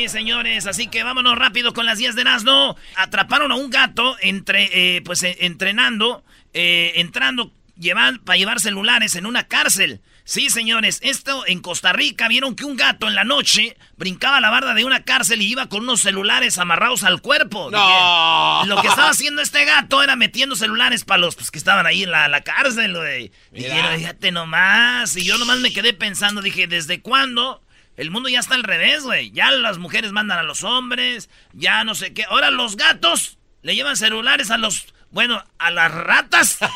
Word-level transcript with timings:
Sí, 0.00 0.08
señores, 0.08 0.66
así 0.66 0.86
que 0.86 1.02
vámonos 1.02 1.36
rápido 1.36 1.74
con 1.74 1.84
las 1.84 1.98
10 1.98 2.14
de 2.14 2.22
Erasmo. 2.22 2.74
Atraparon 2.96 3.52
a 3.52 3.56
un 3.56 3.68
gato 3.68 4.16
entre, 4.22 4.70
eh, 4.72 5.02
pues, 5.02 5.22
eh, 5.22 5.36
entrenando, 5.40 6.24
eh, 6.54 6.92
entrando 6.96 7.52
llevan, 7.76 8.18
para 8.20 8.38
llevar 8.38 8.60
celulares 8.60 9.14
en 9.14 9.26
una 9.26 9.46
cárcel. 9.46 10.00
Sí, 10.24 10.48
señores, 10.48 11.00
esto 11.02 11.46
en 11.46 11.60
Costa 11.60 11.92
Rica 11.92 12.28
vieron 12.28 12.56
que 12.56 12.64
un 12.64 12.78
gato 12.78 13.08
en 13.08 13.14
la 13.14 13.24
noche 13.24 13.76
brincaba 13.98 14.40
la 14.40 14.48
barda 14.48 14.72
de 14.72 14.86
una 14.86 15.02
cárcel 15.02 15.42
y 15.42 15.48
iba 15.48 15.68
con 15.68 15.82
unos 15.82 16.00
celulares 16.00 16.56
amarrados 16.56 17.04
al 17.04 17.20
cuerpo. 17.20 17.70
No. 17.70 18.64
lo 18.64 18.80
que 18.80 18.88
estaba 18.88 19.10
haciendo 19.10 19.42
este 19.42 19.66
gato 19.66 20.02
era 20.02 20.16
metiendo 20.16 20.56
celulares 20.56 21.04
para 21.04 21.18
los 21.18 21.36
pues, 21.36 21.50
que 21.50 21.58
estaban 21.58 21.84
ahí 21.84 22.04
en 22.04 22.10
la, 22.10 22.26
la 22.28 22.40
cárcel, 22.40 22.96
güey. 22.96 23.32
Dijeron, 23.52 23.98
fíjate 23.98 24.32
nomás. 24.32 25.14
Y 25.18 25.24
yo 25.26 25.36
nomás 25.36 25.58
me 25.58 25.74
quedé 25.74 25.92
pensando, 25.92 26.40
dije, 26.40 26.66
¿desde 26.66 27.02
cuándo? 27.02 27.60
El 28.00 28.10
mundo 28.10 28.30
ya 28.30 28.40
está 28.40 28.54
al 28.54 28.62
revés, 28.62 29.02
güey. 29.02 29.30
Ya 29.30 29.50
las 29.50 29.76
mujeres 29.76 30.10
mandan 30.10 30.38
a 30.38 30.42
los 30.42 30.64
hombres, 30.64 31.28
ya 31.52 31.84
no 31.84 31.94
sé 31.94 32.14
qué. 32.14 32.24
Ahora 32.24 32.50
los 32.50 32.76
gatos 32.76 33.36
le 33.60 33.74
llevan 33.74 33.94
celulares 33.94 34.50
a 34.50 34.56
los 34.56 34.86
bueno, 35.10 35.42
a 35.58 35.70
las 35.70 35.92
ratas. 35.92 36.58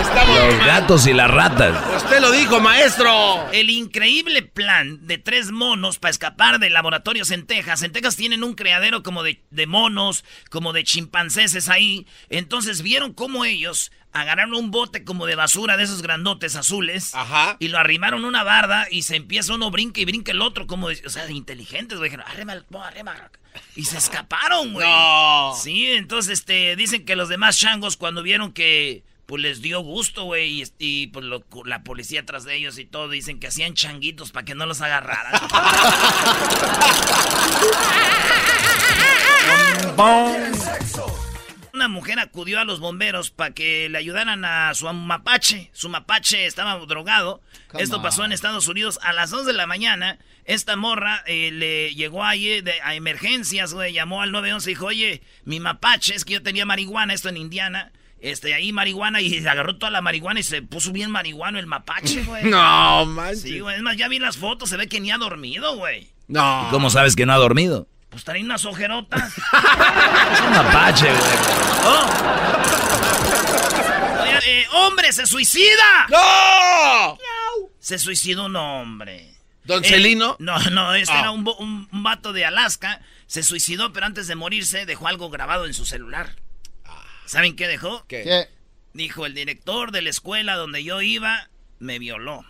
Los 0.00 0.66
gatos 0.66 1.06
y 1.06 1.12
las 1.12 1.30
ratas. 1.30 1.76
Usted 1.96 2.20
lo 2.20 2.30
dijo, 2.30 2.58
maestro. 2.58 3.50
El 3.52 3.68
increíble 3.68 4.42
plan 4.42 5.06
de 5.06 5.18
tres 5.18 5.50
monos 5.50 5.98
para 5.98 6.10
escapar 6.10 6.58
de 6.58 6.70
laboratorios 6.70 7.30
en 7.30 7.46
Texas. 7.46 7.82
En 7.82 7.92
Texas 7.92 8.16
tienen 8.16 8.42
un 8.42 8.54
criadero 8.54 9.02
como 9.02 9.22
de, 9.22 9.42
de 9.50 9.66
monos, 9.66 10.24
como 10.48 10.72
de 10.72 10.84
chimpancéses 10.84 11.68
ahí. 11.68 12.06
Entonces 12.30 12.80
vieron 12.80 13.12
cómo 13.12 13.44
ellos 13.44 13.92
agarraron 14.12 14.54
un 14.54 14.70
bote 14.70 15.04
como 15.04 15.26
de 15.26 15.34
basura 15.36 15.76
de 15.76 15.84
esos 15.84 16.02
grandotes 16.02 16.56
azules. 16.56 17.14
Ajá. 17.14 17.56
Y 17.60 17.68
lo 17.68 17.78
arrimaron 17.78 18.24
a 18.24 18.28
una 18.28 18.42
barda 18.42 18.86
y 18.90 19.02
se 19.02 19.16
empieza 19.16 19.54
uno 19.54 19.70
brinca 19.70 20.00
y 20.00 20.04
brinca 20.04 20.32
el 20.32 20.42
otro 20.42 20.66
como, 20.66 20.88
de- 20.88 21.02
o 21.06 21.10
sea, 21.10 21.30
inteligentes, 21.30 21.98
güey. 21.98 22.10
Dijeron, 22.10 22.26
arrima, 22.28 22.52
el- 22.54 22.64
no, 22.70 22.82
arrima. 22.82 23.14
Y 23.76 23.84
se 23.84 23.98
escaparon, 23.98 24.72
güey. 24.72 24.88
No. 24.88 25.54
Sí, 25.60 25.86
entonces, 25.92 26.40
este, 26.40 26.76
dicen 26.76 27.04
que 27.04 27.16
los 27.16 27.28
demás 27.28 27.58
changos 27.58 27.96
cuando 27.96 28.22
vieron 28.22 28.52
que, 28.52 29.02
pues 29.26 29.42
les 29.42 29.60
dio 29.62 29.80
gusto, 29.80 30.24
güey, 30.24 30.62
y, 30.62 30.72
y, 30.78 31.06
pues 31.08 31.24
lo- 31.24 31.44
la 31.64 31.82
policía 31.84 32.26
tras 32.26 32.44
de 32.44 32.56
ellos 32.56 32.78
y 32.78 32.84
todo, 32.84 33.08
dicen 33.08 33.38
que 33.38 33.46
hacían 33.46 33.74
changuitos 33.74 34.32
para 34.32 34.44
que 34.44 34.54
no 34.56 34.66
los 34.66 34.80
agarraran. 34.80 35.40
Una 41.80 41.88
mujer 41.88 42.18
acudió 42.18 42.60
a 42.60 42.64
los 42.64 42.78
bomberos 42.78 43.30
para 43.30 43.54
que 43.54 43.88
le 43.88 43.96
ayudaran 43.96 44.44
a 44.44 44.74
su 44.74 44.84
mapache. 44.92 45.70
Su 45.72 45.88
mapache 45.88 46.44
estaba 46.44 46.74
drogado. 46.84 47.40
Esto 47.78 48.02
pasó 48.02 48.22
en 48.26 48.32
Estados 48.32 48.68
Unidos 48.68 48.98
a 49.02 49.14
las 49.14 49.30
2 49.30 49.46
de 49.46 49.54
la 49.54 49.66
mañana. 49.66 50.18
Esta 50.44 50.76
morra 50.76 51.22
eh, 51.26 51.50
le 51.50 51.94
llegó 51.94 52.22
ahí 52.22 52.60
de- 52.60 52.82
a 52.82 52.94
emergencias, 52.96 53.72
güey. 53.72 53.94
Llamó 53.94 54.20
al 54.20 54.30
911 54.30 54.70
y 54.70 54.74
dijo, 54.74 54.84
oye, 54.84 55.22
mi 55.46 55.58
mapache, 55.58 56.14
es 56.14 56.26
que 56.26 56.34
yo 56.34 56.42
tenía 56.42 56.66
marihuana, 56.66 57.14
esto 57.14 57.30
en 57.30 57.38
Indiana. 57.38 57.92
Este, 58.20 58.52
ahí 58.52 58.72
marihuana 58.74 59.22
y 59.22 59.38
agarró 59.46 59.76
toda 59.78 59.88
la 59.90 60.02
marihuana 60.02 60.40
y 60.40 60.42
se 60.42 60.60
puso 60.60 60.92
bien 60.92 61.10
marihuano 61.10 61.58
el 61.58 61.66
mapache, 61.66 62.22
güey. 62.26 62.44
No, 62.44 63.06
manches. 63.06 63.40
Sí, 63.40 63.60
güey. 63.60 63.76
Es 63.76 63.82
más, 63.82 63.96
ya 63.96 64.08
vi 64.08 64.18
las 64.18 64.36
fotos, 64.36 64.68
se 64.68 64.76
ve 64.76 64.86
que 64.86 65.00
ni 65.00 65.10
ha 65.12 65.16
dormido, 65.16 65.76
güey. 65.76 66.10
No. 66.28 66.68
¿Cómo 66.70 66.90
sabes 66.90 67.16
que 67.16 67.24
no 67.24 67.32
ha 67.32 67.36
dormido? 67.38 67.88
Pues 68.20 68.24
trae 68.26 68.42
unas 68.44 68.66
ojerotas. 68.66 69.32
Es 70.32 70.40
un 70.42 70.50
mapache, 70.50 71.06
güey. 71.06 71.32
Oigan, 74.22 74.42
eh, 74.46 74.66
¡Hombre, 74.74 75.10
se 75.14 75.26
suicida! 75.26 76.06
¡No! 76.10 77.16
Se 77.78 77.98
suicidó 77.98 78.44
un 78.44 78.56
hombre. 78.56 79.32
¿Don 79.64 79.82
Eh, 79.82 79.88
Celino? 79.88 80.36
No, 80.38 80.58
no, 80.70 80.92
este 80.94 81.14
Ah. 81.14 81.20
era 81.20 81.30
un, 81.30 81.48
un- 81.58 81.88
un 81.90 82.02
vato 82.02 82.34
de 82.34 82.44
Alaska. 82.44 83.00
Se 83.26 83.42
suicidó, 83.42 83.94
pero 83.94 84.04
antes 84.04 84.26
de 84.26 84.34
morirse 84.34 84.84
dejó 84.84 85.08
algo 85.08 85.30
grabado 85.30 85.64
en 85.64 85.72
su 85.72 85.86
celular. 85.86 86.36
¿Saben 87.24 87.56
qué 87.56 87.68
dejó? 87.68 88.04
¿Qué? 88.06 88.50
Dijo, 88.92 89.24
el 89.24 89.32
director 89.32 89.92
de 89.92 90.02
la 90.02 90.10
escuela 90.10 90.56
donde 90.56 90.84
yo 90.84 91.00
iba 91.00 91.48
me 91.78 91.98
violó. 91.98 92.44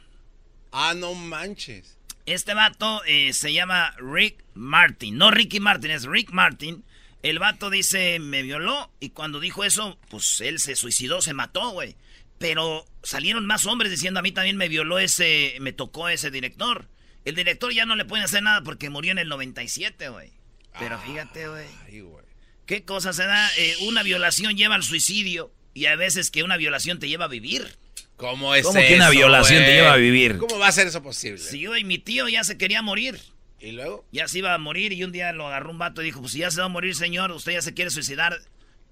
Ah, 0.72 0.94
no 0.96 1.14
manches. 1.14 1.96
Este 2.26 2.54
vato 2.54 3.02
eh, 3.04 3.32
se 3.32 3.52
llama 3.52 3.94
Rick 3.98 4.44
Martin. 4.54 5.16
No 5.16 5.30
Ricky 5.30 5.60
Martin, 5.60 5.90
es 5.90 6.04
Rick 6.04 6.30
Martin. 6.30 6.84
El 7.22 7.38
vato 7.38 7.70
dice, 7.70 8.18
me 8.18 8.42
violó. 8.42 8.90
Y 9.00 9.10
cuando 9.10 9.40
dijo 9.40 9.64
eso, 9.64 9.98
pues 10.08 10.40
él 10.40 10.58
se 10.58 10.76
suicidó, 10.76 11.20
se 11.20 11.34
mató, 11.34 11.70
güey. 11.70 11.96
Pero 12.38 12.86
salieron 13.02 13.46
más 13.46 13.66
hombres 13.66 13.90
diciendo, 13.90 14.20
a 14.20 14.22
mí 14.22 14.32
también 14.32 14.56
me 14.56 14.68
violó 14.68 14.98
ese, 14.98 15.56
me 15.60 15.72
tocó 15.72 16.08
ese 16.08 16.30
director. 16.30 16.88
El 17.24 17.34
director 17.34 17.72
ya 17.72 17.84
no 17.84 17.96
le 17.96 18.06
pueden 18.06 18.24
hacer 18.24 18.42
nada 18.42 18.62
porque 18.62 18.88
murió 18.88 19.12
en 19.12 19.18
el 19.18 19.28
97, 19.28 20.08
güey. 20.08 20.32
Pero 20.78 20.98
fíjate, 21.00 21.48
güey. 21.48 21.66
Ay, 21.86 22.00
güey. 22.00 22.24
¿Qué 22.64 22.84
cosa 22.84 23.12
se 23.12 23.24
da? 23.24 23.50
Eh, 23.58 23.76
una 23.82 24.02
violación 24.02 24.56
lleva 24.56 24.76
al 24.76 24.84
suicidio. 24.84 25.52
Y 25.74 25.86
a 25.86 25.96
veces 25.96 26.30
que 26.30 26.42
una 26.42 26.56
violación 26.56 26.98
te 26.98 27.08
lleva 27.08 27.26
a 27.26 27.28
vivir. 27.28 27.76
¿Cómo 28.20 28.54
es 28.54 28.66
¿Cómo 28.66 28.78
que 28.78 28.94
una 28.94 29.08
violación 29.10 29.64
te 29.64 29.72
lleva 29.72 29.94
a 29.94 29.96
vivir? 29.96 30.36
¿Cómo 30.38 30.58
va 30.58 30.68
a 30.68 30.72
ser 30.72 30.86
eso 30.86 31.02
posible? 31.02 31.38
Sí, 31.38 31.64
güey, 31.66 31.84
mi 31.84 31.98
tío 31.98 32.28
ya 32.28 32.44
se 32.44 32.58
quería 32.58 32.82
morir. 32.82 33.18
¿Y 33.58 33.72
luego? 33.72 34.06
ya 34.12 34.26
se 34.28 34.38
iba 34.38 34.54
a 34.54 34.58
morir 34.58 34.92
y 34.92 35.04
un 35.04 35.12
día 35.12 35.32
lo 35.32 35.46
agarró 35.46 35.70
un 35.70 35.78
vato 35.78 36.00
y 36.02 36.06
dijo, 36.06 36.20
pues 36.20 36.32
si 36.32 36.38
ya 36.38 36.50
se 36.50 36.60
va 36.60 36.66
a 36.66 36.68
morir, 36.70 36.94
señor, 36.94 37.30
usted 37.32 37.52
ya 37.52 37.60
se 37.62 37.74
quiere 37.74 37.90
suicidar, 37.90 38.38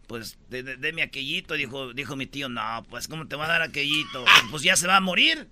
pues 0.07 0.39
de- 0.51 0.63
de- 0.63 0.77
deme 0.77 1.03
aquellito. 1.03 1.55
Dijo, 1.55 1.93
dijo 1.95 2.17
mi 2.17 2.27
tío, 2.27 2.49
no, 2.51 2.85
pues 2.91 3.09
¿cómo 3.09 3.27
te 3.29 3.37
va 3.37 3.45
a 3.47 3.49
dar 3.49 3.63
aquellito? 3.63 4.25
Pues 4.51 4.63
ya 4.63 4.77
se 4.77 4.87
va 4.87 4.97
a 4.97 5.01
morir, 5.01 5.49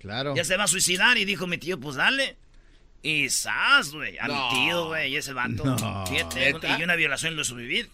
Claro. 0.00 0.34
ya 0.36 0.44
se 0.44 0.56
va 0.56 0.64
a 0.64 0.68
suicidar. 0.68 1.18
Y 1.18 1.24
dijo 1.24 1.46
mi 1.46 1.58
tío, 1.58 1.78
pues 1.80 1.96
dale. 1.96 2.36
Y 3.02 3.28
sas, 3.30 3.92
güey, 3.92 4.18
a 4.18 4.26
No. 4.28 4.50
mi 4.50 4.54
tío, 4.66 4.86
güey, 4.86 5.12
y 5.12 5.16
ese 5.16 5.32
vato. 5.32 5.64
No. 5.64 6.06
Fíjate, 6.06 6.52
¿Neta? 6.52 6.78
y 6.78 6.82
una 6.82 6.94
violación 6.96 7.34
lo 7.34 7.42
hizo 7.42 7.54
vivir. 7.56 7.88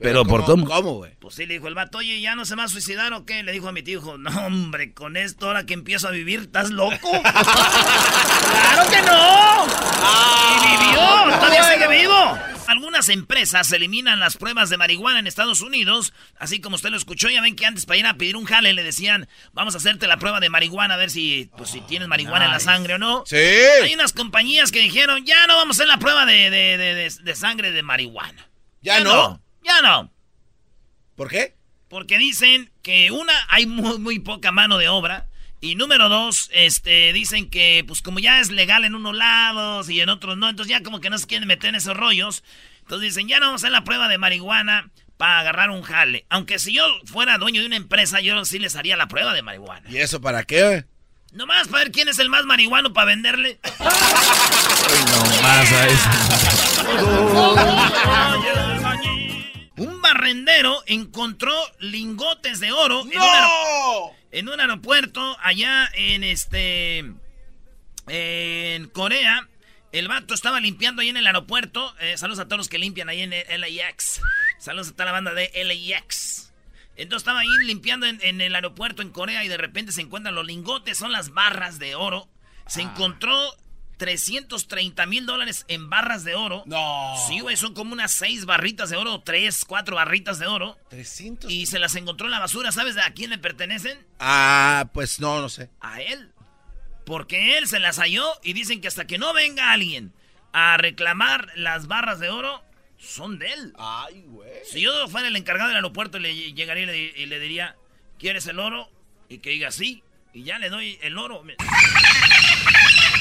¿Pero 0.00 0.24
por 0.24 0.44
cómo? 0.44 0.66
¿Cómo, 0.66 0.94
güey? 0.94 1.12
Pues 1.20 1.34
sí, 1.34 1.46
le 1.46 1.54
dijo 1.54 1.68
el 1.68 1.74
vato, 1.74 1.98
oye, 1.98 2.20
¿ya 2.20 2.34
no 2.34 2.44
se 2.44 2.54
va 2.56 2.64
a 2.64 2.68
suicidar 2.68 3.12
o 3.12 3.24
qué? 3.26 3.42
Le 3.42 3.52
dijo 3.52 3.68
a 3.68 3.72
mi 3.72 3.82
tío, 3.82 4.00
no, 4.18 4.30
hombre, 4.46 4.92
con 4.94 5.16
esto 5.16 5.46
ahora 5.48 5.66
que 5.66 5.74
empiezo 5.74 6.08
a 6.08 6.10
vivir, 6.10 6.40
¿estás 6.40 6.70
loco? 6.70 6.96
¡Claro 7.22 8.90
que 8.90 9.02
no! 9.02 9.66
¡Y 10.56 10.76
vivió! 10.78 11.00
¡Todavía 11.38 11.64
sigue 11.64 11.88
vivo! 11.88 12.38
Algunas 12.66 13.08
empresas 13.08 13.70
eliminan 13.72 14.20
las 14.20 14.36
pruebas 14.36 14.70
de 14.70 14.76
marihuana 14.76 15.18
en 15.18 15.26
Estados 15.26 15.60
Unidos, 15.60 16.12
así 16.38 16.60
como 16.60 16.76
usted 16.76 16.90
lo 16.90 16.96
escuchó, 16.96 17.28
ya 17.28 17.40
ven 17.42 17.56
que 17.56 17.66
antes 17.66 17.84
para 17.84 17.98
ir 17.98 18.06
a 18.06 18.14
pedir 18.14 18.36
un 18.36 18.44
jale 18.44 18.72
le 18.72 18.84
decían, 18.84 19.28
vamos 19.52 19.74
a 19.74 19.78
hacerte 19.78 20.06
la 20.06 20.18
prueba 20.18 20.38
de 20.38 20.50
marihuana 20.50 20.94
a 20.94 20.96
ver 20.96 21.10
si, 21.10 21.50
pues, 21.56 21.70
si 21.70 21.80
tienes 21.80 22.06
marihuana 22.06 22.44
en 22.44 22.52
la 22.52 22.60
sangre 22.60 22.94
o 22.94 22.98
no. 22.98 23.24
Sí. 23.26 23.36
Hay 23.36 23.92
unas 23.94 24.12
compañías 24.12 24.70
que 24.70 24.78
dijeron, 24.80 25.24
ya 25.26 25.46
no 25.48 25.56
vamos 25.56 25.76
a 25.76 25.82
hacer 25.82 25.88
la 25.88 25.98
prueba 25.98 26.24
de, 26.26 26.48
de- 26.50 26.78
de- 26.78 26.94
de- 26.94 27.10
de 27.22 27.34
sangre 27.34 27.72
de 27.72 27.82
marihuana. 27.82 28.48
¿Ya 28.82 29.00
no? 29.00 29.42
Ya 29.62 29.82
no. 29.82 30.12
¿Por 31.16 31.28
qué? 31.28 31.56
Porque 31.88 32.18
dicen 32.18 32.70
que 32.82 33.10
una, 33.10 33.32
hay 33.48 33.66
muy, 33.66 33.98
muy 33.98 34.18
poca 34.20 34.52
mano 34.52 34.78
de 34.78 34.88
obra. 34.88 35.26
Y 35.60 35.74
número 35.74 36.08
dos, 36.08 36.48
este, 36.54 37.12
dicen 37.12 37.50
que 37.50 37.84
pues 37.86 38.00
como 38.00 38.18
ya 38.18 38.40
es 38.40 38.50
legal 38.50 38.84
en 38.84 38.94
unos 38.94 39.14
lados 39.14 39.90
y 39.90 40.00
en 40.00 40.08
otros 40.08 40.38
no, 40.38 40.48
entonces 40.48 40.70
ya 40.70 40.82
como 40.82 41.00
que 41.00 41.10
no 41.10 41.18
se 41.18 41.26
quieren 41.26 41.46
meter 41.46 41.68
en 41.68 41.74
esos 41.74 41.94
rollos. 41.94 42.42
Entonces 42.80 43.14
dicen, 43.14 43.28
ya 43.28 43.38
no 43.38 43.46
vamos 43.46 43.62
a 43.62 43.66
hacer 43.66 43.72
la 43.72 43.84
prueba 43.84 44.08
de 44.08 44.16
marihuana 44.16 44.90
para 45.18 45.40
agarrar 45.40 45.68
un 45.68 45.82
jale. 45.82 46.24
Aunque 46.30 46.58
si 46.58 46.72
yo 46.72 46.82
fuera 47.04 47.36
dueño 47.36 47.60
de 47.60 47.66
una 47.66 47.76
empresa, 47.76 48.20
yo 48.20 48.42
sí 48.46 48.58
les 48.58 48.74
haría 48.76 48.96
la 48.96 49.06
prueba 49.06 49.34
de 49.34 49.42
marihuana. 49.42 49.88
¿Y 49.90 49.98
eso 49.98 50.22
para 50.22 50.44
qué, 50.44 50.64
güey? 50.64 50.84
Nomás 51.32 51.68
para 51.68 51.84
ver 51.84 51.92
quién 51.92 52.08
es 52.08 52.18
el 52.18 52.30
más 52.30 52.46
marihuano 52.46 52.92
para 52.94 53.06
venderle. 53.06 53.60
No 54.90 55.42
más 55.42 55.72
a 55.72 55.86
eso. 55.86 56.08
Un 59.80 60.02
barrendero 60.02 60.82
encontró 60.84 61.54
lingotes 61.78 62.60
de 62.60 62.70
oro 62.70 63.02
en, 64.30 64.48
un 64.50 64.60
aeropuerto 64.60 65.38
allá 65.40 65.88
en 65.94 66.22
este 66.22 66.98
en 68.06 68.88
Corea. 68.90 69.48
El 69.92 70.06
vato 70.06 70.34
estaba 70.34 70.60
limpiando 70.60 71.00
ahí 71.00 71.08
en 71.08 71.16
el 71.16 71.26
aeropuerto. 71.26 71.94
Eh, 71.98 72.18
saludos 72.18 72.40
a 72.40 72.44
todos 72.44 72.58
los 72.58 72.68
que 72.68 72.78
limpian 72.78 73.08
ahí 73.08 73.22
en 73.22 73.30
LAX. 73.30 74.20
Saludos 74.58 74.88
a 74.88 74.92
toda 74.92 75.06
la 75.06 75.12
banda 75.12 75.32
de 75.32 75.50
LAX. 75.64 76.52
Entonces 76.96 77.22
estaba 77.22 77.40
ahí 77.40 77.48
limpiando 77.64 78.04
en, 78.04 78.18
en 78.20 78.42
el 78.42 78.54
aeropuerto 78.54 79.00
en 79.00 79.08
Corea 79.08 79.44
y 79.44 79.48
de 79.48 79.56
repente 79.56 79.92
se 79.92 80.02
encuentran 80.02 80.34
los 80.34 80.46
lingotes, 80.46 80.98
son 80.98 81.10
las 81.10 81.30
barras 81.30 81.78
de 81.78 81.94
oro. 81.94 82.28
Se 82.66 82.82
encontró 82.82 83.56
330 84.00 85.04
mil 85.04 85.26
dólares 85.26 85.66
en 85.68 85.90
barras 85.90 86.24
de 86.24 86.34
oro. 86.34 86.62
No. 86.64 87.14
Sí, 87.28 87.40
güey, 87.40 87.54
son 87.58 87.74
como 87.74 87.92
unas 87.92 88.10
seis 88.10 88.46
barritas 88.46 88.88
de 88.88 88.96
oro, 88.96 89.20
tres, 89.20 89.66
cuatro 89.66 89.96
barritas 89.96 90.38
de 90.38 90.46
oro. 90.46 90.78
300. 90.88 91.50
Y 91.50 91.66
se 91.66 91.78
las 91.78 91.94
encontró 91.96 92.26
en 92.26 92.30
la 92.30 92.40
basura. 92.40 92.72
¿Sabes 92.72 92.96
a 92.96 93.12
quién 93.12 93.28
le 93.28 93.36
pertenecen? 93.36 93.98
Ah, 94.18 94.88
pues 94.94 95.20
no, 95.20 95.42
no 95.42 95.50
sé. 95.50 95.68
A 95.80 96.00
él. 96.00 96.32
Porque 97.04 97.58
él 97.58 97.68
se 97.68 97.78
las 97.78 97.98
halló 97.98 98.26
y 98.42 98.54
dicen 98.54 98.80
que 98.80 98.88
hasta 98.88 99.06
que 99.06 99.18
no 99.18 99.34
venga 99.34 99.70
alguien 99.70 100.14
a 100.54 100.78
reclamar 100.78 101.52
las 101.54 101.86
barras 101.86 102.20
de 102.20 102.30
oro, 102.30 102.64
son 102.96 103.38
de 103.38 103.52
él. 103.52 103.74
Ay, 103.78 104.22
güey. 104.28 104.50
Si 104.64 104.80
yo 104.80 105.08
fuera 105.08 105.28
el 105.28 105.36
encargado 105.36 105.68
del 105.68 105.76
aeropuerto, 105.76 106.18
le 106.18 106.34
llegaría 106.54 106.84
y 106.84 106.86
le, 106.86 106.98
y 107.22 107.26
le 107.26 107.38
diría, 107.38 107.76
¿quieres 108.18 108.46
el 108.46 108.60
oro? 108.60 108.90
Y 109.28 109.40
que 109.40 109.50
diga 109.50 109.70
sí. 109.70 110.02
Y 110.32 110.44
ya 110.44 110.58
le 110.58 110.70
doy 110.70 110.98
el 111.02 111.18
oro. 111.18 111.42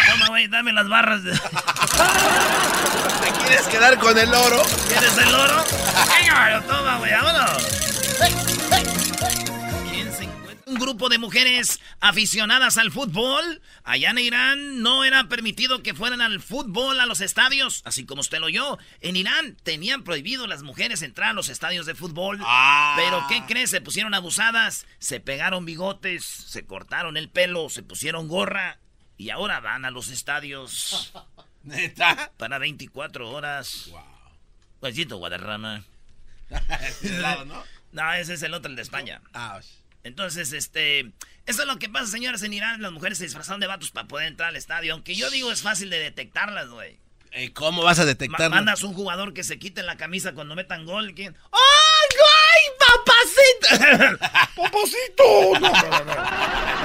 Toma, 0.09 0.27
güey, 0.27 0.47
dame 0.47 0.73
las 0.73 0.89
barras. 0.89 1.23
De... 1.23 1.31
¿Te 1.31 1.39
quieres 3.39 3.67
quedar 3.67 3.99
con 3.99 4.17
el 4.17 4.33
oro? 4.33 4.61
¿Quieres 4.87 5.17
el 5.17 5.33
oro? 5.35 5.63
Venga, 6.19 6.63
toma, 6.67 6.97
güey, 6.97 7.11
vámonos. 7.11 7.63
¿Quién 9.91 10.11
se 10.11 10.23
encuentra? 10.23 10.63
Un 10.65 10.75
grupo 10.75 11.09
de 11.09 11.19
mujeres 11.19 11.79
aficionadas 11.99 12.77
al 12.77 12.91
fútbol. 12.91 13.61
Allá 13.83 14.09
en 14.09 14.17
Irán 14.17 14.81
no 14.81 15.03
era 15.03 15.27
permitido 15.27 15.83
que 15.83 15.93
fueran 15.93 16.21
al 16.21 16.41
fútbol 16.41 16.99
a 16.99 17.05
los 17.05 17.21
estadios, 17.21 17.83
así 17.85 18.05
como 18.05 18.21
usted 18.21 18.39
lo 18.39 18.47
oyó. 18.47 18.79
En 19.01 19.15
Irán 19.15 19.57
tenían 19.63 20.03
prohibido 20.03 20.47
las 20.47 20.63
mujeres 20.63 21.03
entrar 21.03 21.29
a 21.29 21.33
los 21.33 21.49
estadios 21.49 21.85
de 21.85 21.93
fútbol. 21.93 22.39
Ah. 22.41 22.95
Pero 22.97 23.25
¿qué 23.29 23.43
crees? 23.47 23.69
Se 23.69 23.81
pusieron 23.81 24.15
abusadas, 24.15 24.87
se 24.97 25.19
pegaron 25.19 25.65
bigotes, 25.65 26.25
se 26.25 26.65
cortaron 26.65 27.15
el 27.15 27.29
pelo, 27.29 27.69
se 27.69 27.83
pusieron 27.83 28.27
gorra 28.27 28.79
y 29.19 29.29
ahora 29.29 29.59
van 29.59 29.85
a 29.85 29.91
los 29.91 30.07
estadios 30.07 31.13
¿Neta? 31.63 32.31
para 32.37 32.57
24 32.57 33.29
horas. 33.29 33.89
Wow. 33.91 34.01
Juancito 34.79 35.17
Guadarrama. 35.17 35.83
Ese 36.81 37.19
lado, 37.19 37.45
¿no? 37.45 37.63
No, 37.91 38.13
ese 38.13 38.35
es 38.35 38.43
el 38.43 38.53
otro, 38.53 38.69
el 38.69 38.75
de 38.75 38.81
España. 38.83 39.21
Ah, 39.33 39.59
Entonces, 40.03 40.53
este. 40.53 41.11
Eso 41.45 41.61
es 41.63 41.67
lo 41.67 41.77
que 41.79 41.89
pasa, 41.89 42.05
señores. 42.07 42.41
En 42.43 42.53
Irán 42.53 42.81
las 42.81 42.91
mujeres 42.91 43.17
se 43.17 43.23
disfrazaron 43.25 43.59
de 43.59 43.67
vatos 43.67 43.89
para 43.91 44.07
poder 44.07 44.27
entrar 44.27 44.49
al 44.49 44.55
estadio. 44.55 44.93
Aunque 44.93 45.15
yo 45.15 45.29
digo 45.31 45.51
es 45.51 45.61
fácil 45.63 45.89
de 45.89 45.97
detectarlas, 45.99 46.69
güey. 46.69 46.97
eh, 47.31 47.51
¿Cómo 47.51 47.83
vas 47.83 47.99
a 47.99 48.05
detectarlo? 48.05 48.55
mandas 48.55 48.83
un 48.83 48.93
jugador 48.93 49.33
que 49.33 49.43
se 49.43 49.57
quite 49.59 49.81
la 49.83 49.97
camisa 49.97 50.33
cuando 50.33 50.55
metan 50.55 50.85
gol. 50.85 51.13
¿quién? 51.15 51.35
¡Ay, 51.51 51.59
papacito! 53.09 54.17
¡Papacito! 54.55 55.59
No, 55.59 55.59
no, 55.59 55.69
no, 55.69 56.05
no. 56.05 56.13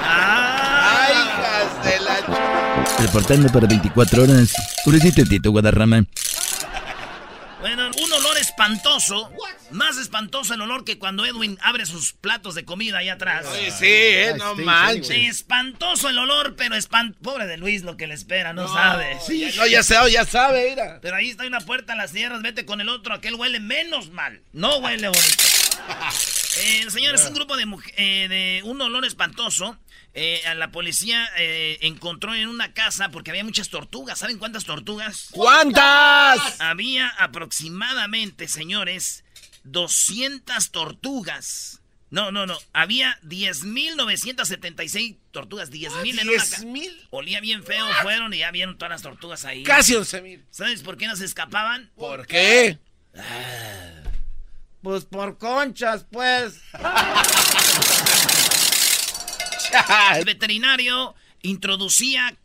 Ah. 0.07 1.05
Ay, 1.07 1.13
hijas 1.13 1.83
de 1.85 1.99
la 2.05 2.19
ch- 2.19 2.99
Reportando 2.99 3.49
para 3.51 3.67
24 3.67 4.23
horas. 4.23 4.53
Pobrecito 4.83 5.23
Tito 5.25 5.51
Guadarrama. 5.51 6.05
Espantoso. 8.55 9.29
Más 9.71 9.97
espantoso 9.97 10.53
el 10.53 10.61
olor 10.61 10.85
que 10.85 10.97
cuando 10.97 11.25
Edwin 11.25 11.57
abre 11.61 11.85
sus 11.85 12.13
platos 12.13 12.55
de 12.55 12.63
comida 12.63 12.99
ahí 12.99 13.09
atrás. 13.09 13.45
Oye, 13.51 13.69
sí, 13.69 13.85
eh, 13.85 14.33
no 14.37 14.55
manches. 14.55 15.07
Sí, 15.07 15.25
espantoso 15.25 16.07
el 16.07 16.17
olor, 16.17 16.55
pero 16.55 16.75
espan... 16.75 17.13
Pobre 17.21 17.47
de 17.47 17.57
Luis 17.57 17.83
lo 17.83 17.97
que 17.97 18.07
le 18.07 18.13
espera, 18.13 18.53
no, 18.53 18.71
sabe. 18.73 19.17
Sí. 19.27 19.49
No, 19.57 19.67
ya 19.67 19.83
sabe, 19.83 20.09
ya 20.13 20.23
sabe, 20.23 20.69
mira. 20.69 20.99
Pero 21.01 21.17
ahí 21.17 21.31
está 21.31 21.45
una 21.45 21.59
puerta 21.59 21.93
a 21.93 21.95
las 21.97 22.13
tierras, 22.13 22.41
vete 22.41 22.65
con 22.65 22.79
el 22.79 22.87
otro, 22.87 23.13
aquel 23.13 23.35
huele 23.35 23.59
menos 23.59 24.11
mal. 24.11 24.41
No 24.53 24.77
huele 24.77 25.09
bonito. 25.09 25.43
Eh, 26.57 26.89
señores, 26.89 27.25
un 27.27 27.33
grupo 27.33 27.57
de, 27.57 27.65
eh, 27.97 28.29
de 28.29 28.61
un 28.63 28.79
olor 28.79 29.03
espantoso. 29.03 29.77
Eh, 30.17 30.41
a 30.47 30.55
la 30.55 30.71
policía 30.71 31.29
eh, 31.37 31.77
encontró 31.81 32.33
en 32.33 32.47
una 32.47 32.71
casa 32.73 33.09
porque 33.09 33.31
había 33.31 33.43
muchas 33.43 33.67
tortugas. 33.67 34.17
¿Saben 34.17 34.37
cuántas 34.37 34.63
tortugas? 34.63 35.27
¿Cuántas? 35.31 36.61
Había 36.61 37.09
aproximadamente, 37.09 38.47
señores, 38.47 39.25
200 39.65 40.71
tortugas. 40.71 41.81
No, 42.11 42.31
no, 42.31 42.45
no. 42.45 42.57
Había 42.71 43.19
10.976 43.23 45.17
tortugas. 45.31 45.69
10.000 45.69 46.21
en 46.21 46.29
una 46.29 46.37
casa. 46.37 46.61
¿10,000? 46.61 47.07
Olía 47.09 47.41
bien 47.41 47.61
feo, 47.65 47.85
fueron 48.01 48.33
y 48.33 48.37
ya 48.37 48.51
vieron 48.51 48.77
todas 48.77 48.91
las 48.91 49.01
tortugas 49.01 49.43
ahí. 49.43 49.63
Casi 49.63 49.95
11 49.95 50.21
mil. 50.21 50.45
¿Sabes 50.49 50.81
por 50.81 50.95
qué 50.95 51.07
no 51.07 51.17
se 51.17 51.25
escapaban? 51.25 51.91
¿Por 51.97 52.25
qué? 52.25 52.79
Pues 54.81 55.03
por 55.03 55.37
conchas, 55.37 56.05
pues. 56.09 56.61
El 60.17 60.25
veterinario 60.25 61.15
introducía 61.41 62.35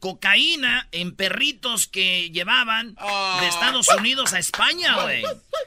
cocaína 0.00 0.88
en 0.92 1.14
perritos 1.14 1.86
que 1.86 2.30
llevaban 2.30 2.94
de 3.40 3.48
Estados 3.48 3.86
Unidos 3.98 4.32
a 4.32 4.38
España, 4.38 5.02
güey. 5.02 5.22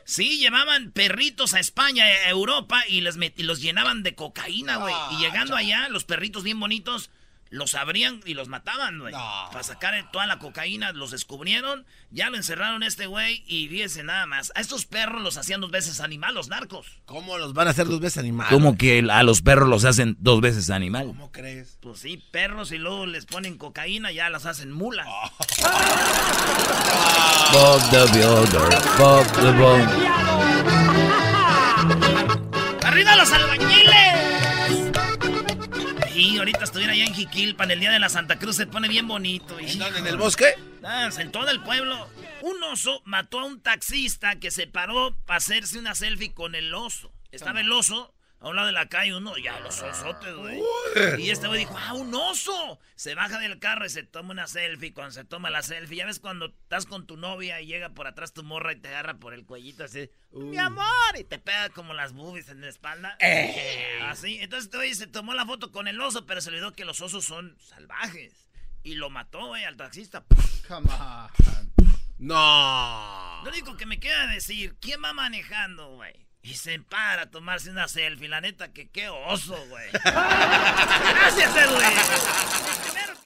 Sí, 0.06 0.38
llevaban 0.40 0.92
perritos 0.92 1.54
a 1.54 1.60
España, 1.60 2.04
a 2.06 2.30
Europa, 2.30 2.84
y, 2.88 3.02
les 3.02 3.18
met- 3.18 3.34
y 3.38 3.44
los 3.44 3.62
llenaban 3.62 4.02
de 4.02 4.16
cocaína, 4.16 4.78
güey. 4.78 4.94
Y 5.12 5.18
llegando 5.18 5.56
allá, 5.56 5.88
los 5.90 6.04
perritos 6.04 6.44
bien 6.44 6.60
bonitos, 6.60 7.12
los 7.54 7.76
abrían 7.76 8.20
y 8.26 8.34
los 8.34 8.48
mataban, 8.48 9.00
güey. 9.00 9.14
No. 9.14 9.50
Para 9.52 9.64
sacar 9.64 9.94
toda 10.12 10.26
la 10.26 10.40
cocaína, 10.40 10.92
los 10.92 11.12
descubrieron, 11.12 11.86
ya 12.10 12.32
lo 12.32 12.38
encerraron 12.38 12.82
este 12.82 13.06
güey, 13.06 13.44
y 13.46 13.68
fíjense 13.68 14.04
nada 14.04 14.26
más. 14.26 14.52
A 14.56 14.62
estos 14.62 14.86
perros 14.86 15.22
los 15.22 15.38
hacían 15.38 15.62
dos 15.62 15.70
veces 15.70 16.02
animal, 16.02 16.34
los 16.34 16.48
narcos. 16.48 16.88
¿Cómo 17.06 17.38
los 17.38 17.54
van 17.54 17.68
a 17.68 17.70
hacer 17.72 17.86
dos 17.88 18.00
veces 18.00 18.18
animales? 18.18 18.52
¿Cómo 18.52 18.76
que 18.76 19.06
a 19.08 19.22
los 19.22 19.44
perros 19.44 19.70
los 19.70 19.86
hacen 19.86 20.18
dos 20.20 20.42
veces 20.42 20.72
animal? 20.72 21.06
¿Cómo 21.08 21.32
crees? 21.32 21.78
Pues 21.80 22.00
sí, 22.00 22.18
perros 22.32 22.72
y 22.72 22.80
luego 22.80 23.06
les 23.06 23.28
ponen 23.28 23.60
cocaína, 23.60 24.12
ya 24.12 24.32
las 24.32 24.48
hacen 24.48 24.72
mulas. 24.72 25.08
Bob 27.54 27.90
the 27.92 28.06
Builder, 28.14 28.82
Bob 28.98 29.32
the 29.34 29.52
Bob. 29.52 29.80
¡Arriba 32.84 33.16
los 33.16 33.32
albañiles! 33.32 34.33
Ahorita 36.38 36.64
estuviera 36.64 36.94
allá 36.94 37.06
en 37.06 37.14
Jiquilpan, 37.14 37.72
el 37.72 37.80
día 37.80 37.92
de 37.92 38.00
la 38.00 38.10
Santa 38.10 38.40
Cruz 38.40 38.56
se 38.56 38.68
pone 38.68 38.88
bien 38.88 39.08
bonito. 39.08 39.60
¿En 39.60 39.78
dónde? 39.78 40.00
¿En 40.00 40.08
el 40.08 40.18
bosque? 40.18 40.56
Ah, 40.84 41.10
en 41.18 41.32
todo 41.32 41.50
el 41.50 41.62
pueblo. 41.62 42.10
Un 42.42 42.64
oso 42.64 43.02
mató 43.06 43.40
a 43.40 43.46
un 43.46 43.62
taxista 43.62 44.38
que 44.38 44.52
se 44.52 44.68
paró 44.68 45.16
para 45.26 45.38
hacerse 45.38 45.78
una 45.78 45.96
selfie 45.96 46.34
con 46.34 46.56
el 46.56 46.74
oso. 46.74 47.12
Estaba 47.32 47.62
el 47.62 47.72
oso 47.72 48.14
a 48.44 48.50
un 48.50 48.58
lado 48.58 48.68
de 48.68 48.74
la 48.74 48.90
calle, 48.90 49.16
uno, 49.16 49.38
ya 49.38 49.58
los 49.62 49.82
osotes, 49.82 50.36
güey. 50.36 50.62
Y 51.18 51.30
este 51.30 51.48
güey 51.48 51.62
dijo, 51.62 51.78
ah, 51.78 51.94
un 51.94 52.14
oso. 52.14 52.78
Se 52.96 53.16
baja 53.16 53.40
del 53.40 53.58
carro 53.58 53.86
y 53.86 53.90
se 53.90 54.04
toma 54.04 54.32
una 54.32 54.48
selfie. 54.48 54.94
Cuando 54.94 55.14
se 55.14 55.24
toma 55.24 55.50
la 55.50 55.64
selfie, 55.64 56.00
ya 56.00 56.06
ves 56.06 56.20
cuando 56.20 56.48
estás 56.48 56.86
con 56.86 57.08
tu 57.08 57.16
novia 57.16 57.62
y 57.62 57.68
llega 57.68 57.94
por 57.94 58.06
atrás 58.06 58.34
tu 58.34 58.44
morra 58.44 58.74
y 58.74 58.76
te 58.76 58.90
agarra 58.90 59.14
por 59.14 59.34
el 59.34 59.46
cuellito 59.46 59.86
así, 59.86 60.10
mi 60.34 60.58
amor, 60.58 60.84
y 61.18 61.24
te 61.24 61.40
pega 61.40 61.70
como 61.70 61.94
las 61.94 62.12
boobies 62.12 62.50
en 62.50 62.60
la 62.60 62.68
espalda. 62.68 63.18
Así. 64.10 64.40
Entonces 64.42 64.66
este 64.66 64.78
güey 64.78 64.94
se 64.94 65.08
tomó 65.08 65.34
la 65.34 65.46
foto 65.46 65.72
con 65.72 65.88
el 65.88 66.02
oso, 66.02 66.26
pero 66.26 66.42
se 66.42 66.50
olvidó 66.50 66.74
que 66.74 66.84
los 66.84 67.00
osos 67.00 67.24
son 67.24 67.56
salvajes. 67.62 68.50
Y 68.84 68.96
lo 68.96 69.10
mató, 69.10 69.48
güey, 69.48 69.64
al 69.64 69.78
taxista. 69.78 70.26
No. 72.18 73.42
Lo 73.46 73.50
único 73.50 73.78
que 73.78 73.86
me 73.86 74.02
queda 74.02 74.28
decir, 74.28 74.76
¿quién 74.82 75.02
va 75.02 75.14
manejando, 75.14 75.96
güey? 75.96 76.28
Y 76.44 76.56
se 76.56 76.78
para 76.80 77.22
a 77.24 77.32
tomarse 77.32 77.70
una 77.70 77.88
selfie. 77.88 78.28
La 78.28 78.42
neta, 78.42 78.74
que 78.74 78.90
qué 78.90 79.08
oso, 79.08 79.58
güey. 79.70 79.90
Gracias, 80.04 81.56
Edwin. 81.56 81.88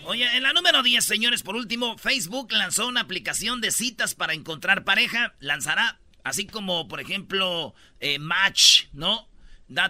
Oye, 0.05 0.37
en 0.37 0.43
la 0.43 0.53
número 0.53 0.83
10, 0.83 1.03
señores, 1.03 1.41
por 1.41 1.55
último, 1.55 1.97
Facebook 1.97 2.51
lanzó 2.51 2.87
una 2.87 3.01
aplicación 3.01 3.59
de 3.59 3.71
citas 3.71 4.13
para 4.13 4.33
encontrar 4.33 4.83
pareja. 4.83 5.33
Lanzará, 5.39 5.99
así 6.23 6.45
como, 6.45 6.87
por 6.87 7.01
ejemplo, 7.01 7.73
eh, 7.99 8.19
Match, 8.19 8.85
¿no? 8.93 9.27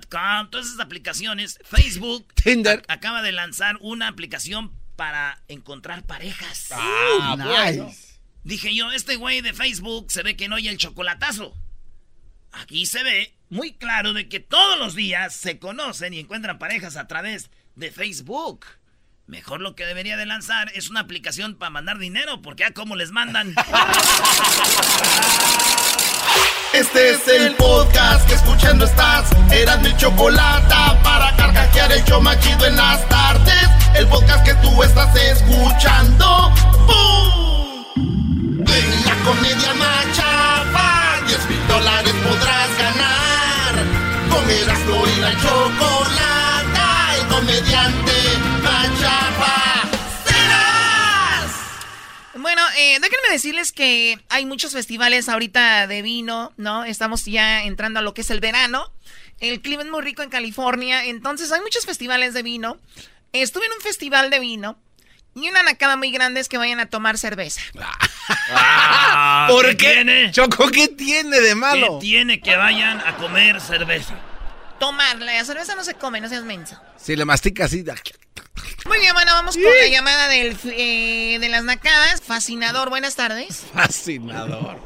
.com, 0.10 0.50
todas 0.50 0.68
esas 0.68 0.80
aplicaciones. 0.80 1.60
Facebook 1.66 2.34
Tinder. 2.44 2.82
acaba 2.88 3.22
de 3.22 3.34
lanzar 3.34 3.78
una 3.82 4.08
aplicación 4.08 4.72
para 4.96 5.44
encontrar 5.50 6.04
parejas. 6.04 6.70
Ah, 6.72 7.36
bueno. 7.38 7.92
Dije 8.44 8.74
yo, 8.74 8.90
este 8.94 9.18
güey 9.18 9.42
de 9.42 9.54
Facebook 9.54 10.10
se 10.12 10.24
ve 10.24 10.38
que 10.38 10.48
no 10.48 10.56
oye 10.56 10.70
el 10.70 10.78
chocolatazo. 10.78 11.54
Aquí 12.52 12.86
se 12.86 13.04
ve 13.04 13.34
muy 13.50 13.74
claro 13.74 14.14
de 14.14 14.30
que 14.30 14.40
todos 14.40 14.78
los 14.80 14.96
días 14.96 15.36
se 15.36 15.60
conocen 15.60 16.14
y 16.14 16.20
encuentran 16.20 16.60
parejas 16.60 16.98
a 16.98 17.08
través 17.08 17.50
de 17.76 17.92
Facebook. 17.92 18.66
Mejor 19.26 19.62
lo 19.62 19.76
que 19.76 19.86
debería 19.86 20.18
de 20.18 20.26
lanzar 20.26 20.72
es 20.74 20.90
una 20.90 21.02
aplicación 21.02 21.56
para 21.56 21.70
mandar 21.70 21.98
dinero, 21.98 22.42
porque 22.42 22.64
a 22.64 22.74
cómo 22.74 22.96
les 22.96 23.12
mandan. 23.12 23.54
Este 26.74 27.12
es 27.12 27.28
el 27.28 27.56
podcast 27.56 28.28
que 28.28 28.36
escuchando 28.36 28.86
estás. 28.86 29.30
Eran 29.52 29.82
mi 29.82 29.96
chocolate 29.98 30.76
para 31.04 31.36
carcajear 31.36 31.92
el 31.92 32.04
show 32.04 32.22
machido 32.22 32.68
en 32.68 32.76
las 32.76 33.08
tardes. 33.10 33.68
El 33.96 34.06
podcast 34.08 34.46
que 34.46 34.54
tú 34.56 34.84
estás 34.84 35.16
escuchando. 35.16 36.52
¡Bum! 36.86 37.86
La 39.06 39.16
comedia 39.24 39.74
más 39.74 40.16
chafa. 40.16 40.57
10 41.28 41.50
mil 41.50 41.68
dólares 41.68 42.14
podrás 42.24 42.78
ganar. 42.78 43.76
Con 44.30 44.50
Erasmo 44.50 45.04
y 45.08 45.20
la 45.20 45.32
chocolata. 45.42 47.16
El 47.20 47.28
comediante 47.28 48.14
más 48.64 49.02
chafa 49.02 49.84
serás. 50.26 51.52
eh, 52.78 52.98
déjenme 53.02 53.30
decirles 53.32 53.72
que 53.72 54.20
hay 54.30 54.46
muchos 54.46 54.72
festivales 54.72 55.28
ahorita 55.28 55.88
de 55.88 56.02
vino, 56.02 56.54
¿no? 56.58 56.86
Estamos 56.86 57.26
ya 57.26 57.64
entrando 57.64 58.00
a 58.00 58.04
lo 58.04 58.14
que 58.14 58.22
es 58.22 58.30
el 58.30 58.40
verano. 58.40 58.92
El 59.40 59.62
clima 59.62 59.84
es 59.84 59.90
muy 59.90 60.02
rico 60.02 60.24
en 60.24 60.30
California, 60.30 61.06
entonces 61.06 61.52
hay 61.52 61.62
muchos 61.62 61.86
festivales 61.86 62.34
de 62.34 62.42
vino. 62.42 62.78
Estuve 63.34 63.66
en 63.66 63.74
un 63.74 63.82
festival 63.82 64.30
de 64.30 64.40
vino 64.40 64.78
y 65.38 65.50
una 65.50 65.64
nacada 65.64 65.96
muy 65.96 66.12
grande 66.12 66.40
es 66.42 66.50
que 66.50 66.58
vayan 66.58 66.80
a 66.80 66.88
tomar 66.90 67.18
cerveza. 67.18 67.62
Ah, 68.50 69.48
¿Por 69.50 69.66
¿qué 69.70 69.78
qué? 69.78 69.94
tiene? 69.94 70.32
Choco, 70.32 70.68
¿qué 70.70 70.90
tiene 70.90 71.40
de 71.40 71.50
¿Qué 71.50 71.56
malo? 71.56 72.00
tiene 72.00 72.42
que 72.42 72.56
vayan 72.58 73.00
a 73.06 73.16
comer 73.16 73.62
cerveza? 73.62 74.16
Tomar, 74.80 75.20
la 75.20 75.44
cerveza 75.46 75.76
no 75.76 75.84
se 75.84 75.94
come, 75.96 76.20
no 76.20 76.28
seas 76.28 76.44
menso. 76.44 76.78
Si 76.98 77.16
le 77.16 77.24
mastica 77.26 77.66
así. 77.66 77.84
da- 77.84 77.96
Muy 78.86 79.00
bien, 79.00 79.14
bueno, 79.14 79.32
vamos 79.34 79.56
con 79.56 79.64
la 79.64 79.88
llamada 79.88 80.28
del, 80.28 80.58
eh, 80.66 81.38
de 81.40 81.50
las 81.50 81.64
nacadas. 81.64 82.22
Fascinador, 82.22 82.90
buenas 82.90 83.16
tardes. 83.16 83.66
Fascinador. 83.74 84.78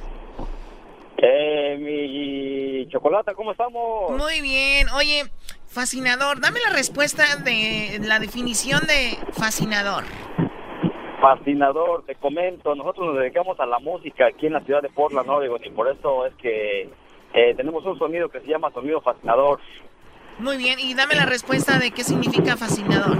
Eh, 1.17 1.77
mi 1.79 2.89
chocolate, 2.91 3.33
¿cómo 3.35 3.51
estamos? 3.51 4.11
Muy 4.17 4.41
bien, 4.41 4.89
oye, 4.89 5.31
fascinador, 5.71 6.41
dame 6.41 6.59
la 6.67 6.75
respuesta 6.75 7.23
de 7.43 7.99
la 8.05 8.19
definición 8.19 8.81
de 8.81 9.17
fascinador. 9.31 10.03
Fascinador, 11.21 12.03
te 12.05 12.15
comento, 12.15 12.75
nosotros 12.75 13.07
nos 13.07 13.19
dedicamos 13.19 13.59
a 13.59 13.65
la 13.65 13.79
música 13.79 14.27
aquí 14.27 14.47
en 14.47 14.53
la 14.53 14.61
ciudad 14.61 14.81
de 14.81 14.89
Portland, 14.89 15.29
Oregon, 15.29 15.63
y 15.63 15.69
por 15.69 15.87
eso 15.87 16.25
es 16.25 16.33
que 16.35 16.89
eh, 17.33 17.53
tenemos 17.55 17.85
un 17.85 17.97
sonido 17.97 18.27
que 18.27 18.41
se 18.41 18.47
llama 18.47 18.71
sonido 18.71 18.99
fascinador. 19.01 19.59
Muy 20.39 20.57
bien, 20.57 20.79
y 20.79 20.93
dame 20.93 21.15
la 21.15 21.25
respuesta 21.25 21.77
de 21.79 21.91
qué 21.91 22.03
significa 22.03 22.57
fascinador. 22.57 23.17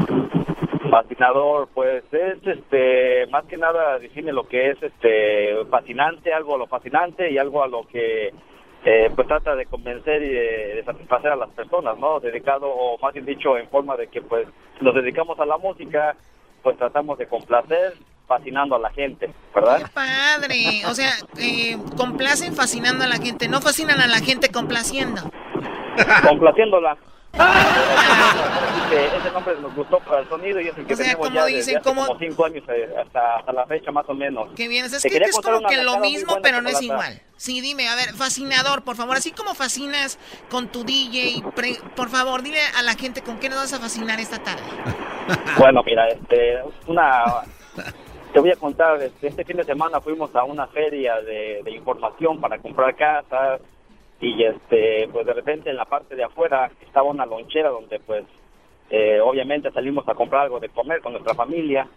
Fascinador, 0.90 1.70
pues 1.74 2.04
es 2.12 2.46
este, 2.46 3.28
más 3.28 3.46
que 3.46 3.56
nada 3.56 3.98
define 4.00 4.34
lo 4.34 4.48
que 4.48 4.72
es 4.72 4.84
este 4.84 5.64
fascinante, 5.70 6.34
algo 6.34 6.56
a 6.56 6.58
lo 6.58 6.68
fascinante 6.68 7.32
y 7.32 7.38
algo 7.38 7.64
a 7.64 7.68
lo 7.68 7.88
que 7.88 8.34
eh, 8.84 9.12
pues 9.16 9.28
trata 9.28 9.56
de 9.56 9.66
convencer 9.66 10.24
y 10.24 10.30
de, 10.30 10.76
de 10.76 10.84
satisfacer 10.84 11.32
a 11.32 11.36
las 11.36 11.50
personas, 11.50 11.98
¿no? 12.00 12.20
Dedicado, 12.20 12.68
o 12.68 12.98
más 13.00 13.14
bien 13.14 13.26
dicho, 13.26 13.58
en 13.58 13.68
forma 13.70 13.96
de 13.96 14.08
que 14.08 14.22
pues 14.22 14.48
nos 14.80 14.96
dedicamos 14.96 15.40
a 15.40 15.46
la 15.46 15.58
música, 15.58 16.16
pues 16.64 16.78
tratamos 16.78 17.18
de 17.18 17.28
complacer, 17.28 17.94
fascinando 18.28 18.76
a 18.76 18.80
la 18.80 18.90
gente, 18.92 19.30
¿verdad? 19.54 19.80
¡Qué 19.80 19.92
padre! 19.94 20.86
O 20.90 20.94
sea, 20.94 21.12
eh, 21.38 21.78
complacen 21.98 22.56
fascinando 22.56 23.04
a 23.04 23.08
la 23.08 23.18
gente, 23.18 23.48
no 23.48 23.62
fascinan 23.62 24.00
a 24.00 24.08
la 24.08 24.20
gente 24.20 24.50
complaciendo. 24.50 25.22
Complaciéndola. 26.28 26.98
Ese 28.92 29.32
nombre 29.32 29.56
nos 29.62 29.74
gustó 29.76 30.00
para 30.00 30.20
el 30.22 30.28
sonido 30.30 30.60
y 30.60 30.68
es 30.68 30.78
el 30.78 30.86
que 30.86 30.94
O 30.94 30.98
sea, 30.98 31.06
tenemos 31.06 31.28
como 31.28 31.40
ya 31.40 31.46
dicen, 31.46 31.60
desde 31.66 31.78
hace 31.78 31.84
como- 31.90 32.06
como 32.08 32.20
cinco 32.20 32.46
años 32.46 32.64
eh, 32.68 32.90
hasta, 33.02 33.36
hasta 33.38 33.54
la 33.54 33.66
fecha 33.66 33.92
más 33.92 34.06
o 34.10 34.14
menos. 34.14 34.50
Qué 34.56 34.68
bien, 34.68 34.86
es 34.86 35.02
que, 35.02 35.18
es 35.18 35.36
como 35.40 35.62
que 35.68 35.78
lo 35.84 36.00
mismo, 36.00 36.38
pero 36.42 36.62
no 36.62 36.70
es 36.70 36.82
igual. 36.82 37.22
Sí, 37.38 37.62
dime, 37.62 37.88
a 37.88 37.96
ver, 37.96 38.14
fascinador, 38.14 38.84
por 38.84 38.96
favor, 38.96 39.16
así 39.18 39.32
como 39.32 39.56
fascinas 39.56 40.20
con 40.50 40.68
tu 40.68 40.84
DJ, 40.84 41.42
pre- 41.56 41.80
por 41.96 42.10
favor, 42.10 42.44
dile 42.44 42.60
a 42.78 42.82
la 42.84 42.94
gente 42.94 43.22
con 43.22 43.40
qué 43.40 43.50
nos 43.50 43.60
vas 43.60 43.74
a 43.74 43.80
fascinar 43.80 44.20
esta 44.20 44.40
tarde. 44.44 44.64
Bueno, 45.58 45.82
mira, 45.86 46.08
este, 46.10 46.60
una, 46.88 47.24
te 48.34 48.40
voy 48.40 48.52
a 48.52 48.56
contar, 48.58 49.02
este, 49.02 49.28
este 49.28 49.46
fin 49.46 49.58
de 49.58 49.64
semana 49.64 50.02
fuimos 50.02 50.36
a 50.36 50.44
una 50.44 50.68
feria 50.68 51.16
de, 51.22 51.62
de 51.64 51.72
información 51.72 52.42
para 52.42 52.58
comprar 52.58 52.96
casas 52.96 53.62
y 54.22 54.44
este, 54.44 55.10
pues 55.12 55.26
de 55.26 55.34
repente 55.34 55.70
en 55.72 55.76
la 55.76 55.86
parte 55.86 56.16
de 56.16 56.24
afuera 56.24 56.72
estaba 56.82 57.10
una 57.10 57.26
lonchera 57.26 57.70
donde 57.70 58.00
pues 58.00 58.24
eh, 58.92 59.20
obviamente 59.20 59.72
salimos 59.72 60.08
a 60.08 60.14
comprar 60.14 60.44
algo 60.44 60.60
de 60.60 60.70
comer 60.70 61.02
con 61.02 61.14
nuestra 61.14 61.34
familia 61.34 61.88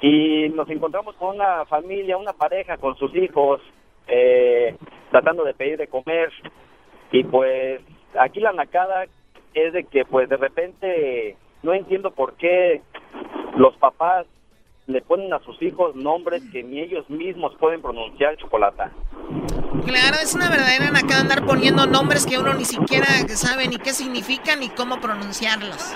y 0.00 0.48
nos 0.48 0.68
encontramos 0.70 1.14
con 1.16 1.36
una 1.36 1.66
familia, 1.66 2.16
una 2.16 2.32
pareja 2.32 2.78
con 2.78 2.96
sus 2.96 3.14
hijos 3.14 3.60
eh, 4.08 4.74
tratando 5.10 5.44
de 5.44 5.52
pedir 5.52 5.76
de 5.76 5.86
comer 5.86 6.32
y 7.12 7.24
pues 7.24 7.82
aquí 8.18 8.40
la 8.40 8.52
nacada 8.52 9.04
es 9.52 9.72
de 9.74 9.84
que 9.84 10.06
pues 10.06 10.28
de 10.30 10.38
repente 10.38 11.36
no 11.62 11.74
entiendo 11.74 12.10
por 12.10 12.34
qué 12.34 12.80
los 13.56 13.76
papás 13.76 14.26
le 14.86 15.02
ponen 15.02 15.32
a 15.32 15.40
sus 15.40 15.60
hijos 15.62 15.94
nombres 15.94 16.42
que 16.52 16.62
ni 16.62 16.80
ellos 16.80 17.08
mismos 17.10 17.54
pueden 17.56 17.82
pronunciar 17.82 18.36
chocolata. 18.36 18.92
Claro, 19.82 20.16
es 20.22 20.34
una 20.34 20.48
verdadera 20.48 20.90
nacada 20.90 21.20
andar 21.20 21.44
poniendo 21.44 21.86
nombres 21.86 22.26
que 22.26 22.38
uno 22.38 22.54
ni 22.54 22.64
siquiera 22.64 23.06
sabe 23.28 23.68
ni 23.68 23.76
qué 23.78 23.92
significan 23.92 24.60
ni 24.60 24.68
cómo 24.68 25.00
pronunciarlos. 25.00 25.94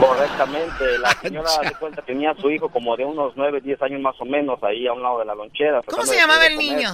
Correctamente, 0.00 0.98
la 0.98 1.10
señora 1.22 1.50
de 1.62 1.72
cuenta 1.72 2.02
tenía 2.02 2.32
a 2.32 2.36
su 2.36 2.50
hijo 2.50 2.68
como 2.68 2.96
de 2.96 3.04
unos 3.04 3.32
9, 3.36 3.60
10 3.60 3.82
años 3.82 4.00
más 4.00 4.20
o 4.20 4.24
menos 4.24 4.62
ahí 4.62 4.86
a 4.86 4.92
un 4.92 5.02
lado 5.02 5.18
de 5.18 5.24
la 5.24 5.34
lonchera. 5.34 5.82
¿Cómo 5.86 6.04
se 6.04 6.16
llamaba 6.16 6.46
el 6.46 6.56
niño? 6.56 6.90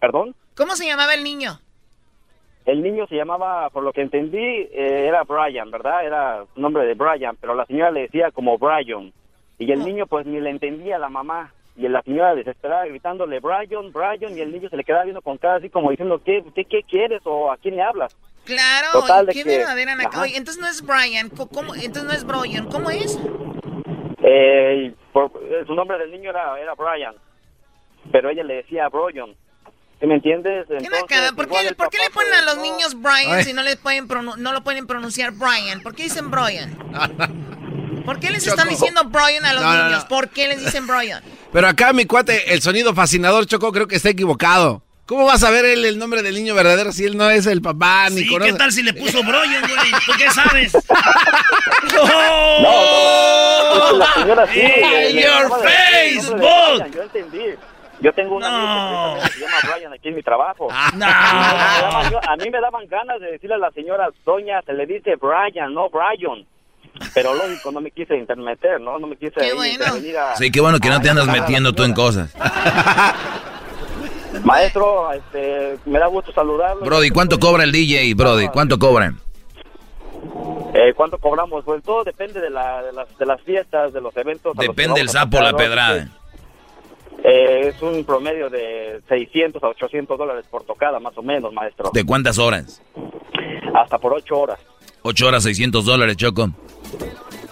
¿Perdón? 0.00 0.34
¿Cómo 0.56 0.76
se 0.76 0.86
llamaba 0.86 1.14
el 1.14 1.24
niño? 1.24 1.60
El 2.64 2.82
niño 2.82 3.06
se 3.06 3.16
llamaba, 3.16 3.70
por 3.70 3.82
lo 3.82 3.92
que 3.92 4.02
entendí, 4.02 4.36
eh, 4.36 5.06
era 5.08 5.22
Brian, 5.24 5.70
¿verdad? 5.70 6.04
Era 6.04 6.44
nombre 6.54 6.84
de 6.84 6.94
Brian, 6.94 7.36
pero 7.40 7.54
la 7.54 7.64
señora 7.66 7.90
le 7.90 8.02
decía 8.02 8.30
como 8.30 8.58
Brian. 8.58 9.12
Y 9.58 9.72
el 9.72 9.84
niño 9.84 10.06
pues 10.06 10.26
ni 10.26 10.38
le 10.40 10.50
entendía 10.50 10.96
a 10.96 11.00
la 11.00 11.08
mamá. 11.08 11.52
Y 11.78 11.86
la 11.86 12.02
señora 12.02 12.34
desesperada 12.34 12.86
gritándole 12.86 13.38
Brian, 13.38 13.92
Brian, 13.92 14.36
y 14.36 14.40
el 14.40 14.50
niño 14.50 14.68
se 14.68 14.76
le 14.76 14.82
quedaba 14.82 15.04
viendo 15.04 15.22
con 15.22 15.38
cara 15.38 15.56
así 15.58 15.70
como 15.70 15.90
diciendo, 15.90 16.20
¿qué, 16.24 16.42
usted 16.44 16.62
qué 16.68 16.82
quieres 16.82 17.20
o 17.24 17.52
a 17.52 17.56
quién 17.56 17.76
le 17.76 17.82
hablas? 17.82 18.16
Claro, 18.44 18.88
Total 18.92 19.26
de 19.26 19.32
qué 19.32 19.44
que- 19.44 19.58
verdadera 19.58 19.94
nacada. 19.94 20.16
Ajá. 20.16 20.22
Oye, 20.24 20.36
entonces 20.36 20.60
no 20.60 20.66
es 20.68 20.82
Brian, 20.82 21.28
¿cómo? 21.30 21.74
Entonces 21.76 22.02
no 22.04 22.12
es 22.12 22.24
Brian, 22.24 22.66
¿cómo 22.66 22.90
es? 22.90 23.16
Eh, 24.22 24.92
por- 25.12 25.30
eh, 25.42 25.62
su 25.66 25.74
nombre 25.74 25.98
del 25.98 26.10
niño 26.10 26.30
era, 26.30 26.58
era 26.60 26.74
Brian, 26.74 27.14
pero 28.10 28.30
ella 28.30 28.42
le 28.42 28.54
decía 28.54 28.88
Brian. 28.88 29.34
¿Sí 30.00 30.06
me 30.06 30.14
entiendes? 30.14 30.66
Qué 30.68 30.74
Entonces. 30.78 31.32
¿Por 31.34 31.48
qué, 31.48 31.74
por 31.76 31.90
qué 31.90 31.98
le 31.98 32.10
ponen 32.10 32.32
a 32.34 32.42
los 32.42 32.58
niños 32.58 32.94
Brian 33.00 33.32
Ay. 33.38 33.44
si 33.44 33.52
no, 33.52 33.62
les 33.62 33.76
pueden 33.76 34.06
no 34.38 34.52
lo 34.52 34.62
pueden 34.62 34.86
pronunciar 34.86 35.32
Brian? 35.32 35.80
¿Por 35.82 35.94
qué 35.94 36.04
dicen 36.04 36.30
Brian? 36.30 36.76
¿Por 38.04 38.20
qué 38.20 38.30
les 38.30 38.44
Choco. 38.44 38.56
están 38.56 38.68
diciendo 38.68 39.02
Brian 39.04 39.44
a 39.44 39.52
los 39.54 39.62
No, 39.62 39.74
no, 39.74 39.84
niños? 39.84 40.02
no. 40.02 40.08
¿Por 40.08 40.28
qué 40.30 40.48
les 40.48 40.60
dicen 40.64 40.86
Brian? 40.86 41.22
Pero 41.52 41.66
acá 41.68 41.92
mi 41.92 42.04
cuate, 42.06 42.52
el 42.52 42.60
sonido 42.62 42.94
fascinador, 42.94 43.46
Choco, 43.46 43.72
creo 43.72 43.86
que 43.88 43.96
está 43.96 44.10
equivocado. 44.10 44.82
¿Cómo 45.06 45.24
va 45.24 45.34
a 45.34 45.38
saber 45.38 45.64
él 45.64 45.86
el 45.86 45.98
nombre 45.98 46.22
del 46.22 46.34
niño 46.34 46.54
verdadero 46.54 46.92
si 46.92 47.06
él 47.06 47.16
no 47.16 47.30
es 47.30 47.46
el 47.46 47.62
papá 47.62 48.10
ni 48.10 48.18
Sí, 48.24 48.28
conoce? 48.28 48.52
¿qué 48.52 48.58
tal 48.58 48.70
si 48.72 48.82
le 48.82 48.92
puso 48.92 49.22
Broyon, 49.22 49.62
güey? 49.62 49.90
¿Tú 50.04 50.12
qué 50.18 50.30
sabes? 50.30 50.72
No, 52.62 53.96
la 53.98 54.06
señora 54.14 54.46
sí. 54.48 54.60
¡In 55.10 55.16
your 55.18 55.30
acaba 55.46 55.58
de 55.58 55.66
decir 55.68 56.18
el 56.18 56.20
face, 56.20 56.30
nombre 56.30 56.46
de 56.46 56.54
boss! 56.54 56.78
Brian, 56.78 56.92
Yo 56.92 57.02
entendí. 57.02 57.44
Yo 58.00 58.12
tengo 58.12 58.36
un 58.36 58.44
amigo 58.44 58.66
No. 58.66 59.14
que 59.14 59.20
precisamente 59.20 59.32
se 59.32 59.40
llama 59.40 59.74
Brian 59.74 59.92
aquí 59.92 60.08
en 60.08 60.14
mi 60.14 60.22
trabajo. 60.22 60.68
Ah. 60.70 60.90
No. 62.12 62.18
a 62.30 62.36
mí 62.36 62.50
me 62.50 62.60
daban 62.60 62.86
ganas 62.88 63.20
de 63.20 63.32
decirle 63.32 63.54
a 63.56 63.58
la 63.58 63.70
señora, 63.72 64.08
doña, 64.24 64.60
se 64.62 64.72
le 64.72 64.86
dice 64.86 65.16
Brian, 65.16 65.72
no 65.74 65.88
Brian. 65.90 66.46
Pero 67.14 67.34
lógico, 67.34 67.72
no 67.72 67.80
me 67.80 67.90
quise 67.90 68.16
intermeter, 68.16 68.80
¿no? 68.80 68.98
No 68.98 69.06
me 69.06 69.16
quise 69.16 69.32
Qué 69.40 69.52
bueno. 69.54 69.72
intervenir 69.72 70.16
a- 70.18 70.36
Sí, 70.36 70.50
qué 70.50 70.60
bueno 70.60 70.78
que 70.78 70.88
no 70.88 71.00
te 71.00 71.10
andas 71.10 71.26
metiendo 71.26 71.72
tú 71.72 71.84
en 71.84 71.94
cosas. 71.94 72.34
Maestro, 74.44 75.10
este, 75.12 75.78
me 75.86 75.98
da 75.98 76.06
gusto 76.06 76.32
saludarlo. 76.32 76.84
Brody, 76.84 77.10
¿cuánto 77.10 77.38
cobra 77.38 77.64
el 77.64 77.72
DJ, 77.72 78.14
Brody? 78.14 78.48
¿Cuánto 78.48 78.78
cobran? 78.78 79.18
Eh, 80.74 80.92
¿Cuánto 80.94 81.18
cobramos? 81.18 81.64
Pues 81.64 81.82
todo 81.82 82.04
depende 82.04 82.40
de, 82.40 82.50
la- 82.50 82.82
de 82.82 82.92
las, 82.92 83.18
de 83.18 83.26
las 83.26 83.40
fiestas, 83.42 83.92
de 83.92 84.00
los 84.00 84.16
eventos. 84.16 84.56
Depende 84.56 85.00
el 85.00 85.08
sapo 85.08 85.38
o 85.38 85.42
la 85.42 85.54
pedrada. 85.54 86.08
Eh, 87.24 87.72
es 87.74 87.82
un 87.82 88.04
promedio 88.04 88.48
de 88.48 89.00
600 89.08 89.62
a 89.62 89.68
800 89.68 90.16
dólares 90.16 90.44
por 90.50 90.62
tocada, 90.64 91.00
más 91.00 91.16
o 91.18 91.22
menos, 91.22 91.52
maestro. 91.52 91.90
¿De 91.92 92.04
cuántas 92.04 92.38
horas? 92.38 92.80
Hasta 93.74 93.98
por 93.98 94.12
8 94.12 94.38
horas. 94.38 94.58
Ocho 95.02 95.26
horas, 95.28 95.42
600 95.44 95.84
dólares, 95.84 96.16
Choco. 96.16 96.50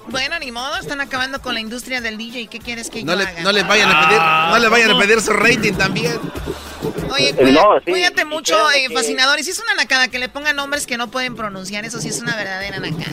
Bueno, 0.09 0.39
ni 0.39 0.53
modo, 0.53 0.77
están 0.77 1.01
acabando 1.01 1.43
con 1.43 1.55
la 1.55 1.61
industria 1.61 2.01
del 2.01 2.17
DJ. 2.17 2.47
¿Qué 2.47 2.59
quieres 2.61 2.91
que 2.91 3.03
No 3.03 3.13
yo 3.13 3.19
le, 3.19 3.25
haga? 3.25 3.43
no 3.43 3.53
les 3.53 3.67
vayan 3.67 3.91
a 3.91 4.07
pedir, 4.09 4.19
Ah, 4.23 4.49
no 4.53 4.59
le 4.59 4.69
vayan 4.69 4.91
a 4.93 4.99
pedir 4.99 5.21
su 5.21 5.33
rating 5.33 5.73
también. 5.75 6.19
Oye, 7.11 7.31
Eh, 7.31 7.35
cuida- 7.35 7.53
no, 7.63 7.79
sí, 7.85 7.91
cuídate 7.91 8.25
mucho, 8.25 8.71
eh, 8.71 8.87
que- 8.89 8.95
fascinador. 8.95 9.39
Y 9.41 9.45
si 9.45 9.51
es 9.51 9.59
una 9.59 9.75
nacada, 9.75 10.09
que 10.09 10.19
le 10.19 10.29
pongan 10.29 10.55
nombres 10.57 10.87
que 10.87 10.97
no 10.97 11.09
pueden 11.09 11.35
pronunciar, 11.35 11.85
eso 11.85 12.01
sí 12.01 12.09
es 12.09 12.21
una 12.21 12.37
verdadera 12.37 12.79
nacada. 12.79 13.05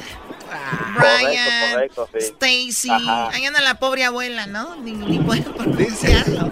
Correcto, 0.96 1.25
Brian, 1.25 1.72
correcto, 1.72 2.10
sí. 2.13 2.20
Stacy, 2.20 2.89
ahí 3.32 3.46
anda 3.46 3.60
la 3.62 3.80
pobre 3.80 4.03
abuela, 4.06 4.46
¿no? 4.46 4.75
Ni, 4.75 4.92
ni 4.92 5.18
pueden 5.18 5.46
pronunciarlo. 5.46 6.51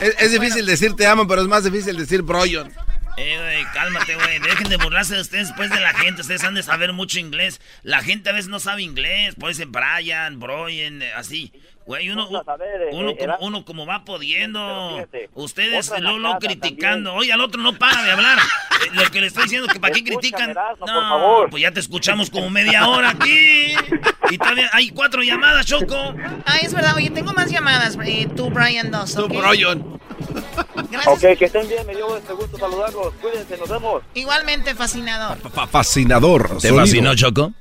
Es, 0.00 0.16
es 0.18 0.32
difícil 0.32 0.66
decir 0.66 0.94
te 0.96 1.06
amo, 1.06 1.28
pero 1.28 1.42
es 1.42 1.48
más 1.48 1.62
difícil 1.62 1.96
decir 1.96 2.22
Broyon. 2.22 2.72
Eh, 3.16 3.38
güey, 3.38 3.64
cálmate, 3.72 4.14
güey. 4.14 4.38
Dejen 4.40 4.68
de 4.68 4.76
burlarse 4.76 5.14
de 5.14 5.22
ustedes 5.22 5.48
después 5.48 5.70
de 5.70 5.80
la 5.80 5.94
gente. 5.94 6.20
Ustedes 6.20 6.44
han 6.44 6.54
de 6.54 6.62
saber 6.62 6.92
mucho 6.92 7.18
inglés. 7.18 7.60
La 7.82 8.02
gente 8.02 8.30
a 8.30 8.32
veces 8.32 8.48
no 8.48 8.60
sabe 8.60 8.82
inglés. 8.82 9.34
Puede 9.38 9.54
ser 9.54 9.68
Brian, 9.68 10.38
Brian, 10.38 11.02
eh, 11.02 11.12
así. 11.14 11.52
Güey, 11.86 12.10
uno, 12.10 12.24
eh, 12.24 12.90
uno, 12.90 13.16
como, 13.16 13.36
uno 13.40 13.64
como 13.64 13.86
va 13.86 14.04
pudiendo. 14.04 15.06
Ustedes 15.34 15.92
lo, 16.00 16.18
lo 16.18 16.36
criticando. 16.40 17.14
Oye, 17.14 17.32
al 17.32 17.40
otro 17.40 17.62
no 17.62 17.78
para 17.78 18.02
de 18.02 18.10
hablar. 18.10 18.38
Eh, 18.38 18.90
lo 18.92 19.04
que 19.04 19.20
le 19.20 19.28
estoy 19.28 19.44
diciendo 19.44 19.68
que 19.68 19.78
para 19.78 19.94
qué 19.94 20.02
critican. 20.02 20.52
No, 20.52 21.38
por 21.40 21.50
pues 21.50 21.62
ya 21.62 21.70
te 21.70 21.78
escuchamos 21.78 22.28
como 22.28 22.50
media 22.50 22.88
hora 22.88 23.10
aquí. 23.10 23.76
Y 24.30 24.36
todavía 24.36 24.68
hay 24.72 24.90
cuatro 24.90 25.22
llamadas, 25.22 25.64
Choco. 25.64 26.14
Ah, 26.44 26.58
es 26.60 26.74
verdad. 26.74 26.96
Oye, 26.96 27.10
tengo 27.10 27.32
más 27.32 27.52
llamadas. 27.52 27.96
Eh, 28.04 28.26
tú, 28.34 28.50
Brian, 28.50 28.90
dos. 28.90 29.14
Tú, 29.14 29.28
Brian. 29.28 30.00
Gracias. 30.90 31.06
Ok, 31.06 31.38
que 31.38 31.44
estén 31.46 31.68
bien. 31.68 31.86
Me 31.86 31.94
dio 31.94 32.16
este 32.16 32.32
gusto 32.32 32.56
saludarlos. 32.58 33.12
Cuídense, 33.20 33.56
nos 33.56 33.68
vemos. 33.68 34.02
Igualmente, 34.14 34.74
fascinador. 34.74 35.38
fascinador. 35.70 36.58
¿Te 36.60 36.72
fascinó, 36.72 37.14
Choco? 37.14 37.52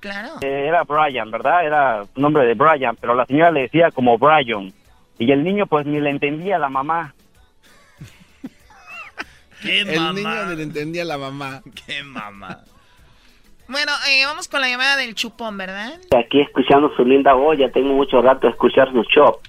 Claro. 0.00 0.34
Eh, 0.40 0.66
era 0.68 0.84
Brian, 0.84 1.30
¿verdad? 1.30 1.66
Era 1.66 2.04
nombre 2.14 2.46
de 2.46 2.54
Brian, 2.54 2.96
pero 3.00 3.14
la 3.14 3.26
señora 3.26 3.50
le 3.50 3.62
decía 3.62 3.90
como 3.90 4.16
Brian. 4.18 4.72
Y 5.18 5.32
el 5.32 5.42
niño, 5.42 5.66
pues, 5.66 5.86
ni 5.86 6.00
le 6.00 6.10
entendía 6.10 6.56
a 6.56 6.58
la 6.60 6.68
mamá. 6.68 7.14
¿Qué 9.62 9.80
el 9.80 9.96
mamá? 9.96 10.12
niño 10.12 10.46
ni 10.46 10.56
le 10.56 10.62
entendía 10.62 11.02
a 11.02 11.06
la 11.06 11.18
mamá. 11.18 11.62
¿Qué 11.86 12.02
mamá? 12.04 12.60
Bueno, 13.66 13.92
eh, 14.08 14.24
vamos 14.24 14.48
con 14.48 14.62
la 14.62 14.68
llamada 14.70 14.96
del 14.96 15.14
chupón, 15.14 15.58
¿verdad? 15.58 16.00
Aquí 16.16 16.40
escuchando 16.40 16.90
su 16.96 17.04
linda 17.04 17.34
voz, 17.34 17.58
ya 17.58 17.70
tengo 17.70 17.92
mucho 17.92 18.22
rato 18.22 18.46
de 18.46 18.52
escuchar 18.52 18.90
su 18.92 19.02
show. 19.04 19.40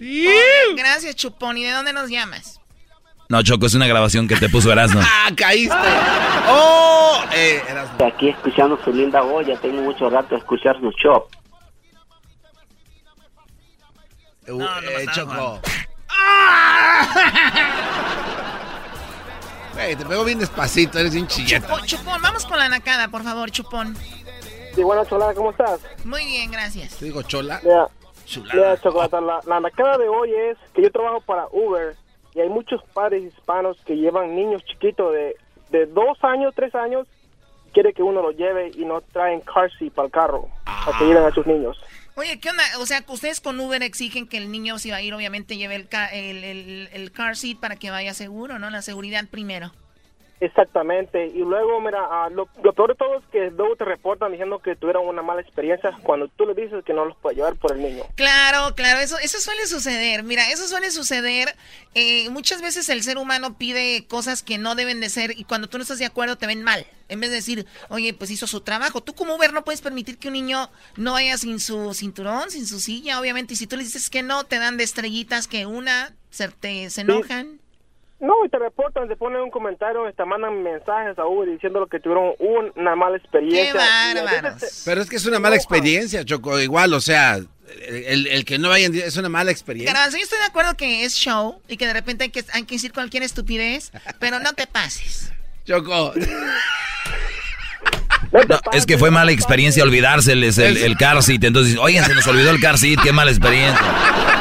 Gracias, 0.75 1.15
chupón. 1.15 1.57
¿Y 1.57 1.63
de 1.63 1.71
dónde 1.71 1.93
nos 1.93 2.09
llamas? 2.09 2.59
No, 3.31 3.43
Choco, 3.43 3.67
es 3.67 3.75
una 3.75 3.86
grabación 3.86 4.27
que 4.27 4.36
te 4.36 4.50
puso 4.50 4.71
Erasmo. 4.71 5.01
¡Ah, 5.03 5.29
caíste! 5.36 5.75
¡Oh! 6.50 7.21
Eh, 7.31 7.62
Erasmo. 7.69 8.05
Aquí 8.07 8.29
escuchando 8.29 8.79
su 8.83 8.91
linda 8.91 9.21
voz, 9.21 9.45
ya 9.45 9.55
tengo 9.62 9.83
mucho 9.83 10.09
rato 10.09 10.29
de 10.29 10.38
escuchar 10.38 10.75
su 10.79 10.89
show. 10.93 11.25
Uh, 14.48 14.57
No, 14.57 14.81
no 14.81 14.89
eh, 14.89 15.05
Choco. 15.13 15.59
Güey, 19.74 19.95
te 19.95 20.05
pego 20.05 20.25
bien 20.25 20.39
despacito, 20.39 20.98
eres 21.00 21.13
bien 21.13 21.27
chilleta. 21.27 21.67
Chupón, 21.67 21.86
chupón, 21.86 22.21
vamos 22.21 22.45
con 22.45 22.57
la 22.57 22.67
nacada, 22.67 23.07
por 23.09 23.24
favor, 23.24 23.50
chupón. 23.51 23.95
Sí, 24.75 24.81
bueno, 24.83 25.05
Cholada, 25.05 25.33
¿cómo 25.36 25.51
estás? 25.51 25.79
Muy 26.03 26.25
bien, 26.25 26.51
gracias. 26.51 26.98
Te 26.98 27.05
digo 27.05 27.21
chola. 27.21 27.62
Mira, 27.63 27.88
Chulada. 28.25 28.53
mira 28.55 28.81
Chocolata, 28.81 29.21
la, 29.21 29.39
la 29.45 29.59
nacada 29.62 29.98
de 30.00 30.09
hoy 30.09 30.31
es 30.33 30.57
que 30.74 30.81
yo 30.81 30.91
trabajo 30.91 31.21
para 31.21 31.45
Uber 31.51 31.95
y 32.36 32.39
hay 32.41 32.50
muchos 32.50 32.81
padres 32.93 33.24
hispanos 33.24 33.77
que 33.86 33.95
llevan 33.95 34.36
niños 34.36 34.63
chiquitos 34.65 35.13
de, 35.13 35.36
de 35.71 35.86
dos 35.88 36.17
años, 36.24 36.53
tres 36.55 36.74
años, 36.75 37.07
quiere 37.74 37.93
que 37.93 38.01
uno 38.03 38.21
los 38.21 38.36
lleve 38.36 38.71
y 38.75 38.86
no 38.86 39.01
traen 39.01 39.41
car 39.41 39.71
seat 39.77 39.93
para 39.93 40.05
el 40.07 40.12
carro, 40.12 40.48
para 40.86 40.98
que 40.98 41.05
lleven 41.05 41.24
a 41.24 41.31
sus 41.31 41.45
niños. 41.45 41.77
Oye, 42.15 42.39
¿qué 42.39 42.50
onda? 42.50 42.63
O 42.79 42.86
sea, 42.86 43.03
ustedes 43.07 43.39
con 43.39 43.59
Uber 43.59 43.81
exigen 43.81 44.27
que 44.27 44.38
el 44.38 44.51
niño, 44.51 44.77
si 44.77 44.89
va 44.91 44.98
a 44.98 45.01
ir, 45.01 45.13
obviamente 45.13 45.55
lleve 45.57 45.75
el, 45.75 45.88
ca- 45.88 46.07
el, 46.13 46.43
el- 46.43 46.89
el 46.91 47.12
car 47.12 47.36
seat 47.38 47.59
para 47.59 47.77
que 47.77 47.91
vaya 47.91 48.13
seguro, 48.13 48.59
¿no? 48.59 48.69
La 48.69 48.81
seguridad 48.81 49.24
primero. 49.31 49.71
Exactamente, 50.41 51.27
y 51.27 51.39
luego, 51.39 51.81
mira, 51.81 52.00
ah, 52.10 52.29
lo, 52.29 52.48
lo 52.63 52.72
peor 52.72 52.91
de 52.91 52.96
todo 52.96 53.17
es 53.17 53.25
que 53.29 53.51
luego 53.51 53.75
te 53.75 53.84
reportan 53.84 54.31
diciendo 54.31 54.60
que 54.60 54.75
tuvieron 54.77 55.05
una 55.05 55.22
mala 55.22 55.41
experiencia 55.41 55.91
cuando 56.01 56.29
tú 56.29 56.46
le 56.46 56.53
dices 56.53 56.84
que 56.86 56.93
no 56.93 57.03
los 57.03 57.17
puedes 57.17 57.38
llevar 57.38 57.55
por 57.58 57.74
el 57.74 57.81
niño. 57.81 58.03
Claro, 58.15 58.74
claro, 58.74 59.00
eso, 59.00 59.17
eso 59.19 59.39
suele 59.39 59.67
suceder. 59.67 60.24
Mira, 60.24 60.50
eso 60.50 60.67
suele 60.67 60.91
suceder. 60.91 61.55
eh, 61.93 62.29
muchas 62.29 62.62
veces 62.62 62.88
el 62.88 63.03
ser 63.03 63.17
humano 63.17 63.58
pide 63.58 64.08
cosas 64.08 64.41
que 64.41 64.58
no 64.58 64.75
deben 64.75 65.01
de 65.01 65.10
ser 65.10 65.38
y 65.38 65.43
cuando 65.43 65.67
tú 65.67 65.77
no 65.77 65.81
estás 65.81 66.00
de 66.00 66.05
acuerdo 66.05 66.38
te 66.38 66.48
ven 66.48 66.63
mal. 66.63 66.86
En 67.10 67.19
vez 67.19 67.31
de 67.31 67.38
decir, 67.38 67.65
oye, 67.89 68.13
pues 68.13 68.29
hizo 68.31 68.48
su 68.48 68.62
trabajo. 68.62 69.01
Tú 69.01 69.13
como 69.15 69.36
Uber 69.36 69.51
no 69.51 69.63
puedes 69.63 69.81
permitir 69.81 70.19
que 70.19 70.27
un 70.27 70.36
niño 70.36 70.69
no 70.96 71.13
vaya 71.13 71.38
sin 71.38 71.60
su 71.60 71.93
cinturón, 71.93 72.51
sin 72.51 72.67
su 72.67 72.79
silla, 72.79 73.19
obviamente. 73.19 73.55
Y 73.55 73.58
si 73.58 73.67
tú 73.67 73.75
le 73.75 73.84
dices 73.84 74.10
que 74.10 74.22
no, 74.22 74.43
te 74.46 74.60
dan 74.60 74.77
de 74.77 74.84
estrellitas 74.84 75.48
que 75.48 75.65
una 75.65 76.13
se, 76.29 76.48
te, 76.50 76.89
se 76.91 77.01
enojan. 77.01 77.59
No, 78.19 78.33
y 78.45 78.49
te 78.49 78.59
reportan, 78.59 79.07
te 79.07 79.15
ponen 79.15 79.41
un 79.41 79.49
comentario, 79.49 80.01
te 80.13 80.25
mandan 80.25 80.61
mensajes 80.61 81.17
a 81.17 81.25
Uber 81.25 81.49
diciendo 81.49 81.88
que 81.88 81.99
tuvieron 82.01 82.33
una 82.75 82.95
mala 82.95 83.15
experiencia. 83.17 83.71
¡Qué 83.71 83.77
bárbaros! 84.23 84.83
Pero 84.83 85.01
es 85.01 85.09
que 85.09 85.15
es 85.15 85.25
una 85.25 85.39
mala 85.39 85.55
experiencia, 85.55 86.25
Choco. 86.25 86.59
Igual, 86.59 86.93
o 86.93 86.99
sea, 86.99 87.39
el, 87.88 88.27
el 88.27 88.43
que 88.43 88.57
no 88.59 88.67
vayan 88.69 88.93
es 88.93 89.15
una 89.15 89.29
mala 89.29 89.51
experiencia. 89.51 89.93
Garbanzo, 89.93 90.17
yo 90.17 90.23
estoy 90.23 90.39
de 90.39 90.45
acuerdo 90.45 90.75
que 90.75 91.05
es 91.05 91.13
show 91.15 91.61
y 91.69 91.77
que 91.77 91.88
de 91.88 91.93
repente 91.93 92.25
hay 92.25 92.29
que, 92.29 92.43
hay 92.51 92.63
que 92.63 92.75
decir 92.75 92.91
cualquier 92.91 93.23
estupidez, 93.23 93.91
pero 94.19 94.39
no 94.39 94.51
te 94.53 94.67
pases. 94.67 95.31
Choco. 95.65 96.13
No 98.32 98.41
es 98.73 98.86
que 98.86 98.97
fue 98.97 99.12
mala 99.12 99.32
experiencia 99.32 99.82
olvidárseles 99.82 100.58
el, 100.58 100.77
el 100.77 100.97
car 100.97 101.23
seat. 101.23 101.43
Entonces, 101.45 101.77
oigan, 101.77 102.05
se 102.05 102.13
nos 102.13 102.27
olvidó 102.27 102.51
el 102.51 102.60
car 102.60 102.77
seat, 102.77 102.99
qué 103.01 103.13
mala 103.13 103.32
experiencia. 103.32 103.79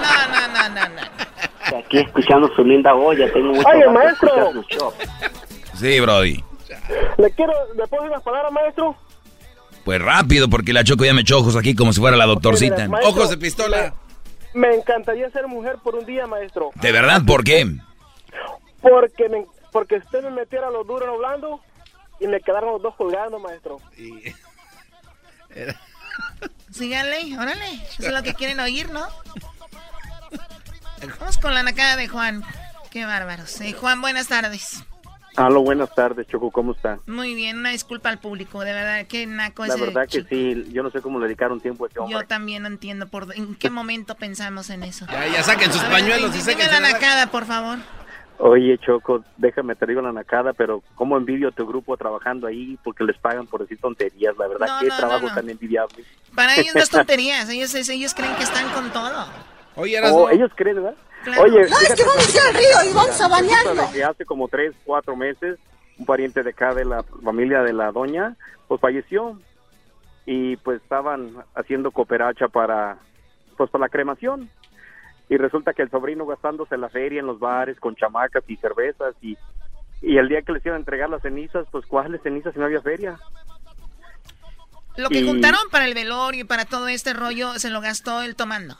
No, 0.00 0.28
no, 0.28 0.68
no, 0.68 0.68
no, 0.68 0.88
no. 0.88 1.79
Aquí 1.90 1.98
escuchando 1.98 2.48
su 2.54 2.62
linda 2.62 2.92
voz, 2.92 3.18
ya 3.18 3.32
tengo 3.32 3.52
mucho 3.52 3.68
Oye, 3.68 3.88
maestro. 3.88 4.28
escuchar 4.28 4.52
su 4.52 4.62
show. 4.78 4.92
Sí, 5.74 5.98
Brody. 5.98 6.44
¿Le 7.18 7.30
quiero, 7.32 7.52
le 7.74 7.84
puedo 7.88 8.04
decir 8.04 8.12
unas 8.12 8.22
palabras, 8.22 8.52
maestro? 8.52 8.94
Pues 9.84 10.00
rápido, 10.00 10.48
porque 10.48 10.72
la 10.72 10.84
Choco 10.84 11.04
ya 11.04 11.12
me 11.14 11.22
echó 11.22 11.38
ojos 11.40 11.56
aquí 11.56 11.74
como 11.74 11.92
si 11.92 11.98
fuera 12.00 12.16
la 12.16 12.26
doctorcita. 12.26 12.76
Mira, 12.76 12.88
maestro, 12.90 13.10
Ojos 13.10 13.30
de 13.30 13.38
pistola. 13.38 13.92
Me, 14.54 14.68
me 14.68 14.76
encantaría 14.76 15.28
ser 15.30 15.48
mujer 15.48 15.78
por 15.82 15.96
un 15.96 16.06
día, 16.06 16.28
maestro. 16.28 16.70
¿De 16.76 16.92
verdad? 16.92 17.22
¿Por 17.26 17.42
qué? 17.42 17.66
Porque 18.80 19.28
me, 19.28 19.44
porque 19.72 19.96
usted 19.96 20.22
me 20.22 20.30
metiera 20.30 20.70
lo 20.70 20.84
duro 20.84 21.06
en 21.06 21.10
lo 21.10 21.18
blando 21.18 21.60
y 22.20 22.28
me 22.28 22.40
quedaron 22.40 22.70
los 22.74 22.82
dos 22.82 22.94
colgando, 22.94 23.40
maestro. 23.40 23.78
Y- 23.98 24.32
Síganle, 26.70 27.36
órale. 27.36 27.74
Eso 27.98 28.06
es 28.06 28.12
lo 28.12 28.22
que 28.22 28.34
quieren 28.34 28.60
oír, 28.60 28.88
¿no? 28.90 29.08
Vamos 31.18 31.38
con 31.38 31.54
la 31.54 31.62
nacada 31.62 31.96
de 31.96 32.08
Juan. 32.08 32.42
Qué 32.90 33.04
bárbaros. 33.04 33.60
Eh, 33.60 33.72
Juan, 33.72 34.00
buenas 34.00 34.28
tardes. 34.28 34.82
Aló, 35.36 35.62
buenas 35.62 35.94
tardes, 35.94 36.26
Choco, 36.26 36.50
¿cómo 36.50 36.72
está? 36.72 36.98
Muy 37.06 37.34
bien, 37.36 37.58
una 37.58 37.70
disculpa 37.70 38.08
al 38.08 38.18
público, 38.18 38.62
de 38.62 38.72
verdad, 38.72 39.06
qué 39.06 39.26
naco 39.26 39.64
La 39.64 39.74
ese 39.74 39.84
verdad 39.84 40.02
que 40.02 40.08
chico. 40.24 40.26
sí, 40.28 40.66
yo 40.72 40.82
no 40.82 40.90
sé 40.90 41.00
cómo 41.00 41.20
le 41.20 41.26
dedicaron 41.26 41.60
tiempo 41.60 41.84
a 41.84 41.88
ese 41.88 42.00
hombre. 42.00 42.18
Yo 42.18 42.26
también 42.26 42.62
no 42.62 42.68
entiendo 42.68 43.06
por 43.06 43.28
en 43.36 43.54
qué 43.54 43.70
momento 43.70 44.16
pensamos 44.16 44.70
en 44.70 44.82
eso. 44.82 45.06
Ya, 45.08 45.28
ya 45.28 45.42
saquen 45.44 45.72
sus 45.72 45.82
A 45.82 45.88
ver, 45.88 45.92
pañuelos 46.00 46.30
y 46.30 46.38
dime 46.40 46.52
saquen 46.52 46.66
la 46.72 46.80
nacada, 46.80 47.28
por 47.28 47.46
favor. 47.46 47.78
Oye, 48.38 48.76
Choco, 48.78 49.24
déjame 49.36 49.76
te 49.76 49.86
digo 49.86 50.02
la 50.02 50.12
nacada, 50.12 50.52
pero 50.52 50.82
cómo 50.96 51.16
envidio 51.16 51.48
a 51.48 51.52
tu 51.52 51.64
grupo 51.64 51.96
trabajando 51.96 52.48
ahí 52.48 52.76
porque 52.82 53.04
les 53.04 53.16
pagan 53.18 53.46
por 53.46 53.60
decir 53.60 53.78
tonterías, 53.78 54.34
la 54.36 54.48
verdad, 54.48 54.66
No, 54.66 54.80
qué 54.80 54.86
no, 54.88 54.96
trabajo 54.96 55.22
no, 55.22 55.28
no. 55.28 55.34
tan 55.34 55.48
envidiable. 55.48 56.04
Para 56.34 56.56
ellos 56.56 56.74
no 56.74 56.80
es 56.82 56.90
tonterías, 56.90 57.48
ellos, 57.50 57.72
ellos 57.88 58.14
creen 58.14 58.34
que 58.34 58.42
están 58.42 58.68
con 58.70 58.90
todo. 58.92 59.26
Oye, 59.76 59.96
Erasmo. 59.96 60.18
Oh, 60.24 60.30
ellos 60.30 60.50
creen, 60.56 60.76
¿verdad? 60.76 60.94
Claro. 61.24 61.42
Oye, 61.42 61.68
No, 61.68 61.76
fíjate, 61.76 62.02
al 62.02 62.54
río 62.54 62.90
y 62.90 62.94
vamos 62.94 63.20
a 63.20 63.28
bañarnos. 63.28 63.90
que 63.90 64.04
hace 64.04 64.24
como 64.24 64.48
tres, 64.48 64.74
cuatro 64.84 65.16
meses, 65.16 65.58
un 65.98 66.06
pariente 66.06 66.42
de 66.42 66.50
acá 66.50 66.74
de 66.74 66.84
la 66.84 67.02
familia 67.22 67.62
de 67.62 67.72
la 67.72 67.92
doña, 67.92 68.36
pues 68.68 68.80
falleció 68.80 69.38
y 70.26 70.56
pues 70.58 70.80
estaban 70.82 71.32
haciendo 71.54 71.90
cooperacha 71.90 72.48
para, 72.48 72.98
pues 73.56 73.68
para 73.70 73.82
la 73.84 73.88
cremación 73.88 74.48
y 75.28 75.36
resulta 75.36 75.72
que 75.74 75.82
el 75.82 75.90
sobrino 75.90 76.26
gastándose 76.26 76.76
la 76.76 76.88
feria 76.88 77.20
en 77.20 77.26
los 77.26 77.38
bares 77.38 77.78
con 77.80 77.94
chamacas 77.96 78.42
y 78.48 78.56
cervezas 78.56 79.14
y 79.22 79.36
y 80.02 80.16
el 80.16 80.28
día 80.30 80.40
que 80.40 80.52
les 80.52 80.64
iban 80.64 80.76
a 80.76 80.78
entregar 80.78 81.10
las 81.10 81.20
cenizas, 81.20 81.66
pues 81.70 81.84
¿cuáles 81.84 82.22
cenizas 82.22 82.54
si 82.54 82.58
no 82.58 82.64
había 82.64 82.80
feria? 82.80 83.18
Lo 84.96 85.10
que 85.10 85.18
Y- 85.20 85.26
juntaron 85.26 85.60
para 85.70 85.84
el 85.86 85.92
velorio 85.92 86.40
y 86.40 86.44
para 86.44 86.64
todo 86.64 86.88
este 86.88 87.12
rollo 87.12 87.58
se 87.58 87.68
lo 87.68 87.82
gastó 87.82 88.22
él 88.22 88.34
tomando. 88.34 88.78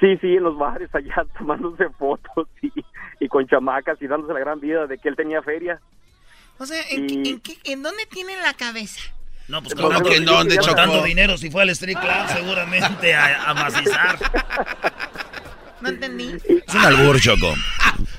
Sí, 0.00 0.16
sí, 0.20 0.36
en 0.36 0.42
los 0.44 0.56
bares 0.56 0.88
allá 0.94 1.24
tomándose 1.38 1.88
fotos 1.98 2.48
y, 2.62 2.72
y 3.20 3.28
con 3.28 3.46
chamacas 3.46 4.00
y 4.00 4.06
dándose 4.06 4.32
la 4.32 4.40
gran 4.40 4.58
vida 4.60 4.86
de 4.86 4.98
que 4.98 5.08
él 5.08 5.16
tenía 5.16 5.42
feria. 5.42 5.80
O 6.58 6.66
sea, 6.66 6.80
¿en, 6.90 7.10
Y- 7.10 7.28
en 7.30 7.40
qué- 7.40 7.58
en 7.64 7.82
dónde 7.82 8.06
tienen 8.06 8.40
la 8.42 8.54
cabeza? 8.54 9.00
No, 9.48 9.60
pues 9.60 9.74
¿Cómo 9.74 9.88
claro, 9.88 10.04
que 10.04 10.16
en 10.16 10.24
dónde, 10.24 10.56
con 10.56 10.74
tanto 10.74 11.02
dinero, 11.02 11.36
si 11.36 11.50
fue 11.50 11.62
al 11.62 11.70
street 11.70 11.98
club, 11.98 12.28
seguramente 12.32 13.14
a, 13.14 13.50
a 13.50 13.54
macizar. 13.54 14.18
No 15.80 15.88
entendí. 15.88 16.36
Es 16.66 16.74
un 16.74 16.80
albur, 16.80 17.20
Choco. 17.20 17.52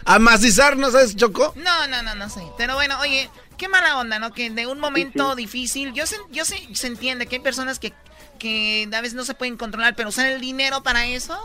Amacizar, 0.06 0.76
¿no 0.76 0.92
sabes, 0.92 1.16
Choco? 1.16 1.54
No, 1.56 1.88
no, 1.88 2.04
no, 2.04 2.14
no 2.16 2.30
sé. 2.30 2.42
Pero 2.58 2.76
bueno, 2.76 3.00
oye, 3.00 3.30
qué 3.58 3.70
mala 3.70 3.98
onda, 3.98 4.20
¿no? 4.20 4.32
Que 4.34 4.50
de 4.50 4.68
un 4.68 4.80
momento 4.80 5.34
difícil, 5.36 5.94
yo 5.94 6.06
sé, 6.06 6.18
yo 6.30 6.44
sé, 6.44 6.58
se 6.76 6.88
entiende 6.88 7.26
que 7.26 7.38
hay 7.38 7.42
personas 7.42 7.80
que, 7.80 7.94
que 8.38 8.88
a 8.94 9.00
veces 9.02 9.14
no 9.16 9.24
se 9.24 9.34
pueden 9.34 9.56
controlar, 9.56 9.96
pero 9.96 10.10
usar 10.10 10.28
el 10.28 10.42
dinero 10.42 10.84
para 10.84 11.06
eso. 11.08 11.40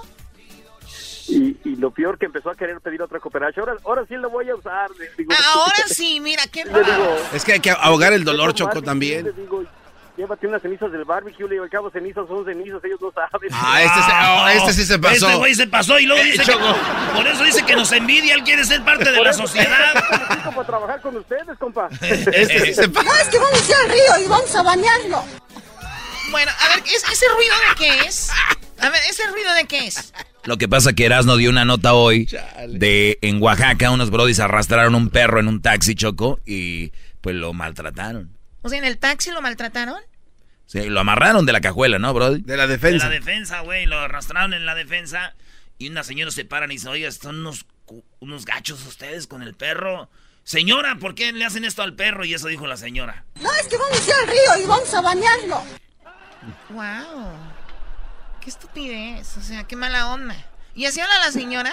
Y, 1.29 1.57
y 1.65 1.77
lo 1.77 1.91
peor 1.91 2.19
que 2.19 2.27
empezó 2.27 2.51
a 2.51 2.55
querer 2.55 2.81
pedir 2.81 3.03
otra 3.03 3.21
cooperación. 3.21 3.69
Ahora, 3.69 3.81
ahora 3.85 4.05
sí 4.09 4.15
lo 4.15 4.31
voy 4.31 4.49
a 4.49 4.55
usar. 4.57 4.91
le 4.99 5.11
digo. 5.17 5.33
Ahora 5.55 5.75
sí, 5.87 6.21
mira, 6.21 6.43
qué 6.51 6.65
Le 6.65 6.71
digo, 6.83 7.17
Es 7.33 7.45
que 7.45 7.53
hay 7.55 7.61
que 7.61 7.71
ahogar 7.71 8.13
el 8.13 8.25
dolor, 8.25 8.49
"Esos 8.49 8.55
Choco, 8.59 8.69
barbecue", 8.69 8.87
también. 8.87 9.25
Le 9.27 9.33
digo, 9.33 9.63
llévate 10.17 10.47
unas 10.47 10.63
cenizas 10.63 10.91
del 10.91 11.05
barbecue. 11.05 11.45
Le 11.47 11.53
digo, 11.57 11.65
al 11.65 11.71
cabo, 11.71 11.91
cenizas 11.91 12.27
son 12.27 12.45
cenizas, 12.45 12.83
ellos 12.85 13.01
no 13.01 13.13
saben. 13.13 13.51
Ah, 13.53 13.83
este, 13.83 14.01
se- 14.03 14.13
oh, 14.13 14.49
este 14.49 14.73
sí 14.73 14.87
se 14.87 14.99
pasó. 14.99 15.27
Este 15.27 15.37
güey 15.39 15.55
se 15.55 15.67
pasó 15.67 15.99
y 15.99 16.07
luego 16.07 16.23
Eh, 16.23 16.27
dice 16.33 16.39
que, 16.45 16.53
Choco. 16.53 16.75
por 17.15 17.27
eso 17.27 17.45
dice 17.45 17.63
que 17.65 17.77
nos 17.77 17.93
envidia, 17.93 18.35
él 18.35 18.43
quiere 18.43 18.65
ser 18.65 18.83
parte 18.85 19.11
de 19.13 19.21
la 19.23 19.31
eso- 19.31 19.43
sociedad. 19.47 19.93
Para 20.55 20.67
trabajar 20.67 21.01
con 21.03 21.17
ustedes, 21.17 21.57
compa. 21.59 21.89
Este 22.01 22.61
sí 22.65 22.75
se 22.75 22.89
pasó. 22.89 23.07
No, 23.07 23.15
es 23.15 23.29
que 23.29 23.39
vamos 23.39 23.63
a 23.63 23.69
ir 23.71 23.75
al 23.77 23.89
río 23.91 24.25
y 24.25 24.29
vamos 24.29 24.55
a 24.57 24.63
bañarnos. 24.63 25.25
Bueno, 26.31 26.51
a 26.61 26.69
ver, 26.75 26.85
¿es- 26.87 27.05
¿ese 27.11 27.27
ruido 27.29 27.55
de 27.69 27.75
qué 27.77 28.09
es? 28.09 28.31
A 28.81 28.91
ver, 28.91 29.01
¿ese 29.09 29.27
ruido 29.29 29.53
de 29.55 29.65
qué 29.67 29.87
es? 29.87 30.13
Lo 30.49 30.57
que 30.57 30.67
pasa 30.67 30.95
que 30.95 31.05
Erasmo 31.05 31.37
dio 31.37 31.51
una 31.51 31.67
nota 31.67 31.93
hoy 31.93 32.27
de 32.69 33.19
en 33.21 33.43
Oaxaca 33.43 33.91
unos 33.91 34.09
brodis 34.09 34.41
arrastraron 34.41 34.95
un 34.95 35.11
perro 35.11 35.41
en 35.41 35.47
un 35.47 35.61
taxi, 35.61 35.95
Choco, 35.95 36.41
y 36.47 36.91
pues 37.21 37.37
lo 37.37 37.53
maltrataron. 37.53 38.35
O 38.63 38.71
sea, 38.71 38.79
¿en 38.79 38.87
el 38.87 38.97
taxi 38.97 39.31
lo 39.31 39.43
maltrataron? 39.43 40.01
Sí, 40.65 40.89
lo 40.89 41.01
amarraron 41.01 41.45
de 41.45 41.53
la 41.53 41.61
cajuela, 41.61 41.99
¿no, 41.99 42.15
Brody? 42.15 42.41
De 42.41 42.57
la 42.57 42.67
defensa. 42.67 43.11
De 43.11 43.15
la 43.15 43.21
defensa, 43.21 43.61
güey. 43.61 43.85
Lo 43.85 43.99
arrastraron 43.99 44.55
en 44.55 44.65
la 44.65 44.75
defensa. 44.75 45.35
Y 45.77 45.91
una 45.91 46.03
señora 46.03 46.31
se 46.31 46.47
para 46.47 46.65
y 46.65 46.71
dice, 46.71 46.89
oiga, 46.89 47.13
son 47.13 47.41
unos, 47.41 47.67
unos 48.21 48.47
gachos 48.47 48.87
ustedes 48.87 49.27
con 49.27 49.43
el 49.43 49.55
perro. 49.55 50.09
Señora, 50.45 50.97
¿por 50.97 51.15
qué 51.15 51.31
le 51.31 51.45
hacen 51.45 51.67
esto 51.67 51.83
al 51.83 51.93
perro? 51.93 52.25
Y 52.25 52.33
eso 52.33 52.49
dijo 52.49 52.67
la 52.67 52.79
señora. 52.79 53.27
No, 53.43 53.51
es 53.61 53.69
que 53.69 53.77
vamos 53.77 54.01
a 54.01 54.07
ir 54.07 54.15
al 54.15 54.27
río 54.29 54.65
y 54.65 54.67
vamos 54.67 54.95
a 54.95 55.03
bañarlo. 55.03 55.63
Wow. 56.71 57.58
Qué 58.49 58.53
estupidez. 58.53 59.37
O 59.37 59.43
sea, 59.43 59.65
qué 59.65 59.77
mala 59.77 60.11
onda. 60.11 60.35
¿Y 60.75 60.87
así 60.87 61.03
habla 61.03 61.19
la 61.19 61.31
señora? 61.31 61.71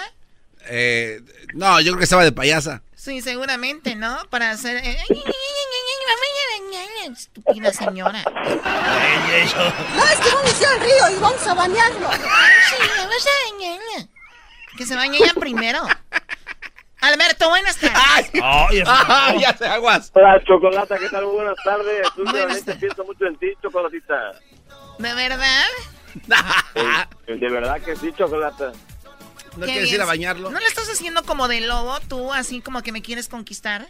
Eh, 0.66 1.22
no, 1.54 1.80
yo 1.80 1.92
creo 1.92 1.96
que 1.96 2.04
estaba 2.04 2.22
de 2.22 2.32
payasa. 2.32 2.82
Sí, 2.94 3.22
seguramente, 3.22 3.94
¿no? 3.94 4.18
Para 4.28 4.50
hacer... 4.50 4.76
Eh, 4.84 4.98
estúpida 7.10 7.72
señora. 7.72 8.22
No, 8.22 10.04
es 10.04 10.20
que 10.20 10.28
vamos 10.34 10.54
a 10.54 10.60
ir 10.60 10.66
al 10.66 10.80
río 10.80 11.16
y 11.16 11.18
vamos 11.18 11.46
a 11.46 11.54
bañarlo. 11.54 12.10
Sí, 12.12 12.76
vamos 12.98 13.26
a 13.26 13.30
bañarlo. 13.50 14.08
Que 14.76 14.84
se 14.84 14.96
bañe 14.96 15.16
ella 15.16 15.32
primero. 15.40 15.80
Alberto, 17.00 17.48
buenas 17.48 17.78
tardes. 17.78 17.96
Ay, 18.42 18.82
Ay, 18.86 19.40
ya 19.40 19.56
se 19.56 19.66
aguas. 19.66 20.10
Hola, 20.12 20.44
Chocolata, 20.44 20.98
¿qué 20.98 21.08
tal? 21.08 21.24
Muy 21.24 21.36
buenas 21.36 21.56
tardes. 21.64 22.06
Buenas 22.16 22.64
tardes. 22.66 22.80
pienso 22.80 23.02
mucho 23.04 23.24
en 23.24 23.38
ti, 23.38 23.54
Chocolatita. 23.62 24.32
¿De 24.98 25.14
verdad? 25.14 25.64
Eh, 27.26 27.36
De 27.36 27.50
verdad 27.50 27.80
que 27.82 27.96
sí, 27.96 28.12
Chocolata. 28.16 28.72
¿No 29.56 29.64
Qué 29.64 29.72
quieres 29.72 29.84
bien. 29.84 29.94
ir 29.96 30.02
a 30.02 30.06
bañarlo? 30.06 30.50
¿No 30.50 30.58
le 30.60 30.66
estás 30.66 30.88
haciendo 30.90 31.22
como 31.24 31.48
de 31.48 31.62
lobo 31.62 31.94
tú, 32.08 32.32
así 32.32 32.60
como 32.60 32.82
que 32.82 32.92
me 32.92 33.00
quieres 33.02 33.28
conquistar? 33.28 33.86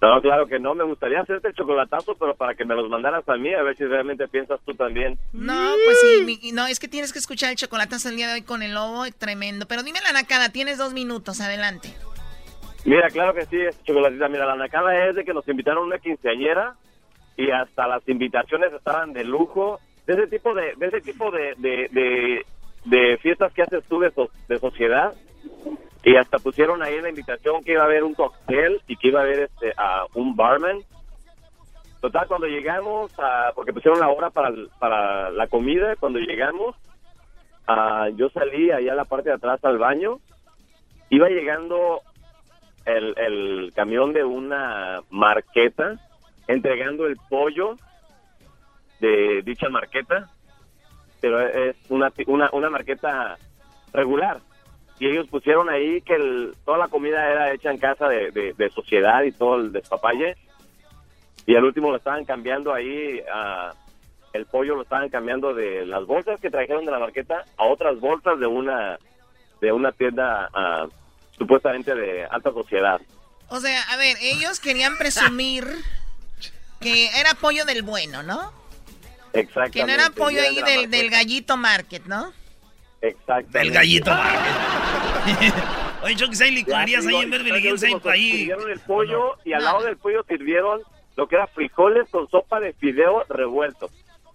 No, 0.00 0.20
claro 0.22 0.46
que 0.46 0.58
no. 0.58 0.74
Me 0.74 0.84
gustaría 0.84 1.20
hacerte 1.20 1.48
el 1.48 1.54
chocolatazo, 1.54 2.14
pero 2.14 2.34
para 2.34 2.54
que 2.54 2.64
me 2.64 2.74
los 2.74 2.88
mandaras 2.88 3.28
a 3.28 3.34
mí, 3.36 3.52
a 3.52 3.62
ver 3.62 3.76
si 3.76 3.84
realmente 3.84 4.28
piensas 4.28 4.58
tú 4.64 4.72
también. 4.74 5.18
No, 5.32 5.74
pues 5.84 5.98
sí, 6.00 6.22
mi- 6.24 6.52
no, 6.52 6.66
es 6.66 6.78
que 6.78 6.88
tienes 6.88 7.12
que 7.12 7.18
escuchar 7.18 7.50
el 7.50 7.56
chocolatazo 7.56 8.08
el 8.08 8.16
día 8.16 8.28
de 8.28 8.34
hoy 8.34 8.42
con 8.42 8.62
el 8.62 8.72
lobo, 8.74 9.04
tremendo. 9.18 9.66
Pero 9.66 9.82
dime 9.82 10.00
la 10.00 10.12
nacada, 10.12 10.48
tienes 10.50 10.78
dos 10.78 10.92
minutos, 10.94 11.40
adelante. 11.40 11.92
Mira, 12.86 13.08
claro 13.10 13.34
que 13.34 13.44
sí, 13.46 13.58
Chocolatita. 13.84 14.28
Mira, 14.28 14.46
la 14.46 14.56
nacada 14.56 15.08
es 15.08 15.16
de 15.16 15.24
que 15.24 15.34
nos 15.34 15.46
invitaron 15.48 15.82
a 15.82 15.86
una 15.86 15.98
quinceañera 15.98 16.76
y 17.36 17.50
hasta 17.50 17.86
las 17.86 18.08
invitaciones 18.08 18.72
estaban 18.72 19.12
de 19.12 19.24
lujo. 19.24 19.80
De 20.10 20.16
ese 20.16 20.26
tipo 20.26 20.52
de, 20.54 20.74
de 20.76 20.86
ese 20.88 21.00
tipo 21.02 21.30
de, 21.30 21.54
de, 21.58 22.44
de, 22.84 23.18
fiestas 23.18 23.52
que 23.52 23.62
haces 23.62 23.84
tú 23.84 24.00
de, 24.00 24.10
de 24.48 24.58
sociedad. 24.58 25.14
Y 26.02 26.16
hasta 26.16 26.40
pusieron 26.40 26.82
ahí 26.82 27.00
la 27.00 27.10
invitación 27.10 27.62
que 27.62 27.74
iba 27.74 27.82
a 27.82 27.84
haber 27.84 28.02
un 28.02 28.14
cóctel 28.14 28.80
y 28.88 28.96
que 28.96 29.06
iba 29.06 29.20
a 29.20 29.22
haber 29.22 29.42
este, 29.42 29.72
a 29.76 30.06
un 30.14 30.34
barman. 30.34 30.80
Total, 32.00 32.26
cuando 32.26 32.48
llegamos, 32.48 33.12
a, 33.20 33.52
porque 33.54 33.72
pusieron 33.72 34.00
la 34.00 34.08
hora 34.08 34.30
para, 34.30 34.50
para 34.80 35.30
la 35.30 35.46
comida, 35.46 35.94
cuando 35.94 36.18
llegamos, 36.18 36.74
ah, 37.68 38.08
yo 38.16 38.30
salí 38.30 38.72
allá 38.72 38.94
a 38.94 38.96
la 38.96 39.04
parte 39.04 39.28
de 39.28 39.36
atrás 39.36 39.64
al 39.64 39.78
baño. 39.78 40.18
Iba 41.08 41.28
llegando 41.28 42.00
el, 42.84 43.14
el 43.16 43.72
camión 43.76 44.12
de 44.12 44.24
una 44.24 45.02
marqueta 45.08 46.00
entregando 46.48 47.06
el 47.06 47.16
pollo 47.28 47.76
de 49.00 49.42
dicha 49.44 49.68
marqueta, 49.68 50.28
pero 51.20 51.40
es 51.40 51.76
una, 51.88 52.12
una, 52.26 52.48
una 52.52 52.70
marqueta 52.70 53.36
regular. 53.92 54.40
Y 54.98 55.06
ellos 55.08 55.26
pusieron 55.28 55.68
ahí 55.70 56.00
que 56.02 56.14
el- 56.14 56.54
toda 56.64 56.78
la 56.78 56.88
comida 56.88 57.26
era 57.30 57.52
hecha 57.52 57.70
en 57.70 57.78
casa 57.78 58.08
de, 58.08 58.30
de- 58.30 58.52
de 58.52 58.70
sociedad 58.70 59.22
y 59.22 59.32
todo 59.32 59.56
el 59.56 59.72
despapalle. 59.72 60.36
Y 61.46 61.56
al 61.56 61.64
último 61.64 61.90
lo 61.90 61.96
estaban 61.96 62.24
cambiando 62.24 62.72
ahí, 62.74 63.20
ah, 63.32 63.72
el 64.34 64.46
pollo 64.46 64.76
lo 64.76 64.82
estaban 64.82 65.08
cambiando 65.08 65.54
de 65.54 65.84
las 65.86 66.04
bolsas 66.06 66.38
que 66.40 66.50
trajeron 66.50 66.84
de 66.84 66.92
la 66.92 66.98
marqueta 66.98 67.44
a 67.56 67.64
otras 67.64 67.98
bolsas 67.98 68.38
de 68.38 68.46
una, 68.46 68.98
de 69.60 69.72
una 69.72 69.90
tienda 69.92 70.48
supuestamente 71.36 71.94
de 71.94 72.24
alta 72.26 72.52
sociedad. 72.52 73.00
O 73.48 73.58
sea, 73.58 73.82
a 73.90 73.96
ver, 73.96 74.16
ellos 74.20 74.60
querían 74.60 74.96
presumir 74.98 75.64
que 76.80 77.08
era 77.18 77.34
pollo 77.34 77.64
del 77.64 77.82
bueno, 77.82 78.22
¿no? 78.22 78.52
Exactamente. 79.32 79.78
Que 79.80 79.84
no 79.86 79.92
era 79.92 80.10
pollo 80.10 80.40
ahí 80.42 80.60
del, 80.62 80.90
del 80.90 81.10
gallito 81.10 81.56
market, 81.56 82.04
¿no? 82.06 82.32
Exactamente. 83.00 83.58
Del 83.58 83.70
gallito 83.70 84.10
Market. 84.10 85.54
Oye, 86.02 86.16
Choco, 86.16 86.34
si 86.34 86.44
hay 86.44 86.50
licorerías 86.52 87.06
ahí 87.06 87.16
en 87.16 87.30
Beverly 87.30 87.58
y 87.58 87.68
Hills, 87.68 87.82
ahí. 88.06 88.30
Sirvieron 88.32 88.70
el 88.70 88.80
pollo 88.80 89.36
y 89.44 89.52
al 89.52 89.60
No. 89.62 89.72
lado 89.72 89.84
del 89.84 89.96
pollo 89.96 90.24
sirvieron 90.28 90.80
lo 91.16 91.28
que 91.28 91.36
era 91.36 91.46
frijoles 91.48 92.08
con 92.10 92.28
sopa 92.30 92.60
de 92.60 92.72
fideo 92.74 93.24
revuelto. 93.28 93.90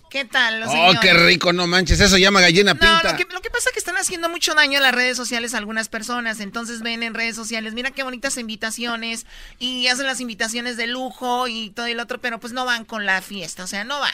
¿Qué 0.10 0.24
tal, 0.24 0.60
los 0.62 0.70
Oh, 0.70 0.72
señores? 0.72 1.00
qué 1.02 1.14
rico, 1.14 1.52
no 1.52 1.68
manches, 1.68 2.00
eso 2.00 2.18
llama 2.18 2.40
gallina 2.40 2.74
No, 2.74 2.80
pinta. 2.80 3.12
lo 3.12 3.18
que, 3.18 3.26
lo 3.34 3.42
que 3.42 3.50
pasa 3.50 3.70
es 3.70 3.74
que 3.74 3.80
están 3.80 3.98
haciendo 3.98 4.30
mucho 4.30 4.54
daño 4.54 4.78
a 4.78 4.82
las 4.82 4.94
redes 4.96 5.18
sociales 5.18 5.54
a 5.54 5.58
algunas 5.58 5.90
personas. 5.90 6.40
Entonces 6.40 6.82
ven 6.84 7.04
en 7.04 7.14
redes 7.16 7.36
sociales, 7.36 7.74
mira 7.74 7.92
qué 7.92 8.04
bonitas 8.04 8.38
invitaciones 8.38 9.26
y 9.60 9.88
hacen 9.88 10.06
las 10.06 10.22
invitaciones 10.22 10.78
de 10.78 10.88
lujo 10.88 11.48
y 11.48 11.72
todo 11.72 11.88
el 11.88 12.00
otro, 12.00 12.20
pero 12.20 12.40
pues 12.40 12.54
no 12.54 12.64
van 12.66 12.86
con 12.86 13.06
la 13.06 13.22
fiesta, 13.22 13.64
o 13.64 13.68
sea, 13.68 13.84
no 13.84 14.00
va. 14.00 14.12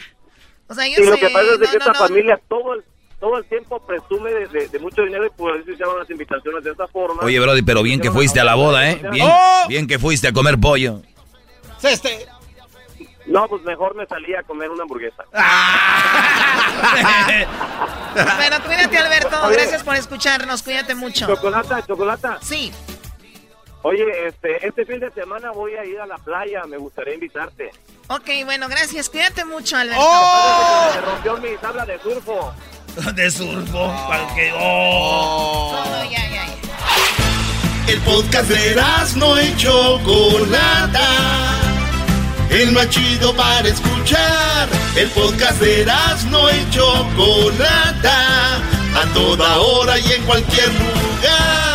O 0.71 0.73
sea, 0.73 0.88
yo 0.88 1.03
Y 1.03 1.05
lo 1.05 1.17
que 1.17 1.29
pasa 1.29 1.41
es 1.53 1.60
de 1.60 1.65
no, 1.65 1.71
que 1.71 1.77
no, 1.77 1.86
esta 1.86 1.91
no. 1.93 1.99
familia 1.99 2.39
todo 2.47 2.73
el, 2.75 2.84
todo 3.19 3.38
el 3.38 3.45
tiempo 3.45 3.79
presume 3.86 4.31
de, 4.31 4.47
de- 4.47 4.67
de 4.69 4.79
mucho 4.79 5.01
dinero 5.03 5.25
y 5.25 5.29
por 5.31 5.55
eso 5.57 5.69
hicieron 5.69 5.99
las 5.99 6.10
invitaciones 6.10 6.63
de 6.63 6.71
esta 6.71 6.88
forma. 6.88 7.21
Oye, 7.23 7.39
Brody, 7.39 7.62
pero 7.62 7.84
bien 7.84 7.99
que 7.99 8.10
fuiste 8.12 8.39
a 8.39 8.43
la 8.43 8.55
boda, 8.55 8.89
¿eh? 8.89 9.01
Bien, 9.12 9.27
¡Oh! 9.29 9.65
bien 9.67 9.86
que 9.88 9.99
fuiste 9.99 10.27
a 10.29 10.34
comer 10.34 10.57
pollo. 10.60 11.01
Este. 11.84 12.25
No, 13.27 13.47
pues 13.47 13.62
mejor 13.63 13.95
me 13.95 14.05
salí 14.07 14.34
a 14.34 14.41
comer 14.43 14.69
una 14.69 14.84
hamburguesa. 14.84 15.23
Bueno, 18.13 18.57
cuídate, 18.65 18.97
Alberto. 18.97 19.38
Oye. 19.45 19.55
Gracias 19.55 19.84
por 19.84 19.95
escucharnos. 19.95 20.63
Cuídate 20.63 20.95
mucho. 20.95 21.27
Chocolata, 21.27 21.86
chocolata. 21.86 22.39
Sí. 22.41 22.71
Oye, 23.83 24.05
este, 24.27 24.65
este 24.67 24.85
fin 24.85 24.99
de 24.99 25.09
semana 25.11 25.51
voy 25.51 25.73
a 25.75 25.83
ir 25.85 25.99
a 25.99 26.05
la 26.05 26.17
playa, 26.17 26.63
me 26.67 26.77
gustaría 26.77 27.15
invitarte. 27.15 27.71
Ok, 28.09 28.29
bueno, 28.45 28.67
gracias. 28.67 29.09
Cuídate 29.09 29.43
mucho, 29.45 29.75
Alberto. 29.77 30.01
¡Oh! 30.05 30.89
Se 30.93 31.01
rompió 31.01 31.37
mi 31.37 31.57
tabla 31.57 31.85
de 31.85 31.97
surfo. 31.99 32.53
De 33.15 33.31
surfo. 33.31 33.87
para 34.09 34.35
que- 34.35 34.51
oh. 34.59 35.81
Todo, 35.83 36.03
ya, 36.11 36.29
ya, 36.29 36.45
ya. 36.45 36.51
El 37.87 37.99
podcast 38.01 38.49
de 38.49 38.75
no 39.15 39.41
y 39.41 39.55
Chocolata. 39.55 41.07
El 42.49 42.73
más 42.73 42.89
chido 42.89 43.33
para 43.35 43.67
escuchar. 43.67 44.67
El 44.95 45.09
podcast 45.09 45.59
de 45.61 45.85
no 46.29 46.51
y 46.51 46.69
Chocolata. 46.69 48.57
A 48.93 49.13
toda 49.13 49.57
hora 49.59 49.97
y 49.97 50.11
en 50.11 50.23
cualquier 50.23 50.67
lugar. 50.73 51.70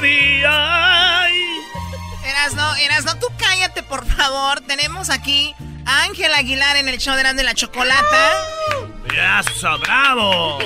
Mí. 0.00 0.42
Ay. 0.46 1.34
Erasno, 2.24 2.76
Erasno, 2.76 3.16
tú 3.18 3.26
cállate, 3.38 3.82
por 3.82 4.06
favor. 4.06 4.60
Tenemos 4.62 5.10
aquí 5.10 5.54
a 5.86 6.02
Ángel 6.04 6.32
Aguilar 6.34 6.76
en 6.76 6.88
el 6.88 6.98
show 6.98 7.14
de 7.16 7.42
la 7.42 7.54
Chocolata. 7.54 8.32
Eso, 9.40 9.78
bravo. 9.80 10.58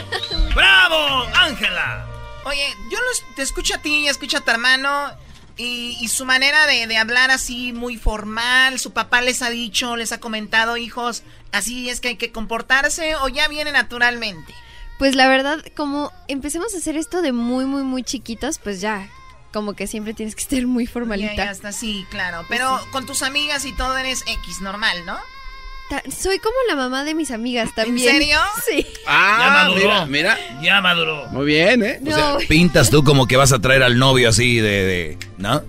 Bravo, 0.54 1.26
Ángela. 1.34 2.06
Oye, 2.44 2.66
yo 2.90 2.98
los- 3.00 3.34
te 3.36 3.42
escucho 3.42 3.74
a 3.76 3.78
ti 3.78 4.04
y 4.04 4.08
escucho 4.08 4.38
a 4.38 4.40
tu 4.42 4.50
hermano 4.50 5.10
y, 5.56 5.96
y 6.00 6.08
su 6.08 6.24
manera 6.26 6.66
de, 6.66 6.86
de 6.86 6.96
hablar 6.98 7.30
así 7.30 7.72
muy 7.72 7.96
formal. 7.96 8.78
Su 8.78 8.92
papá 8.92 9.22
les 9.22 9.40
ha 9.40 9.48
dicho, 9.50 9.96
les 9.96 10.12
ha 10.12 10.20
comentado, 10.20 10.76
hijos, 10.76 11.22
así 11.52 11.88
es 11.88 12.00
que 12.00 12.08
hay 12.08 12.16
que 12.16 12.32
comportarse 12.32 13.16
o 13.16 13.28
ya 13.28 13.48
viene 13.48 13.72
naturalmente. 13.72 14.54
Pues 14.98 15.14
la 15.16 15.26
verdad, 15.26 15.64
como 15.74 16.12
empecemos 16.28 16.74
a 16.74 16.78
hacer 16.78 16.96
esto 16.96 17.22
de 17.22 17.32
muy, 17.32 17.64
muy, 17.64 17.82
muy 17.82 18.02
chiquitos, 18.04 18.58
pues 18.58 18.80
ya, 18.80 19.08
como 19.54 19.72
que 19.72 19.86
siempre 19.86 20.12
tienes 20.12 20.34
que 20.34 20.42
estar 20.42 20.66
muy 20.66 20.84
Ya, 20.84 20.92
formalita. 20.92 21.34
ya 21.36 21.50
está, 21.50 21.72
sí, 21.72 22.04
claro. 22.10 22.44
Pero 22.50 22.78
con 22.92 23.06
tus 23.06 23.22
amigas 23.22 23.64
y 23.64 23.72
todo 23.72 23.96
eres 23.96 24.22
X, 24.26 24.60
normal, 24.60 25.06
¿no? 25.06 25.16
Ta- 25.88 26.02
Soy 26.10 26.38
como 26.40 26.54
la 26.68 26.76
mamá 26.76 27.04
de 27.04 27.14
mis 27.14 27.30
amigas 27.30 27.74
también. 27.74 28.10
serio? 28.12 28.38
Sí. 28.68 28.82
Ya 28.82 28.90
Ah, 29.06 29.64
maduró. 29.64 30.06
mira, 30.06 30.06
mira. 30.06 30.38
Ya 30.62 30.80
maduró. 30.80 31.26
Muy 31.28 31.46
bien, 31.46 31.82
¿eh? 31.82 32.00
O 32.06 32.10
sea, 32.10 32.36
pintas 32.48 32.90
tú 32.90 33.04
como 33.04 33.26
que 33.26 33.36
vas 33.36 33.52
a 33.52 33.60
traer 33.60 33.82
al 33.82 33.98
novio 33.98 34.28
así 34.30 34.56
de, 34.56 34.84
de- 34.84 35.18
¿no? 35.38 35.62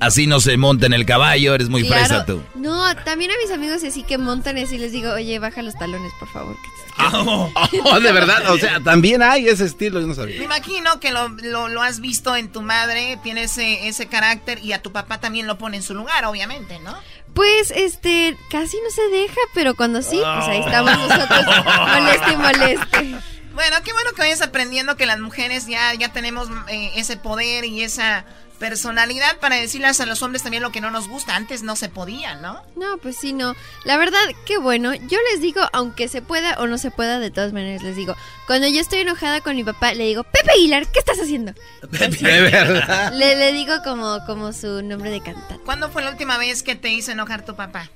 Así 0.00 0.26
no 0.26 0.40
se 0.40 0.56
monta 0.56 0.86
en 0.86 0.92
el 0.92 1.06
caballo, 1.06 1.54
eres 1.54 1.68
muy 1.68 1.86
claro. 1.86 2.04
fresa 2.06 2.26
tú. 2.26 2.42
No, 2.54 2.94
también 3.04 3.30
a 3.30 3.34
mis 3.42 3.50
amigos 3.52 3.82
así 3.84 4.02
que 4.02 4.18
montan 4.18 4.56
así 4.58 4.78
les 4.78 4.92
digo, 4.92 5.12
oye, 5.12 5.38
baja 5.38 5.62
los 5.62 5.74
talones, 5.74 6.12
por 6.18 6.28
favor. 6.28 6.56
que 6.56 6.68
te- 6.68 6.84
Oh, 7.84 8.00
de 8.00 8.12
verdad, 8.12 8.50
o 8.50 8.58
sea, 8.58 8.80
también 8.80 9.22
hay 9.22 9.48
ese 9.48 9.64
estilo, 9.64 10.00
yo 10.00 10.06
no 10.06 10.10
Me 10.10 10.14
sabía. 10.14 10.42
imagino 10.42 11.00
que 11.00 11.10
lo, 11.12 11.28
lo- 11.28 11.68
lo 11.68 11.82
has 11.82 12.00
visto 12.00 12.36
en 12.36 12.50
tu 12.52 12.62
madre, 12.62 13.18
tiene 13.22 13.44
ese, 13.44 13.88
ese 13.88 14.06
carácter 14.06 14.58
y 14.62 14.72
a 14.72 14.82
tu 14.82 14.92
papá 14.92 15.18
también 15.20 15.46
lo 15.46 15.58
pone 15.58 15.76
en 15.78 15.82
su 15.82 15.94
lugar, 15.94 16.24
obviamente, 16.24 16.78
¿no? 16.80 16.94
Pues, 17.34 17.72
este, 17.72 18.36
casi 18.48 18.76
no 18.84 18.90
se 18.90 19.08
deja, 19.08 19.40
pero 19.54 19.74
cuando 19.74 20.02
sí, 20.02 20.20
pues 20.22 20.48
ahí 20.48 20.60
estamos 20.60 20.96
nosotros, 20.98 21.44
moleste 21.88 22.32
y 22.32 22.36
moleste. 22.36 23.16
Bueno, 23.54 23.76
qué 23.84 23.92
bueno 23.92 24.10
que 24.16 24.22
vayas 24.22 24.42
aprendiendo 24.42 24.96
que 24.96 25.06
las 25.06 25.18
mujeres 25.20 25.66
ya, 25.66 25.94
ya 25.94 26.12
tenemos 26.12 26.48
eh, 26.68 26.92
ese 26.96 27.16
poder 27.16 27.64
y 27.64 27.82
esa 27.82 28.24
personalidad 28.58 29.38
para 29.38 29.56
decirles 29.56 30.00
a 30.00 30.06
los 30.06 30.22
hombres 30.22 30.42
también 30.42 30.62
lo 30.62 30.72
que 30.72 30.80
no 30.80 30.90
nos 30.90 31.08
gusta. 31.08 31.36
Antes 31.36 31.62
no 31.62 31.76
se 31.76 31.88
podía, 31.88 32.36
¿no? 32.36 32.62
No, 32.76 32.98
pues 32.98 33.16
sí, 33.16 33.32
no. 33.32 33.54
La 33.84 33.96
verdad, 33.96 34.20
qué 34.46 34.58
bueno. 34.58 34.94
Yo 34.94 35.18
les 35.32 35.40
digo, 35.40 35.60
aunque 35.72 36.08
se 36.08 36.22
pueda 36.22 36.54
o 36.58 36.66
no 36.66 36.78
se 36.78 36.90
pueda, 36.90 37.18
de 37.18 37.30
todas 37.30 37.52
maneras 37.52 37.82
les 37.82 37.96
digo. 37.96 38.16
Cuando 38.46 38.66
yo 38.68 38.80
estoy 38.80 39.00
enojada 39.00 39.40
con 39.40 39.56
mi 39.56 39.64
papá, 39.64 39.94
le 39.94 40.04
digo, 40.06 40.24
Pepe 40.24 40.52
Aguilar, 40.52 40.86
¿qué 40.90 40.98
estás 40.98 41.18
haciendo? 41.18 41.52
De 41.90 42.08
verdad. 42.08 43.12
Le, 43.12 43.36
le 43.36 43.52
digo 43.52 43.74
como, 43.82 44.24
como 44.26 44.52
su 44.52 44.82
nombre 44.82 45.10
de 45.10 45.20
cantante. 45.20 45.58
¿Cuándo 45.64 45.90
fue 45.90 46.02
la 46.02 46.10
última 46.10 46.38
vez 46.38 46.62
que 46.62 46.74
te 46.74 46.88
hizo 46.88 47.12
enojar 47.12 47.44
tu 47.44 47.54
papá? 47.56 47.90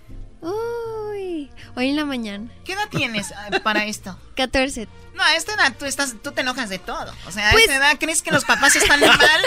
Hoy 1.76 1.88
en 1.90 1.96
la 1.96 2.04
mañana. 2.04 2.50
¿Qué 2.64 2.72
edad 2.74 2.88
tienes 2.90 3.30
eh, 3.30 3.60
para 3.60 3.84
esto? 3.86 4.18
14. 4.36 4.88
No, 5.14 5.22
a 5.24 5.34
esta 5.34 5.54
edad 5.54 5.74
tú, 5.76 5.84
estás, 5.84 6.14
tú 6.22 6.30
te 6.32 6.42
enojas 6.42 6.68
de 6.68 6.78
todo. 6.78 7.12
O 7.26 7.32
sea, 7.32 7.48
a 7.48 7.52
Pues- 7.52 7.64
esta 7.64 7.76
edad 7.76 7.96
crees 7.98 8.22
que 8.22 8.30
los 8.30 8.44
papás 8.44 8.76
están 8.76 9.00
mal. 9.00 9.42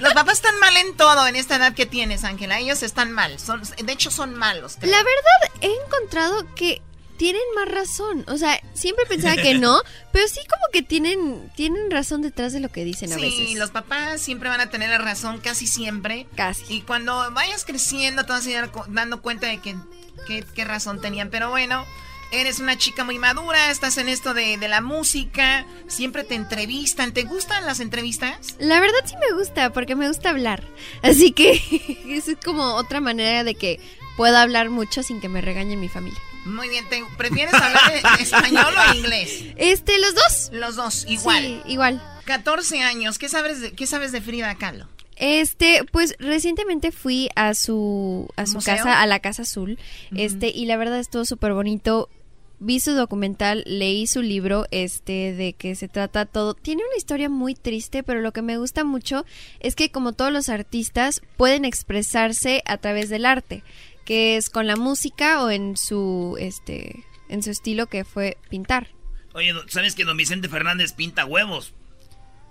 Los 0.00 0.14
papás 0.14 0.34
están 0.34 0.58
mal 0.60 0.76
en 0.76 0.96
todo 0.96 1.26
en 1.26 1.34
esta 1.36 1.56
edad 1.56 1.74
que 1.74 1.84
tienes, 1.86 2.22
Ángela. 2.24 2.58
Ellos 2.60 2.82
están 2.84 3.10
mal. 3.12 3.38
Son, 3.40 3.60
de 3.62 3.92
hecho, 3.92 4.10
son 4.10 4.34
malos. 4.34 4.76
creo. 4.78 4.90
La 4.92 4.98
verdad, 4.98 5.60
he 5.62 5.72
encontrado 5.86 6.46
que 6.54 6.80
tienen 7.16 7.42
más 7.56 7.66
razón. 7.68 8.24
O 8.28 8.36
sea, 8.36 8.60
siempre 8.74 9.04
pensaba 9.06 9.34
que 9.36 9.54
no, 9.58 9.80
pero 10.12 10.28
sí 10.28 10.38
como 10.48 10.62
que 10.72 10.82
tienen, 10.82 11.50
tienen 11.56 11.90
razón 11.90 12.22
detrás 12.22 12.52
de 12.52 12.60
lo 12.60 12.68
que 12.70 12.84
dicen 12.84 13.10
a 13.12 13.16
Sí, 13.16 13.22
veces. 13.22 13.58
los 13.58 13.70
papás 13.70 14.20
siempre 14.20 14.48
van 14.48 14.60
a 14.60 14.70
tener 14.70 14.90
la 14.90 14.98
razón, 14.98 15.40
casi 15.40 15.66
siempre. 15.66 16.28
Casi. 16.36 16.62
Y 16.68 16.82
cuando 16.82 17.32
vayas 17.32 17.64
creciendo, 17.64 18.24
te 18.26 18.32
vas 18.32 18.46
a 18.46 18.50
ir 18.50 18.70
dando 18.90 19.22
cuenta 19.22 19.46
de 19.48 19.58
que 19.58 19.74
qué 20.26 20.64
razón 20.64 21.00
tenían. 21.00 21.30
Pero 21.30 21.50
bueno, 21.50 21.84
eres 22.32 22.58
una 22.60 22.76
chica 22.76 23.04
muy 23.04 23.18
madura, 23.18 23.70
estás 23.70 23.96
en 23.98 24.08
esto 24.08 24.34
de, 24.34 24.56
de 24.58 24.68
la 24.68 24.80
música, 24.80 25.64
siempre 25.86 26.24
te 26.24 26.34
entrevistan. 26.34 27.12
¿Te 27.12 27.22
gustan 27.24 27.64
las 27.66 27.80
entrevistas? 27.80 28.56
La 28.58 28.80
verdad 28.80 28.98
sí 29.04 29.14
me 29.20 29.36
gusta, 29.38 29.72
porque 29.72 29.94
me 29.94 30.08
gusta 30.08 30.30
hablar. 30.30 30.64
Así 31.02 31.32
que 31.32 31.52
eso 32.08 32.30
es 32.32 32.38
como 32.44 32.74
otra 32.74 33.00
manera 33.00 33.44
de 33.44 33.54
que 33.54 33.80
pueda 34.16 34.42
hablar 34.42 34.70
mucho 34.70 35.02
sin 35.02 35.20
que 35.20 35.28
me 35.28 35.40
regañe 35.40 35.76
mi 35.76 35.88
familia. 35.88 36.18
Muy 36.44 36.68
bien, 36.68 36.88
¿te 36.88 37.02
prefieres 37.16 37.52
hablar 37.54 37.92
de- 37.92 38.02
español 38.22 38.72
o 38.90 38.94
inglés? 38.94 39.44
Este, 39.56 39.98
los 39.98 40.14
dos. 40.14 40.48
Los 40.52 40.76
dos, 40.76 41.04
igual. 41.08 41.42
Sí, 41.42 41.60
igual. 41.72 42.02
14 42.24 42.82
años, 42.82 43.18
¿qué 43.18 43.28
sabes 43.28 43.60
de, 43.60 43.72
qué 43.72 43.86
sabes 43.86 44.12
de 44.12 44.20
Frida 44.20 44.54
Kahlo? 44.56 44.88
Este, 45.16 45.82
pues 45.90 46.14
recientemente 46.18 46.92
fui 46.92 47.30
a 47.34 47.54
su 47.54 48.28
a 48.36 48.46
su 48.46 48.54
¿Museo? 48.56 48.76
casa, 48.76 49.00
a 49.00 49.06
la 49.06 49.20
Casa 49.20 49.42
Azul, 49.42 49.78
este, 50.14 50.48
y 50.48 50.66
la 50.66 50.76
verdad 50.76 50.98
estuvo 50.98 51.24
súper 51.24 51.54
bonito. 51.54 52.08
Vi 52.58 52.80
su 52.80 52.92
documental, 52.92 53.64
leí 53.66 54.06
su 54.06 54.22
libro, 54.22 54.66
este, 54.70 55.34
de 55.34 55.52
que 55.52 55.74
se 55.74 55.88
trata 55.88 56.24
todo. 56.24 56.54
Tiene 56.54 56.82
una 56.88 56.96
historia 56.96 57.28
muy 57.28 57.54
triste, 57.54 58.02
pero 58.02 58.22
lo 58.22 58.32
que 58.32 58.40
me 58.40 58.56
gusta 58.56 58.82
mucho 58.82 59.26
es 59.60 59.74
que 59.74 59.90
como 59.90 60.14
todos 60.14 60.32
los 60.32 60.48
artistas 60.48 61.20
pueden 61.36 61.66
expresarse 61.66 62.62
a 62.64 62.78
través 62.78 63.10
del 63.10 63.26
arte, 63.26 63.62
que 64.06 64.36
es 64.38 64.48
con 64.48 64.66
la 64.66 64.76
música 64.76 65.44
o 65.44 65.50
en 65.50 65.76
su, 65.76 66.36
este, 66.40 67.04
en 67.28 67.42
su 67.42 67.50
estilo 67.50 67.88
que 67.88 68.04
fue 68.04 68.38
pintar. 68.48 68.88
Oye, 69.34 69.52
¿sabes 69.68 69.94
que 69.94 70.04
don 70.04 70.16
Vicente 70.16 70.48
Fernández 70.48 70.94
pinta 70.94 71.26
huevos? 71.26 71.74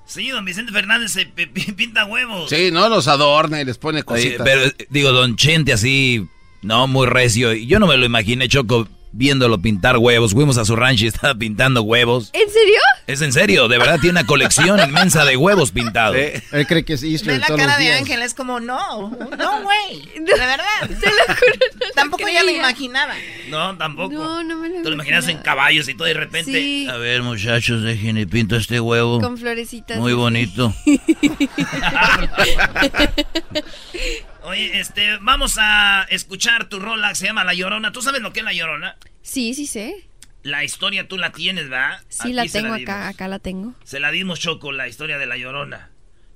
Sí, 0.05 0.29
don 0.29 0.45
Vicente 0.45 0.71
Fernández 0.71 1.11
se 1.11 1.25
pi- 1.25 1.47
pi- 1.47 1.71
pinta 1.71 2.05
huevos. 2.05 2.49
Sí, 2.49 2.69
no 2.71 2.87
los 2.89 3.07
adorna 3.07 3.61
y 3.61 3.65
les 3.65 3.77
pone 3.77 3.99
Oye, 3.99 4.03
cositas. 4.05 4.41
pero 4.45 4.61
digo, 4.89 5.11
Don 5.11 5.35
Chente 5.35 5.73
así, 5.73 6.25
no, 6.61 6.87
muy 6.87 7.07
recio. 7.07 7.53
Y 7.53 7.65
Yo 7.67 7.79
no 7.79 7.87
me 7.87 7.97
lo 7.97 8.05
imaginé, 8.05 8.47
Choco, 8.47 8.87
viéndolo 9.11 9.59
pintar 9.61 9.97
huevos. 9.97 10.33
Fuimos 10.33 10.57
a 10.57 10.65
su 10.65 10.75
rancho 10.75 11.05
y 11.05 11.07
estaba 11.07 11.33
pintando 11.35 11.81
huevos. 11.81 12.29
¿En 12.33 12.49
serio? 12.49 12.79
Es 13.07 13.21
en 13.21 13.31
serio, 13.31 13.67
de 13.67 13.77
verdad 13.77 13.99
tiene 13.99 14.19
una 14.19 14.25
colección 14.25 14.79
inmensa 14.79 15.25
de 15.25 15.37
huevos 15.37 15.71
pintados. 15.71 16.15
Él 16.15 16.65
cree 16.67 16.83
que 16.83 16.93
es 16.93 17.01
Ve 17.01 17.09
Easter 17.09 17.39
la 17.39 17.45
todos 17.45 17.59
cara 17.59 17.73
los 17.73 17.77
de 17.77 17.83
días. 17.83 17.99
Ángel, 17.99 18.21
es 18.23 18.33
como, 18.33 18.59
no, 18.59 19.11
no, 19.11 19.61
güey. 19.61 20.01
De 20.15 20.33
verdad. 20.33 20.89
Tampoco 21.95 22.27
ya 22.27 22.43
lo 22.43 22.49
imaginaba. 22.49 23.13
No, 23.49 23.77
tampoco. 23.77 24.13
No, 24.13 24.43
no 24.43 24.57
me 24.57 24.69
lo 24.69 24.81
Te 24.81 24.89
lo 24.89 24.95
imaginas 24.95 25.27
en 25.27 25.37
caballos 25.37 25.87
y 25.87 25.93
todo 25.93 26.07
y 26.07 26.13
de 26.13 26.19
repente. 26.19 26.51
Sí. 26.51 26.87
A 26.89 26.97
ver, 26.97 27.21
muchachos, 27.21 27.83
dejen 27.83 28.17
y 28.17 28.25
pinto 28.25 28.55
este 28.55 28.79
huevo. 28.79 29.21
Con 29.21 29.37
florecitas. 29.37 29.99
Muy 29.99 30.13
bonito. 30.13 30.73
Oye, 34.43 34.79
este, 34.79 35.17
vamos 35.21 35.57
a 35.59 36.05
escuchar 36.09 36.69
tu 36.69 36.79
rola 36.79 37.09
que 37.09 37.15
se 37.15 37.25
llama 37.25 37.43
La 37.43 37.53
Llorona. 37.53 37.91
¿Tú 37.91 38.01
sabes 38.01 38.21
lo 38.21 38.33
que 38.33 38.39
es 38.39 38.45
La 38.45 38.53
Llorona? 38.53 38.95
Sí, 39.21 39.53
sí 39.53 39.65
sé. 39.65 40.07
La 40.45 40.63
historia 40.63 41.07
tú 41.07 41.17
la 41.17 41.31
tienes, 41.31 41.69
¿verdad? 41.69 41.99
Sí, 42.07 42.21
Aquí 42.21 42.33
la 42.33 42.45
tengo 42.45 42.75
acá, 42.75 43.07
acá 43.07 43.27
la 43.27 43.39
tengo. 43.39 43.73
Se 43.83 43.99
la 43.99 44.11
dimos 44.11 44.39
Choco, 44.39 44.71
la 44.71 44.87
historia 44.87 45.17
de 45.17 45.25
La 45.25 45.37
Llorona. 45.37 45.89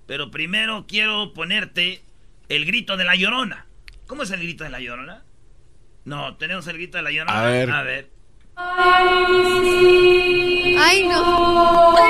Pero 0.07 0.31
primero 0.31 0.87
quiero 0.87 1.31
ponerte 1.31 2.01
el 2.47 2.65
grito 2.65 2.97
de 2.97 3.03
La 3.03 3.13
Llorona. 3.13 3.67
¿Cómo 4.07 4.23
es 4.23 4.31
el 4.31 4.39
grito 4.39 4.63
de 4.63 4.71
La 4.71 4.79
Llorona? 4.79 5.21
No, 6.05 6.37
tenemos 6.37 6.65
el 6.65 6.77
grito 6.77 6.97
de 6.97 7.03
La 7.03 7.11
Llorona. 7.11 7.39
A 7.39 7.45
ver. 7.45 7.69
A 7.69 7.83
ver. 7.83 8.09
Ay, 8.55 9.03
no. 10.73 10.79
Ay, 10.81 11.03
no 11.03 11.93
me 11.93 12.09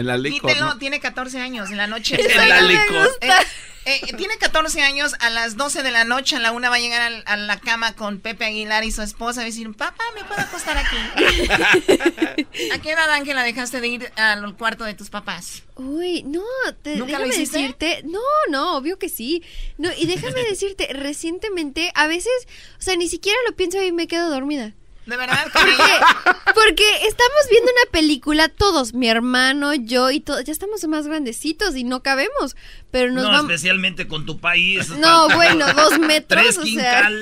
En 0.00 0.06
la 0.06 0.16
licor, 0.16 0.48
Quítelo, 0.48 0.66
¿no? 0.66 0.78
tiene 0.78 0.98
14 0.98 1.40
años 1.40 1.70
en 1.70 1.76
la 1.76 1.86
noche. 1.86 2.18
En 2.18 2.48
la 2.48 2.62
licor. 2.62 3.06
Eh, 3.96 4.12
tiene 4.16 4.36
14 4.38 4.82
años, 4.82 5.14
a 5.20 5.30
las 5.30 5.56
12 5.56 5.82
de 5.82 5.90
la 5.90 6.04
noche, 6.04 6.36
a 6.36 6.38
la 6.38 6.52
una 6.52 6.70
va 6.70 6.76
a 6.76 6.80
llegar 6.80 7.00
al- 7.02 7.22
a, 7.26 7.36
la 7.36 7.58
cama 7.60 7.94
con 7.94 8.20
Pepe 8.20 8.44
Aguilar 8.44 8.84
y 8.84 8.92
su 8.92 9.02
esposa. 9.02 9.40
Va 9.40 9.42
a 9.42 9.46
decir, 9.46 9.70
papá, 9.74 10.02
¿me 10.14 10.24
puedo 10.24 10.40
acostar 10.40 10.76
aquí? 10.78 10.96
¿A 12.72 12.78
qué 12.80 12.92
edad, 12.92 13.10
Ángela, 13.10 13.42
dejaste 13.42 13.80
de 13.80 13.88
ir 13.88 14.12
al 14.16 14.56
cuarto 14.56 14.84
de 14.84 14.94
tus 14.94 15.10
papás? 15.10 15.62
Uy, 15.76 16.22
no, 16.24 16.42
te, 16.82 16.96
¿Nunca 16.96 17.12
lo 17.18 17.24
déjame 17.24 17.28
hiciste? 17.34 17.58
decirte. 17.58 18.02
No, 18.04 18.20
no, 18.50 18.76
obvio 18.76 18.98
que 18.98 19.08
sí. 19.08 19.42
No, 19.78 19.90
y 19.96 20.06
déjame 20.06 20.42
decirte, 20.48 20.88
recientemente, 20.92 21.90
a 21.94 22.06
veces, 22.06 22.32
o 22.78 22.82
sea, 22.82 22.96
ni 22.96 23.08
siquiera 23.08 23.38
lo 23.48 23.56
pienso 23.56 23.82
y 23.82 23.92
me 23.92 24.06
quedo 24.08 24.28
dormida. 24.30 24.72
¿De 25.06 25.16
verdad? 25.16 25.44
Porque, 25.52 26.54
porque 26.54 26.84
estamos 27.06 27.40
viendo 27.50 27.70
una 27.70 27.90
película, 27.90 28.48
todos, 28.48 28.94
mi 28.94 29.08
hermano, 29.08 29.74
yo 29.74 30.10
y 30.10 30.20
todos, 30.20 30.44
ya 30.44 30.52
estamos 30.52 30.86
más 30.86 31.06
grandecitos 31.06 31.74
y 31.74 31.84
no 31.84 32.02
cabemos, 32.02 32.54
pero 32.90 33.10
nos 33.10 33.24
no, 33.24 33.30
vamos... 33.30 33.50
especialmente 33.50 34.06
con 34.06 34.26
tu 34.26 34.38
país. 34.38 34.88
No, 34.90 35.28
bueno, 35.30 35.72
dos 35.74 35.98
metros, 35.98 36.42
Tres 36.42 36.58
o 36.58 36.64
sea. 36.64 37.10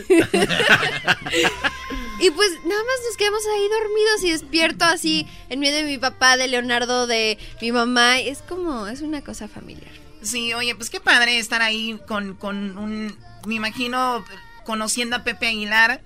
Y 2.21 2.31
pues 2.33 2.51
nada 2.65 2.83
más 2.83 2.97
nos 3.07 3.17
quedamos 3.17 3.43
ahí 3.55 3.69
dormidos 3.69 4.25
y 4.25 4.31
despierto 4.33 4.85
así 4.85 5.25
en 5.51 5.61
medio 5.61 5.77
de 5.77 5.85
mi 5.85 5.99
papá, 5.99 6.37
de 6.37 6.49
Leonardo, 6.49 7.07
de 7.07 7.39
mi 7.61 7.71
mamá. 7.71 8.19
Es 8.19 8.43
como, 8.43 8.89
es 8.89 9.03
una 9.03 9.23
cosa 9.23 9.47
familiar. 9.47 9.93
Sí, 10.21 10.53
oye, 10.53 10.75
pues 10.75 10.91
qué 10.91 10.99
padre 10.99 11.39
estar 11.39 11.63
ahí 11.63 12.01
con, 12.09 12.35
con 12.35 12.77
un, 12.77 13.17
me 13.47 13.55
imagino, 13.55 14.25
conociendo 14.65 15.15
a 15.15 15.23
Pepe 15.23 15.47
Aguilar. 15.47 16.01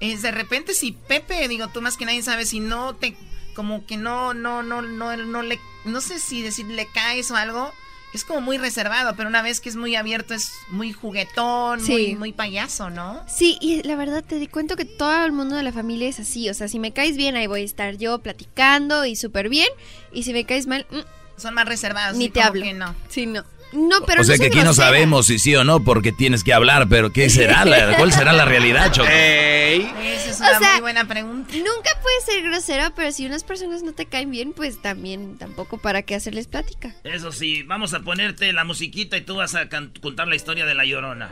Es 0.00 0.22
de 0.22 0.30
repente 0.30 0.74
si 0.74 0.92
Pepe, 0.92 1.46
digo, 1.48 1.68
tú 1.68 1.80
más 1.82 1.96
que 1.96 2.04
nadie 2.04 2.22
sabes, 2.22 2.50
si 2.50 2.60
no 2.60 2.94
te, 2.94 3.16
como 3.54 3.84
que 3.86 3.96
no, 3.96 4.32
no, 4.34 4.62
no, 4.62 4.80
no, 4.82 5.16
no 5.16 5.42
le, 5.42 5.58
no 5.84 6.00
sé 6.00 6.18
si 6.20 6.42
decir 6.42 6.66
le 6.66 6.86
caes 6.86 7.30
o 7.32 7.36
algo, 7.36 7.72
es 8.14 8.24
como 8.24 8.40
muy 8.40 8.56
reservado, 8.58 9.16
pero 9.16 9.28
una 9.28 9.42
vez 9.42 9.60
que 9.60 9.68
es 9.68 9.76
muy 9.76 9.94
abierto 9.96 10.32
es 10.34 10.52
muy 10.70 10.92
juguetón, 10.92 11.80
Sí. 11.80 11.92
muy, 11.92 12.14
muy 12.16 12.32
payaso, 12.32 12.88
¿no? 12.90 13.22
Sí, 13.28 13.58
y 13.60 13.82
la 13.82 13.96
verdad 13.96 14.24
te 14.24 14.36
di 14.36 14.46
cuento 14.46 14.76
que 14.76 14.84
todo 14.84 15.24
el 15.24 15.32
mundo 15.32 15.56
de 15.56 15.62
la 15.62 15.72
familia 15.72 16.08
es 16.08 16.18
así. 16.20 16.48
O 16.48 16.54
sea, 16.54 16.68
si 16.68 16.78
me 16.78 16.92
caes 16.92 17.16
bien, 17.16 17.36
ahí 17.36 17.46
voy 17.48 17.62
a 17.62 17.64
estar 17.64 17.96
yo 17.98 18.18
platicando 18.20 19.04
y 19.04 19.16
súper 19.16 19.48
bien. 19.48 19.68
Y 20.12 20.22
si 20.22 20.32
me 20.32 20.44
caes 20.44 20.66
mal, 20.66 20.86
mm, 20.90 21.40
Son 21.40 21.52
más 21.54 21.66
reservados. 21.66 22.16
ni 22.16 22.28
te 22.30 22.40
hablo. 22.40 22.62
que 22.62 22.72
no. 22.72 22.94
Sí, 23.08 23.26
no. 23.26 23.44
No, 23.72 23.96
pero 24.06 24.22
o 24.22 24.24
sea 24.24 24.36
no 24.36 24.40
que 24.40 24.46
aquí 24.46 24.60
no 24.60 24.72
sabemos 24.72 25.26
si 25.26 25.38
sí 25.38 25.54
o 25.54 25.64
no, 25.64 25.84
porque 25.84 26.12
tienes 26.12 26.42
que 26.42 26.52
hablar, 26.52 26.88
pero 26.88 27.12
¿qué 27.12 27.28
será? 27.30 27.64
La, 27.64 27.96
¿Cuál 27.96 28.12
será 28.12 28.32
la 28.32 28.44
realidad, 28.44 28.90
Choco? 28.92 29.08
Esa 29.08 30.30
es 30.30 30.40
una 30.40 30.56
O 30.56 30.58
sea, 30.58 30.72
muy 30.72 30.80
buena 30.80 31.06
pregunta. 31.06 31.54
Nunca 31.54 31.90
puedes 32.02 32.24
ser 32.24 32.42
grosero, 32.42 32.92
pero 32.94 33.12
si 33.12 33.26
unas 33.26 33.44
personas 33.44 33.82
no 33.82 33.92
te 33.92 34.06
caen 34.06 34.30
bien, 34.30 34.52
pues 34.52 34.80
también 34.80 35.36
tampoco 35.36 35.78
para 35.78 36.02
qué 36.02 36.14
hacerles 36.14 36.46
plática. 36.46 36.94
Eso 37.04 37.32
sí, 37.32 37.62
vamos 37.62 37.92
a 37.94 38.00
ponerte 38.00 38.52
la 38.52 38.64
musiquita 38.64 39.16
y 39.16 39.22
tú 39.22 39.36
vas 39.36 39.54
a 39.54 39.68
contar 40.00 40.28
la 40.28 40.36
historia 40.36 40.64
de 40.64 40.74
La 40.74 40.84
Llorona. 40.84 41.30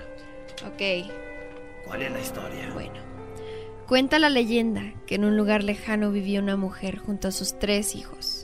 Ok. 0.66 1.08
¿Cuál 1.86 2.02
es 2.02 2.12
la 2.12 2.20
historia? 2.20 2.70
Bueno. 2.74 3.06
Cuenta 3.86 4.18
la 4.18 4.28
leyenda 4.28 4.82
que 5.06 5.14
en 5.14 5.24
un 5.24 5.36
lugar 5.36 5.62
lejano 5.62 6.10
vivía 6.10 6.40
una 6.40 6.56
mujer 6.56 6.98
junto 6.98 7.28
a 7.28 7.32
sus 7.32 7.58
tres 7.58 7.94
hijos. 7.94 8.35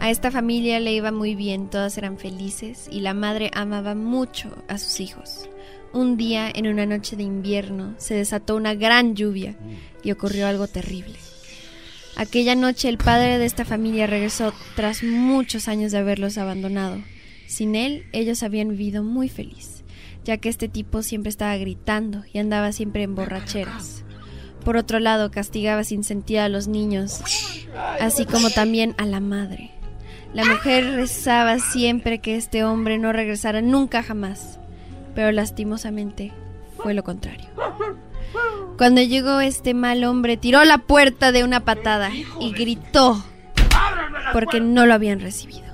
A 0.00 0.10
esta 0.10 0.30
familia 0.30 0.78
le 0.78 0.92
iba 0.92 1.10
muy 1.10 1.34
bien, 1.34 1.68
todas 1.70 1.98
eran 1.98 2.18
felices 2.18 2.88
y 2.90 3.00
la 3.00 3.14
madre 3.14 3.50
amaba 3.52 3.94
mucho 3.96 4.50
a 4.68 4.78
sus 4.78 5.00
hijos. 5.00 5.48
Un 5.92 6.16
día, 6.16 6.50
en 6.54 6.68
una 6.68 6.86
noche 6.86 7.16
de 7.16 7.24
invierno, 7.24 7.94
se 7.98 8.14
desató 8.14 8.54
una 8.54 8.74
gran 8.74 9.16
lluvia 9.16 9.56
y 10.04 10.12
ocurrió 10.12 10.46
algo 10.46 10.68
terrible. 10.68 11.16
Aquella 12.16 12.54
noche 12.54 12.88
el 12.88 12.98
padre 12.98 13.38
de 13.38 13.46
esta 13.46 13.64
familia 13.64 14.06
regresó 14.06 14.52
tras 14.76 15.02
muchos 15.02 15.66
años 15.66 15.92
de 15.92 15.98
haberlos 15.98 16.38
abandonado. 16.38 17.02
Sin 17.46 17.74
él, 17.74 18.04
ellos 18.12 18.42
habían 18.42 18.68
vivido 18.68 19.02
muy 19.02 19.28
feliz, 19.28 19.82
ya 20.24 20.36
que 20.36 20.48
este 20.48 20.68
tipo 20.68 21.02
siempre 21.02 21.30
estaba 21.30 21.56
gritando 21.56 22.22
y 22.32 22.38
andaba 22.38 22.72
siempre 22.72 23.02
en 23.02 23.14
borracheras. 23.14 24.04
Por 24.64 24.76
otro 24.76 25.00
lado, 25.00 25.30
castigaba 25.30 25.82
sin 25.84 26.04
sentido 26.04 26.42
a 26.42 26.48
los 26.48 26.68
niños, 26.68 27.22
así 28.00 28.26
como 28.26 28.50
también 28.50 28.94
a 28.98 29.06
la 29.06 29.20
madre. 29.20 29.77
La 30.38 30.44
mujer 30.44 30.94
rezaba 30.94 31.58
siempre 31.58 32.20
que 32.20 32.36
este 32.36 32.62
hombre 32.62 32.96
no 32.96 33.12
regresara 33.12 33.60
nunca 33.60 34.04
jamás, 34.04 34.60
pero 35.12 35.32
lastimosamente 35.32 36.32
fue 36.76 36.94
lo 36.94 37.02
contrario. 37.02 37.48
Cuando 38.76 39.00
llegó 39.00 39.40
este 39.40 39.74
mal 39.74 40.04
hombre, 40.04 40.36
tiró 40.36 40.62
la 40.62 40.78
puerta 40.78 41.32
de 41.32 41.42
una 41.42 41.64
patada 41.64 42.12
y 42.38 42.52
gritó 42.52 43.20
porque 44.32 44.60
no 44.60 44.86
lo 44.86 44.94
habían 44.94 45.18
recibido. 45.18 45.66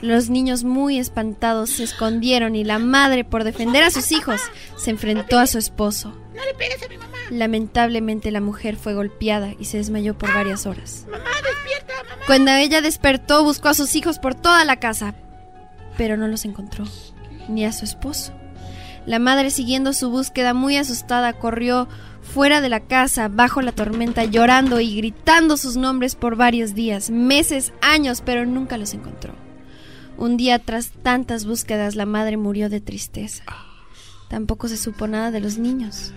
Los 0.00 0.30
niños 0.30 0.64
muy 0.64 0.98
espantados 0.98 1.68
se 1.68 1.84
escondieron 1.84 2.56
y 2.56 2.64
la 2.64 2.78
madre, 2.78 3.24
por 3.24 3.44
defender 3.44 3.82
a 3.82 3.90
sus 3.90 4.12
hijos, 4.12 4.40
se 4.78 4.92
enfrentó 4.92 5.38
a 5.38 5.46
su 5.46 5.58
esposo. 5.58 6.16
No 6.34 6.42
le 6.42 6.54
pegues 6.54 6.82
a 6.82 6.88
mi 6.88 6.96
mamá. 6.96 7.18
Lamentablemente 7.28 8.30
la 8.30 8.40
mujer 8.40 8.76
fue 8.76 8.94
golpeada 8.94 9.52
y 9.58 9.66
se 9.66 9.76
desmayó 9.76 10.16
por 10.16 10.32
varias 10.32 10.64
horas. 10.64 11.04
Mamá. 11.10 11.26
Cuando 12.30 12.52
ella 12.52 12.80
despertó, 12.80 13.42
buscó 13.42 13.70
a 13.70 13.74
sus 13.74 13.96
hijos 13.96 14.20
por 14.20 14.36
toda 14.36 14.64
la 14.64 14.76
casa, 14.76 15.16
pero 15.96 16.16
no 16.16 16.28
los 16.28 16.44
encontró, 16.44 16.84
ni 17.48 17.64
a 17.64 17.72
su 17.72 17.84
esposo. 17.84 18.32
La 19.04 19.18
madre, 19.18 19.50
siguiendo 19.50 19.92
su 19.92 20.10
búsqueda 20.10 20.54
muy 20.54 20.76
asustada, 20.76 21.32
corrió 21.32 21.88
fuera 22.22 22.60
de 22.60 22.68
la 22.68 22.78
casa, 22.78 23.26
bajo 23.26 23.62
la 23.62 23.72
tormenta, 23.72 24.22
llorando 24.26 24.78
y 24.78 24.96
gritando 24.96 25.56
sus 25.56 25.76
nombres 25.76 26.14
por 26.14 26.36
varios 26.36 26.72
días, 26.72 27.10
meses, 27.10 27.72
años, 27.82 28.22
pero 28.24 28.46
nunca 28.46 28.78
los 28.78 28.94
encontró. 28.94 29.34
Un 30.16 30.36
día 30.36 30.60
tras 30.60 30.90
tantas 31.02 31.44
búsquedas, 31.44 31.96
la 31.96 32.06
madre 32.06 32.36
murió 32.36 32.68
de 32.68 32.80
tristeza. 32.80 33.42
Tampoco 34.28 34.68
se 34.68 34.76
supo 34.76 35.08
nada 35.08 35.32
de 35.32 35.40
los 35.40 35.58
niños. 35.58 36.12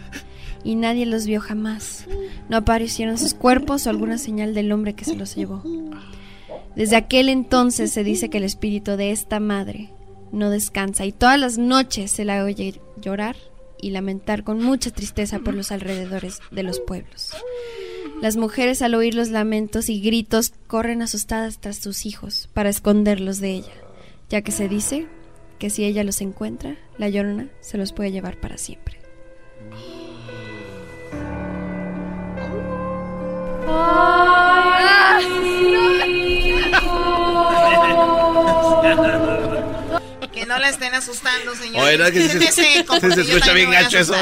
Y 0.64 0.76
nadie 0.76 1.06
los 1.06 1.26
vio 1.26 1.42
jamás. 1.42 2.06
No 2.50 2.58
aparecieron 2.58 3.18
sus 3.18 3.34
cuerpos 3.34 3.86
o 3.86 3.90
alguna 3.90 4.18
señal 4.18 4.54
del 4.54 4.72
hombre 4.72 4.94
que 4.94 5.06
se 5.06 5.16
los 5.16 5.36
llevó. 5.36 5.62
Desde 6.76 6.96
aquel 6.96 7.30
entonces 7.30 7.92
se 7.92 8.04
dice 8.04 8.30
que 8.30 8.38
el 8.38 8.44
espíritu 8.44 8.98
de 8.98 9.12
esta 9.12 9.40
madre 9.40 9.90
no 10.32 10.50
descansa 10.50 11.06
y 11.06 11.12
todas 11.12 11.40
las 11.40 11.58
noches 11.58 12.12
se 12.12 12.26
la 12.26 12.44
oye 12.44 12.82
llorar 13.00 13.36
y 13.80 13.92
lamentar 13.92 14.44
con 14.44 14.64
mucha 14.64 14.90
tristeza 14.92 15.40
por 15.40 15.54
los 15.54 15.72
alrededores 15.72 16.40
de 16.52 16.64
los 16.64 16.80
pueblos. 16.80 17.32
Las 18.22 18.38
mujeres 18.38 18.82
al 18.82 18.96
oír 18.96 19.14
los 19.14 19.30
lamentos 19.30 19.90
y 19.90 20.00
gritos 20.00 20.54
corren 20.68 21.02
asustadas 21.02 21.60
tras 21.60 21.78
sus 21.78 22.06
hijos 22.06 22.50
para 22.54 22.70
esconderlos 22.70 23.40
de 23.40 23.52
ella, 23.52 23.74
ya 24.30 24.42
que 24.42 24.52
se 24.52 24.70
dice 24.70 25.08
que 25.60 25.70
si 25.70 25.84
ella 25.84 26.04
los 26.04 26.22
encuentra, 26.22 26.78
la 26.98 27.10
llorona 27.10 27.50
se 27.60 27.78
los 27.78 27.92
puede 27.92 28.12
llevar 28.12 28.40
para 28.40 28.58
siempre. 28.58 29.03
Que 40.32 40.46
no 40.46 40.58
la 40.60 40.70
estén 40.70 40.94
asustando, 40.94 41.56
señor. 41.56 41.86
Oye, 41.86 41.98
no, 41.98 42.12
que 42.12 42.28
se, 42.30 42.52
se, 42.52 42.80
escucha 42.80 43.54
bien 43.54 43.72
gacho 43.72 44.00
eso. 44.00 44.16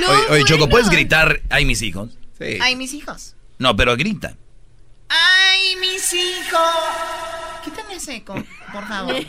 No, 0.00 0.10
oye, 0.10 0.26
oye 0.30 0.44
Choco, 0.44 0.68
¿puedes 0.68 0.88
gritar, 0.88 1.40
ay, 1.50 1.64
mis 1.64 1.82
hijos? 1.82 2.10
Sí. 2.38 2.58
Ay, 2.60 2.76
mis 2.76 2.94
hijos. 2.94 3.34
No, 3.58 3.76
pero 3.76 3.96
grita. 3.96 4.36
¡Ay, 5.08 5.76
mis 5.76 6.12
hijos! 6.12 6.60
Quítame 7.62 8.00
seco, 8.00 8.34
por 8.72 8.88
favor. 8.88 9.14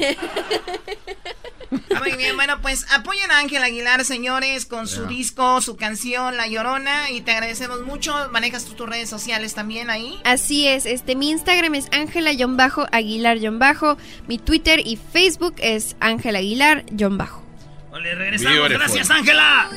Muy 1.99 2.11
bien, 2.17 2.35
bueno, 2.35 2.59
pues 2.61 2.85
apoyen 2.91 3.31
a 3.31 3.39
Ángel 3.39 3.63
Aguilar, 3.63 4.03
señores, 4.05 4.65
con 4.65 4.87
su 4.87 5.05
disco, 5.05 5.61
su 5.61 5.75
canción, 5.75 6.37
La 6.37 6.47
Llorona, 6.47 7.11
y 7.11 7.21
te 7.21 7.31
agradecemos 7.31 7.81
mucho. 7.81 8.13
¿Manejas 8.31 8.65
tú 8.65 8.73
tus 8.73 8.87
redes 8.87 9.09
sociales 9.09 9.53
también 9.53 9.89
ahí? 9.89 10.19
Así 10.23 10.67
es, 10.67 10.85
este, 10.85 11.15
mi 11.15 11.31
Instagram 11.31 11.75
es 11.75 11.87
Ángela-Aguilar-Bajo, 11.91 13.97
mi 14.27 14.37
Twitter 14.37 14.81
y 14.85 14.97
Facebook 15.11 15.55
es 15.57 15.95
Ángela 15.99 16.39
Aguilar-Bajo. 16.39 17.43
Vale, 17.91 18.15
regresamos. 18.15 18.69
Gracias, 18.69 19.11
Ángela. 19.11 19.69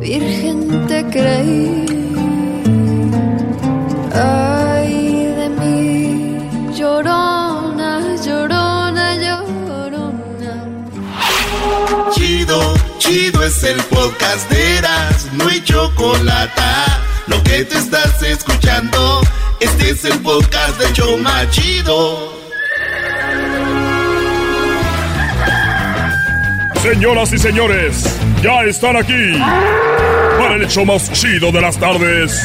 Virgen 0.00 0.86
te 0.88 1.04
creí. 1.06 1.91
Chido, 12.52 12.74
chido 12.98 13.42
es 13.44 13.62
el 13.62 13.78
podcast 13.84 14.50
de 14.50 14.76
Eras, 14.76 15.26
no 15.32 15.48
hay 15.48 15.62
chocolate. 15.64 16.60
Lo 17.26 17.42
que 17.44 17.64
te 17.64 17.78
estás 17.78 18.22
escuchando, 18.22 19.22
este 19.58 19.88
es 19.88 20.04
el 20.04 20.18
podcast 20.18 20.78
de 20.78 20.92
Choma 20.92 21.48
Chido. 21.48 22.34
Señoras 26.82 27.32
y 27.32 27.38
señores, 27.38 28.04
ya 28.42 28.64
están 28.64 28.98
aquí 28.98 29.32
para 30.38 30.56
el 30.56 30.64
hecho 30.64 30.84
más 30.84 31.10
chido 31.12 31.50
de 31.52 31.60
las 31.62 31.78
tardes. 31.78 32.38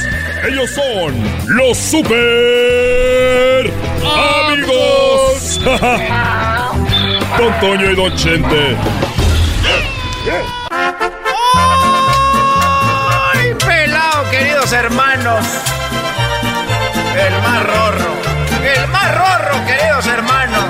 Ellos 0.47 0.69
son 0.69 1.15
los 1.47 1.77
super 1.77 3.73
amigos. 4.47 5.59
Don 7.37 7.59
Toño 7.59 7.91
y 7.91 7.95
Don 7.95 8.15
Chente. 8.15 8.77
¡Ay, 13.33 13.53
pelado, 13.65 14.29
queridos 14.29 14.73
hermanos! 14.73 15.45
El 17.15 17.41
más 17.41 17.63
rorro. 17.65 18.17
El 18.61 18.87
más 18.89 19.15
rorro, 19.15 19.65
queridos 19.65 20.05
hermanos. 20.07 20.65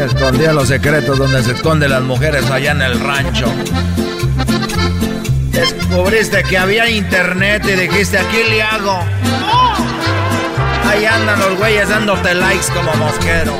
Escondía 0.00 0.52
los 0.54 0.68
secretos 0.68 1.18
donde 1.18 1.42
se 1.42 1.52
esconden 1.52 1.90
las 1.90 2.02
mujeres 2.02 2.50
allá 2.50 2.72
en 2.72 2.80
el 2.80 2.98
rancho. 2.98 3.52
Descubriste 5.52 6.42
que 6.44 6.56
había 6.56 6.88
internet 6.88 7.62
y 7.66 7.72
dijiste, 7.72 8.18
aquí 8.18 8.42
le 8.48 8.62
hago. 8.62 9.04
Ahí 10.90 11.04
andan 11.04 11.38
los 11.38 11.56
güeyes 11.56 11.88
dándote 11.88 12.34
likes 12.34 12.66
como 12.74 12.92
mosquero. 12.94 13.56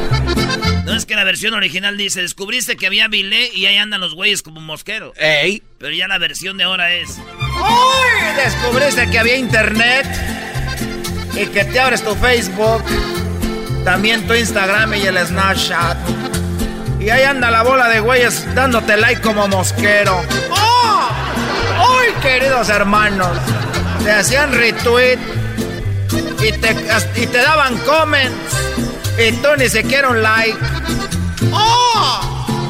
No 0.85 0.97
es 0.97 1.07
que 1.07 1.15
la 1.15 1.23
versión 1.23 1.55
original 1.55 1.97
dice, 1.97 2.23
descubriste 2.23 2.77
que 2.77 2.89
había 2.89 3.07
bilé 3.07 3.53
y 3.55 3.67
ahí 3.67 3.77
andan 3.77 4.01
los 4.01 4.17
güeyes 4.17 4.43
como 4.43 4.61
mosquero. 4.61 5.13
¡Ey! 5.17 5.63
Pero 5.79 5.95
ya 5.95 6.09
la 6.09 6.19
versión 6.19 6.57
de 6.57 6.65
ahora 6.65 6.93
es... 6.93 7.19
¡Uy! 7.19 8.35
Descubriste 8.45 9.09
que 9.09 9.19
había 9.21 9.37
internet 9.37 10.09
y 11.35 11.47
que 11.47 11.65
te 11.67 11.79
abres 11.79 12.03
tu 12.03 12.17
Facebook, 12.17 12.83
también 13.85 14.27
tu 14.27 14.35
Instagram 14.35 14.93
y 14.95 15.03
el 15.03 15.25
Snapchat. 15.25 15.99
Y 16.99 17.11
ahí 17.11 17.23
anda 17.23 17.53
la 17.53 17.63
bola 17.63 17.89
de 17.89 18.01
güeyes 18.01 18.53
dándote 18.57 18.97
like 18.97 19.21
como 19.21 19.47
mosquero. 19.47 20.21
¡Oh! 20.51 21.09
¡Uy, 21.97 22.13
queridos 22.23 22.69
hermanos! 22.71 23.39
Te 24.03 24.11
hacían 24.11 24.53
retweet 24.53 25.21
y 26.43 26.53
te, 26.53 26.77
y 27.17 27.27
te 27.27 27.39
daban 27.39 27.77
comments 27.79 28.57
y 29.19 29.33
tú 29.33 29.49
ni 29.59 29.69
siquiera 29.69 30.09
un 30.09 30.23
like. 30.23 30.59
¡Oh! 31.53 32.67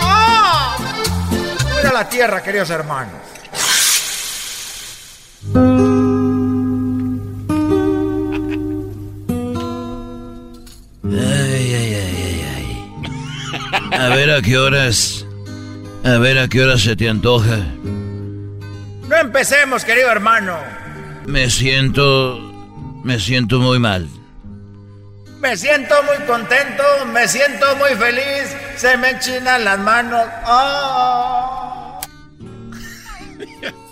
¡Oh! 0.00 0.76
Mira 1.76 1.92
la 1.92 2.08
tierra, 2.08 2.42
queridos 2.42 2.70
hermanos. 2.70 3.14
Ay, 11.04 11.74
ay, 11.74 11.94
ay, 11.94 12.44
ay, 12.56 12.90
ay. 13.92 13.98
A 13.98 14.08
ver 14.08 14.30
a 14.30 14.42
qué 14.42 14.58
horas. 14.58 15.26
A 16.04 16.18
ver 16.18 16.38
a 16.38 16.48
qué 16.48 16.62
horas 16.62 16.82
se 16.82 16.96
te 16.96 17.08
antoja. 17.08 17.58
No 19.08 19.16
empecemos, 19.16 19.84
querido 19.84 20.10
hermano. 20.10 20.58
Me 21.26 21.48
siento. 21.50 22.53
Me 23.04 23.20
siento 23.20 23.60
muy 23.60 23.78
mal. 23.78 24.08
Me 25.40 25.56
siento 25.58 25.94
muy 26.04 26.26
contento, 26.26 26.82
me 27.12 27.28
siento 27.28 27.76
muy 27.76 27.90
feliz, 27.90 28.56
se 28.76 28.96
me 28.96 29.10
enchinan 29.10 29.62
las 29.62 29.78
manos. 29.78 30.26
¡Oh! 30.46 32.00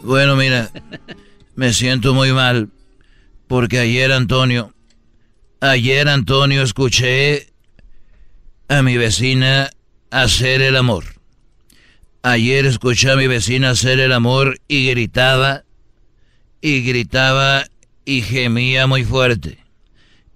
Bueno, 0.03 0.35
mira, 0.35 0.69
me 1.55 1.73
siento 1.73 2.13
muy 2.13 2.33
mal 2.33 2.71
porque 3.47 3.79
ayer, 3.79 4.11
Antonio, 4.11 4.75
ayer, 5.61 6.09
Antonio, 6.09 6.63
escuché 6.63 7.53
a 8.69 8.83
mi 8.83 8.97
vecina 8.97 9.71
hacer 10.11 10.61
el 10.61 10.77
amor. 10.77 11.05
Ayer 12.23 12.67
escuché 12.67 13.13
a 13.13 13.17
mi 13.17 13.29
vecina 13.29 13.71
hacer 13.71 14.01
el 14.01 14.13
amor 14.13 14.59
y 14.67 14.89
gritaba, 14.91 15.63
y 16.61 16.83
gritaba 16.83 17.65
y 18.05 18.23
gemía 18.23 18.87
muy 18.87 19.05
fuerte, 19.05 19.59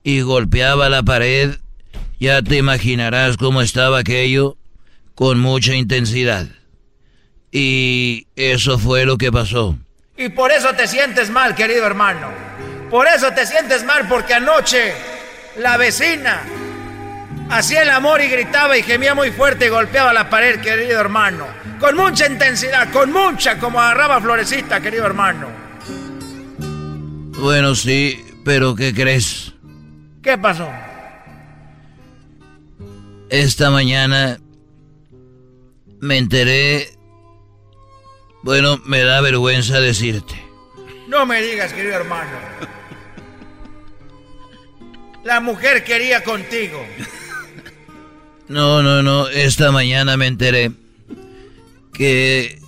y 0.02 0.20
golpeaba 0.20 0.88
la 0.88 1.02
pared. 1.02 1.56
Ya 2.18 2.40
te 2.42 2.56
imaginarás 2.56 3.36
cómo 3.36 3.60
estaba 3.60 3.98
aquello, 3.98 4.56
con 5.14 5.38
mucha 5.38 5.74
intensidad. 5.74 6.46
Y 7.52 8.26
eso 8.36 8.78
fue 8.78 9.04
lo 9.04 9.18
que 9.18 9.32
pasó. 9.32 9.76
Y 10.16 10.30
por 10.30 10.50
eso 10.50 10.72
te 10.74 10.86
sientes 10.86 11.30
mal, 11.30 11.54
querido 11.54 11.84
hermano. 11.84 12.28
Por 12.90 13.06
eso 13.06 13.32
te 13.32 13.46
sientes 13.46 13.84
mal, 13.84 14.06
porque 14.08 14.34
anoche 14.34 14.94
la 15.58 15.76
vecina 15.76 16.42
hacía 17.50 17.82
el 17.82 17.90
amor 17.90 18.20
y 18.20 18.28
gritaba 18.28 18.76
y 18.76 18.82
gemía 18.82 19.14
muy 19.14 19.30
fuerte 19.30 19.66
y 19.66 19.68
golpeaba 19.68 20.12
la 20.12 20.30
pared, 20.30 20.60
querido 20.60 21.00
hermano. 21.00 21.46
Con 21.80 21.96
mucha 21.96 22.26
intensidad, 22.26 22.90
con 22.92 23.12
mucha, 23.12 23.58
como 23.58 23.80
agarraba 23.80 24.20
florecita, 24.20 24.80
querido 24.80 25.04
hermano. 25.06 25.48
Bueno, 27.38 27.74
sí, 27.74 28.24
pero 28.44 28.74
¿qué 28.74 28.94
crees? 28.94 29.52
¿Qué 30.22 30.38
pasó? 30.38 30.68
Esta 33.28 33.70
mañana 33.70 34.40
me 36.00 36.18
enteré... 36.18 36.90
Bueno, 38.42 38.80
me 38.84 39.00
da 39.00 39.20
vergüenza 39.20 39.80
decirte. 39.80 40.34
No 41.08 41.26
me 41.26 41.42
digas, 41.42 41.72
querido 41.72 41.94
hermano. 41.96 42.30
La 45.24 45.40
mujer 45.40 45.82
quería 45.82 46.22
contigo. 46.22 46.86
No, 48.48 48.82
no, 48.82 49.02
no. 49.02 49.28
Esta 49.28 49.72
mañana 49.72 50.16
me 50.16 50.28
enteré 50.28 50.70
que 51.92 52.60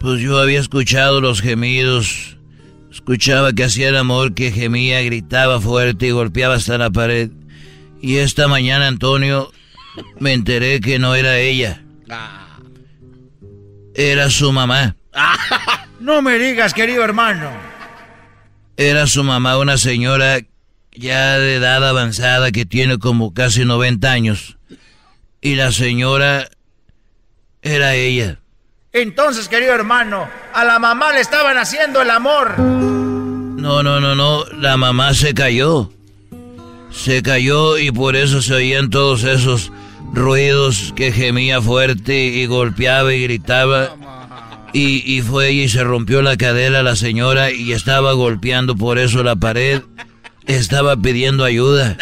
pues 0.00 0.20
yo 0.20 0.38
había 0.38 0.58
escuchado 0.58 1.20
los 1.20 1.40
gemidos. 1.40 2.36
Escuchaba 2.90 3.52
que 3.52 3.64
hacía 3.64 3.88
el 3.88 3.96
amor, 3.96 4.34
que 4.34 4.50
gemía, 4.50 5.00
gritaba 5.02 5.60
fuerte 5.60 6.06
y 6.06 6.10
golpeaba 6.10 6.54
hasta 6.54 6.76
la 6.76 6.90
pared. 6.90 7.30
Y 8.02 8.16
esta 8.16 8.48
mañana, 8.48 8.88
Antonio, 8.88 9.52
me 10.18 10.32
enteré 10.32 10.80
que 10.80 10.98
no 10.98 11.14
era 11.14 11.38
ella. 11.38 11.82
Era 13.94 14.30
su 14.30 14.52
mamá. 14.52 14.96
No 16.00 16.22
me 16.22 16.38
digas, 16.38 16.72
querido 16.72 17.04
hermano. 17.04 17.50
Era 18.78 19.06
su 19.06 19.22
mamá, 19.22 19.58
una 19.58 19.76
señora 19.76 20.40
ya 20.92 21.38
de 21.38 21.56
edad 21.56 21.86
avanzada 21.86 22.50
que 22.52 22.64
tiene 22.64 22.98
como 22.98 23.34
casi 23.34 23.66
90 23.66 24.10
años. 24.10 24.56
Y 25.42 25.56
la 25.56 25.72
señora 25.72 26.48
era 27.60 27.94
ella. 27.94 28.39
Entonces, 28.92 29.48
querido 29.48 29.72
hermano, 29.72 30.28
a 30.52 30.64
la 30.64 30.80
mamá 30.80 31.12
le 31.12 31.20
estaban 31.20 31.56
haciendo 31.58 32.02
el 32.02 32.10
amor. 32.10 32.58
No, 32.58 33.84
no, 33.84 34.00
no, 34.00 34.16
no. 34.16 34.44
La 34.58 34.76
mamá 34.76 35.14
se 35.14 35.32
cayó. 35.32 35.92
Se 36.90 37.22
cayó 37.22 37.78
y 37.78 37.92
por 37.92 38.16
eso 38.16 38.42
se 38.42 38.54
oían 38.54 38.90
todos 38.90 39.22
esos 39.22 39.70
ruidos 40.12 40.92
que 40.96 41.12
gemía 41.12 41.62
fuerte 41.62 42.14
y 42.14 42.46
golpeaba 42.46 43.14
y 43.14 43.22
gritaba. 43.22 43.94
Y, 44.72 45.04
y 45.06 45.22
fue 45.22 45.50
ella 45.50 45.62
y 45.62 45.68
se 45.68 45.84
rompió 45.84 46.20
la 46.20 46.36
cadera 46.36 46.82
la 46.82 46.96
señora 46.96 47.52
y 47.52 47.72
estaba 47.72 48.12
golpeando 48.12 48.74
por 48.74 48.98
eso 48.98 49.22
la 49.22 49.36
pared. 49.36 49.82
Estaba 50.46 50.96
pidiendo 50.96 51.44
ayuda. 51.44 51.96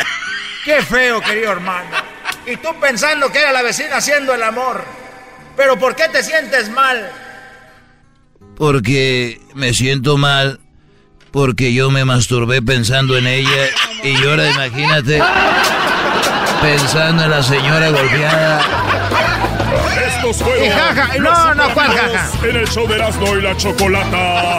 Qué 0.65 0.81
feo, 0.83 1.21
querido 1.21 1.53
hermano. 1.53 1.91
Y 2.47 2.57
tú 2.57 2.69
pensando 2.81 3.31
que 3.31 3.41
era 3.41 3.53
la 3.53 3.61
vecina 3.63 3.97
haciendo 3.97 4.33
el 4.35 4.43
amor. 4.43 4.83
Pero 5.59 5.77
¿por 5.77 5.97
qué 5.97 6.09
te 6.09 6.23
sientes 6.23 6.71
mal? 6.71 7.11
Porque 8.57 9.41
me 9.55 9.75
siento 9.75 10.17
mal. 10.17 10.61
Porque 11.33 11.75
yo 11.75 11.91
me 11.91 12.05
masturbé 12.05 12.63
pensando 12.63 13.19
en 13.19 13.27
ella. 13.27 13.67
Y 14.05 14.25
ahora 14.25 14.49
imagínate. 14.51 15.21
Pensando 16.63 17.25
en 17.25 17.31
la 17.31 17.43
señora 17.43 17.91
golpeada. 17.91 18.61
Estos 20.07 20.37
fueron 20.37 20.65
Y 20.65 20.71
jaja, 20.71 21.19
no, 21.19 21.55
no, 21.57 21.75
¿cuál 21.75 21.89
jaja? 21.89 22.31
En 22.49 22.57
el 22.57 22.69
show 22.69 22.87
de 22.87 22.95
Erasmo 22.95 23.37
y 23.37 23.43
la 23.43 23.57
Chocolata. 23.57 24.59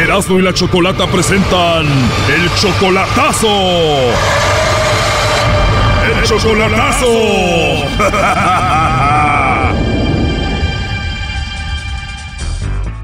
Erasmo 0.00 0.38
y 0.38 0.42
la 0.42 0.54
Chocolata 0.54 1.06
presentan 1.06 1.86
el 1.86 2.54
chocolatazo. 2.54 3.48
El 6.06 6.22
chocolatazo. 6.24 7.06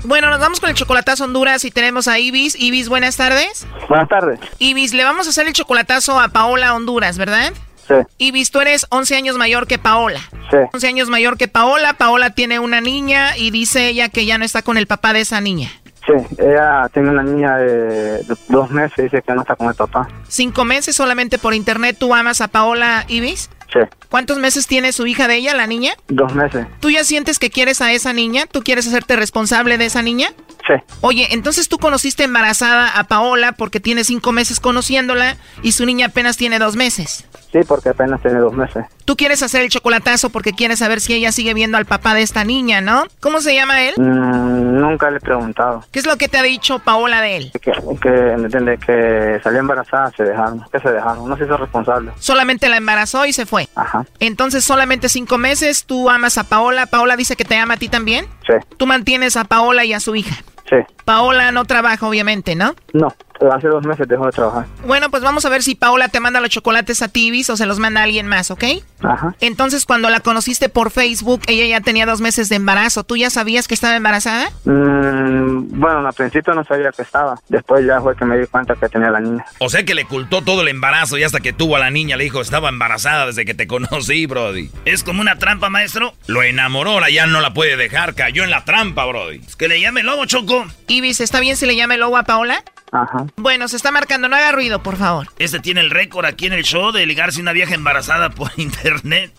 Bueno, 0.04 0.30
nos 0.30 0.38
vamos 0.38 0.60
con 0.60 0.70
el 0.70 0.76
chocolatazo 0.76 1.24
Honduras 1.24 1.64
y 1.64 1.72
tenemos 1.72 2.06
a 2.06 2.18
Ibis. 2.20 2.54
Ibis, 2.58 2.88
buenas 2.88 3.16
tardes. 3.16 3.66
Buenas 3.88 4.08
tardes. 4.08 4.38
Ibis, 4.60 4.94
le 4.94 5.02
vamos 5.02 5.26
a 5.26 5.30
hacer 5.30 5.48
el 5.48 5.52
chocolatazo 5.52 6.20
a 6.20 6.28
Paola 6.28 6.74
Honduras, 6.74 7.18
¿verdad? 7.18 7.52
Sí, 7.88 7.94
Ibis, 8.18 8.52
tú 8.52 8.60
eres 8.60 8.86
11 8.90 9.16
años 9.16 9.36
mayor 9.36 9.66
que 9.66 9.78
Paola. 9.78 10.20
sí. 10.50 10.58
11 10.72 10.86
años 10.86 11.08
mayor 11.08 11.36
que 11.36 11.48
Paola. 11.48 11.94
Paola 11.94 12.30
tiene 12.30 12.60
una 12.60 12.80
niña 12.80 13.36
y 13.36 13.50
dice 13.50 13.88
ella 13.88 14.08
que 14.08 14.26
ya 14.26 14.38
no 14.38 14.44
está 14.44 14.62
con 14.62 14.78
el 14.78 14.86
papá 14.86 15.12
de 15.12 15.22
esa 15.22 15.40
niña. 15.40 15.72
Sí, 16.06 16.12
ella 16.38 16.88
tiene 16.92 17.10
una 17.10 17.22
niña 17.22 17.56
de 17.56 18.24
dos 18.48 18.70
meses 18.70 18.96
y 18.98 19.02
dice 19.02 19.22
que 19.22 19.34
no 19.34 19.40
está 19.40 19.56
con 19.56 19.68
el 19.68 19.74
papá. 19.74 20.08
Cinco 20.28 20.64
meses 20.64 20.94
solamente 20.94 21.36
por 21.38 21.52
internet. 21.52 21.96
¿Tú 21.98 22.14
amas 22.14 22.40
a 22.40 22.48
Paola 22.48 23.04
Ibis? 23.08 23.50
Sí, 23.72 23.80
¿Cuántos 24.08 24.38
meses 24.38 24.68
tiene 24.68 24.92
su 24.92 25.06
hija 25.08 25.26
de 25.26 25.34
ella, 25.36 25.54
la 25.54 25.66
niña? 25.66 25.92
dos 26.06 26.32
meses. 26.34 26.66
¿Tú 26.78 26.90
ya 26.90 27.02
sientes 27.02 27.40
que 27.40 27.50
quieres 27.50 27.80
a 27.80 27.92
esa 27.92 28.12
niña? 28.12 28.46
¿Tú 28.46 28.62
quieres 28.62 28.86
hacerte 28.86 29.16
responsable 29.16 29.76
de 29.78 29.86
esa 29.86 30.02
niña? 30.02 30.28
Sí, 30.66 30.72
Oye, 31.00 31.28
entonces 31.32 31.68
tú 31.68 31.78
conociste 31.78 32.24
embarazada 32.24 32.88
a 32.98 33.04
Paola 33.04 33.52
porque 33.52 33.78
tiene 33.80 34.02
cinco 34.04 34.32
meses 34.32 34.58
conociéndola 34.58 35.36
y 35.62 35.72
su 35.72 35.86
niña 35.86 36.06
apenas 36.06 36.36
tiene 36.36 36.58
dos 36.58 36.74
meses. 36.76 37.24
sí, 37.52 37.60
porque 37.66 37.90
apenas 37.90 38.20
tiene 38.20 38.38
dos 38.40 38.52
meses. 38.52 38.84
Tú 39.04 39.16
quieres 39.16 39.42
hacer 39.44 39.62
el 39.62 39.68
chocolatazo 39.68 40.30
porque 40.30 40.52
quieres 40.52 40.80
saber 40.80 41.00
si 41.00 41.14
ella 41.14 41.30
sigue 41.30 41.54
viendo 41.54 41.78
al 41.78 41.86
papá 41.86 42.14
de 42.14 42.22
esta 42.22 42.42
niña, 42.44 42.80
¿no? 42.80 43.04
¿Cómo 43.20 43.40
se 43.40 43.54
llama 43.54 43.82
él? 43.82 43.94
Mm, 43.96 44.80
nunca 44.80 45.08
le 45.10 45.18
he 45.18 45.20
preguntado. 45.20 45.84
¿Qué 45.92 46.00
es 46.00 46.06
lo 46.06 46.16
que 46.16 46.28
te 46.28 46.38
ha 46.38 46.42
dicho 46.42 46.80
Paola 46.80 47.20
de 47.20 47.36
él? 47.36 47.52
Que, 47.62 47.70
que 48.02 48.10
desde 48.10 48.78
que 48.78 49.40
salió 49.44 49.60
embarazada 49.60 50.10
se 50.16 50.24
dejaron. 50.24 50.64
Que 50.72 50.80
se 50.80 50.90
dejaron. 50.90 51.28
No 51.28 51.36
se 51.36 51.44
hizo 51.44 51.56
responsable. 51.56 52.10
Solamente 52.18 52.68
la 52.68 52.78
embarazó 52.78 53.24
y 53.26 53.32
se 53.32 53.46
fue. 53.46 53.68
Ajá, 53.76 54.04
Entonces 54.18 54.64
solamente 54.64 55.08
cinco 55.08 55.38
meses, 55.38 55.84
tú 55.86 56.10
amas 56.10 56.38
a 56.38 56.44
Paola, 56.44 56.86
Paola 56.86 57.16
dice 57.16 57.36
que 57.36 57.44
te 57.44 57.56
ama 57.56 57.74
a 57.74 57.76
ti 57.76 57.88
también. 57.88 58.26
sí, 58.46 58.54
Tú 58.76 58.86
mantienes 58.86 59.36
a 59.36 59.44
Paola 59.44 59.84
y 59.84 59.92
a 59.92 60.00
su 60.00 60.16
hija. 60.16 60.34
Sí. 60.68 60.76
Paola 61.04 61.52
no 61.52 61.64
trabaja, 61.64 62.08
obviamente, 62.08 62.54
¿no? 62.54 62.74
No, 62.92 63.12
hace 63.52 63.68
dos 63.68 63.84
meses 63.84 64.06
dejó 64.08 64.26
de 64.26 64.32
trabajar. 64.32 64.66
Bueno, 64.86 65.10
pues 65.10 65.22
vamos 65.22 65.44
a 65.44 65.48
ver 65.48 65.62
si 65.62 65.74
Paola 65.74 66.08
te 66.08 66.20
manda 66.20 66.40
los 66.40 66.50
chocolates 66.50 67.02
a 67.02 67.08
Tibis 67.08 67.50
o 67.50 67.56
se 67.56 67.66
los 67.66 67.78
manda 67.78 68.00
a 68.00 68.04
alguien 68.04 68.26
más, 68.26 68.50
¿ok? 68.50 68.64
Ajá. 69.02 69.34
Entonces, 69.40 69.86
cuando 69.86 70.10
la 70.10 70.20
conociste 70.20 70.68
por 70.68 70.90
Facebook, 70.90 71.42
ella 71.46 71.66
ya 71.66 71.80
tenía 71.80 72.06
dos 72.06 72.20
meses 72.20 72.48
de 72.48 72.56
embarazo. 72.56 73.04
¿Tú 73.04 73.16
ya 73.16 73.30
sabías 73.30 73.68
que 73.68 73.74
estaba 73.74 73.96
embarazada? 73.96 74.50
Mm, 74.64 75.78
bueno, 75.78 76.06
al 76.06 76.14
principio 76.14 76.54
no 76.54 76.64
sabía 76.64 76.90
que 76.92 77.02
estaba. 77.02 77.38
Después 77.48 77.84
ya 77.86 78.00
fue 78.00 78.16
que 78.16 78.24
me 78.24 78.38
di 78.38 78.46
cuenta 78.46 78.74
que 78.74 78.88
tenía 78.88 79.10
la 79.10 79.20
niña. 79.20 79.44
O 79.58 79.68
sea 79.68 79.84
que 79.84 79.94
le 79.94 80.04
ocultó 80.04 80.42
todo 80.42 80.62
el 80.62 80.68
embarazo 80.68 81.18
y 81.18 81.24
hasta 81.24 81.40
que 81.40 81.52
tuvo 81.52 81.76
a 81.76 81.78
la 81.78 81.90
niña 81.90 82.16
le 82.16 82.24
dijo 82.24 82.40
estaba 82.40 82.68
embarazada 82.68 83.26
desde 83.26 83.44
que 83.44 83.54
te 83.54 83.66
conocí, 83.66 84.26
Brody. 84.26 84.70
Es 84.84 85.02
como 85.02 85.20
una 85.20 85.36
trampa, 85.36 85.68
maestro. 85.68 86.14
Lo 86.26 86.42
enamoró, 86.42 86.92
ahora 86.92 87.10
ya 87.10 87.26
no 87.26 87.40
la 87.40 87.52
puede 87.54 87.76
dejar, 87.76 88.14
cayó 88.14 88.44
en 88.44 88.50
la 88.50 88.64
trampa, 88.64 89.04
Brody. 89.04 89.40
Es 89.46 89.56
que 89.56 89.68
le 89.68 89.80
llame 89.80 90.02
lobo, 90.02 90.26
Choco. 90.26 90.66
Ibis, 90.88 91.20
¿está 91.20 91.40
bien 91.40 91.56
si 91.56 91.66
le 91.66 91.76
llame 91.76 91.96
lobo 91.96 92.16
a 92.16 92.24
Paola? 92.24 92.62
Ajá. 92.92 93.26
Bueno, 93.36 93.68
se 93.68 93.76
está 93.76 93.90
marcando, 93.90 94.28
no 94.28 94.36
haga 94.36 94.52
ruido, 94.52 94.82
por 94.82 94.96
favor. 94.96 95.26
Este 95.38 95.58
tiene 95.60 95.80
el 95.80 95.90
récord 95.90 96.24
aquí 96.24 96.46
en 96.46 96.52
el 96.52 96.62
show 96.64 96.92
de 96.92 97.04
ligarse 97.06 97.40
una 97.40 97.52
vieja 97.52 97.74
embarazada 97.74 98.30
por 98.30 98.50
internet. 98.56 99.32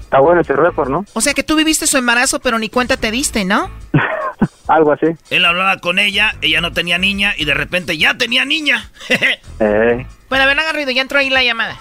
Está 0.00 0.20
bueno 0.20 0.40
ese 0.40 0.54
récord, 0.54 0.88
¿no? 0.88 1.04
O 1.12 1.20
sea 1.20 1.34
que 1.34 1.42
tú 1.42 1.56
viviste 1.56 1.86
su 1.86 1.96
embarazo, 1.98 2.40
pero 2.40 2.58
ni 2.58 2.68
cuenta 2.68 2.96
te 2.96 3.10
diste, 3.10 3.44
¿no? 3.44 3.70
Algo 4.68 4.92
así. 4.92 5.06
Él 5.30 5.44
hablaba 5.44 5.78
con 5.78 5.98
ella, 5.98 6.34
ella 6.42 6.60
no 6.60 6.72
tenía 6.72 6.96
niña 6.98 7.34
y 7.36 7.44
de 7.44 7.54
repente 7.54 7.98
ya 7.98 8.16
tenía 8.16 8.44
niña. 8.44 8.90
Eh, 9.62 10.06
Bueno, 10.30 10.44
a 10.44 10.46
ver, 10.46 10.56
no 10.56 10.62
haga 10.62 10.72
ruido, 10.72 10.90
ya 10.90 11.02
entró 11.02 11.18
ahí 11.18 11.28
la 11.28 11.42
llamada. 11.42 11.76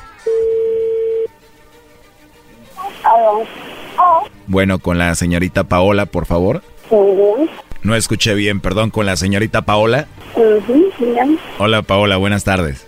Bueno, 4.47 4.79
con 4.79 4.97
la 4.97 5.13
señorita 5.15 5.63
Paola, 5.65 6.05
por 6.07 6.25
favor. 6.25 6.61
Bien. 6.89 7.49
No 7.83 7.95
escuché 7.95 8.33
bien, 8.33 8.59
perdón, 8.59 8.89
con 8.89 9.05
la 9.05 9.15
señorita 9.15 9.61
Paola. 9.63 10.07
Ujú, 10.35 10.91
bien. 10.99 11.39
Hola 11.57 11.81
Paola, 11.81 12.17
buenas 12.17 12.43
tardes. 12.43 12.85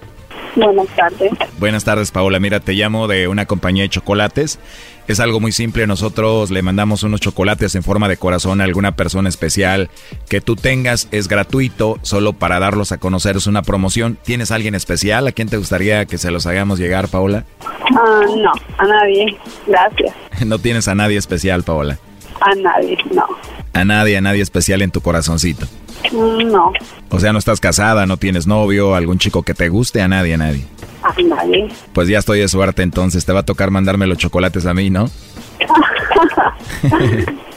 Buenas 0.56 0.88
tardes. 0.98 1.32
Buenas 1.60 1.86
tardes 1.86 2.12
Paola, 2.12 2.40
mira, 2.40 2.60
te 2.60 2.74
llamo 2.74 3.08
de 3.08 3.30
una 3.30 3.46
compañía 3.46 3.84
de 3.84 3.90
chocolates. 3.90 4.60
Es 5.08 5.20
algo 5.20 5.40
muy 5.40 5.52
simple, 5.52 5.88
nosotros 5.88 6.52
le 6.52 6.62
mandamos 6.62 7.04
unos 7.04 7.22
chocolates 7.22 7.74
en 7.76 7.84
forma 7.84 8.08
de 8.10 8.18
corazón 8.18 8.62
a 8.62 8.66
alguna 8.66 8.96
persona 8.96 9.30
especial 9.30 9.90
que 10.30 10.42
tú 10.42 10.56
tengas, 10.56 11.08
es 11.12 11.28
gratuito, 11.28 12.00
solo 12.02 12.34
para 12.34 12.60
darlos 12.60 12.92
a 12.92 12.98
conocer, 12.98 13.38
es 13.38 13.48
una 13.48 13.62
promoción. 13.62 14.18
¿Tienes 14.24 14.52
alguien 14.52 14.76
especial? 14.76 15.26
¿A 15.28 15.32
quién 15.32 15.50
te 15.50 15.58
gustaría 15.58 16.06
que 16.06 16.18
se 16.18 16.32
los 16.32 16.46
hagamos 16.46 16.80
llegar, 16.80 17.08
Paola? 17.08 17.46
Ah, 17.62 18.22
no, 18.38 18.52
a 18.78 18.86
nadie. 18.86 19.38
Gracias. 19.68 20.14
No 20.46 20.60
tienes 20.60 20.88
a 20.88 20.96
nadie 20.96 21.18
especial, 21.18 21.64
Paola. 21.64 21.98
A 22.42 22.56
nadie, 22.56 22.98
no. 23.14 23.26
A 23.74 23.86
nadie, 23.86 24.18
a 24.18 24.22
nadie 24.22 24.42
especial 24.42 24.82
en 24.82 24.92
tu 24.92 25.02
corazoncito. 25.02 25.66
No, 26.12 26.74
O 27.10 27.20
sea, 27.20 27.32
no 27.32 27.40
estás 27.40 27.60
casada, 27.60 28.06
no 28.06 28.18
tienes 28.18 28.48
novio, 28.48 28.96
algún 28.96 29.18
chico 29.20 29.44
que 29.44 29.54
te 29.54 29.70
guste, 29.70 30.02
a 30.02 30.08
nadie, 30.08 30.34
a 30.34 30.38
nadie. 30.38 30.66
a 31.04 31.14
nadie. 31.22 31.70
Pues 31.94 32.08
ya 32.08 32.20
estoy 32.20 32.40
de 32.40 32.48
suerte 32.48 32.82
entonces, 32.84 33.26
te 33.26 33.32
va 33.34 33.42
a 33.42 33.46
tocar 33.46 33.72
mandarme 33.72 34.08
los 34.08 34.18
chocolates 34.18 34.66
a 34.66 34.74
mí, 34.74 34.90
¿no? 34.90 35.10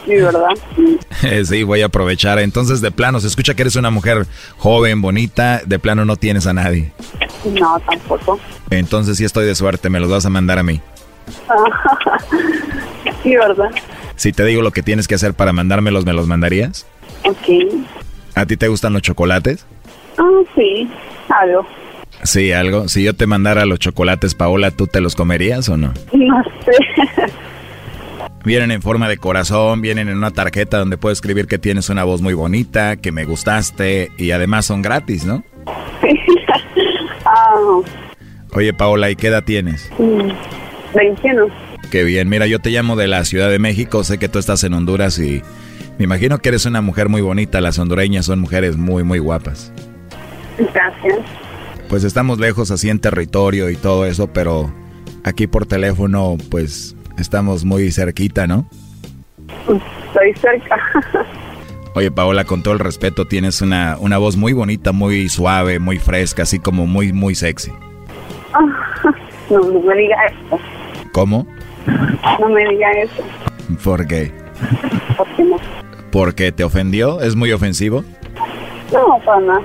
Sí, 0.04 0.16
¿verdad? 0.16 0.50
sí, 1.44 1.62
voy 1.62 1.80
a 1.80 1.86
aprovechar. 1.86 2.38
Entonces, 2.38 2.82
de 2.82 2.90
plano, 2.90 3.20
se 3.20 3.26
escucha 3.26 3.54
que 3.54 3.62
eres 3.62 3.76
una 3.76 3.88
mujer 3.90 4.26
joven, 4.58 5.00
bonita, 5.00 5.62
de 5.64 5.78
plano 5.78 6.04
no 6.04 6.16
tienes 6.16 6.46
a 6.46 6.52
nadie. 6.52 6.92
No, 7.58 7.80
tampoco. 7.88 8.38
Entonces 8.68 9.16
sí 9.16 9.24
estoy 9.24 9.46
de 9.46 9.54
suerte, 9.54 9.88
me 9.88 10.00
los 10.00 10.10
vas 10.10 10.26
a 10.26 10.30
mandar 10.30 10.58
a 10.58 10.62
mí. 10.62 10.80
Sí, 13.22 13.34
¿verdad? 13.36 13.70
Si 14.16 14.32
te 14.32 14.44
digo 14.44 14.62
lo 14.62 14.70
que 14.70 14.82
tienes 14.82 15.08
que 15.08 15.14
hacer 15.16 15.34
para 15.34 15.52
mandármelos, 15.52 16.04
¿me 16.06 16.12
los 16.12 16.26
mandarías? 16.26 16.86
Ok. 17.24 17.74
¿A 18.34 18.46
ti 18.46 18.56
te 18.56 18.68
gustan 18.68 18.92
los 18.92 19.02
chocolates? 19.02 19.66
Ah, 20.18 20.40
sí, 20.54 20.88
algo. 21.28 21.66
Sí, 22.22 22.52
algo. 22.52 22.88
Si 22.88 23.02
yo 23.04 23.14
te 23.14 23.26
mandara 23.26 23.66
los 23.66 23.78
chocolates, 23.78 24.34
Paola, 24.34 24.70
¿tú 24.70 24.86
te 24.86 25.00
los 25.00 25.14
comerías 25.16 25.68
o 25.68 25.76
no? 25.76 25.92
No 26.12 26.42
sé. 26.64 27.24
Vienen 28.44 28.70
en 28.70 28.82
forma 28.82 29.08
de 29.08 29.16
corazón, 29.16 29.80
vienen 29.80 30.08
en 30.08 30.18
una 30.18 30.30
tarjeta 30.30 30.78
donde 30.78 30.98
puedo 30.98 31.12
escribir 31.14 31.46
que 31.46 31.58
tienes 31.58 31.88
una 31.88 32.04
voz 32.04 32.20
muy 32.20 32.34
bonita, 32.34 32.96
que 32.96 33.10
me 33.10 33.24
gustaste 33.24 34.10
y 34.18 34.32
además 34.32 34.66
son 34.66 34.82
gratis, 34.82 35.24
¿no? 35.24 35.42
Ah, 37.26 37.54
Oye, 38.52 38.74
Paola, 38.74 39.10
¿y 39.10 39.16
qué 39.16 39.28
edad 39.28 39.42
tienes? 39.44 39.90
mm, 39.98 40.28
21. 40.94 41.46
Qué 41.94 42.02
bien, 42.02 42.28
mira, 42.28 42.48
yo 42.48 42.58
te 42.58 42.70
llamo 42.70 42.96
de 42.96 43.06
la 43.06 43.24
Ciudad 43.24 43.48
de 43.48 43.60
México, 43.60 44.02
sé 44.02 44.18
que 44.18 44.28
tú 44.28 44.40
estás 44.40 44.64
en 44.64 44.74
Honduras 44.74 45.16
y 45.20 45.44
me 45.96 46.06
imagino 46.06 46.38
que 46.38 46.48
eres 46.48 46.66
una 46.66 46.80
mujer 46.80 47.08
muy 47.08 47.20
bonita, 47.20 47.60
las 47.60 47.78
hondureñas 47.78 48.26
son 48.26 48.40
mujeres 48.40 48.76
muy, 48.76 49.04
muy 49.04 49.20
guapas. 49.20 49.72
Gracias. 50.58 51.20
Pues 51.88 52.02
estamos 52.02 52.40
lejos 52.40 52.72
así 52.72 52.90
en 52.90 52.98
territorio 52.98 53.70
y 53.70 53.76
todo 53.76 54.06
eso, 54.06 54.26
pero 54.26 54.74
aquí 55.22 55.46
por 55.46 55.66
teléfono 55.66 56.36
pues 56.50 56.96
estamos 57.16 57.64
muy 57.64 57.92
cerquita, 57.92 58.48
¿no? 58.48 58.68
Estoy 59.60 60.34
cerca. 60.34 60.76
Oye, 61.94 62.10
Paola, 62.10 62.42
con 62.42 62.64
todo 62.64 62.74
el 62.74 62.80
respeto, 62.80 63.28
tienes 63.28 63.62
una, 63.62 63.98
una 64.00 64.18
voz 64.18 64.36
muy 64.36 64.52
bonita, 64.52 64.90
muy 64.90 65.28
suave, 65.28 65.78
muy 65.78 66.00
fresca, 66.00 66.42
así 66.42 66.58
como 66.58 66.88
muy, 66.88 67.12
muy 67.12 67.36
sexy. 67.36 67.70
No, 69.50 69.58
no 69.60 69.78
me 69.78 69.94
diga 69.94 70.16
eso. 70.24 70.58
¿Cómo? 71.12 71.46
No 72.40 72.48
me 72.48 72.68
diga 72.68 72.90
eso. 72.92 73.22
¿Por 73.82 74.06
qué? 74.06 74.32
¿Por 75.16 75.28
qué 75.36 75.44
no? 75.44 75.56
¿Porque 76.10 76.52
te 76.52 76.64
ofendió? 76.64 77.20
¿Es 77.20 77.36
muy 77.36 77.52
ofensivo? 77.52 78.04
No, 78.92 79.18
para 79.24 79.40
nada. 79.40 79.60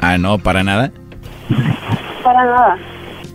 Ah, 0.00 0.18
no, 0.18 0.38
para 0.38 0.64
nada. 0.64 0.90
Para 2.22 2.44
nada. 2.44 2.78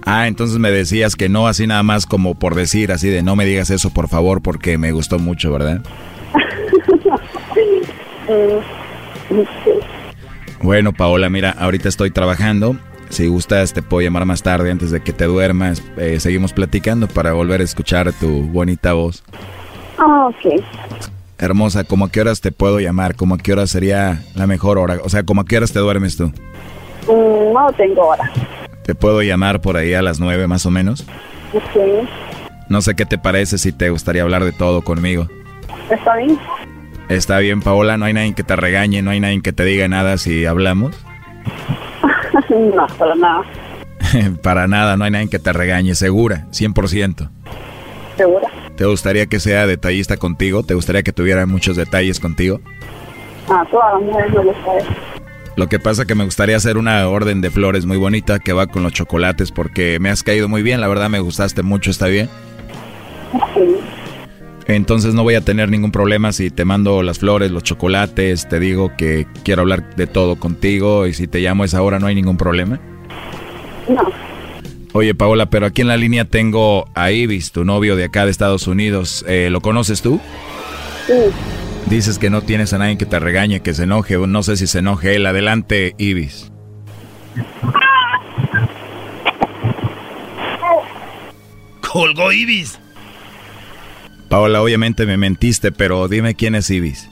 Ah, 0.05 0.27
entonces 0.27 0.59
me 0.59 0.71
decías 0.71 1.15
que 1.15 1.29
no, 1.29 1.47
así 1.47 1.65
nada 1.67 1.83
más 1.83 2.05
como 2.05 2.35
por 2.35 2.55
decir, 2.55 2.91
así 2.91 3.09
de 3.09 3.23
no 3.23 3.35
me 3.35 3.45
digas 3.45 3.71
eso, 3.71 3.91
por 3.91 4.07
favor, 4.07 4.41
porque 4.41 4.77
me 4.77 4.91
gustó 4.91 5.19
mucho, 5.19 5.51
¿verdad? 5.51 5.81
Sí. 7.53 7.83
Bueno, 10.61 10.93
Paola, 10.93 11.29
mira, 11.29 11.51
ahorita 11.51 11.89
estoy 11.89 12.09
trabajando. 12.11 12.75
Si 13.15 13.27
gustas, 13.27 13.71
te 13.71 13.81
puedo 13.81 14.01
llamar 14.01 14.25
más 14.25 14.43
tarde 14.43 14.69
antes 14.69 14.91
de 14.91 14.99
que 14.99 15.13
te 15.13 15.23
duermas. 15.23 15.81
Eh, 15.95 16.19
seguimos 16.19 16.51
platicando 16.51 17.07
para 17.07 17.31
volver 17.31 17.61
a 17.61 17.63
escuchar 17.63 18.11
tu 18.11 18.41
bonita 18.41 18.91
voz. 18.91 19.23
Ah, 19.97 20.27
ok. 20.27 20.61
Hermosa, 21.37 21.85
¿cómo 21.85 22.03
a 22.03 22.11
qué 22.11 22.19
horas 22.19 22.41
te 22.41 22.51
puedo 22.51 22.81
llamar? 22.81 23.15
¿Cómo 23.15 23.35
a 23.35 23.37
qué 23.37 23.53
hora 23.53 23.67
sería 23.67 24.21
la 24.35 24.47
mejor 24.47 24.77
hora? 24.77 24.97
O 25.01 25.07
sea, 25.07 25.23
¿cómo 25.23 25.39
a 25.39 25.45
qué 25.45 25.55
horas 25.55 25.71
te 25.71 25.79
duermes 25.79 26.17
tú? 26.17 26.25
Mm, 27.07 27.53
no 27.53 27.71
tengo 27.77 28.05
hora. 28.05 28.29
¿Te 28.83 28.95
puedo 28.95 29.21
llamar 29.21 29.61
por 29.61 29.77
ahí 29.77 29.93
a 29.93 30.01
las 30.01 30.19
nueve 30.19 30.45
más 30.47 30.65
o 30.65 30.69
menos? 30.69 31.05
Ok. 31.53 32.09
No 32.67 32.81
sé 32.81 32.95
qué 32.95 33.05
te 33.05 33.17
parece 33.17 33.57
si 33.57 33.71
te 33.71 33.91
gustaría 33.91 34.23
hablar 34.23 34.43
de 34.43 34.51
todo 34.51 34.81
conmigo. 34.81 35.29
¿Está 35.89 36.17
bien? 36.17 36.37
Está 37.07 37.39
bien, 37.39 37.61
Paola, 37.61 37.95
no 37.95 38.03
hay 38.03 38.13
nadie 38.13 38.33
que 38.33 38.43
te 38.43 38.57
regañe, 38.57 39.01
no 39.01 39.11
hay 39.11 39.21
nadie 39.21 39.41
que 39.41 39.53
te 39.53 39.63
diga 39.63 39.87
nada 39.87 40.17
si 40.17 40.45
hablamos. 40.45 40.93
no, 42.49 42.87
para 42.97 43.15
nada. 43.15 43.43
Para 44.43 44.67
nada, 44.67 44.97
no 44.97 45.03
hay 45.03 45.11
nadie 45.11 45.29
que 45.29 45.39
te 45.39 45.51
regañe, 45.51 45.95
segura, 45.95 46.45
100%. 46.51 47.29
¿Segura? 48.17 48.47
¿Te 48.75 48.85
gustaría 48.85 49.25
que 49.25 49.39
sea 49.39 49.67
detallista 49.67 50.17
contigo? 50.17 50.63
¿Te 50.63 50.73
gustaría 50.73 51.03
que 51.03 51.11
tuviera 51.11 51.45
muchos 51.45 51.75
detalles 51.75 52.19
contigo? 52.19 52.59
Ah, 53.49 53.65
todas 53.71 53.93
las 53.93 54.03
mujeres 54.03 54.33
me 54.33 54.43
gusta 54.43 54.77
eso. 54.77 54.89
Lo 55.55 55.67
que 55.67 55.79
pasa 55.79 56.05
que 56.05 56.15
me 56.15 56.25
gustaría 56.25 56.57
hacer 56.57 56.77
una 56.77 57.07
orden 57.07 57.39
de 57.39 57.49
flores 57.49 57.85
muy 57.85 57.97
bonita 57.97 58.39
que 58.39 58.51
va 58.51 58.67
con 58.67 58.83
los 58.83 58.91
chocolates 58.91 59.51
porque 59.51 59.99
me 59.99 60.09
has 60.09 60.21
caído 60.21 60.49
muy 60.49 60.61
bien, 60.61 60.81
la 60.81 60.87
verdad 60.87 61.09
me 61.09 61.19
gustaste 61.19 61.63
mucho, 61.63 61.91
¿está 61.91 62.07
bien? 62.07 62.29
Sí. 63.53 63.77
Entonces 64.67 65.13
no 65.13 65.23
voy 65.23 65.35
a 65.35 65.41
tener 65.41 65.69
ningún 65.69 65.91
problema 65.91 66.31
si 66.31 66.49
te 66.49 66.65
mando 66.65 67.03
las 67.03 67.19
flores, 67.19 67.51
los 67.51 67.63
chocolates, 67.63 68.49
te 68.49 68.59
digo 68.59 68.91
que 68.97 69.27
quiero 69.43 69.61
hablar 69.61 69.95
de 69.95 70.07
todo 70.07 70.37
contigo 70.37 71.05
y 71.05 71.13
si 71.13 71.27
te 71.27 71.39
llamo 71.39 71.63
a 71.63 71.65
esa 71.67 71.81
hora 71.81 71.99
no 71.99 72.07
hay 72.07 72.15
ningún 72.15 72.37
problema. 72.37 72.79
No. 73.87 74.03
Oye 74.93 75.13
Paola, 75.13 75.49
pero 75.49 75.65
aquí 75.65 75.81
en 75.81 75.89
la 75.89 75.97
línea 75.97 76.25
tengo 76.25 76.87
a 76.95 77.11
Ibis, 77.11 77.51
tu 77.51 77.65
novio 77.65 77.95
de 77.95 78.05
acá 78.05 78.25
de 78.25 78.31
Estados 78.31 78.65
Unidos. 78.65 79.23
Eh, 79.27 79.49
¿Lo 79.51 79.61
conoces 79.61 80.01
tú? 80.01 80.19
Sí. 81.05 81.13
Dices 81.87 82.17
que 82.17 82.31
no 82.31 82.41
tienes 82.41 82.73
a 82.73 82.79
nadie 82.79 82.97
que 82.97 83.05
te 83.05 83.19
regañe, 83.19 83.59
que 83.59 83.73
se 83.75 83.83
enoje. 83.83 84.17
No 84.17 84.41
sé 84.41 84.57
si 84.57 84.65
se 84.65 84.79
enoje 84.79 85.15
él. 85.15 85.25
Adelante, 85.27 85.93
Ibis. 85.99 86.51
Colgó 91.81 92.31
Ibis. 92.31 92.79
Paola, 94.29 94.61
obviamente 94.61 95.05
me 95.05 95.17
mentiste, 95.17 95.71
pero 95.71 96.07
dime 96.07 96.35
quién 96.35 96.55
es 96.55 96.69
Ibis. 96.69 97.09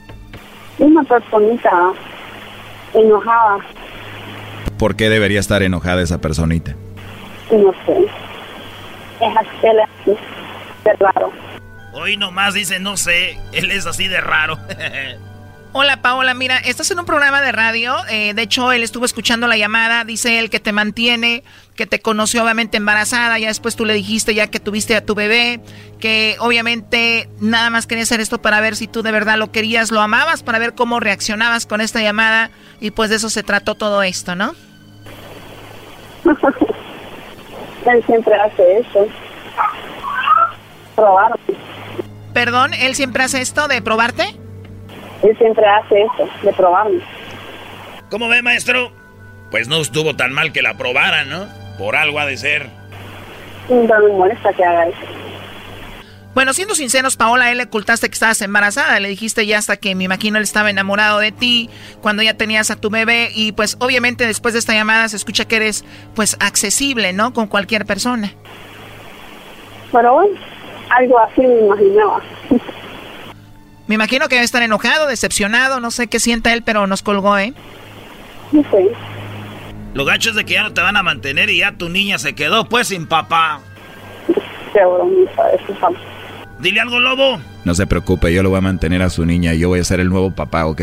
Una 0.79 1.03
personita 1.03 1.93
enojada. 2.93 3.57
¿Por 4.77 4.95
qué 4.95 5.09
debería 5.09 5.39
estar 5.39 5.63
enojada 5.63 6.01
esa 6.01 6.19
personita? 6.19 6.75
No 7.51 7.71
sé. 7.85 8.05
Es 9.21 9.37
así, 9.37 9.49
él 9.63 9.77
es 9.79 9.89
así. 10.01 10.17
Es 10.85 10.99
raro. 10.99 11.31
Hoy 11.93 12.17
nomás 12.17 12.53
dice, 12.53 12.79
no 12.79 12.97
sé, 12.97 13.37
él 13.51 13.71
es 13.71 13.85
así 13.85 14.07
de 14.07 14.19
raro. 14.19 14.57
Hola 15.75 16.03
Paola, 16.03 16.35
mira, 16.35 16.59
estás 16.59 16.91
en 16.91 16.99
un 16.99 17.05
programa 17.05 17.41
de 17.41 17.51
radio, 17.51 17.95
eh, 18.07 18.35
de 18.35 18.43
hecho 18.43 18.71
él 18.71 18.83
estuvo 18.83 19.05
escuchando 19.05 19.47
la 19.47 19.57
llamada, 19.57 20.03
dice 20.03 20.37
él 20.37 20.51
que 20.51 20.59
te 20.59 20.71
mantiene, 20.71 21.43
que 21.75 21.87
te 21.87 21.99
conoció 21.99 22.43
obviamente 22.43 22.77
embarazada, 22.77 23.39
ya 23.39 23.47
después 23.47 23.75
tú 23.75 23.83
le 23.83 23.95
dijiste 23.95 24.35
ya 24.35 24.51
que 24.51 24.59
tuviste 24.59 24.95
a 24.95 25.03
tu 25.03 25.15
bebé, 25.15 25.61
que 25.99 26.35
obviamente 26.37 27.27
nada 27.39 27.71
más 27.71 27.87
quería 27.87 28.03
hacer 28.03 28.19
esto 28.19 28.39
para 28.39 28.61
ver 28.61 28.75
si 28.75 28.87
tú 28.87 29.01
de 29.01 29.11
verdad 29.11 29.39
lo 29.39 29.51
querías, 29.51 29.89
lo 29.89 29.99
amabas, 30.01 30.43
para 30.43 30.59
ver 30.59 30.75
cómo 30.75 30.99
reaccionabas 30.99 31.65
con 31.65 31.81
esta 31.81 32.03
llamada 32.03 32.51
y 32.79 32.91
pues 32.91 33.09
de 33.09 33.15
eso 33.15 33.31
se 33.31 33.41
trató 33.41 33.73
todo 33.73 34.03
esto, 34.03 34.35
¿no? 34.35 34.53
él 37.87 38.03
siempre 38.05 38.35
hace 38.35 38.77
eso. 38.77 39.07
Probarme. 40.95 41.37
Perdón, 42.31 42.75
él 42.75 42.93
siempre 42.93 43.23
hace 43.23 43.41
esto 43.41 43.67
de 43.67 43.81
probarte. 43.81 44.42
Él 45.23 45.37
siempre 45.37 45.65
hace 45.65 46.01
eso, 46.01 46.29
de 46.43 46.53
probarme. 46.53 47.01
¿Cómo 48.09 48.27
ve, 48.27 48.41
maestro? 48.41 48.91
Pues 49.49 49.67
no 49.67 49.77
estuvo 49.77 50.15
tan 50.15 50.33
mal 50.33 50.51
que 50.51 50.61
la 50.61 50.75
probara, 50.75 51.23
¿no? 51.25 51.47
Por 51.77 51.95
algo 51.95 52.19
ha 52.19 52.25
de 52.25 52.37
ser. 52.37 52.67
No 53.69 53.99
me 53.99 54.13
molesta 54.13 54.51
que 54.53 54.63
haga 54.63 54.87
eso. 54.87 54.97
Bueno, 56.33 56.51
siendo 56.53 56.73
sinceros, 56.73 57.15
Paola, 57.15 57.51
él 57.51 57.59
le 57.59 57.65
ocultaste 57.65 58.09
que 58.09 58.13
estabas 58.13 58.41
embarazada. 58.41 58.99
Le 58.99 59.07
dijiste 59.07 59.45
ya 59.45 59.59
hasta 59.59 59.77
que 59.77 59.93
me 59.93 60.03
imagino 60.03 60.37
él 60.37 60.43
estaba 60.43 60.71
enamorado 60.71 61.19
de 61.19 61.31
ti 61.31 61.69
cuando 62.01 62.23
ya 62.23 62.33
tenías 62.33 62.71
a 62.71 62.75
tu 62.75 62.89
bebé. 62.89 63.29
Y 63.35 63.51
pues 63.51 63.77
obviamente 63.79 64.25
después 64.25 64.53
de 64.53 64.59
esta 64.59 64.73
llamada 64.73 65.07
se 65.09 65.15
escucha 65.15 65.45
que 65.45 65.57
eres 65.57 65.85
pues 66.15 66.35
accesible, 66.39 67.13
¿no? 67.13 67.33
Con 67.33 67.47
cualquier 67.47 67.85
persona. 67.85 68.33
Pero 69.91 70.13
bueno, 70.13 70.39
algo 70.89 71.19
así 71.19 71.41
me 71.41 71.59
imaginaba. 71.59 72.21
Me 73.87 73.95
imagino 73.95 74.27
que 74.27 74.35
debe 74.35 74.45
estar 74.45 74.63
enojado, 74.63 75.07
decepcionado, 75.07 75.79
no 75.79 75.91
sé 75.91 76.07
qué 76.07 76.19
sienta 76.19 76.53
él, 76.53 76.63
pero 76.63 76.87
nos 76.87 77.01
colgó, 77.03 77.37
¿eh? 77.37 77.53
No 78.51 78.61
sé. 78.71 78.91
Lo 79.93 80.05
gacho 80.05 80.29
es 80.31 80.35
de 80.35 80.45
que 80.45 80.53
ya 80.53 80.63
no 80.63 80.73
te 80.73 80.81
van 80.81 80.97
a 80.97 81.03
mantener 81.03 81.49
y 81.49 81.59
ya 81.59 81.73
tu 81.73 81.89
niña 81.89 82.17
se 82.17 82.33
quedó 82.33 82.67
pues 82.67 82.87
sin 82.87 83.07
papá. 83.07 83.59
Seguro. 84.73 85.07
Dile 86.59 86.79
algo, 86.79 86.99
lobo. 86.99 87.39
No 87.65 87.75
se 87.75 87.85
preocupe, 87.85 88.33
yo 88.33 88.41
lo 88.41 88.49
voy 88.49 88.59
a 88.59 88.61
mantener 88.61 89.01
a 89.01 89.09
su 89.09 89.25
niña 89.25 89.53
y 89.53 89.59
yo 89.59 89.67
voy 89.67 89.81
a 89.81 89.83
ser 89.83 89.99
el 89.99 90.09
nuevo 90.09 90.31
papá, 90.31 90.65
¿ok? 90.65 90.81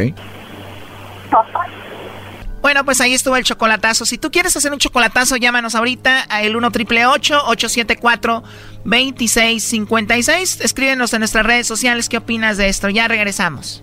Bueno, 2.62 2.84
pues 2.84 3.00
ahí 3.00 3.14
estuvo 3.14 3.36
el 3.36 3.44
chocolatazo. 3.44 4.04
Si 4.04 4.18
tú 4.18 4.30
quieres 4.30 4.54
hacer 4.56 4.72
un 4.72 4.78
chocolatazo, 4.78 5.36
llámanos 5.36 5.74
ahorita 5.74 6.26
a 6.28 6.42
el 6.42 6.56
1 6.56 6.70
triple 6.70 7.06
874 7.06 8.42
2656. 8.84 10.60
Escríbenos 10.60 11.12
en 11.14 11.20
nuestras 11.20 11.46
redes 11.46 11.66
sociales 11.66 12.08
qué 12.08 12.18
opinas 12.18 12.58
de 12.58 12.68
esto. 12.68 12.88
Ya 12.90 13.08
regresamos. 13.08 13.82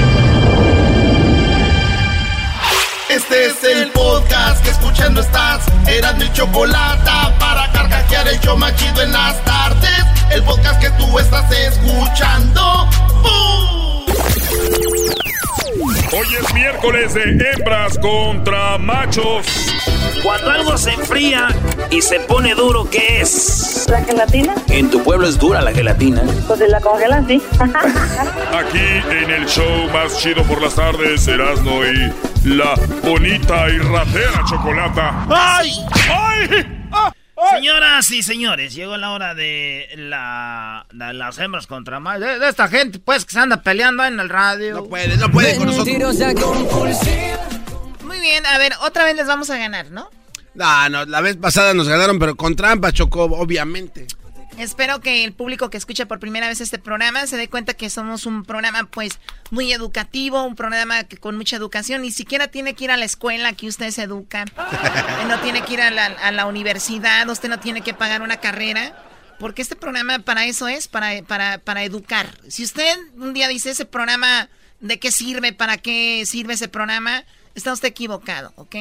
Este 3.11 3.47
es 3.47 3.63
el 3.65 3.91
podcast 3.91 4.63
que 4.63 4.69
escuchando 4.69 5.19
estás. 5.19 5.65
Eran 5.85 6.17
mi 6.17 6.31
chocolate 6.31 7.11
para 7.39 7.69
carcajear 7.73 8.25
el 8.29 8.39
yo 8.39 8.55
machido 8.55 9.01
en 9.01 9.11
las 9.11 9.43
tardes. 9.43 10.05
El 10.31 10.41
podcast 10.43 10.79
que 10.79 10.89
tú 10.91 11.19
estás 11.19 11.51
escuchando. 11.51 12.87
¡Bum! 13.21 14.05
Hoy 16.13 16.27
es 16.39 16.53
miércoles 16.53 17.13
de 17.13 17.23
hembras 17.23 17.97
contra 17.97 18.77
machos. 18.77 19.45
Cuando 20.23 20.51
algo 20.51 20.77
se 20.77 20.91
enfría 20.91 21.47
y 21.89 22.01
se 22.01 22.19
pone 22.21 22.53
duro, 22.53 22.87
¿qué 22.89 23.21
es? 23.21 23.85
¿La 23.89 24.03
gelatina? 24.03 24.53
En 24.69 24.89
tu 24.89 25.03
pueblo 25.03 25.27
es 25.27 25.37
dura 25.37 25.61
la 25.61 25.71
gelatina. 25.71 26.21
Pues 26.47 26.59
la 26.59 26.79
congelan, 26.79 27.27
sí. 27.27 27.41
Aquí 27.59 28.79
en 29.09 29.31
el 29.31 29.45
show 29.47 29.89
más 29.91 30.17
chido 30.17 30.43
por 30.43 30.61
las 30.61 30.75
tardes, 30.75 31.27
Erasno 31.27 31.85
y 31.85 32.13
la 32.45 32.75
bonita 33.03 33.69
y 33.69 33.77
ratera 33.79 34.43
chocolata. 34.47 35.25
¡Ay! 35.29 35.71
¡Ay! 36.09 36.77
Señoras 37.55 38.11
y 38.11 38.21
señores, 38.21 38.75
llegó 38.75 38.97
la 38.97 39.11
hora 39.11 39.33
de, 39.33 39.89
la, 39.95 40.85
de 40.91 41.13
las 41.13 41.39
hembras 41.39 41.65
contra 41.65 41.99
más. 41.99 42.19
De, 42.19 42.37
de 42.37 42.47
esta 42.47 42.67
gente, 42.67 42.99
pues, 42.99 43.25
que 43.25 43.31
se 43.31 43.39
anda 43.39 43.63
peleando 43.63 44.05
en 44.05 44.19
el 44.19 44.29
radio. 44.29 44.75
No 44.75 44.83
puede, 44.85 45.17
no 45.17 45.29
puede 45.31 45.57
con 45.57 45.65
nosotros. 45.65 46.17
Muy 48.21 48.29
bien, 48.29 48.45
a 48.45 48.59
ver, 48.59 48.73
otra 48.81 49.03
vez 49.03 49.15
les 49.15 49.25
vamos 49.25 49.49
a 49.49 49.57
ganar, 49.57 49.89
¿no? 49.89 50.07
No, 50.53 50.89
no, 50.89 51.05
la 51.05 51.21
vez 51.21 51.37
pasada 51.37 51.73
nos 51.73 51.87
ganaron, 51.87 52.19
pero 52.19 52.35
con 52.35 52.55
trampa, 52.55 52.91
Chocó, 52.91 53.23
obviamente. 53.23 54.05
Espero 54.59 55.01
que 55.01 55.23
el 55.23 55.33
público 55.33 55.71
que 55.71 55.77
escucha 55.77 56.05
por 56.05 56.19
primera 56.19 56.47
vez 56.47 56.61
este 56.61 56.77
programa 56.77 57.25
se 57.25 57.35
dé 57.35 57.49
cuenta 57.49 57.73
que 57.73 57.89
somos 57.89 58.27
un 58.27 58.45
programa 58.45 58.83
pues 58.83 59.17
muy 59.49 59.73
educativo, 59.73 60.43
un 60.43 60.55
programa 60.55 61.03
que 61.05 61.17
con 61.17 61.35
mucha 61.35 61.55
educación, 61.55 62.03
ni 62.03 62.11
siquiera 62.11 62.47
tiene 62.49 62.75
que 62.75 62.83
ir 62.83 62.91
a 62.91 62.97
la 62.97 63.05
escuela 63.05 63.53
que 63.53 63.67
usted 63.67 63.89
se 63.89 64.03
educa, 64.03 64.45
no 65.27 65.39
tiene 65.39 65.63
que 65.63 65.73
ir 65.73 65.81
a 65.81 65.89
la, 65.89 66.05
a 66.05 66.31
la 66.31 66.45
universidad, 66.45 67.27
usted 67.27 67.49
no 67.49 67.59
tiene 67.59 67.81
que 67.81 67.95
pagar 67.95 68.21
una 68.21 68.37
carrera, 68.37 68.93
porque 69.39 69.63
este 69.63 69.75
programa 69.75 70.19
para 70.19 70.45
eso 70.45 70.67
es, 70.67 70.87
para, 70.87 71.23
para, 71.23 71.57
para 71.57 71.83
educar. 71.83 72.37
Si 72.47 72.63
usted 72.63 72.99
un 73.17 73.33
día 73.33 73.47
dice 73.47 73.71
ese 73.71 73.85
programa, 73.85 74.47
¿de 74.79 74.99
qué 74.99 75.11
sirve? 75.11 75.53
¿Para 75.53 75.79
qué 75.79 76.23
sirve 76.27 76.53
ese 76.53 76.67
programa? 76.67 77.23
Está 77.55 77.73
usted 77.73 77.89
equivocado, 77.89 78.51
¿ok? 78.55 78.75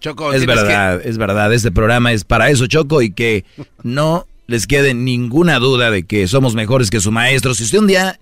Choco, 0.00 0.32
Es 0.32 0.40
tienes 0.44 0.56
verdad, 0.56 1.00
es 1.04 1.18
verdad. 1.18 1.52
Este 1.52 1.70
programa 1.72 2.12
es 2.12 2.24
para 2.24 2.50
eso, 2.50 2.66
Choco, 2.66 3.02
y 3.02 3.10
que 3.12 3.44
no 3.82 4.26
les 4.46 4.66
quede 4.66 4.94
ninguna 4.94 5.58
duda 5.58 5.90
de 5.90 6.04
que 6.04 6.26
somos 6.28 6.54
mejores 6.54 6.90
que 6.90 7.00
su 7.00 7.10
maestro. 7.12 7.54
Si 7.54 7.64
usted 7.64 7.78
un 7.78 7.86
día 7.88 8.18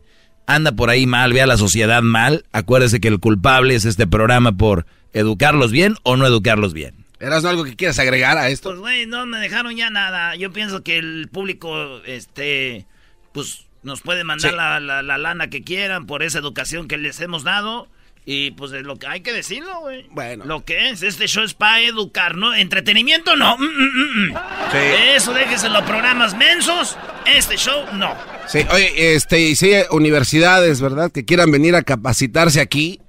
anda 0.47 0.73
por 0.73 0.91
ahí 0.91 1.07
mal, 1.07 1.33
ve 1.33 1.43
a 1.43 1.47
la 1.47 1.57
sociedad 1.57 2.03
mal, 2.03 2.45
acuérdese 2.53 3.01
que 3.01 3.09
el 3.09 3.21
culpable 3.21 3.75
es 3.75 3.85
este 3.85 4.07
programa 4.07 4.53
por 4.53 4.87
educarlos 5.13 5.71
bien 5.73 5.97
o 6.03 6.17
no 6.17 6.27
educarlos 6.27 6.73
bien. 6.73 6.95
¿Eras 7.21 7.45
algo 7.45 7.65
que 7.65 7.77
quieras 7.77 7.99
agregar 7.99 8.37
a 8.39 8.49
esto? 8.49 8.69
Pues, 8.71 8.81
güey, 8.81 9.07
no 9.07 9.25
me 9.27 9.39
dejaron 9.39 9.75
ya 9.77 9.89
nada. 9.91 10.35
Yo 10.37 10.53
pienso 10.53 10.83
que 10.83 10.99
el 10.99 11.29
público, 11.33 12.01
este, 12.07 12.87
pues, 13.33 13.65
nos 13.83 14.01
puede 14.03 14.25
mandar 14.25 14.51
Sí. 14.51 14.57
la, 14.57 14.81
la- 14.81 15.03
la 15.03 15.17
lana 15.19 15.49
que 15.49 15.63
quieran 15.63 16.07
por 16.07 16.23
esa 16.23 16.39
educación 16.39 16.89
que 16.89 16.99
les 16.99 17.21
hemos 17.21 17.43
dado. 17.45 17.89
Y, 18.29 18.51
pues, 18.51 18.73
es 18.73 18.83
lo 18.83 18.97
que 18.97 19.07
hay 19.07 19.21
que 19.21 19.33
decirlo, 19.33 19.79
güey. 19.81 20.05
Bueno. 20.11 20.45
Lo 20.45 20.65
que 20.65 20.91
es, 20.91 21.05
este 21.05 21.29
show 21.29 21.45
es 21.45 21.55
para 21.55 21.81
educar, 21.81 22.37
¿no? 22.37 22.53
Entretenimiento, 22.53 23.37
no. 23.37 23.57
Mm, 23.57 23.63
mm, 23.63 23.93
mm, 23.95 24.33
mm. 24.33 24.37
Sí. 24.73 24.79
Eso 25.15 25.33
déjese 25.33 25.69
los 25.69 25.83
programas 25.83 26.37
mensos. 26.37 26.99
Este 27.25 27.57
show, 27.57 27.85
no. 27.93 28.17
Sí, 28.49 28.67
oye, 28.73 29.15
este, 29.15 29.41
y 29.41 29.55
si 29.55 29.73
hay 29.73 29.85
universidades, 29.93 30.81
¿verdad? 30.81 31.13
Que 31.13 31.25
quieran 31.25 31.53
venir 31.53 31.77
a 31.77 31.83
capacitarse 31.83 32.61
aquí, 32.61 33.01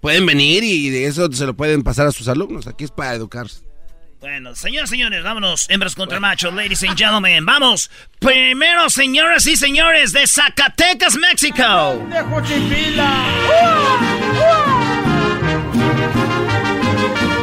pueden 0.00 0.26
venir 0.26 0.64
y 0.64 0.90
de 0.90 1.06
eso 1.06 1.30
se 1.32 1.46
lo 1.46 1.54
pueden 1.54 1.84
pasar 1.84 2.08
a 2.08 2.12
sus 2.12 2.26
alumnos. 2.26 2.66
Aquí 2.66 2.82
es 2.82 2.90
para 2.90 3.14
educarse. 3.14 3.62
Bueno, 4.24 4.56
señoras 4.56 4.88
y 4.90 4.94
señores, 4.94 5.22
vámonos. 5.22 5.66
Hembras 5.68 5.94
contra 5.94 6.18
machos, 6.18 6.54
ladies 6.54 6.82
and 6.82 6.96
gentlemen. 6.96 7.44
Vamos. 7.44 7.90
Primero, 8.18 8.88
señoras 8.88 9.46
y 9.46 9.54
señores, 9.54 10.14
de 10.14 10.26
Zacatecas, 10.26 11.16
México. 11.16 11.62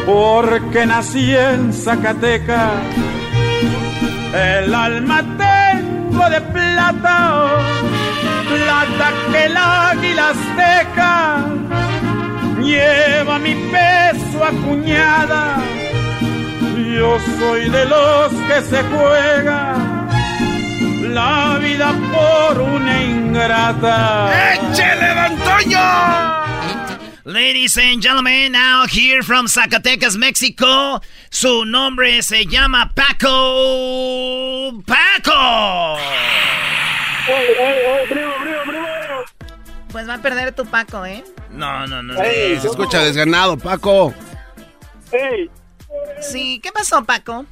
Porque 0.05 0.85
nací 0.85 1.35
en 1.35 1.73
Zacatecas, 1.73 2.71
el 4.33 4.73
alma 4.73 5.23
tengo 5.37 6.29
de 6.29 6.41
plata, 6.41 7.47
plata 8.49 9.13
que 9.31 9.45
el 9.45 9.57
águila 9.57 10.29
azteca 10.29 11.45
lleva 12.61 13.39
mi 13.39 13.53
peso 13.71 14.43
acuñada. 14.43 15.57
Yo 16.97 17.17
soy 17.39 17.69
de 17.69 17.85
los 17.85 18.31
que 18.47 18.61
se 18.69 18.83
juega 18.83 19.75
la 21.09 21.57
vida 21.59 21.93
por 22.11 22.61
una 22.61 23.03
ingrata. 23.03 24.29
¡Échele, 24.53 25.37
Toño! 25.43 26.40
Ladies 27.23 27.77
and 27.77 28.01
gentlemen, 28.01 28.51
now 28.51 28.87
here 28.87 29.21
from 29.21 29.45
Zacatecas, 29.45 30.17
México. 30.17 30.99
Su 31.29 31.65
nombre 31.65 32.23
se 32.23 32.45
llama 32.47 32.91
Paco. 32.95 34.81
¡Paco! 34.87 35.99
Pues 39.91 40.09
va 40.09 40.15
a 40.15 40.21
perder 40.21 40.55
tu 40.55 40.65
Paco, 40.65 41.05
¿eh? 41.05 41.23
No, 41.51 41.85
no, 41.85 42.01
no. 42.01 42.15
Se 42.15 42.53
escucha 42.55 43.03
desganado, 43.03 43.55
Paco. 43.55 44.15
¡Ey! 45.11 45.47
Sí, 46.21 46.59
¿qué 46.63 46.71
pasó, 46.71 47.03
Paco? 47.03 47.45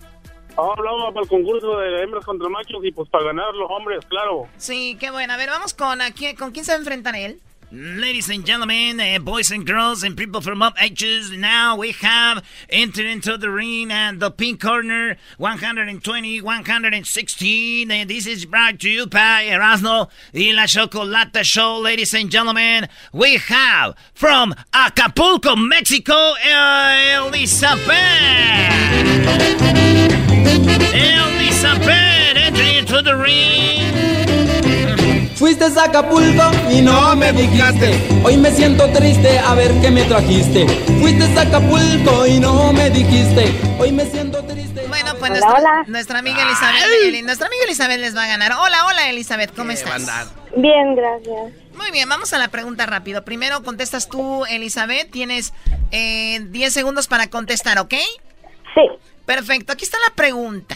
Hablaba 0.58 1.14
para 1.14 1.22
el 1.22 1.30
concurso 1.30 1.78
de 1.78 2.02
hembras 2.02 2.26
contra 2.26 2.50
machos 2.50 2.84
y 2.84 2.92
pues 2.92 3.08
para 3.10 3.26
ganar 3.26 3.54
los 3.54 3.70
hombres, 3.70 4.04
claro. 4.10 4.48
Sí, 4.58 4.98
qué 5.00 5.12
bueno. 5.12 5.34
A 5.34 5.38
ver, 5.38 5.50
vamos 5.52 5.76
con, 5.76 6.02
¿a 6.02 6.12
quién, 6.12 6.36
¿con 6.36 6.50
quién 6.52 6.66
se 6.66 6.72
va 6.72 6.78
a 6.78 6.80
enfrentar 6.80 7.16
él? 7.16 7.40
Ladies 7.72 8.30
and 8.30 8.48
gentlemen, 8.48 9.00
uh, 9.00 9.20
boys 9.20 9.52
and 9.52 9.64
girls, 9.64 10.02
and 10.02 10.18
people 10.18 10.42
from 10.42 10.64
up 10.64 10.74
ages, 10.82 11.30
now 11.30 11.76
we 11.76 11.92
have 11.92 12.44
entered 12.68 13.06
into 13.06 13.38
the 13.38 13.52
ring 13.52 13.92
and 13.92 14.20
the 14.20 14.32
pink 14.32 14.60
corner, 14.60 15.18
120, 15.38 16.42
116, 16.42 17.92
and 17.92 18.10
this 18.10 18.26
is 18.26 18.46
brought 18.46 18.80
to 18.80 18.90
you 18.90 19.06
by 19.06 19.44
Erasmo 19.44 20.10
y 20.34 20.52
la 20.52 20.64
Chocolata 20.64 21.44
Show. 21.44 21.78
Ladies 21.78 22.12
and 22.16 22.32
gentlemen, 22.32 22.88
we 23.14 23.38
have 23.38 23.96
from 24.16 24.56
Acapulco, 24.74 25.56
Mexico, 25.56 26.34
Elizabeth. 26.44 27.86
Elizabeth, 30.92 32.36
entering 32.36 32.76
into 32.78 33.00
the 33.04 33.16
ring. 33.16 34.89
Fuiste 35.40 35.64
a 35.64 35.84
Acapulco 35.86 36.52
y 36.70 36.82
no, 36.82 37.16
me 37.16 37.32
dijiste. 37.32 37.98
Hoy 38.26 38.36
me 38.36 38.52
siento 38.52 38.92
triste, 38.92 39.40
a 39.40 39.56
ver 39.56 39.72
qué 39.82 39.90
me 39.90 40.04
trajiste. 40.04 40.68
Fuiste 41.00 41.24
a 41.40 41.44
Acapulco 41.44 42.28
y 42.28 42.42
no 42.42 42.74
me 42.74 42.90
dijiste. 42.90 43.54
Hoy 43.80 43.94
me 43.94 44.06
siento 44.06 44.44
triste. 44.44 44.86
Bueno, 44.90 45.14
pues 45.18 45.32
Hola, 45.32 45.40
nuestra, 45.40 45.54
hola. 45.54 45.84
nuestra 45.88 46.20
amiga 46.20 46.44
Elizabeth, 46.44 46.84
Eli- 47.06 47.22
nuestra 47.22 47.48
amiga 47.48 47.64
Elizabeth 47.64 48.00
les 48.02 48.18
va 48.18 48.26
a 48.26 48.28
ganar. 48.28 48.52
Hola, 48.52 48.86
hola 48.88 49.10
Elizabeth, 49.10 49.56
¿cómo 49.56 49.72
estás? 49.72 50.34
Bien, 50.58 50.96
gracias. 50.96 51.54
Muy 51.74 51.90
bien, 51.92 52.10
vamos 52.10 52.34
a 52.34 52.38
la 52.38 52.50
pregunta 52.50 52.86
rápido. 52.86 53.24
Primero 53.24 53.64
contestas 53.64 54.10
tú, 54.10 54.44
Elizabeth. 54.46 55.10
Tienes 55.10 55.54
eh, 55.92 56.42
10 56.50 56.74
segundos 56.74 57.08
para 57.08 57.30
contestar, 57.30 57.80
¿ok? 57.80 57.94
Sí. 58.76 58.82
Perfecto, 59.26 59.72
aquí 59.72 59.86
está 59.86 59.98
la 60.06 60.14
pregunta. 60.16 60.76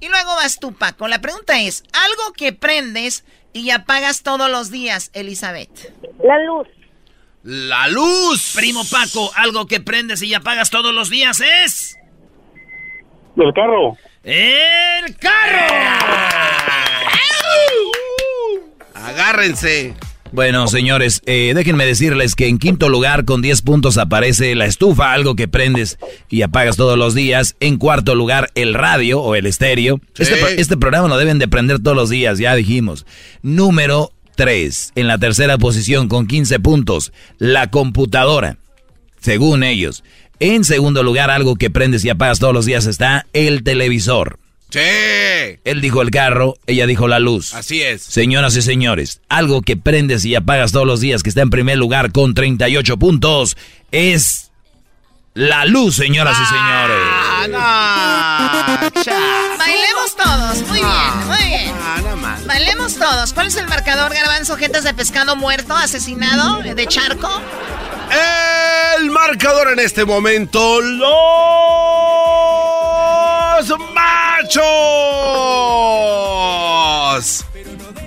Y 0.00 0.08
luego 0.08 0.34
vas 0.34 0.58
tú, 0.60 0.74
Paco. 0.74 1.08
La 1.08 1.22
pregunta 1.22 1.58
es, 1.60 1.82
algo 1.94 2.34
que 2.36 2.52
prendes 2.52 3.24
y 3.54 3.70
apagas 3.70 4.22
todos 4.22 4.50
los 4.50 4.70
días, 4.70 5.10
Elizabeth. 5.14 5.94
La 6.22 6.38
luz. 6.40 6.68
La 7.44 7.88
luz. 7.88 8.52
Primo 8.54 8.82
Paco, 8.90 9.30
algo 9.36 9.66
que 9.66 9.80
prendes 9.80 10.20
y 10.22 10.34
apagas 10.34 10.68
todos 10.68 10.92
los 10.92 11.08
días 11.08 11.40
es... 11.40 11.96
El 13.36 13.52
carro. 13.54 13.96
¡El 14.22 15.16
carro! 15.16 15.74
Agárrense. 18.94 19.94
Bueno, 20.34 20.66
señores, 20.66 21.22
eh, 21.26 21.52
déjenme 21.54 21.86
decirles 21.86 22.34
que 22.34 22.48
en 22.48 22.58
quinto 22.58 22.88
lugar 22.88 23.24
con 23.24 23.40
10 23.40 23.62
puntos 23.62 23.98
aparece 23.98 24.56
la 24.56 24.66
estufa, 24.66 25.12
algo 25.12 25.36
que 25.36 25.46
prendes 25.46 25.96
y 26.28 26.42
apagas 26.42 26.76
todos 26.76 26.98
los 26.98 27.14
días. 27.14 27.54
En 27.60 27.76
cuarto 27.78 28.16
lugar, 28.16 28.50
el 28.56 28.74
radio 28.74 29.20
o 29.20 29.36
el 29.36 29.46
estéreo. 29.46 30.00
Este, 30.18 30.60
este 30.60 30.76
programa 30.76 31.06
lo 31.06 31.18
deben 31.18 31.38
de 31.38 31.46
prender 31.46 31.78
todos 31.78 31.96
los 31.96 32.10
días, 32.10 32.40
ya 32.40 32.56
dijimos. 32.56 33.06
Número 33.42 34.10
3, 34.34 34.94
en 34.96 35.06
la 35.06 35.18
tercera 35.18 35.56
posición 35.56 36.08
con 36.08 36.26
15 36.26 36.58
puntos, 36.58 37.12
la 37.38 37.70
computadora, 37.70 38.58
según 39.20 39.62
ellos. 39.62 40.02
En 40.40 40.64
segundo 40.64 41.04
lugar, 41.04 41.30
algo 41.30 41.54
que 41.54 41.70
prendes 41.70 42.04
y 42.04 42.10
apagas 42.10 42.40
todos 42.40 42.52
los 42.52 42.66
días 42.66 42.86
está 42.86 43.24
el 43.34 43.62
televisor. 43.62 44.40
Sí. 44.74 44.80
Él 45.62 45.80
dijo 45.80 46.02
el 46.02 46.10
carro, 46.10 46.56
ella 46.66 46.88
dijo 46.88 47.06
la 47.06 47.20
luz. 47.20 47.54
Así 47.54 47.80
es. 47.80 48.02
Señoras 48.02 48.56
y 48.56 48.62
señores, 48.62 49.20
algo 49.28 49.62
que 49.62 49.76
prendes 49.76 50.24
y 50.24 50.34
apagas 50.34 50.72
todos 50.72 50.84
los 50.84 50.98
días 50.98 51.22
que 51.22 51.28
está 51.28 51.42
en 51.42 51.50
primer 51.50 51.78
lugar 51.78 52.10
con 52.10 52.34
38 52.34 52.96
puntos 52.96 53.56
es 53.92 54.50
la 55.34 55.64
luz, 55.64 55.94
señoras 55.94 56.36
y 56.42 56.44
señores. 56.46 56.96
Bailemos 59.58 60.16
todos. 60.16 60.62
Muy 60.66 60.80
bien, 60.80 61.26
muy 61.28 61.46
bien. 61.46 61.72
Bailemos 62.44 62.96
todos. 62.96 63.32
¿Cuál 63.32 63.46
es 63.46 63.54
el 63.54 63.68
marcador, 63.68 64.12
Garbanzo? 64.12 64.56
¿Jetas 64.56 64.82
de 64.82 64.92
pescado 64.92 65.36
muerto, 65.36 65.76
asesinado, 65.76 66.62
de 66.62 66.86
charco? 66.88 67.30
El 68.98 69.12
marcador 69.12 69.70
en 69.72 69.78
este 69.78 70.04
momento, 70.04 70.80
los 73.54 73.68
machos. 73.94 74.64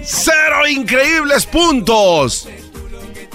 Cero 0.03 0.67
increíbles 0.67 1.45
puntos. 1.45 2.47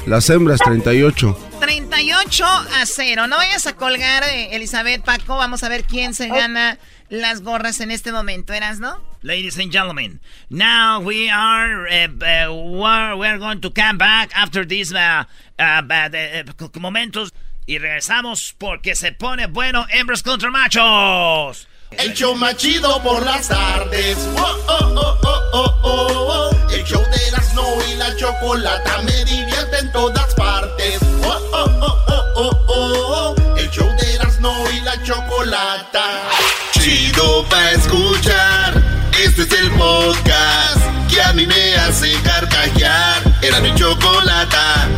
Las 0.06 0.28
hembras 0.30 0.60
38. 0.60 1.50
38 1.60 2.44
a 2.44 2.84
0. 2.84 3.26
No 3.28 3.36
vayas 3.36 3.66
a 3.66 3.74
colgar, 3.76 4.24
eh, 4.24 4.54
Elizabeth, 4.56 5.04
Paco. 5.04 5.36
Vamos 5.36 5.62
a 5.62 5.68
ver 5.68 5.84
quién 5.84 6.12
se 6.14 6.28
gana 6.28 6.78
las 7.08 7.42
gorras 7.42 7.80
en 7.80 7.90
este 7.90 8.12
momento. 8.12 8.52
¿Eras, 8.52 8.78
no? 8.80 9.00
Ladies 9.22 9.56
and 9.58 9.70
gentlemen, 9.70 10.20
now 10.50 11.00
we 11.00 11.30
are 11.30 11.86
uh, 11.86 12.08
uh, 12.08 12.52
we're, 12.52 13.14
we're 13.16 13.38
going 13.38 13.60
to 13.60 13.70
come 13.70 13.96
back 13.96 14.32
after 14.34 14.66
these 14.66 14.92
uh, 14.92 15.24
uh, 15.60 15.80
uh, 15.88 16.08
uh, 16.60 16.80
momentos 16.80 17.32
y 17.64 17.78
regresamos 17.78 18.52
porque 18.58 18.96
se 18.96 19.12
pone 19.12 19.46
bueno 19.46 19.86
hembras 19.90 20.24
contra 20.24 20.50
machos. 20.50 21.68
El 21.98 22.12
show 22.14 22.34
más 22.34 22.56
chido 22.56 23.02
por 23.02 23.24
las 23.24 23.48
tardes. 23.48 24.16
Oh, 24.36 24.56
oh, 24.68 24.94
oh, 24.96 25.18
oh, 25.52 25.74
oh, 25.82 26.50
oh. 26.52 26.70
El 26.70 26.84
show 26.84 27.00
de 27.00 27.28
Erasmo 27.28 27.64
y 27.90 27.96
la 27.96 28.16
chocolata 28.16 29.02
me 29.02 29.24
divierte 29.24 29.78
en 29.78 29.92
todas 29.92 30.34
partes. 30.34 30.98
Oh, 31.24 31.40
oh, 31.52 31.70
oh, 31.80 32.04
oh, 32.08 32.32
oh, 32.36 32.64
oh, 32.66 33.34
oh. 33.36 33.56
El 33.56 33.70
show 33.70 33.88
de 34.00 34.14
Erasmo 34.14 34.52
y 34.72 34.80
la 34.80 35.00
chocolata. 35.02 36.04
Chido 36.72 37.44
pa' 37.48 37.70
escuchar. 37.72 38.82
Este 39.22 39.42
es 39.42 39.52
el 39.52 39.70
podcast 39.72 40.80
que 41.10 41.22
a 41.22 41.32
mí 41.32 41.46
me 41.46 41.74
hace 41.76 42.12
carcajear. 42.22 43.22
Era 43.42 43.60
mi 43.60 43.74
chocolata. 43.74 44.88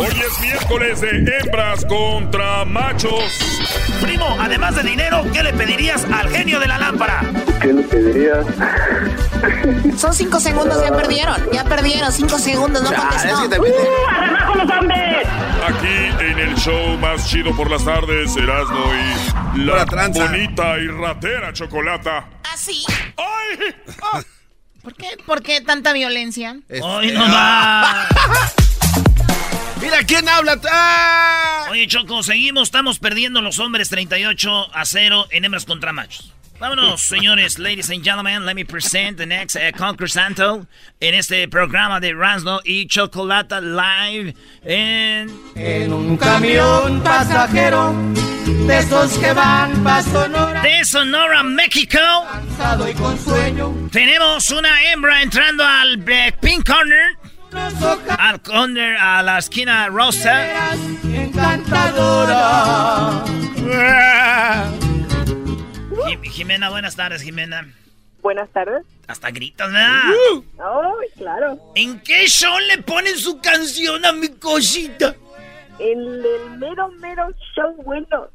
Hoy 0.00 0.08
es 0.08 0.40
miércoles 0.40 1.02
de 1.02 1.10
hembras 1.10 1.84
contra 1.84 2.64
machos. 2.64 3.22
Primo, 4.00 4.34
además 4.40 4.74
de 4.74 4.82
dinero, 4.82 5.26
¿qué 5.30 5.42
le 5.42 5.52
pedirías 5.52 6.06
al 6.06 6.30
genio 6.30 6.58
de 6.58 6.68
la 6.68 6.78
lámpara? 6.78 7.20
¿Qué 7.60 7.70
le 7.70 7.82
pedirías? 7.82 8.46
Son 9.98 10.14
cinco 10.14 10.40
segundos, 10.40 10.82
ya 10.82 10.96
perdieron. 10.96 11.36
Ya 11.52 11.64
perdieron, 11.64 12.10
cinco 12.12 12.38
segundos, 12.38 12.82
no 12.82 12.94
contestó. 12.94 13.40
Aquí 15.68 16.24
en 16.24 16.38
el 16.38 16.54
show 16.56 16.96
más 16.96 17.28
chido 17.28 17.54
por 17.54 17.70
las 17.70 17.84
tardes, 17.84 18.34
Erasmo 18.38 18.86
y 19.54 19.58
la 19.66 19.84
bonita 19.84 20.78
y 20.78 20.86
ratera 20.88 21.52
chocolata. 21.52 22.26
¿Así? 22.50 22.86
¿Por 24.82 24.94
qué, 24.94 25.08
¿Por 25.26 25.42
qué 25.42 25.60
tanta 25.60 25.92
violencia? 25.92 26.56
Hoy 26.80 27.12
no 27.12 27.20
va. 27.20 28.08
Mira 29.80 30.04
quién 30.06 30.28
habla. 30.28 30.58
¡Ah! 30.70 31.68
Oye, 31.70 31.86
Choco, 31.86 32.22
seguimos, 32.22 32.64
estamos 32.64 32.98
perdiendo 32.98 33.40
los 33.40 33.58
hombres 33.58 33.88
38 33.88 34.74
a 34.74 34.84
0 34.84 35.26
en 35.30 35.44
hembras 35.44 35.64
contra 35.64 35.92
machos. 35.92 36.32
Vámonos, 36.58 37.00
señores, 37.00 37.58
ladies 37.58 37.88
and 37.90 38.04
gentlemen, 38.04 38.44
let 38.44 38.54
me 38.54 38.64
present 38.64 39.16
the 39.16 39.24
next 39.24 39.56
uh, 39.56 39.72
concursanto 39.74 40.66
en 41.00 41.14
este 41.14 41.48
programa 41.48 42.00
de 42.00 42.12
Ransno 42.12 42.60
y 42.64 42.86
Chocolata 42.86 43.62
Live 43.62 44.34
en... 44.62 45.30
En 45.54 45.92
un 45.92 46.18
camión 46.18 47.00
pasajero 47.02 47.94
de 48.44 48.78
esos 48.78 49.16
que 49.18 49.32
van 49.32 49.82
pa' 49.82 50.02
Sonora. 50.02 50.60
De 50.60 50.84
Sonora, 50.84 51.42
México. 51.42 51.98
Cansado 52.30 52.88
y 52.88 52.94
con 52.94 53.18
sueño. 53.18 53.74
Tenemos 53.90 54.50
una 54.50 54.82
hembra 54.84 55.22
entrando 55.22 55.64
al 55.64 56.04
eh, 56.06 56.34
pink 56.40 56.66
corner. 56.66 57.19
Al 57.52 58.40
corner, 58.42 58.96
a 58.96 59.22
la 59.22 59.38
esquina 59.38 59.86
rosa. 59.88 60.72
Encantadora. 61.04 63.24
Jim- 66.06 66.22
Jimena, 66.22 66.70
buenas 66.70 66.96
tardes, 66.96 67.22
Jimena. 67.22 67.68
Buenas 68.22 68.48
tardes. 68.50 68.82
Hasta 69.06 69.30
gritas, 69.30 69.72
¿verdad? 69.72 70.00
Ay, 70.58 71.08
claro. 71.16 71.72
¿En 71.74 72.00
qué 72.00 72.26
show 72.28 72.56
le 72.68 72.78
ponen 72.82 73.16
su 73.18 73.40
canción 73.40 74.04
a 74.04 74.12
mi 74.12 74.28
cosita? 74.28 75.16
En 75.78 75.98
el 75.98 76.50
mero, 76.58 76.88
mero 77.00 77.28
show 77.54 77.74
bueno. 77.84 78.28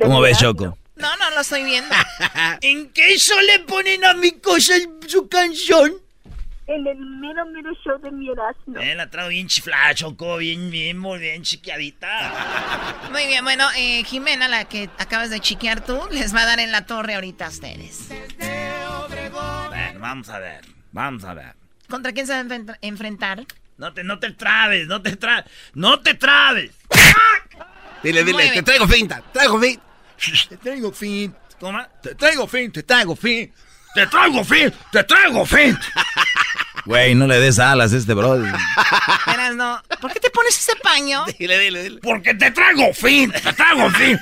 ¿Cómo 0.00 0.20
ves. 0.20 0.38
Choco? 0.38 0.78
No, 0.96 1.16
no 1.16 1.30
lo 1.34 1.40
estoy 1.40 1.64
viendo. 1.64 1.94
¿En 2.62 2.90
qué 2.92 3.18
show 3.18 3.38
le 3.40 3.58
ponen 3.60 4.04
a 4.04 4.14
mi 4.14 4.32
cosa 4.32 4.74
su 5.06 5.28
canción? 5.28 5.92
En 6.68 6.86
el 6.86 6.96
mero, 6.96 7.44
mero 7.46 7.70
show 7.84 7.98
de 8.00 8.10
mi 8.12 8.30
Erasmo. 8.30 8.78
Eh, 8.80 8.94
la 8.94 9.10
traigo 9.10 9.30
bien 9.30 9.48
chiflada, 9.48 9.94
Choco, 9.94 10.36
bien, 10.36 10.70
bien, 10.70 10.96
muy 10.96 11.18
bien 11.18 11.42
chiquiadita. 11.42 12.08
Muy 13.10 13.26
bien, 13.26 13.42
bueno, 13.44 13.66
eh, 13.76 14.04
Jimena, 14.04 14.46
la 14.48 14.64
que 14.66 14.88
acabas 14.98 15.28
de 15.30 15.40
chiquear 15.40 15.84
tú, 15.84 16.00
les 16.12 16.34
va 16.34 16.42
a 16.42 16.46
dar 16.46 16.60
en 16.60 16.70
la 16.72 16.86
torre 16.86 17.14
ahorita 17.16 17.46
a 17.46 17.48
ustedes. 17.48 18.08
Bueno, 19.68 20.00
vamos 20.00 20.28
a 20.28 20.38
ver, 20.38 20.64
vamos 20.92 21.24
a 21.24 21.34
ver. 21.34 21.54
¿Contra 21.88 22.12
quién 22.12 22.26
se 22.26 22.32
va 22.32 22.38
a 22.38 22.42
enfrenta- 22.42 22.78
enfrentar? 22.80 23.44
No 23.76 23.92
te, 23.92 24.04
no 24.04 24.18
te 24.18 24.30
trabes, 24.30 24.86
no 24.86 25.02
te 25.02 25.16
trabes, 25.16 25.44
no 25.74 26.00
te 26.00 26.14
trabes. 26.14 26.70
Dile, 28.02 28.20
dile, 28.24 28.32
Mueve. 28.34 28.52
te 28.54 28.62
traigo 28.62 28.86
finta, 28.86 29.22
traigo 29.32 29.60
finta. 29.60 29.82
Te 30.48 30.56
traigo 30.56 30.92
fin. 30.92 31.34
¿Cómo? 31.60 31.84
Te 32.02 32.14
traigo 32.14 32.46
fin, 32.46 32.70
te 32.72 32.82
traigo 32.84 33.16
fin. 33.16 33.52
Te 33.94 34.06
traigo 34.06 34.42
fin, 34.44 34.72
te 34.90 35.04
traigo 35.04 35.44
fin. 35.44 35.76
Güey, 36.84 37.14
no 37.14 37.26
le 37.26 37.38
des 37.38 37.58
alas 37.58 37.92
a 37.92 37.96
este 37.96 38.12
brother. 38.14 38.52
Verás, 39.26 39.54
no. 39.54 39.80
¿Por 40.00 40.12
qué 40.12 40.18
te 40.20 40.30
pones 40.30 40.58
ese 40.58 40.74
paño? 40.82 41.24
Dile, 41.38 41.58
dile, 41.58 41.82
dile. 41.84 42.00
Porque 42.02 42.34
te 42.34 42.50
traigo 42.50 42.92
fin, 42.92 43.30
te 43.30 43.52
traigo 43.52 43.88
fin. 43.90 44.18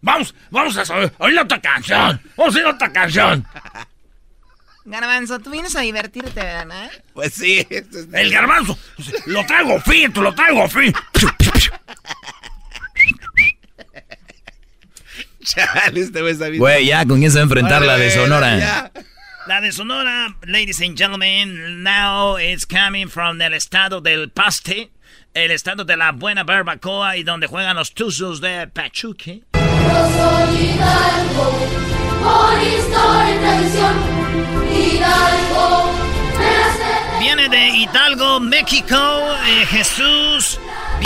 Vamos, 0.00 0.34
vamos 0.50 0.76
a 0.76 0.84
saber, 0.84 1.12
oír 1.18 1.38
otra 1.38 1.60
canción. 1.60 2.20
Vamos 2.36 2.54
a 2.54 2.58
oír 2.58 2.66
otra 2.66 2.92
canción. 2.92 3.46
Garbanzo, 4.86 5.38
tú 5.38 5.50
vienes 5.50 5.74
a 5.76 5.80
divertirte, 5.80 6.40
¿verdad? 6.42 6.90
Pues 7.14 7.32
sí. 7.32 7.66
esto 7.70 7.98
es- 8.00 8.08
El 8.12 8.30
garbanzo, 8.30 8.78
lo 9.26 9.44
traigo 9.46 9.80
fin, 9.80 10.12
te 10.12 10.20
lo 10.20 10.34
traigo 10.34 10.68
fin. 10.68 10.92
Chale, 15.42 16.00
este 16.00 16.20
güey 16.20 16.32
está 16.32 16.48
bien. 16.48 16.58
Güey, 16.60 16.86
ya, 16.86 17.04
¿con 17.06 17.18
quién 17.18 17.30
se 17.30 17.36
va 17.38 17.42
a 17.42 17.44
enfrentar 17.44 17.82
la 17.82 17.96
de 17.96 18.10
Sonora? 18.10 18.58
ya. 18.58 18.90
La 19.46 19.60
de 19.60 19.70
Sonora, 19.72 20.34
ladies 20.46 20.80
and 20.80 20.96
gentlemen, 20.96 21.82
now 21.82 22.36
it's 22.36 22.64
coming 22.64 23.08
from 23.08 23.42
el 23.42 23.52
estado 23.52 24.00
del 24.00 24.30
Paste, 24.30 24.90
el 25.34 25.50
estado 25.50 25.84
de 25.84 25.98
la 25.98 26.12
buena 26.12 26.44
barbacoa 26.44 27.18
y 27.18 27.24
donde 27.24 27.46
juegan 27.46 27.76
los 27.76 27.92
Tuzos 27.92 28.40
de 28.40 28.66
Pachuque. 28.68 29.42
Yo 29.52 29.60
soy 29.60 30.56
Hidalgo, 30.64 31.58
por 32.22 32.62
historia 32.62 33.34
y 33.34 33.38
tradición. 33.38 33.96
Hidalgo, 34.72 35.92
Viene 37.20 37.48
de 37.50 37.68
Hidalgo, 37.68 38.40
México, 38.40 38.96
eh, 38.96 39.66
Jesús. 39.66 40.58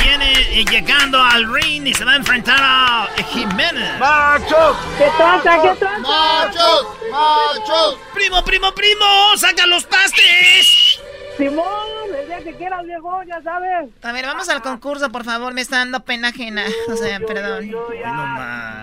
Viene 0.02 0.60
eh, 0.60 0.64
llegando 0.64 1.22
al 1.22 1.52
ring 1.52 1.86
y 1.86 1.94
se 1.94 2.04
va 2.04 2.12
a 2.12 2.16
enfrentar 2.16 2.58
a 2.60 3.08
Jiménez. 3.30 3.98
¡Machos! 3.98 4.76
¿Qué 4.98 5.08
tranza? 5.16 5.62
¿Qué 5.62 5.74
tranza? 5.76 6.08
¡Machos! 6.08 6.86
¡Machos! 7.10 7.98
¡Primo, 8.14 8.44
primo, 8.44 8.72
primo! 8.72 9.06
¡Saca 9.36 9.66
los 9.66 9.84
pastes! 9.84 11.00
Simón, 11.36 11.66
el 12.18 12.26
día 12.26 12.38
que 12.42 12.54
quieras, 12.56 12.84
viejo, 12.84 13.22
ya 13.22 13.40
sabes. 13.42 13.90
A 14.02 14.10
ver, 14.12 14.26
vamos 14.26 14.48
al 14.48 14.60
concurso, 14.60 15.10
por 15.10 15.24
favor. 15.24 15.54
Me 15.54 15.60
está 15.60 15.78
dando 15.78 16.00
pena 16.00 16.28
ajena. 16.28 16.64
O 16.92 16.96
sea, 16.96 17.20
perdón. 17.20 17.70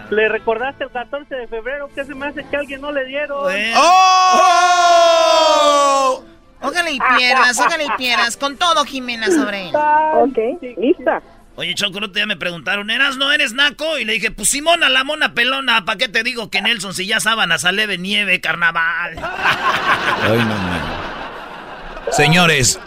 Le 0.09 0.29
recordaste 0.29 0.85
el 0.85 0.91
14 0.91 1.35
de 1.35 1.47
febrero 1.47 1.89
que 1.93 2.05
se 2.05 2.15
me 2.15 2.27
hace 2.27 2.45
que 2.45 2.55
alguien 2.55 2.79
no 2.79 2.93
le 2.93 3.03
dieron. 3.05 3.53
¡Oh! 3.75 4.75
Ójale 6.67 6.91
y 6.91 6.99
piernas, 7.17 7.59
ójale 7.59 7.85
y 7.85 7.91
piernas. 7.97 8.37
Con 8.37 8.57
todo, 8.57 8.83
Jimena, 8.85 9.27
sobre 9.27 9.69
él. 9.69 9.75
Ok, 9.75 10.37
lista. 10.77 11.21
Oye, 11.57 11.73
Chocoruto, 11.73 12.19
ya 12.19 12.25
me 12.25 12.35
preguntaron, 12.35 12.89
¿eras 12.89 13.15
no 13.15 13.31
eres 13.31 13.53
naco? 13.53 13.97
Y 13.97 14.03
le 14.03 14.13
dije, 14.13 14.29
pues 14.31 14.49
Simona, 14.49 14.89
la 14.89 15.05
mona 15.05 15.33
pelona, 15.33 15.85
¿para 15.85 15.97
qué 15.97 16.09
te 16.09 16.21
digo 16.21 16.49
que 16.49 16.61
Nelson 16.61 16.93
si 16.93 17.07
ya 17.07 17.21
sábana 17.21 17.57
sale 17.57 17.87
de 17.87 17.97
nieve, 17.97 18.41
carnaval? 18.41 19.13
Ay, 20.21 20.37
no, 20.39 20.45
man. 20.45 20.81
Señores, 22.11 22.79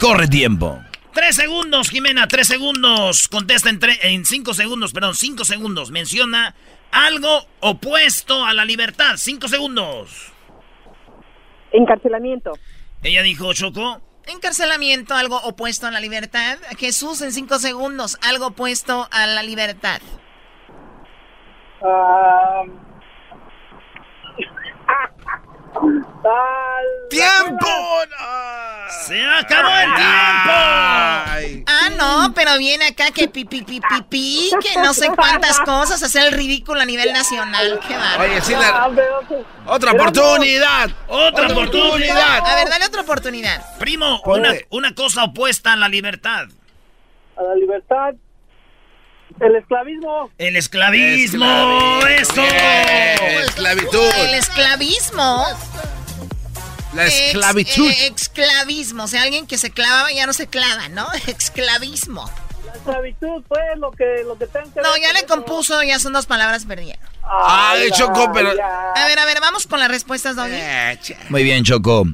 corre 0.00 0.26
tiempo. 0.26 0.82
Tres 1.14 1.36
segundos, 1.36 1.88
Jimena, 1.88 2.26
tres 2.28 2.48
segundos. 2.48 3.28
Contesta 3.28 3.70
en, 3.70 3.78
tre- 3.80 3.98
en 4.02 4.24
cinco 4.26 4.54
segundos, 4.54 4.92
perdón, 4.92 5.14
cinco 5.14 5.44
segundos. 5.44 5.90
Menciona 5.92 6.54
algo 6.90 7.46
opuesto 7.60 8.44
a 8.44 8.52
la 8.52 8.64
libertad. 8.64 9.14
Cinco 9.16 9.46
segundos. 9.48 10.32
Encarcelamiento. 11.72 12.52
Ella 13.06 13.22
dijo, 13.22 13.52
Choco. 13.52 14.00
Encarcelamiento, 14.26 15.14
algo 15.14 15.36
opuesto 15.36 15.86
a 15.86 15.92
la 15.92 16.00
libertad. 16.00 16.58
Jesús, 16.76 17.22
en 17.22 17.30
cinco 17.30 17.60
segundos, 17.60 18.18
algo 18.20 18.48
opuesto 18.48 19.08
a 19.12 19.28
la 19.28 19.44
libertad. 19.44 20.00
Ah, 21.80 22.64
¡Tiempo! 27.10 27.66
¡Se 29.06 29.24
acabó 29.24 29.68
el 29.68 29.94
tiempo! 29.94 31.66
Ah, 31.68 31.90
no, 31.96 32.32
pero 32.34 32.56
viene 32.58 32.86
acá 32.86 33.10
que 33.12 33.28
pi, 33.28 33.44
pi, 33.44 33.62
pi, 33.62 33.80
pi, 33.80 34.02
pi, 34.08 34.50
que 34.60 34.80
no 34.80 34.92
sé 34.94 35.08
cuántas 35.14 35.60
cosas, 35.60 36.02
hacer 36.02 36.26
el 36.26 36.32
ridículo 36.32 36.80
a 36.80 36.84
nivel 36.84 37.12
nacional. 37.12 37.80
Qué 37.86 37.96
bárbaro. 37.96 38.22
Oye, 38.30 38.40
sí, 38.40 38.52
la- 38.52 38.90
otra 39.66 39.92
oportunidad. 39.92 40.90
¡Otra 41.08 41.46
oportunidad! 41.48 42.38
A 42.46 42.54
ver, 42.56 42.68
dale 42.68 42.86
otra 42.86 43.02
oportunidad. 43.02 43.78
Primo, 43.78 44.20
una, 44.24 44.52
una 44.70 44.94
cosa 44.94 45.24
opuesta 45.24 45.72
a 45.72 45.76
la 45.76 45.88
libertad. 45.88 46.46
a 47.36 47.42
la 47.42 47.54
libertad. 47.54 48.14
El 49.40 49.56
esclavismo. 49.56 50.30
El 50.38 50.56
esclavismo. 50.56 52.00
¡Eso! 52.08 52.42
Esclavitud. 53.44 54.10
El 54.18 54.34
esclavismo. 54.34 55.44
La 56.94 57.04
Ex- 57.06 57.14
esclavitud. 57.28 57.90
eh, 57.90 58.12
esclavismo. 58.16 59.04
O 59.04 59.08
sea, 59.08 59.22
alguien 59.22 59.46
que 59.46 59.58
se 59.58 59.70
clavaba 59.70 60.10
ya 60.12 60.26
no 60.26 60.32
se 60.32 60.46
clava, 60.46 60.88
¿no? 60.88 61.06
Esclavismo. 61.26 62.30
La 62.64 62.72
esclavitud 62.72 63.42
fue 63.46 63.60
lo 63.76 63.90
que, 63.90 64.22
lo 64.24 64.38
que 64.38 64.46
tengo 64.46 64.72
que 64.72 64.80
No, 64.80 64.92
ver 64.92 65.02
ya 65.02 65.12
le 65.12 65.24
compuso, 65.26 65.82
ya 65.82 65.98
son 65.98 66.12
dos 66.14 66.26
palabras 66.26 66.64
perdidas. 66.64 66.98
Ay, 67.22 67.90
Choco, 67.90 68.30
pero... 68.32 68.50
A 68.50 69.06
ver, 69.06 69.18
a 69.18 69.24
ver, 69.26 69.40
vamos 69.40 69.66
con 69.66 69.80
las 69.80 69.88
respuestas, 69.88 70.36
Doggy. 70.36 70.56
Muy 71.28 71.42
bien, 71.42 71.64
Choco. 71.64 72.04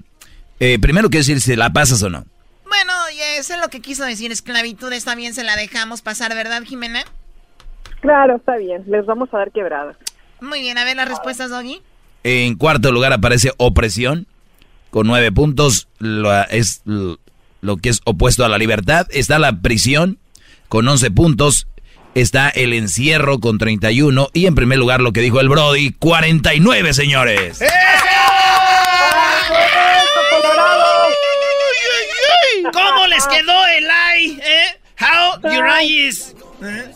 Eh, 0.59 0.79
primero 0.81 1.09
quiero 1.11 1.20
decir 1.23 1.41
si 1.41 1.55
la 1.55 1.73
pasas 1.73 2.03
o 2.03 2.09
no. 2.11 2.25
Bueno, 2.73 2.93
ya 3.14 3.37
eso 3.39 3.53
es 3.53 3.61
lo 3.61 3.68
que 3.68 3.81
quiso 3.81 4.03
decir. 4.03 4.33
Esclavitud 4.33 4.91
está 4.95 5.14
bien, 5.14 5.35
se 5.35 5.45
la 5.45 5.57
dejamos 5.57 6.01
pasar, 6.01 6.35
¿verdad, 6.35 6.62
Jimena? 6.62 7.05
Claro, 8.01 8.37
está 8.37 8.57
bien. 8.57 8.83
Les 8.87 9.05
vamos 9.05 9.29
a 9.35 9.37
dar 9.37 9.53
quebrada. 9.53 9.95
Muy 10.41 10.62
bien, 10.62 10.79
a 10.79 10.85
ver 10.85 10.97
las 10.97 11.07
respuestas, 11.07 11.51
Doggy. 11.51 11.83
En 12.25 12.55
cuarto 12.55 12.91
lugar 12.91 13.12
aparece 13.12 13.53
opresión, 13.59 14.27
con 14.89 15.07
nueve 15.07 15.31
puntos. 15.33 15.87
Lo, 15.99 16.33
es 16.45 16.81
lo 16.87 17.77
que 17.77 17.91
es 17.91 18.01
opuesto 18.07 18.43
a 18.43 18.49
la 18.49 18.57
libertad. 18.57 19.07
Está 19.11 19.39
la 19.39 19.61
prisión, 19.61 20.18
con 20.70 20.89
11 20.89 21.11
puntos. 21.11 21.66
Está 22.14 22.49
el 22.49 22.73
encierro, 22.73 23.39
con 23.39 23.59
31. 23.59 24.29
Y 24.33 24.47
en 24.47 24.55
primer 24.55 24.79
lugar, 24.79 25.03
lo 25.03 25.12
que 25.12 25.20
dijo 25.20 25.41
el 25.41 25.51
Brody, 25.51 25.93
49, 25.93 26.95
señores. 26.95 27.59
¿Cómo 27.59 28.32
les 33.15 33.27
quedó 33.27 33.67
el 33.67 33.85
eye? 33.85 34.41
¿Eh? 34.43 34.81
How 35.01 35.41
your 35.53 35.67
eye 35.67 36.09
is? 36.09 36.35
¿Eh? 36.63 36.93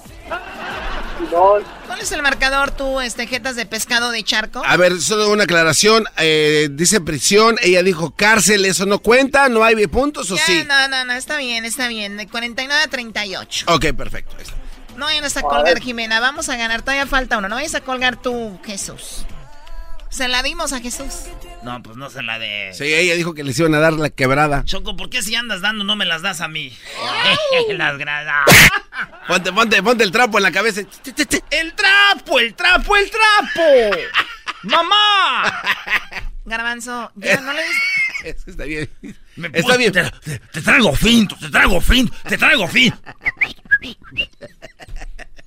¿Cuál 1.87 2.01
es 2.01 2.13
el 2.13 2.23
marcador 2.23 2.71
tú, 2.73 3.01
este, 3.01 3.27
jetas 3.27 3.57
de 3.57 3.67
pescado 3.67 4.11
de 4.11 4.23
charco? 4.23 4.63
A 4.65 4.77
ver, 4.77 5.01
solo 5.01 5.31
una 5.31 5.45
aclaración. 5.45 6.05
eh, 6.19 6.69
dice 6.71 7.01
prisión, 7.01 7.57
ella 7.63 7.83
dijo 7.83 8.11
cárcel, 8.11 8.65
¿eso 8.65 8.87
no 8.87 8.99
cuenta? 8.99 9.49
¿No 9.49 9.65
hay 9.65 9.87
puntos 9.87 10.31
o 10.31 10.37
Ya, 10.37 10.45
sí? 10.45 10.65
No, 10.67 10.89
no, 10.89 11.05
no, 11.05 11.13
está 11.15 11.39
bien, 11.39 11.65
está 11.65 11.89
bien. 11.89 12.17
De 12.17 12.27
49 12.27 12.83
a 12.83 12.89
38. 12.89 13.67
Ok, 13.69 13.87
perfecto. 13.97 14.37
No 14.97 15.07
vayas 15.07 15.37
a 15.37 15.43
colgar, 15.43 15.81
Jimena. 15.81 16.21
Vamos 16.21 16.49
a 16.49 16.57
ganar. 16.57 16.81
Todavía 16.83 17.07
falta 17.07 17.39
uno. 17.39 17.49
No 17.49 17.57
vayas 17.57 17.75
a 17.75 17.81
colgar 17.81 18.17
tú, 18.17 18.59
Jesús. 18.65 19.27
Se 20.17 20.29
la 20.29 20.43
dimos 20.43 20.73
a 20.73 20.81
Jesús. 20.81 21.25
No, 21.63 21.83
pues 21.83 21.97
no 21.99 22.09
se 22.09 22.23
la 22.23 22.39
de. 22.39 22.71
Sí, 22.73 22.85
ella 22.85 23.15
dijo 23.17 23.35
que 23.35 23.45
les 23.45 23.59
iban 23.59 23.75
a 23.75 23.81
dar 23.81 23.93
la 23.93 24.09
quebrada. 24.09 24.65
Choco, 24.65 24.97
¿por 24.97 25.11
qué 25.11 25.21
si 25.21 25.35
andas 25.35 25.61
dando 25.61 25.85
no 25.85 25.95
me 25.95 26.07
las 26.07 26.23
das 26.23 26.41
a 26.41 26.49
mí? 26.49 26.75
las 27.73 27.99
gradas. 27.99 28.47
Ponte, 29.29 29.53
ponte, 29.53 29.83
ponte 29.83 30.05
el 30.05 30.11
trapo 30.13 30.39
en 30.39 30.45
la 30.45 30.53
cabeza. 30.53 30.81
¡El 31.51 31.75
trapo, 31.75 32.41
el 32.41 32.55
trapo, 32.55 32.97
el 32.97 33.11
trapo! 33.11 33.97
¡Mamá! 34.63 35.63
Garbanzo, 36.47 37.13
ya 37.17 37.41
no 37.41 37.53
le 37.53 37.63
Eso 38.25 38.51
está 38.51 38.65
bien. 38.65 38.89
Me 39.37 39.49
Está 39.53 39.77
bien. 39.77 39.93
Te, 39.93 40.03
te- 40.25 40.39
te 40.39 40.63
traigo 40.63 40.95
finto, 40.95 41.37
te 41.39 41.51
traigo 41.51 41.81
fin, 41.81 42.11
te 42.29 42.39
traigo 42.39 42.67
fin. 42.69 42.95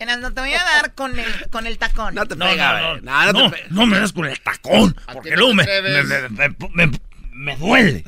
No 0.06 0.34
te 0.34 0.42
voy 0.42 0.54
a 0.54 0.64
dar 0.64 0.94
con 0.94 1.18
el, 1.20 1.50
con 1.50 1.68
el 1.68 1.78
tacón. 1.78 2.16
No 2.16 2.26
te 2.26 2.36
No, 2.36 2.46
pega, 2.46 2.80
no, 2.80 2.96
no, 2.98 3.02
No, 3.02 3.26
no 3.26 3.34
te 3.34 3.44
no, 3.44 3.52
pega. 3.52 3.68
no 3.70 3.86
me 3.86 4.00
das 4.00 4.14
con 4.14 4.26
el 4.26 4.40
tacón, 4.42 4.96
porque 5.14 5.36
luego 5.36 5.54
me, 5.54 5.64
me, 5.66 6.04
me, 6.04 6.30
me- 6.30 6.56
me- 6.88 7.00
me 7.34 7.56
duele. 7.58 8.04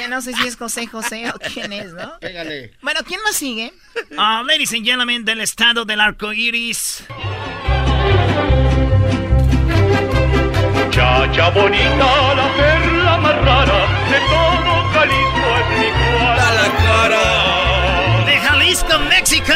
Ya 0.00 0.08
no 0.08 0.20
sé 0.20 0.34
si 0.34 0.46
es 0.46 0.56
José 0.56 0.86
José 0.86 1.30
o 1.30 1.38
quién 1.38 1.72
es, 1.72 1.92
¿no? 1.94 2.18
Pégale. 2.20 2.72
Bueno, 2.82 3.00
¿quién 3.06 3.20
más 3.24 3.36
sigue? 3.36 3.72
Ah, 4.18 4.42
ladies 4.46 4.72
and 4.74 4.84
gentlemen 4.84 5.24
del 5.24 5.40
estado 5.40 5.84
del 5.86 6.00
arco 6.00 6.32
iris. 6.32 7.04
Chacha 10.90 11.50
bonita, 11.50 12.34
la 12.34 12.52
perla 12.56 13.16
más 13.18 13.36
rara 13.44 13.86
de 14.10 14.18
todo 14.18 14.90
Jalisco 14.92 15.48
es 15.58 15.78
mi 15.78 16.18
cuadra. 16.18 16.52
la 16.52 16.68
cara! 16.84 18.24
De 18.26 18.36
Jalisco, 18.38 18.98
México. 19.08 19.54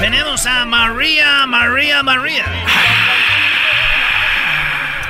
Tenemos 0.00 0.46
a 0.46 0.64
María, 0.64 1.46
María, 1.46 2.02
María. 2.02 2.44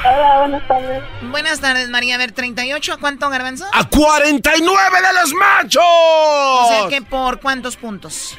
Hola, 0.04 0.38
buenas 0.40 0.68
tardes. 0.68 1.02
Buenas 1.22 1.60
tardes, 1.60 1.88
María. 1.90 2.14
A 2.14 2.18
ver, 2.18 2.34
¿38 2.34 2.92
a 2.94 2.96
cuánto, 2.98 3.28
Garbanzo? 3.28 3.66
¡A 3.72 3.84
49 3.88 4.80
de 5.02 5.20
los 5.20 5.32
machos! 5.34 5.82
O 5.84 6.68
sea 6.70 6.88
que 6.88 7.02
por 7.02 7.40
cuántos 7.40 7.76
puntos. 7.76 8.38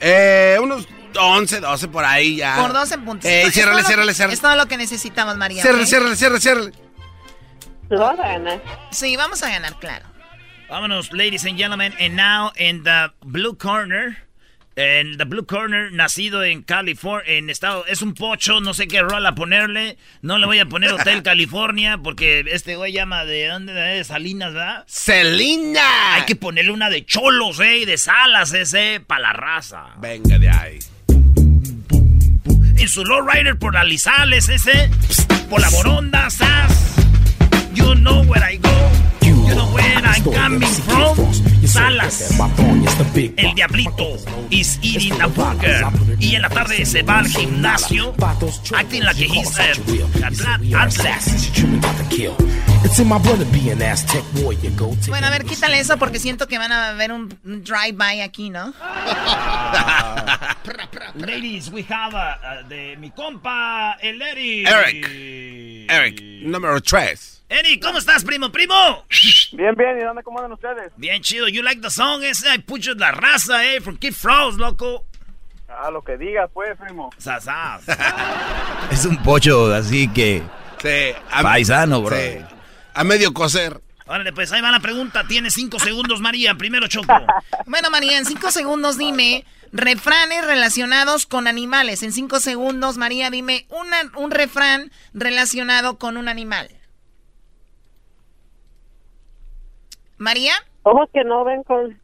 Eh, 0.00 0.58
unos 0.60 0.86
11, 1.18 1.60
12 1.60 1.88
por 1.88 2.04
ahí 2.04 2.36
ya. 2.36 2.56
Por 2.56 2.72
12 2.72 2.98
puntos. 2.98 3.24
Eh, 3.30 3.42
Es 3.46 3.54
ciérrale, 3.54 3.82
ciérrale, 3.84 4.14
ciérrale. 4.14 4.34
Es 4.34 4.40
todo 4.40 4.54
lo 4.56 4.66
que 4.66 4.76
necesitamos, 4.76 5.36
María. 5.36 5.62
Ciérrale, 5.62 5.84
¿ok? 5.84 5.88
ciérrale, 5.88 6.16
ciérrale, 6.16 6.40
ciérrale. 6.40 6.72
Pues 7.88 8.00
vamos 8.00 8.20
a 8.24 8.28
ganar. 8.28 8.62
Sí, 8.90 9.16
vamos 9.16 9.42
a 9.42 9.48
ganar, 9.50 9.78
claro. 9.78 10.04
Vámonos, 10.68 11.12
ladies 11.12 11.46
and 11.46 11.56
gentlemen. 11.56 11.94
And 11.98 12.14
now 12.14 12.52
in 12.56 12.82
the 12.82 13.10
blue 13.24 13.54
corner. 13.54 14.18
En 14.76 15.16
the 15.18 15.24
blue 15.24 15.44
corner, 15.44 15.90
nacido 15.90 16.44
en 16.44 16.62
California, 16.62 17.32
en 17.32 17.50
estado, 17.50 17.84
es 17.86 18.00
un 18.00 18.14
pocho, 18.14 18.60
no 18.60 18.74
sé 18.74 18.86
qué 18.86 19.02
rol 19.02 19.26
a 19.26 19.34
ponerle. 19.34 19.96
No 20.22 20.38
le 20.38 20.46
voy 20.46 20.60
a 20.60 20.66
poner 20.66 20.92
Hotel 20.92 21.22
California 21.24 21.98
porque 21.98 22.44
este 22.46 22.76
güey 22.76 22.92
llama 22.92 23.24
de 23.24 23.48
dónde, 23.48 23.72
de 23.72 24.04
Salinas, 24.04 24.54
¿verdad? 24.54 24.84
¡Selina! 24.86 26.14
Hay 26.14 26.26
que 26.26 26.36
ponerle 26.36 26.70
una 26.70 26.90
de 26.90 27.04
cholos, 27.04 27.58
eh, 27.58 27.78
y 27.78 27.84
de 27.86 27.98
salas, 27.98 28.52
ese, 28.52 29.02
para 29.04 29.22
la 29.22 29.32
raza. 29.32 29.86
Venga 29.96 30.38
de 30.38 30.48
ahí. 30.48 30.78
En 32.76 32.88
su 32.88 33.04
lowrider 33.04 33.58
por 33.58 33.76
Alizales, 33.76 34.48
ese, 34.48 34.90
por 35.50 35.60
la 35.60 35.70
Boronda, 35.70 36.30
Sas. 36.30 36.94
You 37.74 37.96
know 37.96 38.22
where 38.26 38.44
I 38.48 38.58
go. 38.58 38.87
You 39.48 39.54
know 39.54 39.66
where 39.72 39.96
I'm 39.96 40.22
coming 40.22 40.68
from. 40.84 41.32
Salas. 41.66 42.38
El 43.36 43.54
diablito 43.54 44.16
is 44.50 44.78
eating 44.82 45.20
a 45.20 45.26
burger. 45.26 45.84
Y 46.18 46.34
en 46.34 46.42
la 46.42 46.48
tarde 46.48 46.84
se 46.84 47.02
va 47.02 47.18
al 47.20 47.28
gimnasio. 47.28 48.14
Acting 48.74 49.04
like 49.04 49.18
he's 49.18 49.58
a 49.58 49.72
Atlas. 50.76 51.50
Bueno, 55.08 55.26
a 55.26 55.30
ver, 55.30 55.44
quítale 55.44 55.78
eso 55.78 55.98
porque 55.98 56.18
siento 56.18 56.46
que 56.46 56.58
van 56.58 56.72
a 56.72 56.92
ver 56.92 57.12
un 57.12 57.28
drive-by 57.44 58.20
aquí, 58.22 58.50
¿no? 58.50 58.72
Ladies, 61.14 61.70
we 61.70 61.82
have 61.88 62.14
uh, 62.14 62.18
uh, 62.18 62.68
de 62.68 62.96
mi 62.96 63.10
compa, 63.10 63.96
el 64.00 64.20
Eric. 64.22 64.68
Eric. 64.68 65.06
Eric, 65.88 66.22
número 66.42 66.80
3. 66.80 67.37
Eric, 67.48 67.82
¿cómo 67.82 67.98
estás, 67.98 68.24
primo? 68.24 68.52
¡Primo! 68.52 68.74
Bien, 69.52 69.74
bien, 69.74 69.98
¿y 69.98 70.04
dónde 70.04 70.20
acomodan 70.20 70.52
ustedes? 70.52 70.92
Bien 70.96 71.22
chido. 71.22 71.48
You 71.48 71.62
like 71.62 71.80
the 71.80 71.90
song 71.90 72.22
ese? 72.22 72.46
I 72.54 72.58
put 72.58 72.80
you 72.82 72.94
la 72.94 73.10
raza, 73.10 73.64
eh, 73.64 73.80
from 73.80 73.96
Kid 73.96 74.12
Frost, 74.12 74.58
loco. 74.58 75.06
Ah, 75.68 75.90
lo 75.90 76.02
que 76.02 76.18
digas, 76.18 76.50
pues, 76.52 76.76
primo. 76.78 77.10
Sasas. 77.16 77.82
Es 78.90 79.04
un 79.06 79.22
pocho 79.22 79.72
así 79.72 80.08
que. 80.08 80.42
Sí, 80.82 81.16
a- 81.30 81.42
Paisano, 81.42 82.02
bro. 82.02 82.16
sí. 82.16 82.38
A 82.94 83.04
medio 83.04 83.32
coser. 83.32 83.80
Órale, 84.06 84.32
pues 84.32 84.50
ahí 84.52 84.60
va 84.60 84.70
la 84.70 84.80
pregunta. 84.80 85.24
Tienes 85.26 85.54
cinco 85.54 85.78
segundos, 85.78 86.20
María. 86.20 86.54
Primero, 86.54 86.86
Choco. 86.88 87.12
Bueno, 87.66 87.90
María, 87.90 88.18
en 88.18 88.24
cinco 88.26 88.50
segundos 88.50 88.96
dime 88.98 89.44
refranes 89.72 90.44
relacionados 90.46 91.26
con 91.26 91.46
animales. 91.46 92.02
En 92.02 92.12
cinco 92.12 92.40
segundos, 92.40 92.96
María, 92.98 93.30
dime 93.30 93.66
una- 93.70 94.10
un 94.16 94.30
refrán 94.30 94.90
relacionado 95.14 95.98
con 95.98 96.16
un 96.16 96.28
animal. 96.28 96.70
María, 100.18 100.52
Ojos 100.82 101.08
que 101.12 101.22
no 101.24 101.44
ven 101.44 101.62
con... 101.64 102.00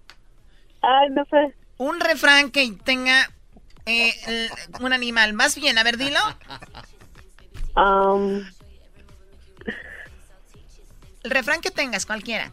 Ay, 0.83 1.09
no 1.11 1.25
sé. 1.27 1.55
un 1.79 1.99
refrán 2.01 2.51
que 2.51 2.71
tenga 2.85 3.31
eh, 3.87 4.15
el- 4.27 4.51
un 4.85 4.93
animal. 4.93 5.33
Más 5.33 5.55
bien, 5.57 5.79
a 5.79 5.83
ver, 5.83 5.97
dilo. 5.97 6.19
Am, 7.75 8.45
El 11.23 11.31
refrán 11.31 11.61
que 11.61 11.71
tengas, 11.71 12.05
cualquiera. 12.07 12.53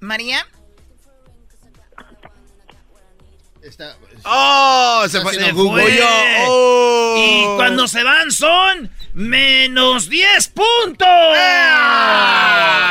María, 0.00 0.46
Está, 3.62 3.96
¡Oh! 4.24 5.04
Se 5.08 5.20
fue. 5.20 5.34
Se 5.34 5.52
fue. 5.54 5.96
yo. 5.96 6.04
¡Oh! 6.48 7.14
Y 7.16 7.56
cuando 7.56 7.86
se 7.86 8.02
van 8.02 8.32
son 8.32 8.90
menos 9.14 10.08
10 10.08 10.48
puntos. 10.48 11.06
Ah. 12.54 12.84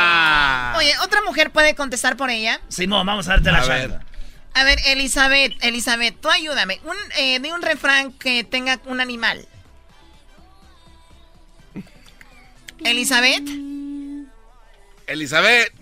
oye, 0.78 0.92
¿otra 1.04 1.20
mujer 1.22 1.50
puede 1.50 1.74
contestar 1.74 2.16
por 2.16 2.30
ella? 2.30 2.60
Simón, 2.68 3.04
vamos 3.06 3.26
a 3.28 3.32
darte 3.32 3.50
la 3.52 3.58
A 3.58 3.62
chance. 3.66 3.88
ver. 3.88 4.00
A 4.54 4.64
ver, 4.64 4.78
Elizabeth, 4.86 5.52
Elizabeth, 5.62 6.14
tú 6.20 6.28
ayúdame. 6.28 6.78
Un, 6.84 6.94
eh, 7.18 7.40
de 7.40 7.52
un 7.52 7.62
refrán 7.62 8.12
que 8.12 8.44
tenga 8.44 8.78
un 8.84 9.00
animal. 9.00 9.46
Elizabeth, 12.84 13.44
Elizabeth. 15.06 15.72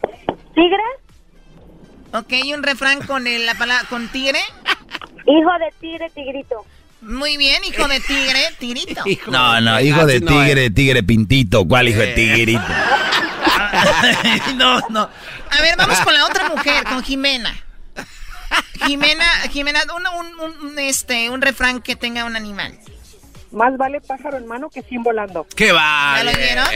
¿Tigre? 0.54 0.82
ok, 2.12 2.32
un 2.54 2.62
refrán 2.62 3.00
con 3.06 3.26
el- 3.26 3.46
la 3.46 3.54
palabra 3.54 3.86
con 3.88 4.08
tigre. 4.08 4.40
Hijo 5.26 5.50
de 5.58 5.72
tigre, 5.80 6.10
tigrito. 6.10 6.64
Muy 7.02 7.36
bien, 7.36 7.62
hijo 7.64 7.88
de 7.88 8.00
tigre, 8.00 8.40
tigrito. 8.58 9.02
No, 9.30 9.60
no, 9.60 9.80
hijo 9.80 10.04
de 10.06 10.16
Así 10.16 10.24
no 10.24 10.30
tigre, 10.44 10.70
tigre 10.70 11.02
pintito. 11.02 11.64
¿Cuál 11.66 11.88
hijo 11.88 12.00
de 12.00 12.10
Eh. 12.10 12.14
tigrito? 12.14 12.62
no, 14.56 14.80
no. 14.90 15.00
A 15.50 15.60
ver, 15.62 15.76
vamos 15.76 15.98
con 16.00 16.12
la 16.14 16.26
otra 16.26 16.48
mujer, 16.48 16.84
con 16.84 17.02
Jimena. 17.02 17.54
Jimena, 18.86 19.24
Jimena, 19.50 19.80
un, 19.94 20.02
un- 20.06 20.40
un- 20.40 20.66
un, 20.66 20.78
este, 20.78 21.30
un 21.30 21.40
refrán 21.40 21.80
que 21.80 21.96
tenga 21.96 22.24
un 22.24 22.36
animal. 22.36 22.78
Más 23.52 23.76
vale 23.76 24.00
pájaro 24.00 24.36
en 24.38 24.46
mano 24.46 24.68
que 24.70 24.82
sin 24.82 25.02
volando. 25.02 25.46
¿Qué 25.56 25.72
va? 25.72 26.14
¿Ya 26.18 26.24
lo 26.24 26.32
vieron? 26.32 26.66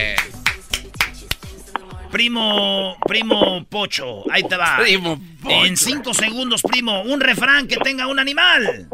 Primo, 2.10 2.96
primo 3.06 3.64
Pocho, 3.68 4.22
ahí 4.30 4.42
te 4.44 4.56
va. 4.56 4.76
Primo 4.78 5.20
Pocho. 5.42 5.64
En 5.64 5.76
cinco 5.76 6.14
segundos, 6.14 6.62
primo, 6.62 7.02
un 7.02 7.20
refrán 7.20 7.66
que 7.66 7.76
tenga 7.78 8.06
un 8.06 8.18
animal. 8.20 8.88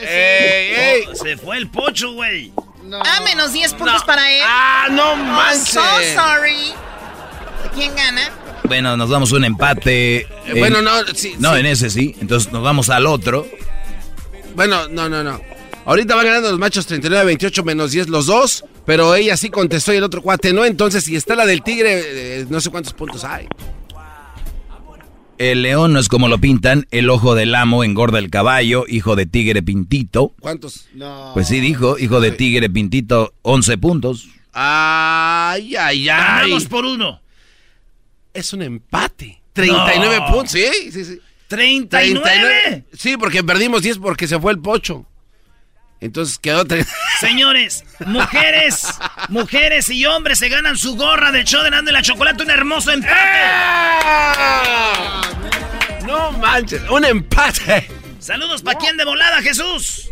¡Ey, 0.00 0.74
ey! 0.74 1.04
Oh, 1.10 1.14
se 1.14 1.36
fue 1.36 1.56
el 1.58 1.68
Pocho, 1.68 2.12
güey. 2.12 2.52
Ah, 3.04 3.20
menos 3.24 3.52
10 3.52 3.74
puntos 3.74 4.00
No. 4.00 4.06
para 4.06 4.30
él. 4.32 4.42
¡Ah, 4.46 4.86
no 4.90 5.10
I'm 5.14 5.26
manches! 5.26 5.68
so 5.68 5.80
sorry. 6.14 6.72
¿Quién 7.74 7.94
gana? 7.94 8.30
Bueno, 8.64 8.96
nos 8.96 9.10
damos 9.10 9.32
un 9.32 9.44
empate. 9.44 10.20
Eh, 10.46 10.54
bueno, 10.58 10.80
no, 10.82 10.90
sí, 11.14 11.34
No, 11.38 11.54
sí. 11.54 11.60
en 11.60 11.66
ese 11.66 11.90
sí. 11.90 12.16
Entonces 12.20 12.52
nos 12.52 12.62
vamos 12.62 12.88
al 12.90 13.06
otro. 13.06 13.46
Bueno, 14.54 14.88
no, 14.88 15.08
no, 15.08 15.22
no. 15.22 15.40
Ahorita 15.84 16.14
van 16.16 16.26
ganando 16.26 16.50
los 16.50 16.58
machos 16.58 16.86
39-28 16.90 17.62
menos 17.64 17.92
10 17.92 18.08
los 18.08 18.26
dos, 18.26 18.64
pero 18.84 19.14
ella 19.14 19.36
sí 19.38 19.48
contestó 19.48 19.92
y 19.92 19.96
el 19.96 20.04
otro 20.04 20.20
cuate 20.22 20.52
no. 20.52 20.64
Entonces, 20.64 21.04
si 21.04 21.16
está 21.16 21.34
la 21.34 21.46
del 21.46 21.62
tigre, 21.62 22.02
eh, 22.40 22.46
no 22.48 22.60
sé 22.60 22.70
cuántos 22.70 22.92
puntos 22.92 23.24
hay. 23.24 23.46
El 25.38 25.62
león 25.62 25.92
no 25.92 26.00
es 26.00 26.08
como 26.08 26.28
lo 26.28 26.38
pintan. 26.38 26.86
El 26.90 27.08
ojo 27.10 27.34
del 27.34 27.54
amo 27.54 27.84
engorda 27.84 28.18
el 28.18 28.28
caballo. 28.30 28.84
Hijo 28.88 29.14
de 29.16 29.26
tigre 29.26 29.62
pintito. 29.62 30.34
¿Cuántos? 30.40 30.86
No. 30.94 31.30
Pues 31.34 31.48
sí, 31.48 31.60
dijo. 31.60 31.98
Hijo 31.98 32.20
de 32.20 32.32
tigre 32.32 32.68
pintito, 32.68 33.32
11 33.42 33.78
puntos. 33.78 34.28
Ay, 34.52 35.76
ay, 35.76 36.00
ay. 36.00 36.04
Ganamos 36.04 36.64
por 36.66 36.84
uno. 36.84 37.20
Es 38.34 38.52
un 38.52 38.62
empate. 38.62 39.40
39 39.52 40.18
No. 40.20 40.26
puntos, 40.32 40.50
sí, 40.52 40.64
sí, 40.92 41.04
sí. 41.04 41.20
39. 41.48 42.84
Sí, 42.92 43.16
porque 43.16 43.42
perdimos 43.42 43.82
10 43.82 43.98
porque 43.98 44.28
se 44.28 44.38
fue 44.38 44.52
el 44.52 44.58
pocho. 44.58 45.06
Entonces 46.00 46.38
quedó... 46.38 46.64
tre- 46.64 46.86
Señores, 47.20 47.84
mujeres, 48.06 48.86
mujeres 49.28 49.88
y 49.90 50.06
hombres 50.06 50.38
se 50.38 50.48
ganan 50.48 50.76
su 50.76 50.96
gorra 50.96 51.32
del 51.32 51.44
show 51.44 51.62
de 51.62 51.70
Nando 51.70 51.90
y 51.90 51.94
la 51.94 52.02
Chocolate, 52.02 52.42
un 52.42 52.50
hermoso 52.50 52.92
empate. 52.92 53.14
No 56.06 56.32
manches, 56.32 56.82
un 56.88 57.04
empate. 57.04 57.88
Saludos 58.18 58.62
para 58.62 58.78
quién 58.78 58.96
de 58.96 59.04
volada, 59.04 59.40
Jesús. 59.42 60.10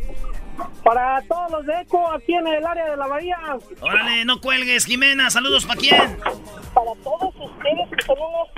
Para 0.85 1.21
todos 1.29 1.51
los 1.51 1.67
de 1.67 1.73
ECO 1.83 2.11
aquí 2.13 2.33
en 2.35 2.47
el 2.47 2.65
área 2.67 2.91
de 2.91 2.97
la 2.97 3.07
bahía. 3.07 3.37
Órale, 3.81 4.25
no 4.25 4.41
cuelgues, 4.41 4.85
Jimena. 4.87 5.31
Saludos 5.31 5.65
para 5.67 5.79
quién. 5.81 6.17
Para 6.75 6.93
todos 7.03 7.35
ustedes 7.37 7.89
que 7.99 8.05
son 8.07 8.17
unos 8.19 8.49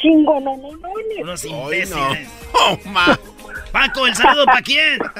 chingononones. 0.00 1.18
Unos 1.22 1.44
imbéciles. 1.44 1.90
no. 1.90 2.16
Oh, 2.54 2.78
ma. 2.86 3.18
Paco, 3.72 4.06
el 4.06 4.14
saludo 4.14 4.44
para 4.46 4.62
quién. 4.62 4.98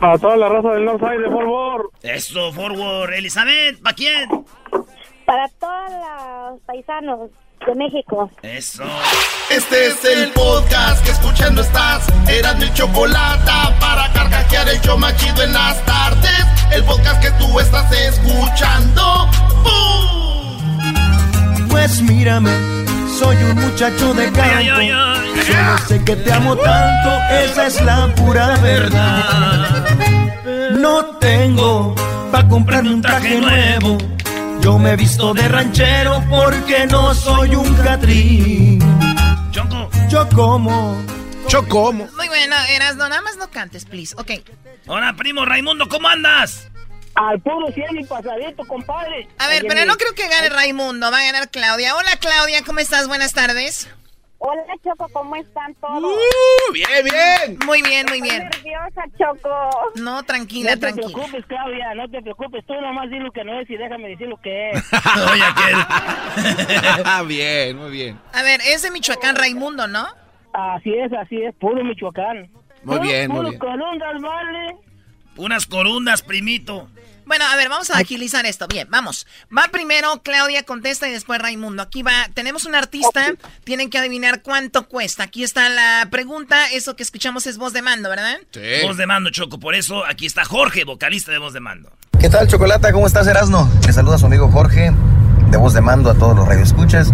Para 0.00 0.18
toda 0.18 0.36
la 0.36 0.48
raza 0.48 0.70
del 0.70 0.84
Northside 0.84 1.20
de 1.22 1.30
Fort 1.30 1.46
Worth. 1.46 2.04
Eso, 2.04 2.52
forward. 2.52 3.14
Elizabeth, 3.14 3.80
¿para 3.82 3.96
quién? 3.96 4.28
Para 5.24 5.48
todos 5.58 5.90
los 5.90 6.60
paisanos 6.62 7.30
de 7.66 7.74
México. 7.74 8.30
Eso. 8.42 8.84
Este 9.50 9.86
es 9.86 10.04
el 10.04 10.30
podcast 10.32 11.04
que 11.04 11.10
escuchando 11.12 11.62
estás. 11.62 12.06
Eran 12.28 12.58
mi 12.58 12.72
chocolate 12.74 13.50
para 13.80 14.12
carcajear 14.12 14.68
el 14.68 14.80
yo 14.82 14.96
machido 14.98 15.42
en 15.42 15.52
las 15.52 15.84
tardes. 15.86 16.44
El 16.72 16.84
podcast 16.84 17.22
que 17.22 17.30
tú 17.32 17.58
estás 17.58 17.90
escuchando. 17.92 19.02
¡Bum! 19.62 21.68
Pues 21.70 22.02
mírame, 22.02 22.50
soy 23.18 23.36
un 23.36 23.54
muchacho 23.54 24.12
de 24.14 24.30
ay. 24.40 24.90
Solo 25.46 25.78
sé 25.88 26.04
que 26.04 26.16
te 26.16 26.32
amo 26.32 26.56
tanto, 26.56 27.10
esa 27.30 27.66
es 27.66 27.80
la 27.82 28.14
pura 28.14 28.56
verdad. 28.58 29.86
No 30.78 31.04
tengo 31.18 31.94
para 32.30 32.48
comprarme 32.48 32.94
un 32.94 33.02
traje 33.02 33.40
nuevo. 33.40 33.98
Yo 34.60 34.78
me 34.78 34.92
he 34.92 34.96
visto 34.96 35.32
de 35.32 35.48
ranchero 35.48 36.22
porque 36.28 36.86
no 36.86 37.14
soy 37.14 37.54
un 37.54 37.74
catrín. 37.76 38.80
Choco. 39.50 39.88
Yo 40.10 40.28
como. 40.30 41.02
Yo 41.48 41.66
como. 41.68 42.08
Muy 42.16 42.28
bueno, 42.28 42.56
Erasno, 42.70 43.08
nada 43.08 43.22
más 43.22 43.36
no 43.36 43.48
cantes, 43.50 43.84
please. 43.84 44.14
Ok. 44.18 44.32
Hola, 44.86 45.14
primo 45.16 45.44
Raimundo, 45.44 45.88
¿cómo 45.88 46.08
andas? 46.08 46.68
Al 47.16 47.40
puro 47.40 47.66
cielo 47.72 47.98
y 48.00 48.04
pasadito, 48.04 48.64
compadre. 48.66 49.26
A 49.38 49.48
ver, 49.48 49.60
Oye, 49.62 49.68
pero 49.68 49.84
no 49.86 49.96
creo 49.96 50.12
que 50.14 50.28
gane 50.28 50.50
Raimundo, 50.50 51.10
va 51.10 51.18
a 51.18 51.24
ganar 51.24 51.50
Claudia. 51.50 51.96
Hola, 51.96 52.10
Claudia, 52.20 52.62
¿cómo 52.64 52.78
estás? 52.80 53.08
Buenas 53.08 53.32
tardes. 53.32 53.88
Hola, 54.38 54.62
Choco, 54.84 55.08
¿cómo 55.14 55.34
están 55.36 55.74
todos? 55.76 56.04
Uh, 56.04 56.72
bien, 56.74 56.88
bien. 57.04 57.58
Muy 57.64 57.80
bien, 57.80 58.04
muy 58.06 58.18
Estoy 58.18 58.20
bien. 58.20 58.42
nerviosa, 58.50 59.02
Choco. 59.18 59.50
No, 59.94 60.22
tranquila, 60.24 60.72
No 60.72 60.76
te 60.76 60.80
tranquila. 60.92 61.06
preocupes, 61.10 61.44
Claudia, 61.46 61.94
no 61.94 62.10
te 62.10 62.20
preocupes. 62.20 62.66
Tú 62.66 62.74
nomás 62.74 63.08
di 63.08 63.18
lo 63.18 63.32
que 63.32 63.44
no 63.44 63.58
es 63.58 63.70
y 63.70 63.76
déjame 63.78 64.08
decir 64.10 64.28
lo 64.28 64.36
que 64.42 64.72
es. 64.72 64.84
Oye, 65.32 65.42
aquel. 65.42 65.76
Ah, 67.06 67.22
bien, 67.26 67.78
muy 67.78 67.90
bien. 67.90 68.20
A 68.34 68.42
ver, 68.42 68.60
es 68.66 68.82
de 68.82 68.90
Michoacán, 68.90 69.36
Raimundo, 69.36 69.86
¿no? 69.88 70.06
Así 70.52 70.92
es, 70.92 71.10
así 71.14 71.42
es, 71.42 71.54
puro 71.54 71.82
Michoacán. 71.82 72.50
Muy 72.82 72.96
Puro- 72.98 73.00
bien, 73.00 73.28
muy 73.30 73.36
puro 73.38 73.48
bien. 73.48 73.58
corundas, 73.58 74.20
vale. 74.20 74.76
Unas 75.36 75.66
corundas, 75.66 76.20
primito. 76.22 76.88
Bueno, 77.26 77.44
a 77.44 77.56
ver, 77.56 77.68
vamos 77.68 77.90
a 77.90 77.98
agilizar 77.98 78.46
esto. 78.46 78.68
Bien, 78.68 78.86
vamos. 78.88 79.26
Va 79.56 79.68
primero 79.72 80.22
Claudia, 80.22 80.62
contesta 80.62 81.08
y 81.08 81.12
después 81.12 81.40
Raimundo. 81.42 81.82
Aquí 81.82 82.02
va, 82.02 82.28
tenemos 82.34 82.66
un 82.66 82.76
artista, 82.76 83.34
tienen 83.64 83.90
que 83.90 83.98
adivinar 83.98 84.42
cuánto 84.42 84.86
cuesta. 84.88 85.24
Aquí 85.24 85.42
está 85.42 85.68
la 85.68 86.06
pregunta, 86.10 86.70
eso 86.70 86.94
que 86.94 87.02
escuchamos 87.02 87.48
es 87.48 87.58
voz 87.58 87.72
de 87.72 87.82
mando, 87.82 88.08
¿verdad? 88.08 88.36
Sí. 88.52 88.86
Voz 88.86 88.96
de 88.96 89.06
mando, 89.06 89.30
Choco. 89.30 89.58
Por 89.58 89.74
eso 89.74 90.04
aquí 90.06 90.24
está 90.24 90.44
Jorge, 90.44 90.84
vocalista 90.84 91.32
de 91.32 91.38
voz 91.38 91.52
de 91.52 91.58
mando. 91.58 91.92
¿Qué 92.20 92.30
tal, 92.30 92.46
Chocolata? 92.46 92.92
¿Cómo 92.92 93.08
estás, 93.08 93.26
Erasno? 93.26 93.68
Le 93.84 93.92
saluda 93.92 94.18
su 94.18 94.26
amigo 94.26 94.48
Jorge, 94.50 94.92
de 95.50 95.56
voz 95.56 95.74
de 95.74 95.80
mando 95.80 96.10
a 96.10 96.14
todos 96.14 96.36
los 96.36 96.46
radioescuchas. 96.46 97.12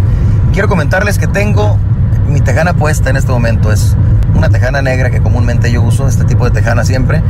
Quiero 0.53 0.67
comentarles 0.67 1.17
que 1.17 1.27
tengo 1.27 1.77
mi 2.27 2.39
tejana 2.39 2.75
puesta 2.75 3.09
en 3.09 3.17
este 3.17 3.31
momento. 3.31 3.71
Es 3.71 3.95
una 4.43 4.51
tejana 4.51 4.81
negra 4.81 5.09
que 5.09 5.21
comúnmente 5.21 5.71
yo 5.71 5.81
uso, 5.81 6.05
este 6.05 6.25
tipo 6.25 6.43
de 6.43 6.51
tejana 6.51 6.83
siempre. 6.83 7.21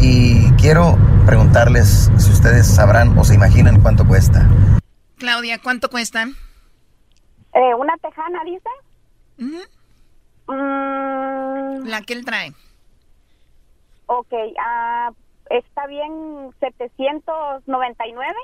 Y 0.00 0.50
quiero 0.52 0.96
preguntarles 1.26 2.10
si 2.16 2.30
ustedes 2.30 2.66
sabrán 2.66 3.18
o 3.18 3.24
se 3.24 3.34
imaginan 3.34 3.82
cuánto 3.82 4.06
cuesta. 4.06 4.48
Claudia, 5.18 5.58
¿cuánto 5.58 5.90
cuesta? 5.90 6.22
Eh, 7.52 7.74
¿Una 7.78 7.94
tejana, 7.98 8.40
dice? 8.46 8.70
Mm. 9.36 9.58
La 11.88 12.00
que 12.00 12.14
él 12.14 12.24
trae. 12.24 12.54
Ok, 14.06 14.32
ah, 14.58 15.10
está 15.50 15.86
bien 15.86 16.10
799. 16.58 18.34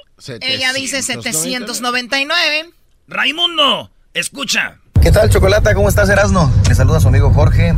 Ella 0.42 0.74
dice 0.74 1.00
799. 1.00 2.74
Raimundo, 3.06 3.90
escucha. 4.12 4.80
¿Qué 5.00 5.12
tal, 5.12 5.30
Chocolata? 5.30 5.74
¿Cómo 5.74 5.88
estás, 5.88 6.10
Erasno? 6.10 6.50
Le 6.68 6.74
saluda 6.74 7.00
su 7.00 7.08
amigo 7.08 7.32
Jorge, 7.32 7.74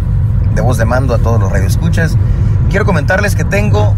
de 0.55 0.61
voz 0.61 0.78
de 0.78 0.84
mando 0.84 1.14
a 1.14 1.18
todos 1.18 1.40
los 1.40 1.51
radioescuchas. 1.51 2.16
Quiero 2.70 2.84
comentarles 2.84 3.34
que 3.34 3.44
tengo 3.44 3.94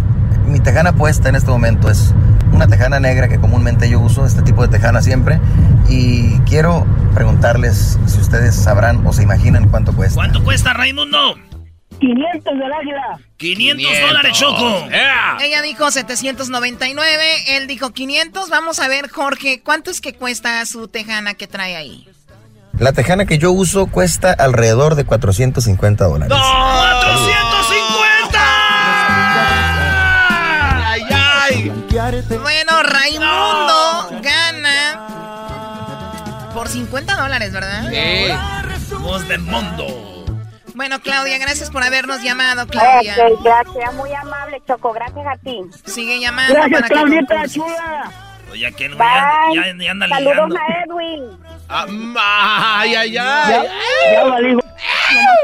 mi 0.46 0.60
tejana 0.60 0.92
puesta 0.92 1.28
en 1.28 1.36
este 1.36 1.50
momento. 1.50 1.90
Es 1.90 2.14
una 2.52 2.66
tejana 2.66 3.00
negra 3.00 3.28
que 3.28 3.38
comúnmente 3.38 3.88
yo 3.88 4.00
uso, 4.00 4.26
este 4.26 4.42
tipo 4.42 4.62
de 4.62 4.68
tejana 4.68 5.02
siempre. 5.02 5.40
Y 5.88 6.38
quiero 6.40 6.86
preguntarles 7.14 7.98
si 8.06 8.20
ustedes 8.20 8.54
sabrán 8.54 9.06
o 9.06 9.12
se 9.12 9.22
imaginan 9.22 9.68
cuánto 9.68 9.94
cuesta. 9.94 10.14
¿Cuánto 10.14 10.42
cuesta, 10.42 10.72
Raimundo? 10.72 11.36
500 12.00 12.58
del 12.58 12.72
águila. 12.72 13.20
500, 13.36 14.00
dólares, 14.08 14.32
Choco. 14.38 14.88
Ella 15.40 15.62
dijo 15.62 15.90
799, 15.90 17.56
él 17.56 17.66
dijo 17.66 17.90
500. 17.90 18.50
Vamos 18.50 18.80
a 18.80 18.88
ver, 18.88 19.08
Jorge, 19.08 19.62
¿cuánto 19.62 19.90
es 19.90 20.00
que 20.00 20.14
cuesta 20.14 20.64
su 20.66 20.88
tejana 20.88 21.34
que 21.34 21.46
trae 21.46 21.76
ahí? 21.76 22.08
La 22.82 22.92
tejana 22.92 23.26
que 23.26 23.38
yo 23.38 23.52
uso 23.52 23.86
cuesta 23.86 24.32
alrededor 24.32 24.96
de 24.96 25.04
450 25.04 26.04
dólares. 26.04 26.36
¡450! 26.36 26.42
¡Ay, 30.84 31.02
ay! 31.08 31.70
Bueno, 32.42 32.82
Raimundo 32.82 34.20
gana 34.20 35.06
por 36.52 36.66
50 36.68 37.14
dólares, 37.22 37.52
¿verdad? 37.52 37.88
Sí. 37.88 38.32
Voz 38.96 39.28
de 39.28 39.38
mundo. 39.38 40.24
Bueno, 40.74 41.00
Claudia, 41.02 41.38
gracias 41.38 41.70
por 41.70 41.84
habernos 41.84 42.20
llamado, 42.24 42.66
Claudia. 42.66 43.14
Ok, 43.16 43.44
gracias, 43.44 43.94
muy 43.94 44.12
amable, 44.12 44.60
Choco, 44.66 44.92
gracias 44.92 45.24
a 45.24 45.36
ti. 45.36 45.60
Sigue 45.84 46.18
llamando. 46.18 46.54
Gracias, 46.54 46.80
para 46.80 46.88
Claudita, 46.94 47.46
chula. 47.48 48.10
Ya 48.58 48.72
que 48.72 48.88
no, 48.88 48.96
Bye. 48.96 49.06
ya, 49.54 49.66
ya, 49.66 49.84
ya 49.84 49.90
anda 49.92 50.08
Saludos 50.08 50.34
ligando. 50.34 50.56
a 50.56 50.82
Edwin. 50.84 51.22
Ah, 51.74 52.80
ay, 52.80 52.94
ay, 52.94 53.16
ay. 53.16 53.16
Ya, 53.16 53.64
ya 54.12 54.24
valí. 54.24 54.56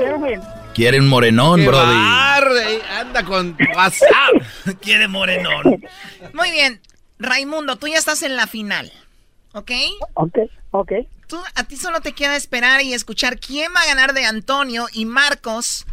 Edwin. 0.01 0.41
Quiere 0.74 1.01
un 1.01 1.09
morenón, 1.09 1.61
Qué 1.61 1.66
brody. 1.66 1.95
barre, 1.97 2.83
anda 3.01 3.24
con 3.24 3.57
WhatsApp. 3.74 4.76
Quiere 4.83 5.09
morenón. 5.09 5.83
Muy 6.35 6.51
bien, 6.51 6.81
Raimundo, 7.18 7.76
tú 7.76 7.89
ya 7.89 7.97
estás 7.99 8.22
en 8.22 8.37
la 8.37 8.47
final, 8.47 8.93
¿ok? 9.55 9.70
Ok, 10.14 10.39
ok. 10.70 10.93
Tú, 11.26 11.41
a 11.55 11.64
ti 11.64 11.76
solo 11.76 12.01
te 12.01 12.12
queda 12.12 12.37
esperar 12.37 12.81
y 12.83 12.95
escuchar 12.95 13.39
quién 13.41 13.72
va 13.74 13.81
a 13.81 13.87
ganar 13.87 14.12
de 14.14 14.24
Antonio 14.24 14.87
y 14.93 15.05
Marcos. 15.05 15.85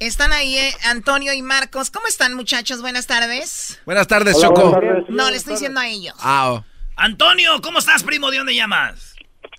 Están 0.00 0.32
ahí, 0.32 0.56
eh, 0.56 0.74
Antonio 0.84 1.32
y 1.32 1.42
Marcos. 1.42 1.90
¿Cómo 1.90 2.06
están, 2.06 2.34
muchachos? 2.34 2.80
Buenas 2.82 3.06
tardes. 3.06 3.80
Buenas 3.84 4.08
tardes, 4.08 4.34
Hola, 4.36 4.46
Choco. 4.48 4.70
buenas 4.70 4.80
tardes. 4.80 5.04
No, 5.10 5.30
le 5.30 5.36
estoy 5.36 5.54
diciendo 5.54 5.78
a 5.80 5.86
ellos. 5.88 6.14
Ah, 6.20 6.52
oh. 6.52 6.64
Antonio, 6.96 7.60
¿cómo 7.62 7.78
estás, 7.78 8.02
primo? 8.02 8.30
¿De 8.30 8.38
dónde 8.38 8.54
llamas? 8.54 9.11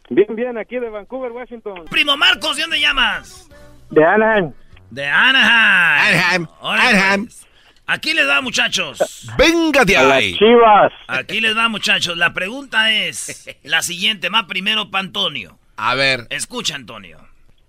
Bien, 0.10 0.28
bien, 0.36 0.58
aquí 0.58 0.78
de 0.80 0.90
Vancouver, 0.90 1.32
Washington. 1.32 1.86
Primo 1.90 2.16
Marcos, 2.18 2.56
¿de 2.58 2.64
dónde 2.64 2.80
llamas? 2.80 3.50
De 3.90 4.04
Anaheim. 4.04 4.52
De 4.90 5.06
Anaheim. 5.08 6.16
Anaheim. 6.16 6.48
Órale, 6.62 6.90
Anaheim. 6.90 7.26
pues. 7.26 7.48
Aquí 7.86 8.14
les 8.14 8.28
va, 8.28 8.42
muchachos. 8.42 9.28
Venga 9.38 9.84
de 9.84 9.98
ahí. 9.98 10.38
chivas. 10.38 10.92
Aquí 11.08 11.42
les 11.42 11.56
va, 11.56 11.68
muchachos. 11.68 12.16
La 12.18 12.34
pregunta 12.34 12.92
es 12.92 13.50
la 13.64 13.82
siguiente. 13.82 14.30
Va 14.30 14.48
primero 14.48 14.90
para 14.90 15.04
Antonio. 15.04 15.58
A 15.78 15.96
ver. 15.96 16.28
Escucha, 16.30 16.76
Antonio. 16.76 17.18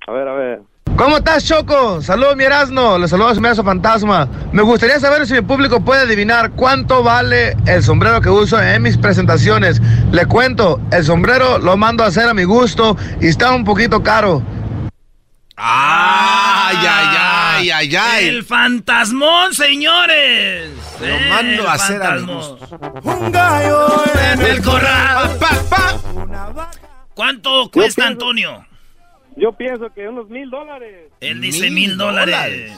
A 0.07 0.13
ver, 0.13 0.29
a 0.29 0.35
ver. 0.35 0.61
¿Cómo 0.97 1.17
estás, 1.17 1.45
Choco? 1.45 2.01
Saludos, 2.01 2.37
mi 2.37 2.45
Erasmo. 2.45 2.99
Le 2.99 3.09
saludo 3.09 3.29
a 3.29 3.35
su 3.35 3.41
meso 3.41 3.65
fantasma. 3.65 4.29
Me 4.53 4.63
gustaría 4.63 5.01
saber 5.01 5.27
si 5.27 5.35
mi 5.35 5.43
público 5.43 5.85
puede 5.85 6.03
adivinar 6.03 6.53
cuánto 6.53 7.03
vale 7.03 7.57
el 7.67 7.83
sombrero 7.83 8.21
que 8.21 8.31
uso 8.31 8.63
en 8.63 8.81
mis 8.83 8.97
presentaciones. 8.97 9.83
Le 10.13 10.25
cuento, 10.27 10.81
el 10.93 11.05
sombrero 11.05 11.59
lo 11.59 11.77
mando 11.77 12.05
a 12.05 12.07
hacer 12.07 12.29
a 12.29 12.35
mi 12.35 12.45
gusto 12.45 12.97
y 13.21 13.27
está 13.27 13.53
un 13.53 13.65
poquito 13.65 14.05
caro. 14.05 14.41
Ay, 15.57 16.77
ay, 16.77 17.17
ay, 17.19 17.71
ay, 17.71 17.97
ay. 17.97 18.29
El 18.29 18.45
fantasmón, 18.45 19.53
señores. 19.53 20.71
Lo 21.01 21.29
mando 21.29 21.69
a 21.69 21.73
hacer 21.73 22.03
a 22.03 22.13
mi 22.13 22.27
fantasmón. 22.27 23.25
Un 23.25 23.33
gallo 23.33 23.89
En 24.33 24.43
el 24.43 24.63
corral. 24.63 25.39
¿Cuánto 27.15 27.69
cuesta, 27.73 28.07
Antonio? 28.07 28.65
Yo 29.37 29.53
pienso 29.53 29.93
que 29.93 30.09
unos 30.09 30.29
mil 30.29 30.49
dólares. 30.51 31.11
Él 31.21 31.41
dice 31.41 31.71
mil 31.71 31.97
dólares. 31.97 32.73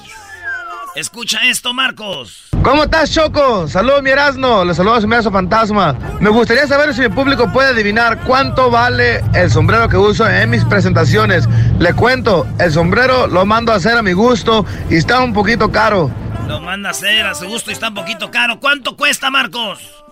Escucha 0.95 1.41
esto, 1.45 1.75
Marcos. 1.75 2.49
¿Cómo 2.63 2.85
estás, 2.85 3.13
Choco? 3.13 3.69
Saludos, 3.69 4.03
mi 4.03 4.09
Erasmo. 4.09 4.65
Le 4.65 4.73
saludo 4.73 4.95
a 4.95 5.23
su 5.23 5.31
fantasma. 5.31 5.93
Me 6.21 6.31
gustaría 6.31 6.67
saber 6.67 6.95
si 6.95 7.03
mi 7.03 7.11
público 7.11 7.53
puede 7.53 7.69
adivinar 7.69 8.21
cuánto 8.25 8.71
vale 8.71 9.21
el 9.35 9.51
sombrero 9.51 9.91
que 9.91 9.99
uso 9.99 10.27
en 10.27 10.49
mis 10.49 10.65
presentaciones. 10.65 11.47
Le 11.79 11.93
cuento, 11.93 12.47
el 12.59 12.73
sombrero 12.73 13.27
lo 13.27 13.45
mando 13.45 13.73
a 13.73 13.75
hacer 13.75 13.99
a 13.99 14.03
mi 14.03 14.15
gusto 14.15 14.65
y 14.89 14.97
está 14.97 15.23
un 15.23 15.35
poquito 15.35 15.71
caro. 15.71 16.11
Lo 16.49 16.63
manda 16.63 16.89
a 16.89 16.93
hacer 16.93 17.27
a 17.27 17.35
su 17.35 17.47
gusto 17.47 17.71
y 17.71 17.75
está 17.75 17.89
un 17.89 17.95
poquito 17.95 18.31
caro. 18.31 18.59
¿Cuánto 18.59 18.97
cuesta, 18.97 19.31
Marcos? 19.31 20.06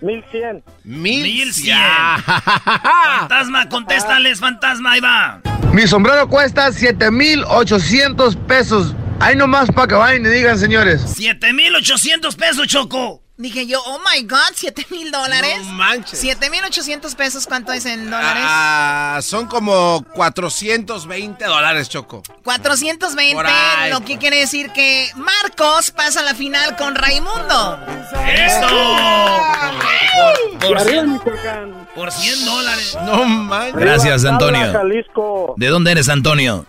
Mil 0.00 0.24
cien. 0.30 0.62
Mil, 0.84 1.22
Mil 1.22 1.52
cien. 1.52 1.76
Fantasma, 3.18 3.68
contéstales, 3.68 4.40
fantasma, 4.40 4.92
ahí 4.92 5.00
va. 5.00 5.40
Mi 5.72 5.86
sombrero 5.86 6.28
cuesta 6.28 6.72
7,800 6.72 8.36
pesos. 8.36 8.94
Ahí 9.20 9.36
nomás 9.36 9.70
para 9.70 9.86
que 9.86 9.94
vayan 9.94 10.24
y 10.24 10.28
digan, 10.30 10.58
señores. 10.58 11.02
7800 11.02 12.34
pesos, 12.36 12.66
Choco. 12.66 13.19
Dije 13.40 13.66
yo, 13.66 13.80
oh 13.86 13.98
my 14.00 14.22
God, 14.24 14.52
7 14.54 14.86
mil 14.90 15.10
dólares. 15.10 15.56
No 15.64 15.72
manches. 15.72 16.18
7 16.18 16.50
mil 16.50 16.62
800 16.62 17.14
pesos, 17.14 17.46
¿cuánto 17.46 17.72
es 17.72 17.86
en 17.86 18.04
dólares? 18.10 18.42
Ah, 18.46 19.18
son 19.22 19.46
como 19.46 20.04
420 20.12 21.42
dólares, 21.46 21.88
Choco. 21.88 22.22
420, 22.44 23.34
Por 23.34 23.46
ahí. 23.46 23.90
lo 23.90 24.00
que 24.02 24.18
quiere 24.18 24.36
decir 24.40 24.70
que 24.72 25.10
Marcos 25.16 25.90
pasa 25.90 26.20
a 26.20 26.22
la 26.24 26.34
final 26.34 26.76
con 26.76 26.94
Raimundo. 26.94 27.78
¡Eso! 28.28 28.68
Por, 30.60 30.76
Arriba 30.78 31.00
el 31.00 31.08
100, 31.08 31.12
Michoacán. 31.12 31.88
por 31.94 32.12
100 32.12 32.44
dólares. 32.44 32.98
No 33.06 33.24
manches. 33.24 33.74
Gracias, 33.80 34.24
Antonio. 34.26 34.70
Jalisco. 34.70 35.54
¿De 35.56 35.68
dónde 35.68 35.92
eres, 35.92 36.10
Antonio? 36.10 36.66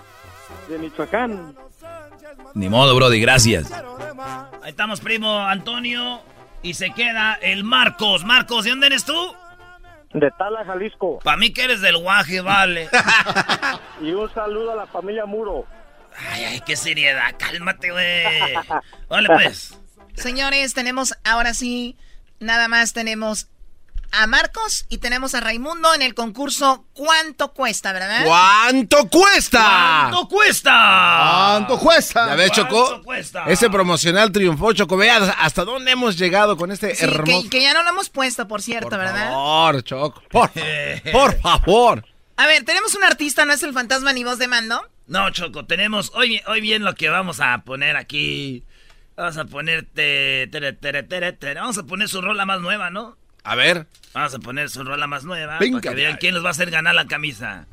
De 0.69 0.77
Michoacán. 0.77 1.53
Ni 2.53 2.69
modo, 2.69 2.95
Brody, 2.95 3.19
gracias. 3.19 3.67
Ahí 4.63 4.69
estamos, 4.69 5.01
primo 5.01 5.37
Antonio. 5.39 6.21
Y 6.63 6.73
se 6.75 6.91
queda 6.91 7.35
el 7.41 7.63
Marcos. 7.63 8.23
Marcos, 8.23 8.65
¿de 8.65 8.71
dónde 8.71 8.87
eres 8.87 9.05
tú? 9.05 9.35
De 10.13 10.29
Tala, 10.37 10.65
Jalisco. 10.65 11.19
Para 11.23 11.37
mí 11.37 11.53
que 11.53 11.63
eres 11.63 11.81
del 11.81 11.97
guaje, 11.97 12.41
vale. 12.41 12.89
Y 14.01 14.11
un 14.11 14.31
saludo 14.33 14.71
a 14.71 14.75
la 14.75 14.87
familia 14.87 15.25
Muro. 15.25 15.65
Ay, 16.31 16.43
ay, 16.43 16.61
qué 16.65 16.75
seriedad. 16.75 17.35
Cálmate, 17.37 17.91
güey. 17.91 18.55
Vale, 19.09 19.29
pues. 19.29 19.79
Señores, 20.15 20.73
tenemos 20.73 21.13
ahora 21.23 21.53
sí, 21.53 21.97
nada 22.39 22.67
más 22.67 22.93
tenemos 22.93 23.47
a 24.11 24.27
Marcos 24.27 24.85
y 24.89 24.97
tenemos 24.99 25.33
a 25.35 25.39
Raimundo 25.39 25.93
en 25.93 26.01
el 26.01 26.13
concurso 26.13 26.85
¿Cuánto 26.93 27.53
cuesta, 27.53 27.93
verdad? 27.93 28.23
¿Cuánto 28.25 29.07
cuesta? 29.09 30.07
¿Cuánto 30.11 30.27
cuesta? 30.27 30.71
¿Cuánto 31.49 31.79
cuesta? 31.79 32.27
¿Ya 32.27 32.35
ves, 32.35 32.51
¿Cuánto 32.53 32.75
Choco? 32.75 33.03
cuesta? 33.03 33.45
Ese 33.47 33.69
promocional 33.69 34.31
triunfó, 34.31 34.73
Choco. 34.73 34.97
Vea 34.97 35.17
hasta 35.17 35.63
dónde 35.65 35.91
hemos 35.91 36.17
llegado 36.17 36.57
con 36.57 36.71
este 36.71 36.95
Sí, 36.95 37.05
hermoso. 37.05 37.43
que, 37.43 37.49
que 37.49 37.61
ya 37.63 37.73
no 37.73 37.83
lo 37.83 37.89
hemos 37.89 38.09
puesto, 38.09 38.47
por 38.47 38.61
cierto, 38.61 38.89
Por 38.89 38.99
¿verdad? 38.99 39.29
favor, 39.29 39.83
Choco. 39.83 40.23
Por, 40.29 40.51
por 41.11 41.39
favor. 41.41 42.05
A 42.37 42.47
ver, 42.47 42.63
tenemos 42.63 42.95
un 42.95 43.03
artista, 43.03 43.45
¿no 43.45 43.53
es 43.53 43.63
el 43.63 43.73
fantasma 43.73 44.13
ni 44.13 44.23
voz 44.23 44.37
de 44.39 44.47
mando? 44.47 44.81
No, 45.07 45.29
Choco, 45.31 45.65
tenemos 45.65 46.11
hoy, 46.15 46.41
hoy 46.47 46.61
bien 46.61 46.83
lo 46.83 46.95
que 46.95 47.09
vamos 47.09 47.39
a 47.39 47.59
poner 47.59 47.97
aquí. 47.97 48.63
Vamos 49.17 49.37
a 49.37 49.45
ponerte. 49.45 50.49
Vamos 51.55 51.77
a 51.77 51.83
poner 51.83 52.07
su 52.09 52.21
rola 52.21 52.45
más 52.45 52.61
nueva, 52.61 52.89
¿no? 52.89 53.17
A 53.43 53.55
ver. 53.55 53.87
Vamos 54.13 54.33
a 54.33 54.39
poner 54.39 54.69
su 54.69 54.83
rola 54.83 55.07
más 55.07 55.23
nueva. 55.23 55.57
Venga, 55.59 55.79
para 55.79 55.95
que 55.95 56.01
vean 56.01 56.17
quién 56.19 56.33
nos 56.33 56.43
va 56.43 56.49
a 56.49 56.51
hacer 56.51 56.69
ganar 56.69 56.93
la 56.93 57.05
camisa. 57.05 57.65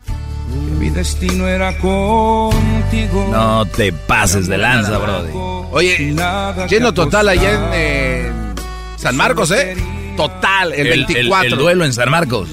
Mi 0.78 0.90
destino 0.90 1.48
era 1.48 1.76
contigo. 1.78 3.28
No 3.30 3.66
te 3.66 3.92
pases 3.92 4.46
de 4.46 4.56
lanza, 4.56 4.98
Brody. 4.98 5.32
Oye, 5.72 6.14
lleno 6.68 6.94
total 6.94 7.28
allá 7.28 7.52
en 7.52 7.70
eh, 7.74 8.32
San 8.96 9.16
Marcos, 9.16 9.50
¿eh? 9.50 9.76
Total, 10.16 10.72
el, 10.72 10.88
24. 10.88 11.48
El, 11.48 11.58
duelo 11.58 11.84
en 11.84 11.92
San 11.92 12.10
Marcos. 12.10 12.48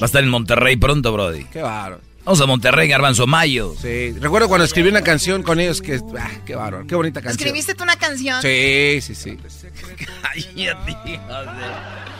Va 0.00 0.04
a 0.04 0.06
estar 0.06 0.22
en 0.22 0.28
Monterrey 0.28 0.76
pronto, 0.76 1.12
Brody. 1.12 1.44
Qué 1.44 1.62
bárbaro. 1.62 2.00
Vamos 2.24 2.40
a 2.40 2.46
Monterrey, 2.46 2.88
Garbanzo 2.88 3.28
Mayo. 3.28 3.74
Sí, 3.80 4.12
recuerdo 4.18 4.48
cuando 4.48 4.64
escribí 4.64 4.88
una 4.88 5.02
canción 5.02 5.44
con 5.44 5.60
ellos 5.60 5.80
que. 5.80 6.00
Ah, 6.18 6.30
qué 6.44 6.56
bárbaro, 6.56 6.88
qué 6.88 6.96
bonita 6.96 7.22
canción. 7.22 7.38
¿Escribiste 7.38 7.76
tú 7.76 7.84
una 7.84 7.96
canción? 7.96 8.42
Sí, 8.42 8.98
sí, 9.00 9.14
sí. 9.14 9.38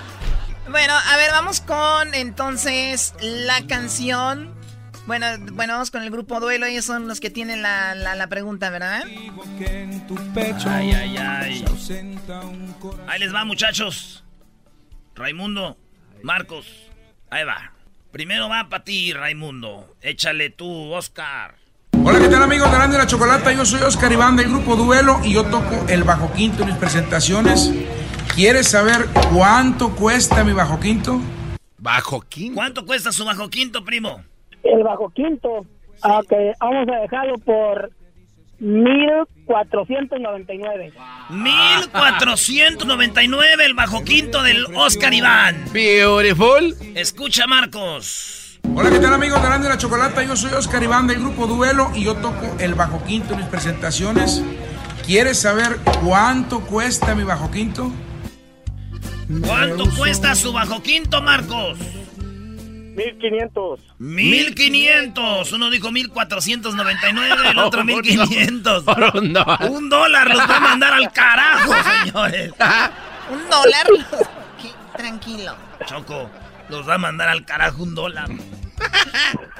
bueno, 0.71 0.95
a 0.95 1.17
ver, 1.17 1.31
vamos 1.31 1.61
con 1.61 2.15
entonces 2.15 3.15
la 3.21 3.67
canción. 3.67 4.55
Bueno, 5.07 5.27
bueno, 5.53 5.75
vamos 5.75 5.91
con 5.91 6.03
el 6.03 6.11
grupo 6.11 6.41
Duelo. 6.41 6.67
Ellos 6.67 6.85
son 6.85 7.07
los 7.07 7.21
que 7.21 7.31
tienen 7.31 7.63
la, 7.63 7.95
la, 7.95 8.27
pregunta, 8.27 8.71
¿verdad? 8.71 9.05
Ay, 9.07 10.93
ay, 10.93 11.17
ay. 11.17 11.65
Ahí 13.07 13.21
les 13.21 13.35
va, 13.35 13.45
muchachos. 13.45 14.25
Raimundo, 15.15 15.79
Marcos, 16.23 16.67
ahí 17.31 17.45
va. 17.45 17.73
Primero 18.11 18.49
va 18.49 18.69
para 18.69 18.85
ti, 18.85 19.13
Raimundo. 19.13 19.97
Échale 20.03 20.51
tú, 20.51 20.93
Oscar. 20.93 21.55
Hola, 22.05 22.19
¿qué 22.19 22.29
tal 22.29 22.43
amigos 22.43 22.71
de 22.71 22.77
Grande 22.77 22.99
la 22.99 23.07
Chocolata? 23.07 23.53
Yo 23.53 23.65
soy 23.65 23.83
Oscar 23.83 24.13
Iván 24.13 24.37
del 24.37 24.49
Grupo 24.49 24.77
Duelo 24.77 25.21
y 25.25 25.33
yo 25.33 25.45
toco 25.45 25.87
el 25.89 26.05
bajo 26.05 26.33
quinto 26.33 26.63
en 26.63 26.69
mis 26.69 26.79
presentaciones. 26.79 27.71
¿Quieres 28.37 28.69
saber 28.69 29.09
cuánto 29.33 29.97
cuesta 29.97 30.45
mi 30.45 30.53
bajo 30.53 30.79
quinto? 30.79 31.19
¿Bajo 31.79 32.21
quinto? 32.21 32.55
¿Cuánto 32.55 32.85
cuesta 32.85 33.11
su 33.11 33.25
bajo 33.25 33.49
quinto, 33.49 33.83
primo? 33.83 34.21
El 34.63 34.83
bajo 34.83 35.09
quinto, 35.09 35.65
ok, 36.03 36.33
vamos 36.61 36.87
a 36.87 36.97
dejarlo 37.01 37.39
por 37.39 37.91
1499. 38.59 40.93
1499 41.31 43.65
el 43.65 43.73
bajo 43.73 44.05
quinto 44.05 44.43
del 44.43 44.67
Oscar 44.75 45.15
Iván. 45.15 45.65
Beautiful. 45.73 46.77
Escucha, 46.95 47.47
Marcos. 47.47 48.61
Hola, 48.75 48.91
¿qué 48.91 48.99
tal 48.99 49.15
amigos 49.15 49.41
de 49.41 49.49
Grande 49.49 49.71
la 49.71 49.79
Chocolata? 49.79 50.23
Yo 50.23 50.37
soy 50.37 50.53
Oscar 50.53 50.83
Iván 50.83 51.07
del 51.07 51.21
Grupo 51.21 51.47
Duelo 51.47 51.91
y 51.95 52.05
yo 52.05 52.17
toco 52.17 52.55
el 52.59 52.75
bajo 52.75 53.03
quinto 53.05 53.33
en 53.33 53.39
mis 53.39 53.49
presentaciones. 53.49 54.45
¿Quieres 55.07 55.41
saber 55.41 55.79
cuánto 56.05 56.61
cuesta 56.61 57.15
mi 57.15 57.25
bajo 57.25 57.51
quinto? 57.51 57.91
¿Cuánto 59.45 59.91
cuesta 59.97 60.35
su 60.35 60.53
bajo 60.53 60.83
quinto, 60.83 61.21
Marcos? 61.23 61.79
1500. 62.97 63.81
1500. 63.99 65.53
Uno 65.53 65.71
dijo 65.71 65.91
1499, 65.91 67.51
el 67.51 67.59
otro 67.59 67.85
1500. 67.85 68.85
un 69.15 69.33
dólar. 69.33 69.71
Un 69.71 69.89
dólar 69.89 70.29
los 70.29 70.39
va 70.39 70.57
a 70.57 70.61
mandar 70.61 70.95
al 70.95 71.13
carajo, 71.13 71.75
señores. 72.05 72.53
¿Un 73.31 73.51
dólar? 73.51 73.87
Tranquilo. 74.97 75.57
Choco, 75.85 76.31
los 76.69 76.89
va 76.89 76.95
a 76.95 76.99
mandar 76.99 77.29
al 77.29 77.45
carajo 77.45 77.83
un 77.83 77.95
dólar. 77.95 78.31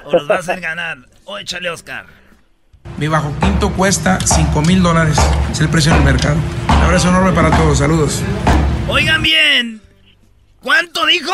o 0.05 0.11
los 0.13 0.29
va 0.29 0.35
a 0.35 0.39
hacer 0.39 0.59
ganar. 0.59 0.97
O 1.25 1.37
échale, 1.37 1.69
Oscar. 1.69 2.05
Mi 2.97 3.07
bajo 3.07 3.33
quinto 3.39 3.71
cuesta 3.73 4.17
5 4.19 4.61
mil 4.61 4.81
dólares. 4.81 5.17
Es 5.51 5.59
el 5.59 5.69
precio 5.69 5.93
del 5.93 6.03
mercado. 6.03 6.37
Un 6.69 6.83
abrazo 6.83 7.09
enorme 7.09 7.33
para 7.33 7.51
todos. 7.55 7.77
Saludos. 7.77 8.23
Oigan 8.87 9.21
bien. 9.21 9.81
¿Cuánto 10.61 11.05
dijo? 11.05 11.33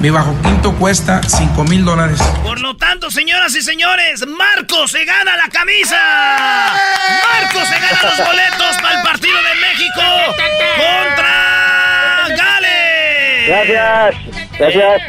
Mi 0.00 0.10
bajo 0.10 0.36
quinto 0.42 0.74
cuesta 0.74 1.20
5 1.22 1.64
mil 1.64 1.84
dólares. 1.84 2.18
Por 2.42 2.60
lo 2.60 2.76
tanto, 2.76 3.10
señoras 3.10 3.54
y 3.54 3.62
señores, 3.62 4.26
Marco 4.26 4.88
se 4.88 5.04
gana 5.04 5.36
la 5.36 5.48
camisa. 5.48 5.96
Marco 7.32 7.64
se 7.64 7.78
gana 7.78 8.02
los 8.02 8.26
boletos 8.26 8.76
para 8.82 8.96
el 8.98 9.02
partido 9.04 9.36
de 9.36 9.54
México 9.60 10.02
contra 10.76 12.26
Gales. 12.36 13.48
Gracias. 13.48 14.16
Gracias. 14.58 15.02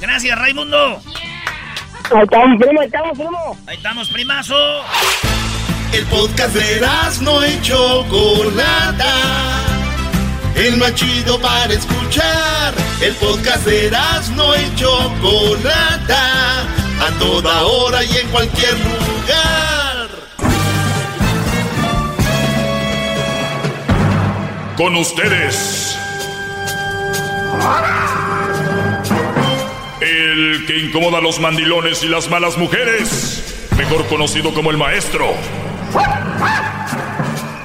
Gracias, 0.00 0.38
Raimundo. 0.38 1.00
Ahí 2.10 2.22
estamos, 2.22 2.58
primo, 2.58 2.80
ahí 2.80 2.86
estamos, 2.86 3.18
primo. 3.18 3.58
Ahí 3.66 3.76
estamos, 3.76 4.08
primazo. 4.08 4.54
El 5.92 6.06
podcast 6.06 6.54
de 6.54 6.80
no 7.20 7.46
y 7.46 7.60
Chocolata. 7.60 9.14
El 10.54 10.78
más 10.78 10.94
chido 10.94 11.38
para 11.38 11.70
escuchar. 11.72 12.72
El 13.02 13.14
podcast 13.16 13.66
de 13.66 13.90
no 14.34 14.56
y 14.56 14.74
Chocolata. 14.74 16.62
A 17.06 17.18
toda 17.18 17.62
hora 17.64 18.02
y 18.02 18.16
en 18.16 18.28
cualquier 18.28 18.72
lugar. 18.72 20.08
Con 24.78 24.96
ustedes. 24.96 25.98
El 30.58 30.66
que 30.66 30.76
incomoda 30.78 31.18
a 31.18 31.20
los 31.20 31.38
mandilones 31.38 32.02
y 32.02 32.08
las 32.08 32.28
malas 32.28 32.58
mujeres. 32.58 33.68
Mejor 33.76 34.06
conocido 34.08 34.52
como 34.52 34.70
el 34.72 34.76
maestro. 34.76 35.34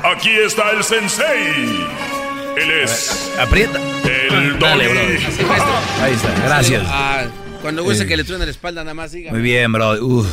Aquí 0.03 0.29
está 0.29 0.69
el 0.71 0.83
sensei. 0.83 1.87
Él 2.55 2.71
es. 2.83 3.33
Aprieta. 3.39 3.79
El 4.03 4.59
Dale, 4.59 4.87
bro. 4.89 4.99
Ahí 6.01 6.13
está, 6.13 6.33
gracias. 6.45 6.83
Ah, 6.85 7.25
cuando 7.63 7.83
guste 7.83 8.05
que 8.05 8.15
le 8.15 8.23
truene 8.23 8.45
la 8.45 8.51
espalda, 8.51 8.83
nada 8.83 8.93
más 8.93 9.11
diga. 9.11 9.31
Muy 9.31 9.41
bien, 9.41 9.71
bro. 9.71 9.93
Uf. 9.93 10.27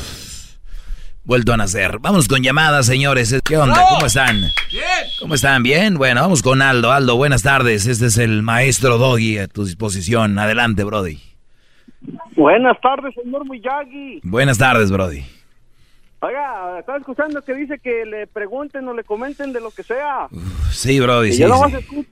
Vuelto 1.24 1.54
a 1.54 1.56
nacer. 1.56 1.98
Vamos 2.00 2.28
con 2.28 2.42
llamadas, 2.42 2.84
señores. 2.84 3.34
¿Qué 3.42 3.56
onda? 3.56 3.86
¿Cómo 3.88 4.04
están? 4.04 4.52
Bien. 4.70 4.82
¿Cómo 5.18 5.34
están? 5.34 5.62
Bien. 5.62 5.96
Bueno, 5.96 6.20
vamos 6.20 6.42
con 6.42 6.60
Aldo. 6.60 6.92
Aldo, 6.92 7.16
buenas 7.16 7.42
tardes. 7.42 7.86
Este 7.86 8.06
es 8.06 8.18
el 8.18 8.42
maestro 8.42 8.98
Doggy 8.98 9.38
a 9.38 9.48
tu 9.48 9.64
disposición. 9.64 10.38
Adelante, 10.38 10.84
Brody. 10.84 11.29
Buenas 12.36 12.80
tardes, 12.80 13.14
señor 13.14 13.48
Miyagi. 13.48 14.20
Buenas 14.22 14.58
tardes, 14.58 14.90
Brody. 14.90 15.22
Oiga, 16.20 16.78
estaba 16.78 16.98
escuchando 16.98 17.42
que 17.42 17.54
dice 17.54 17.78
que 17.78 18.04
le 18.04 18.26
pregunten 18.26 18.86
o 18.88 18.94
le 18.94 19.04
comenten 19.04 19.52
de 19.52 19.60
lo 19.60 19.70
que 19.70 19.82
sea. 19.82 20.28
Sí, 20.70 21.00
Brody, 21.00 21.32
sí. 21.32 21.40
yo, 21.42 21.48
nomás 21.48 21.70
sí. 21.70 21.78
escucho, 21.78 22.08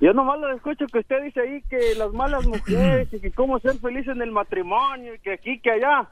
yo 0.00 0.12
nomás 0.14 0.40
lo 0.40 0.54
escucho 0.54 0.86
que 0.86 0.98
usted 1.00 1.22
dice 1.24 1.40
ahí 1.40 1.62
que 1.68 1.94
las 1.96 2.12
malas 2.12 2.46
mujeres 2.46 3.08
y 3.12 3.20
que 3.20 3.30
cómo 3.30 3.58
ser 3.60 3.76
feliz 3.78 4.06
en 4.08 4.22
el 4.22 4.30
matrimonio 4.30 5.14
y 5.14 5.18
que 5.18 5.32
aquí, 5.34 5.58
que 5.58 5.70
allá. 5.72 6.08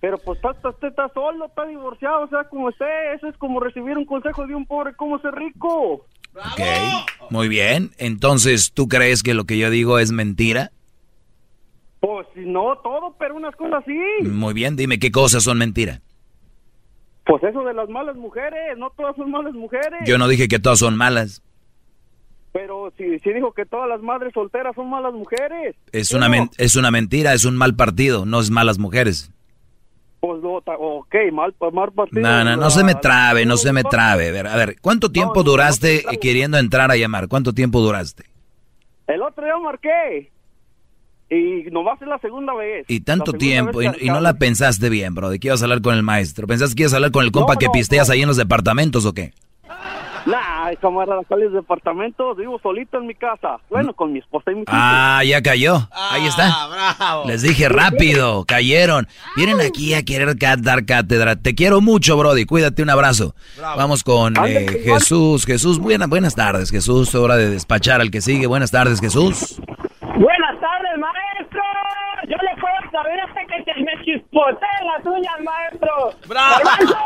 Pero 0.00 0.16
pues 0.18 0.36
está, 0.36 0.50
está- 0.52 0.68
usted 0.68 0.88
está 0.88 1.08
solo, 1.14 1.46
está 1.46 1.64
divorciado, 1.66 2.20
o 2.24 2.28
sea, 2.28 2.44
como 2.44 2.66
usted, 2.66 3.14
eso 3.14 3.28
es 3.28 3.36
como 3.38 3.60
recibir 3.60 3.96
un 3.98 4.04
consejo 4.04 4.46
de 4.46 4.54
un 4.54 4.64
pobre, 4.66 4.94
cómo 4.94 5.18
ser 5.20 5.34
rico. 5.34 6.06
Ok, 6.36 6.60
muy 7.30 7.48
bien. 7.48 7.90
Entonces, 7.98 8.72
¿tú 8.72 8.86
crees 8.88 9.22
que 9.22 9.34
lo 9.34 9.44
que 9.44 9.58
yo 9.58 9.70
digo 9.70 9.98
es 9.98 10.12
mentira? 10.12 10.70
Pues 12.00 12.26
no 12.36 12.76
todo, 12.78 13.14
pero 13.18 13.34
unas 13.34 13.54
cosas 13.56 13.82
sí. 13.86 13.98
Muy 14.28 14.54
bien, 14.54 14.76
dime 14.76 14.98
qué 14.98 15.10
cosas 15.10 15.42
son 15.42 15.58
mentira. 15.58 16.00
Pues 17.26 17.42
eso 17.42 17.62
de 17.64 17.74
las 17.74 17.88
malas 17.88 18.16
mujeres, 18.16 18.78
no 18.78 18.90
todas 18.90 19.14
son 19.16 19.30
malas 19.30 19.52
mujeres. 19.52 20.00
Yo 20.06 20.16
no 20.16 20.28
dije 20.28 20.48
que 20.48 20.58
todas 20.58 20.78
son 20.78 20.96
malas. 20.96 21.42
Pero 22.52 22.92
si, 22.96 23.18
si 23.18 23.32
dijo 23.32 23.52
que 23.52 23.66
todas 23.66 23.88
las 23.88 24.00
madres 24.00 24.32
solteras 24.32 24.74
son 24.74 24.88
malas 24.88 25.12
mujeres. 25.12 25.76
Es 25.92 26.08
¿Sí 26.08 26.16
una, 26.16 26.26
no? 26.26 26.30
men- 26.30 26.50
es 26.56 26.76
una 26.76 26.90
mentira, 26.90 27.34
es 27.34 27.44
un 27.44 27.56
mal 27.56 27.74
partido, 27.76 28.24
no 28.24 28.40
es 28.40 28.50
malas 28.50 28.78
mujeres. 28.78 29.30
Pues 30.20 30.42
no, 30.42 30.54
ok, 30.56 31.14
mal, 31.32 31.54
mal 31.72 31.92
partido. 31.92 32.22
No, 32.22 32.44
no, 32.44 32.56
no 32.56 32.70
se 32.70 32.82
me 32.82 32.94
trabe, 32.94 33.44
no 33.44 33.56
se 33.56 33.72
me 33.72 33.84
trabe. 33.84 34.28
A 34.28 34.32
ver, 34.32 34.46
a 34.46 34.56
ver, 34.56 34.76
¿cuánto 34.80 35.12
tiempo 35.12 35.42
duraste 35.42 36.02
queriendo 36.20 36.58
entrar 36.58 36.90
a 36.90 36.96
llamar? 36.96 37.28
¿Cuánto 37.28 37.52
tiempo 37.52 37.80
duraste? 37.80 38.24
El 39.06 39.22
otro 39.22 39.44
día 39.44 39.56
marqué. 39.58 40.32
Y 41.30 41.70
nomás 41.70 42.00
es 42.00 42.08
la 42.08 42.18
segunda 42.18 42.54
vez. 42.54 42.86
Y 42.88 43.00
tanto 43.00 43.32
tiempo, 43.32 43.82
y, 43.82 44.08
no 44.08 44.20
la 44.20 44.34
pensaste 44.34 44.88
bien, 44.88 45.14
bro, 45.14 45.28
de 45.28 45.38
que 45.38 45.48
ibas 45.48 45.60
a 45.60 45.66
hablar 45.66 45.82
con 45.82 45.94
el 45.94 46.02
maestro. 46.02 46.46
¿Pensaste 46.46 46.74
que 46.74 46.82
ibas 46.84 46.94
a 46.94 46.96
hablar 46.96 47.10
con 47.10 47.24
el 47.24 47.32
compa 47.32 47.54
No, 47.54 47.58
que 47.58 47.66
no, 47.66 47.72
pisteas 47.72 48.08
ahí 48.08 48.22
en 48.22 48.28
los 48.28 48.38
departamentos 48.38 49.04
o 49.04 49.12
qué? 49.12 49.32
Nah, 50.26 50.74
camarada, 50.80 51.22
¿cuáles 51.26 51.52
departamentos? 51.52 52.36
Vivo 52.36 52.58
solito 52.62 52.98
en 52.98 53.06
mi 53.06 53.14
casa. 53.14 53.58
Bueno, 53.70 53.94
con 53.94 54.12
mi 54.12 54.18
esposa 54.18 54.50
y 54.52 54.56
mi 54.56 54.64
Ah, 54.66 55.22
ya 55.24 55.42
cayó. 55.42 55.88
Ahí 55.90 56.26
está. 56.26 56.66
bravo. 56.68 57.24
Les 57.26 57.40
dije 57.40 57.68
rápido, 57.68 58.44
cayeron. 58.44 59.08
Vienen 59.36 59.60
aquí 59.60 59.94
a 59.94 60.02
querer 60.02 60.36
dar 60.36 60.84
cátedra. 60.84 61.36
Te 61.36 61.54
quiero 61.54 61.80
mucho, 61.80 62.16
Brody. 62.18 62.44
Cuídate, 62.44 62.82
un 62.82 62.90
abrazo. 62.90 63.34
Vamos 63.58 64.04
con 64.04 64.34
eh, 64.46 64.66
Jesús. 64.84 65.46
Jesús, 65.46 65.78
buenas, 65.78 66.08
buenas 66.08 66.34
tardes, 66.34 66.70
Jesús. 66.70 67.14
Hora 67.14 67.36
de 67.36 67.48
despachar 67.48 68.02
al 68.02 68.10
que 68.10 68.20
sigue. 68.20 68.46
Buenas 68.46 68.70
tardes, 68.70 69.00
Jesús. 69.00 69.60
Buenas 70.00 70.60
tardes, 70.60 70.98
maestro. 70.98 71.62
Yo 72.28 72.36
le 72.36 72.60
puedo 72.60 72.90
saber 72.92 73.18
a 73.20 73.24
este 73.24 73.46
Potea 74.38 74.68
las 74.84 75.04
uñas, 75.04 75.40
maestro. 75.42 76.14
¡Bravo! 76.28 76.64
¡Garbanzo! 76.64 76.96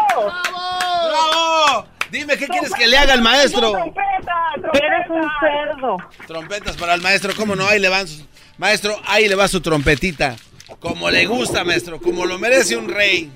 ¡Bravo! 1.08 1.86
Dime, 2.10 2.36
¿qué 2.36 2.46
quieres 2.46 2.74
que 2.74 2.86
le 2.86 2.98
haga 2.98 3.14
al 3.14 3.22
maestro? 3.22 3.72
¡Trompeta! 3.72 4.52
¡Trompeta! 4.60 4.86
Eres 4.86 5.08
un 5.08 5.30
cerdo. 5.40 5.96
Trompetas 6.26 6.76
para 6.76 6.92
el 6.92 7.00
maestro, 7.00 7.32
¿cómo 7.34 7.56
no? 7.56 7.66
Ahí 7.66 7.80
le 7.80 7.88
van 7.88 8.06
sus... 8.06 8.26
Maestro, 8.58 9.00
ahí 9.06 9.28
le 9.28 9.34
va 9.34 9.48
su 9.48 9.62
trompetita. 9.62 10.36
Como 10.78 11.08
le 11.08 11.24
gusta, 11.24 11.64
maestro, 11.64 11.98
como 11.98 12.26
lo 12.26 12.38
merece 12.38 12.76
un 12.76 12.90
rey. 12.90 13.32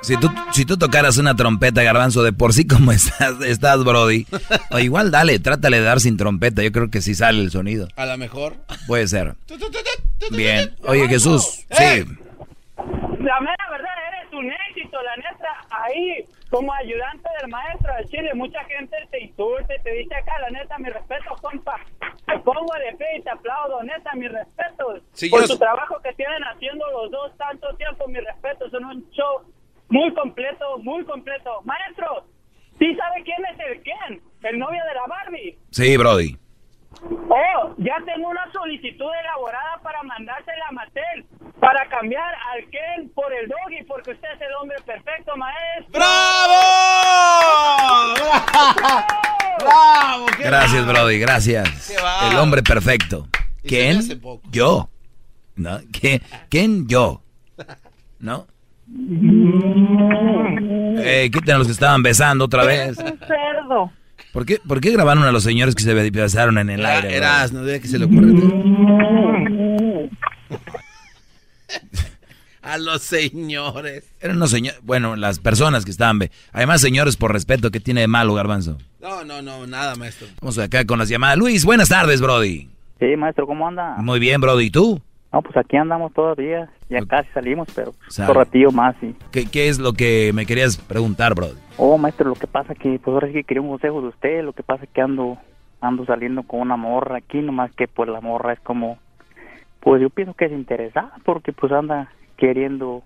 Si 0.00 0.16
tú, 0.18 0.28
si 0.52 0.64
tú 0.64 0.78
tocaras 0.78 1.18
una 1.18 1.34
trompeta, 1.34 1.82
garbanzo, 1.82 2.22
de 2.22 2.32
por 2.32 2.52
sí 2.52 2.66
como 2.66 2.92
estás, 2.92 3.40
estás, 3.42 3.84
Brody. 3.84 4.26
O 4.70 4.78
igual 4.78 5.10
dale, 5.10 5.38
trátale 5.38 5.78
de 5.78 5.84
dar 5.84 6.00
sin 6.00 6.16
trompeta. 6.16 6.62
Yo 6.62 6.70
creo 6.72 6.90
que 6.90 7.00
sí 7.00 7.14
sale 7.14 7.40
el 7.40 7.50
sonido. 7.50 7.88
A 7.96 8.06
lo 8.06 8.16
mejor. 8.16 8.54
Puede 8.86 9.06
ser. 9.08 9.34
Bien. 10.30 10.74
Oye, 10.86 11.08
Jesús. 11.08 11.64
¡Eh! 11.70 12.04
Sí. 12.04 12.14
La 13.20 13.40
mera 13.40 13.70
verdad, 13.70 13.90
eres 14.12 14.32
un 14.32 14.46
éxito, 14.70 14.98
la 15.02 15.16
neta. 15.16 15.48
Ahí, 15.70 16.24
como 16.48 16.72
ayudante 16.74 17.28
del 17.40 17.50
maestro 17.50 17.90
de 17.98 18.04
Chile, 18.08 18.30
mucha 18.34 18.62
gente 18.64 18.96
te 19.10 19.20
insulta 19.24 19.74
y 19.74 19.82
te 19.82 19.92
dice 19.94 20.14
acá, 20.14 20.32
la 20.40 20.50
neta, 20.50 20.78
mi 20.78 20.88
respeto, 20.90 21.34
compa. 21.42 21.74
Te 22.24 22.38
pongo 22.40 22.72
de 22.86 22.96
pie 22.96 23.06
y 23.18 23.22
te 23.22 23.30
aplaudo, 23.30 23.82
neta, 23.82 24.14
mi 24.14 24.28
respeto. 24.28 25.00
Sí, 25.12 25.28
Por 25.28 25.40
yo- 25.40 25.48
su 25.48 25.58
trabajo 25.58 25.96
que 26.04 26.12
tienen 26.14 26.42
haciendo 26.44 26.84
los 26.92 27.10
dos 27.10 27.36
tanto 27.36 27.74
tiempo, 27.76 28.06
mi 28.06 28.20
respeto. 28.20 28.70
Son 28.70 28.84
un 28.84 29.04
show 29.10 29.42
muy 29.88 30.12
completo, 30.14 30.78
muy 30.78 31.04
completo. 31.04 31.62
Maestro, 31.64 32.26
¿sí 32.78 32.94
sabe 32.94 33.22
quién 33.24 33.38
es 33.52 33.58
el 33.66 33.82
Ken? 33.82 34.22
El 34.42 34.58
novio 34.58 34.80
de 34.88 34.94
la 34.94 35.06
Barbie. 35.06 35.58
Sí, 35.70 35.96
Brody. 35.96 36.36
Oh, 37.02 37.74
ya 37.78 37.96
tengo 38.04 38.28
una 38.28 38.50
solicitud 38.52 39.10
elaborada 39.22 39.78
para 39.82 40.02
mandársela 40.02 40.68
a 40.68 40.72
Mattel 40.72 41.26
para 41.60 41.88
cambiar 41.88 42.34
al 42.52 42.68
Ken 42.70 43.10
por 43.14 43.32
el 43.32 43.48
Doggy 43.48 43.84
porque 43.86 44.12
usted 44.12 44.28
es 44.34 44.40
el 44.40 44.54
hombre 44.60 44.76
perfecto, 44.84 45.36
maestro. 45.36 45.92
¡Bravo! 45.92 46.54
¡Bravo! 49.60 50.26
¡Qué 50.36 50.42
Gracias, 50.44 50.86
Brody, 50.86 51.18
gracias. 51.18 51.88
Qué 51.88 52.02
va. 52.02 52.30
El 52.30 52.38
hombre 52.38 52.62
perfecto. 52.62 53.28
¿Quién? 53.62 54.00
Yo. 54.50 54.88
¿No? 55.56 55.80
¿Qué? 55.92 56.22
¿Quién? 56.48 56.88
Yo. 56.88 57.22
¿No? 58.18 58.46
Eh, 61.00 61.30
quiten 61.32 61.54
a 61.54 61.58
los 61.58 61.66
que 61.66 61.72
estaban 61.72 62.02
besando 62.02 62.46
otra 62.46 62.64
vez. 62.64 62.98
Un 62.98 63.18
cerdo. 63.18 63.92
¿Por 64.32 64.46
qué, 64.46 64.58
¿Por 64.66 64.80
qué 64.80 64.90
grabaron 64.92 65.24
a 65.24 65.32
los 65.32 65.42
señores 65.42 65.74
que 65.74 65.82
se 65.82 65.94
besaron 65.94 66.58
en 66.58 66.70
el 66.70 66.84
aire? 66.84 67.16
Eras, 67.16 67.52
no 67.52 67.62
de 67.62 67.80
que 67.80 67.88
se 67.88 67.98
le 67.98 68.04
ocurre. 68.06 68.32
A 72.60 72.76
los 72.76 73.00
señores. 73.00 74.12
Eran 74.20 74.36
unos 74.36 74.50
señores, 74.50 74.78
bueno, 74.82 75.16
las 75.16 75.38
personas 75.38 75.86
que 75.86 75.90
estaban... 75.90 76.20
Además, 76.52 76.82
señores, 76.82 77.16
por 77.16 77.32
respeto, 77.32 77.70
¿qué 77.70 77.80
tiene 77.80 78.02
de 78.02 78.08
malo, 78.08 78.34
Garbanzo? 78.34 78.76
No, 79.00 79.24
no, 79.24 79.40
no, 79.40 79.66
nada, 79.66 79.94
maestro. 79.94 80.26
Vamos 80.42 80.58
acá 80.58 80.84
con 80.84 80.98
las 80.98 81.08
llamadas. 81.08 81.38
Luis, 81.38 81.64
buenas 81.64 81.88
tardes, 81.88 82.20
Brody. 82.20 82.68
Sí, 83.00 83.16
maestro, 83.16 83.46
¿cómo 83.46 83.66
anda? 83.66 83.96
Muy 83.98 84.18
bien, 84.18 84.42
Brody. 84.42 84.66
¿Y 84.66 84.70
tú? 84.70 85.00
No, 85.32 85.42
pues 85.42 85.56
aquí 85.56 85.76
andamos 85.76 86.12
todavía. 86.12 86.70
Ya 86.88 87.04
casi 87.04 87.28
salimos, 87.32 87.68
pero 87.74 87.92
otro 88.08 88.34
ratillo 88.34 88.70
más. 88.70 88.96
Y... 89.02 89.14
¿Qué, 89.30 89.46
qué 89.46 89.68
es 89.68 89.78
lo 89.78 89.92
que 89.92 90.32
me 90.34 90.46
querías 90.46 90.78
preguntar, 90.78 91.34
Brody? 91.34 91.58
Oh, 91.76 91.98
maestro, 91.98 92.28
lo 92.28 92.34
que 92.34 92.46
pasa 92.46 92.74
que, 92.74 92.98
pues 92.98 93.12
ahora 93.12 93.28
sí 93.28 93.34
que 93.34 93.44
quería 93.44 93.60
un 93.62 93.68
consejo 93.68 94.00
de 94.00 94.08
usted. 94.08 94.42
Lo 94.42 94.52
que 94.52 94.62
pasa 94.62 94.86
que 94.86 95.00
ando 95.00 95.38
ando 95.80 96.04
saliendo 96.06 96.42
con 96.42 96.60
una 96.60 96.76
morra 96.76 97.18
aquí, 97.18 97.40
nomás 97.40 97.72
que 97.72 97.86
pues 97.86 98.08
la 98.08 98.20
morra 98.20 98.54
es 98.54 98.60
como... 98.60 98.98
Pues 99.80 100.02
yo 100.02 100.10
pienso 100.10 100.34
que 100.34 100.46
es 100.46 100.52
interesada 100.52 101.12
porque 101.24 101.52
pues 101.52 101.72
anda 101.72 102.10
queriendo... 102.36 103.02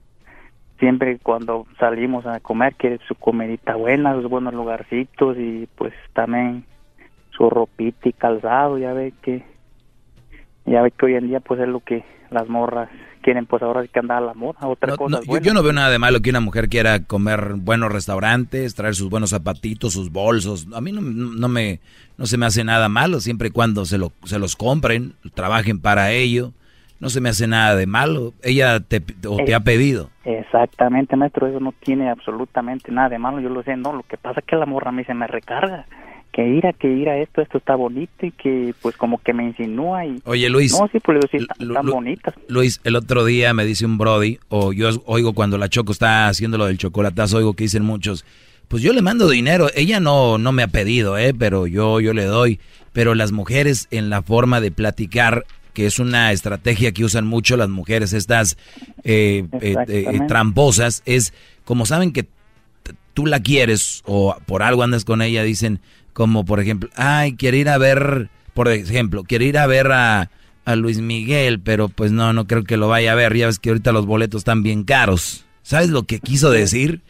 Siempre 0.79 1.19
cuando 1.19 1.67
salimos 1.79 2.27
a 2.27 2.41
comer 2.41 2.75
quiere 2.75 2.99
su 3.07 3.15
comidita 3.15 3.77
buena, 3.77 4.15
sus 4.15 4.29
buenos 4.29 4.53
lugarcitos 4.53 5.37
y 5.39 5.69
pues 5.77 5.93
también 6.13 6.65
su 7.31 7.49
ropita 7.49 8.09
y 8.09 8.13
calzado. 8.13 8.79
Ya 8.79 8.93
ve 8.93 9.13
que 9.23 9.45
ya 10.67 10.83
ve 10.83 10.91
que 10.91 11.07
hoy 11.07 11.15
en 11.15 11.29
día 11.29 11.41
pues 11.41 11.61
es 11.61 11.69
lo 11.69 11.81
que 11.81 12.05
las 12.31 12.49
morras 12.49 12.89
quieren 13.23 13.47
pues 13.47 13.63
ahora 13.63 13.87
que 13.87 13.99
andar 13.99 14.19
a 14.19 14.27
la 14.27 14.35
moda 14.35 14.67
otra 14.67 14.91
No, 14.91 14.97
cosa 14.97 15.19
no, 15.19 15.23
yo, 15.25 15.39
yo 15.41 15.55
no 15.55 15.63
veo 15.63 15.73
nada 15.73 15.91
de 15.91 15.99
malo 15.99 16.21
que 16.23 16.31
una 16.31 16.41
mujer 16.41 16.69
quiera 16.69 17.05
comer 17.05 17.55
buenos 17.57 17.93
restaurantes, 17.93 18.75
traer 18.75 18.95
sus 18.95 19.11
buenos 19.11 19.31
zapatitos, 19.31 19.93
sus 19.93 20.11
bolsos. 20.11 20.67
A 20.75 20.81
mí 20.81 20.93
no, 20.93 21.01
no 21.03 21.49
me 21.49 21.81
no 22.19 22.27
se 22.27 22.37
me 22.39 22.47
hace 22.47 22.65
nada 22.65 22.89
malo 22.89 23.21
siempre 23.21 23.49
y 23.49 23.51
cuando 23.51 23.85
se, 23.85 23.99
lo, 23.99 24.13
se 24.25 24.39
los 24.39 24.57
compren, 24.57 25.15
trabajen 25.35 25.81
para 25.81 26.11
ello. 26.13 26.53
No 27.01 27.09
se 27.11 27.21
me 27.21 27.29
hace 27.31 27.49
nada 27.49 27.75
de 27.75 27.87
malo. 27.87 28.33
Ella 28.45 28.79
te, 28.79 29.03
o 29.29 29.37
te 29.45 29.51
Eh, 29.51 29.55
ha 29.57 29.61
pedido. 29.61 30.11
Exactamente, 30.25 31.17
maestro, 31.17 31.47
eso 31.49 31.59
no 31.61 31.73
tiene 31.73 32.11
absolutamente 32.11 32.93
nada 32.93 33.09
de 33.09 33.19
malo, 33.19 33.41
yo 33.41 33.49
lo 33.49 33.63
sé, 33.65 33.77
no, 33.77 33.93
lo 33.93 34.03
que 34.05 34.17
pasa 34.17 34.39
es 34.41 34.47
que 34.47 34.55
la 34.57 34.67
morra 34.67 34.91
a 34.91 34.93
mí 34.93 35.03
se 35.05 35.15
me 35.15 35.27
recarga, 35.27 35.85
que 36.33 36.49
ira, 36.49 36.73
que 36.73 36.89
ira 36.89 37.19
esto, 37.19 37.43
esto 37.43 37.59
está 37.59 37.75
bonito 37.75 38.25
y 38.27 38.31
que 38.33 38.75
pues 38.81 38.97
como 38.97 39.19
que 39.19 39.35
me 39.35 39.45
insinúa 39.45 40.07
y... 40.07 40.21
Oye, 40.25 40.49
Luis. 40.49 40.73
No, 40.73 40.89
sí, 40.91 40.99
pues 41.01 41.17
le 41.17 41.21
digo, 41.21 41.29
sí, 41.31 41.37
están, 41.39 41.67
Lu- 41.69 41.75
están 41.75 41.87
Lu- 41.87 41.93
bonitas. 41.93 42.35
Luis, 42.49 42.81
el 42.85 42.97
otro 42.97 43.25
día 43.25 43.53
me 43.55 43.65
dice 43.67 43.85
un 43.85 43.99
Brody, 43.99 44.39
o 44.49 44.73
yo 44.73 44.89
oigo 45.07 45.35
cuando 45.35 45.59
la 45.59 45.69
Choco 45.69 45.93
está 45.93 46.29
haciendo 46.29 46.57
lo 46.59 46.67
del 46.67 46.79
chocolatazo, 46.79 47.37
oigo 47.37 47.53
que 47.55 47.65
dicen 47.65 47.85
muchos, 47.85 48.25
pues 48.69 48.83
yo 48.83 48.93
le 48.95 49.03
mando 49.03 49.29
dinero, 49.29 49.69
ella 49.75 50.01
no, 50.01 50.39
no 50.39 50.53
me 50.53 50.63
ha 50.63 50.69
pedido, 50.69 51.19
eh, 51.19 51.35
pero 51.39 51.67
yo, 51.67 52.01
yo 52.01 52.15
le 52.15 52.25
doy. 52.25 52.59
Pero 52.95 53.15
las 53.15 53.31
mujeres 53.33 53.87
en 53.91 54.09
la 54.09 54.23
forma 54.23 54.61
de 54.63 54.71
platicar, 54.71 55.45
que 55.75 55.85
es 55.87 55.99
una 55.99 56.33
estrategia 56.33 56.93
que 56.93 57.05
usan 57.05 57.27
mucho 57.27 57.57
las 57.59 57.69
mujeres, 57.69 58.15
estas 58.15 58.57
eh, 59.05 59.45
eh, 59.61 59.75
eh, 59.89 60.21
tramposas, 60.29 61.03
es 61.05 61.35
como 61.65 61.85
saben 61.87 62.13
que 62.13 62.27
tú 63.15 63.27
la 63.27 63.41
quieres 63.41 64.03
o 64.07 64.37
por 64.47 64.63
algo 64.63 64.83
andas 64.83 65.05
con 65.05 65.21
ella, 65.23 65.43
dicen 65.43 65.81
como 66.13 66.45
por 66.45 66.61
ejemplo, 66.61 66.89
ay, 66.97 67.35
quiere 67.37 67.59
ir 67.59 67.69
a 67.69 67.79
ver, 67.79 68.29
por 68.55 68.69
ejemplo, 68.69 69.25
quiere 69.25 69.45
ir 69.47 69.59
a 69.59 69.67
ver 69.67 69.91
a, 69.93 70.31
a 70.65 70.77
Luis 70.77 71.01
Miguel, 71.01 71.61
pero 71.61 71.89
pues 71.89 72.13
no, 72.13 72.33
no 72.33 72.47
creo 72.47 72.65
que 72.65 72.77
lo 72.77 72.89
vaya 72.89 73.13
a 73.13 73.17
ver, 73.17 73.37
ya 73.37 73.47
ves 73.47 73.59
que 73.59 73.71
ahorita 73.71 73.93
los 73.93 74.07
boletos 74.07 74.41
están 74.41 74.63
bien 74.63 74.85
caros. 74.85 75.45
¿Sabes 75.63 75.91
lo 75.91 76.03
que 76.05 76.19
quiso 76.21 76.51
decir? 76.51 77.01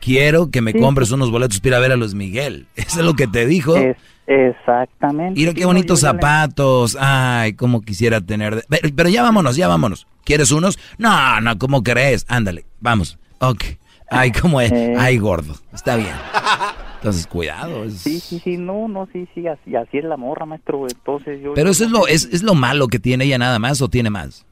Quiero 0.00 0.50
que 0.50 0.62
me 0.62 0.72
compres 0.74 1.10
unos 1.10 1.30
boletos 1.30 1.60
para 1.60 1.68
ir 1.68 1.74
a 1.74 1.78
ver 1.80 1.92
a 1.92 1.96
Luis 1.96 2.14
Miguel. 2.14 2.66
Eso 2.76 3.00
es 3.00 3.04
lo 3.06 3.14
que 3.14 3.26
te 3.26 3.46
dijo. 3.46 3.76
Es- 3.76 3.96
exactamente. 4.26 5.38
Mira 5.38 5.52
qué 5.54 5.64
bonitos 5.66 6.00
zapatos. 6.00 6.96
Ay, 7.00 7.52
cómo 7.54 7.80
quisiera 7.82 8.20
tener. 8.20 8.56
de- 8.56 8.64
Pero, 8.68 8.88
pero 8.94 9.08
ya 9.08 9.22
vámonos, 9.22 9.56
ya 9.56 9.68
vámonos. 9.68 10.06
¿Quieres 10.24 10.52
unos? 10.52 10.78
No, 10.98 11.40
no, 11.40 11.58
¿cómo 11.58 11.82
crees? 11.82 12.24
Ándale, 12.28 12.64
vamos. 12.80 13.18
Ok. 13.40 13.64
Ay, 14.10 14.32
cómo 14.32 14.60
es. 14.60 14.72
Eh. 14.72 14.94
Ay, 14.98 15.18
gordo. 15.18 15.54
Está 15.72 15.96
bien. 15.96 16.12
Entonces, 17.00 17.26
cuidado. 17.26 17.84
es- 17.84 17.94
Sí, 17.98 18.20
sí, 18.20 18.40
sí, 18.44 18.56
no, 18.58 18.86
no, 18.86 19.08
sí, 19.12 19.26
sí, 19.34 19.46
así, 19.46 19.74
así 19.74 19.98
es 19.98 20.04
la 20.04 20.18
morra, 20.18 20.44
maestro, 20.44 20.86
entonces 20.86 21.40
yo... 21.42 21.54
Pero 21.54 21.68
yo 21.68 21.70
eso 21.72 21.84
es 21.84 21.90
lo, 21.90 22.06
es, 22.06 22.28
es 22.30 22.42
lo 22.42 22.54
malo 22.54 22.88
que 22.88 22.98
tiene 22.98 23.24
ella 23.24 23.38
nada 23.38 23.58
más 23.58 23.80
o 23.80 23.88
tiene 23.88 24.10
más. 24.10 24.44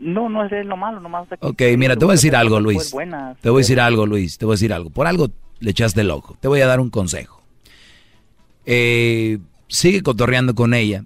No, 0.00 0.28
no 0.28 0.44
es 0.44 0.66
lo 0.66 0.76
malo, 0.76 0.98
nomás... 1.00 1.28
Ok, 1.40 1.62
mira, 1.78 1.94
te 1.96 2.04
voy 2.04 2.12
a 2.12 2.16
decir 2.16 2.34
algo, 2.34 2.58
Luis. 2.58 2.90
Buenas, 2.90 3.38
Te 3.40 3.48
voy 3.48 3.60
a 3.60 3.62
decir 3.62 3.80
algo, 3.80 4.06
Luis. 4.06 4.38
Te 4.38 4.44
voy 4.44 4.54
a 4.54 4.56
decir 4.56 4.72
algo. 4.72 4.90
Por 4.90 5.06
algo 5.06 5.28
le 5.60 5.70
echaste 5.70 6.00
el 6.00 6.10
ojo. 6.10 6.36
Te 6.40 6.48
voy 6.48 6.60
a 6.60 6.66
dar 6.66 6.80
un 6.80 6.90
consejo. 6.90 7.40
Eh, 8.66 9.38
sigue 9.68 10.02
cotorreando 10.02 10.54
con 10.54 10.74
ella 10.74 11.04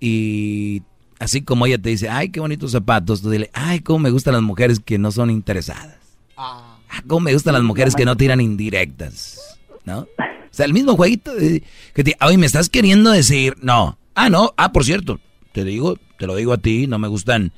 y 0.00 0.82
así 1.18 1.42
como 1.42 1.66
ella 1.66 1.76
te 1.78 1.90
dice, 1.90 2.08
ay, 2.08 2.30
qué 2.30 2.40
bonitos 2.40 2.70
zapatos, 2.72 3.20
tú 3.20 3.30
dile, 3.30 3.50
ay, 3.52 3.80
cómo 3.80 3.98
me 3.98 4.10
gustan 4.10 4.32
las 4.34 4.42
mujeres 4.42 4.80
que 4.80 4.98
no 4.98 5.10
son 5.12 5.28
interesadas. 5.30 5.98
Ah, 6.36 6.78
cómo 7.06 7.20
me 7.20 7.32
gustan 7.34 7.54
las 7.54 7.62
mujeres 7.62 7.94
que 7.94 8.04
no 8.04 8.16
tiran 8.16 8.40
indirectas. 8.40 9.49
¿No? 9.84 10.00
O 10.00 10.06
sea, 10.52 10.66
el 10.66 10.72
mismo 10.72 10.96
jueguito 10.96 11.34
de- 11.34 11.62
que 11.94 12.04
te, 12.04 12.16
ay, 12.20 12.36
me 12.36 12.46
estás 12.46 12.68
queriendo 12.68 13.10
decir, 13.10 13.54
no. 13.62 13.98
Ah, 14.14 14.28
no, 14.30 14.52
ah, 14.56 14.72
por 14.72 14.84
cierto, 14.84 15.20
te 15.52 15.64
digo, 15.64 15.96
te 16.18 16.26
lo 16.26 16.34
digo 16.36 16.52
a 16.52 16.58
ti, 16.58 16.86
no 16.86 16.98
me 16.98 17.08
gustan 17.08 17.52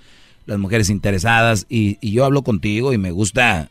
las 0.46 0.58
mujeres 0.58 0.90
interesadas 0.90 1.66
y, 1.68 1.98
y 2.00 2.12
yo 2.12 2.24
hablo 2.24 2.42
contigo 2.42 2.92
y 2.92 2.98
me 2.98 3.10
gusta, 3.10 3.70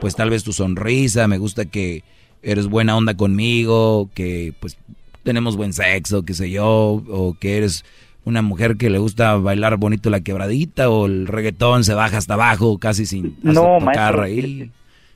pues 0.00 0.14
tal 0.14 0.30
vez 0.30 0.44
tu 0.44 0.52
sonrisa, 0.52 1.26
me 1.28 1.38
gusta 1.38 1.64
que 1.66 2.04
eres 2.42 2.68
buena 2.68 2.96
onda 2.96 3.16
conmigo, 3.16 4.08
que 4.14 4.54
pues 4.60 4.78
tenemos 5.24 5.56
buen 5.56 5.72
sexo, 5.72 6.22
qué 6.24 6.32
sé 6.34 6.50
yo, 6.50 7.02
o 7.08 7.36
que 7.38 7.56
eres 7.58 7.84
una 8.24 8.42
mujer 8.42 8.76
que 8.76 8.90
le 8.90 8.98
gusta 8.98 9.34
bailar 9.36 9.76
bonito 9.76 10.08
la 10.10 10.20
quebradita 10.20 10.88
o 10.90 11.06
el 11.06 11.26
reggaetón 11.26 11.84
se 11.84 11.94
baja 11.94 12.18
hasta 12.18 12.34
abajo 12.34 12.78
casi 12.78 13.04
sin 13.06 13.36
No, 13.42 13.78
tocar 13.78 14.16
maestro, 14.16 14.22
ahí. 14.22 14.70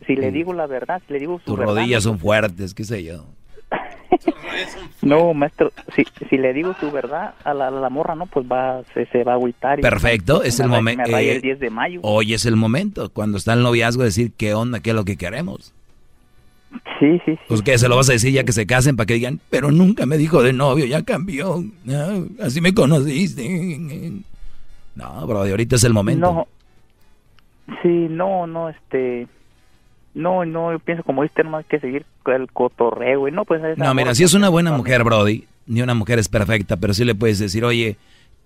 Si, 0.06 0.16
le 0.16 0.30
digo 0.30 0.52
la 0.52 0.66
verdad, 0.66 1.00
si 1.06 1.12
le 1.12 1.18
digo 1.20 1.38
su 1.38 1.44
Tus 1.44 1.58
verdad, 1.58 1.74
rodillas 1.74 2.02
son 2.04 2.18
fuertes, 2.18 2.74
qué 2.74 2.84
sé 2.84 3.02
yo. 3.04 3.24
No, 5.02 5.34
maestro, 5.34 5.72
si, 5.94 6.04
si 6.30 6.38
le 6.38 6.52
digo 6.54 6.74
su 6.80 6.90
verdad 6.90 7.34
a 7.44 7.52
la, 7.52 7.70
la 7.70 7.90
morra, 7.90 8.14
no, 8.14 8.26
pues 8.26 8.46
va, 8.50 8.82
se, 8.94 9.04
se 9.06 9.24
va 9.24 9.32
a 9.32 9.34
agüitar. 9.34 9.78
y- 9.80 9.82
Perfecto, 9.82 10.42
es 10.42 10.58
me 10.60 10.64
el 10.64 10.70
momento. 10.70 11.16
Eh, 11.18 11.32
el 11.36 11.42
10 11.42 11.58
de 11.58 11.70
mayo. 11.70 12.00
Hoy 12.02 12.32
es 12.32 12.46
el 12.46 12.56
momento, 12.56 13.10
cuando 13.10 13.36
está 13.36 13.52
el 13.52 13.62
noviazgo, 13.62 14.02
decir 14.04 14.32
qué 14.36 14.54
onda, 14.54 14.80
qué 14.80 14.90
es 14.90 14.96
lo 14.96 15.04
que 15.04 15.16
queremos. 15.16 15.74
Sí, 17.00 17.20
sí. 17.26 17.38
Pues 17.48 17.62
que 17.62 17.76
se 17.76 17.88
lo 17.88 17.96
vas 17.96 18.08
a 18.08 18.12
decir 18.12 18.32
ya 18.32 18.44
que 18.44 18.52
se 18.52 18.66
casen 18.66 18.96
para 18.96 19.06
que 19.06 19.14
digan, 19.14 19.40
pero 19.50 19.70
nunca 19.70 20.06
me 20.06 20.16
dijo 20.16 20.42
de 20.42 20.52
novio, 20.52 20.86
ya 20.86 21.02
cambió. 21.02 21.62
No, 21.84 22.26
así 22.40 22.60
me 22.60 22.72
conociste. 22.72 24.12
No, 24.94 25.26
bro, 25.26 25.40
ahorita 25.42 25.76
es 25.76 25.84
el 25.84 25.92
momento. 25.92 26.32
No. 26.32 26.48
Sí, 27.82 28.06
no, 28.10 28.46
no, 28.46 28.68
este. 28.70 29.26
No, 30.14 30.44
no, 30.44 30.72
yo 30.72 30.78
pienso 30.78 31.02
como 31.02 31.22
viste, 31.22 31.42
nomás 31.42 31.66
que 31.66 31.80
seguir 31.80 32.06
el 32.26 32.50
cotorreo, 32.52 33.28
y 33.28 33.32
no, 33.32 33.44
pues. 33.44 33.62
esa 33.62 33.82
No, 33.82 33.94
mira, 33.94 34.14
si 34.14 34.22
es 34.22 34.34
una 34.34 34.48
buena 34.48 34.72
mujer, 34.72 35.02
Brody, 35.02 35.44
ni 35.66 35.82
una 35.82 35.94
mujer 35.94 36.18
es 36.18 36.28
perfecta, 36.28 36.76
pero 36.76 36.94
sí 36.94 37.04
le 37.04 37.14
puedes 37.14 37.38
decir, 37.38 37.64
oye, 37.64 37.96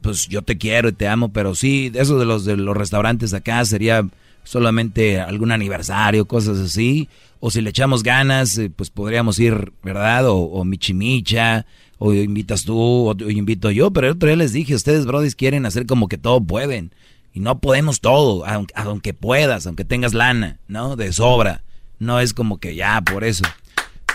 pues 0.00 0.28
yo 0.28 0.42
te 0.42 0.56
quiero 0.56 0.88
y 0.88 0.92
te 0.92 1.08
amo, 1.08 1.30
pero 1.30 1.54
sí, 1.54 1.90
de 1.90 2.00
eso 2.00 2.18
de 2.18 2.24
los 2.24 2.44
de 2.44 2.56
los 2.56 2.76
restaurantes 2.76 3.34
acá 3.34 3.64
sería 3.64 4.06
solamente 4.44 5.20
algún 5.20 5.52
aniversario, 5.52 6.24
cosas 6.24 6.58
así, 6.58 7.08
o 7.38 7.50
si 7.50 7.60
le 7.60 7.70
echamos 7.70 8.02
ganas, 8.02 8.56
eh, 8.56 8.70
pues 8.74 8.88
podríamos 8.88 9.38
ir, 9.38 9.72
¿verdad? 9.82 10.26
O, 10.28 10.36
o 10.36 10.64
michimicha, 10.64 11.66
o 11.98 12.14
invitas 12.14 12.64
tú, 12.64 12.78
o, 12.78 13.10
o 13.10 13.30
invito 13.30 13.70
yo, 13.70 13.90
pero 13.90 14.06
el 14.06 14.14
otro 14.14 14.28
día 14.28 14.36
les 14.36 14.54
dije, 14.54 14.74
ustedes, 14.74 15.04
Brody, 15.04 15.30
quieren 15.32 15.66
hacer 15.66 15.84
como 15.84 16.08
que 16.08 16.16
todo 16.16 16.40
pueden, 16.40 16.92
y 17.32 17.40
no 17.40 17.58
podemos 17.60 18.00
todo, 18.00 18.44
aunque, 18.46 18.74
aunque 18.76 19.14
puedas, 19.14 19.66
aunque 19.66 19.84
tengas 19.84 20.14
lana, 20.14 20.58
¿no? 20.68 20.96
De 20.96 21.12
sobra, 21.12 21.62
no 21.98 22.20
es 22.20 22.34
como 22.34 22.58
que 22.58 22.74
ya, 22.74 23.00
por 23.02 23.24
eso. 23.24 23.44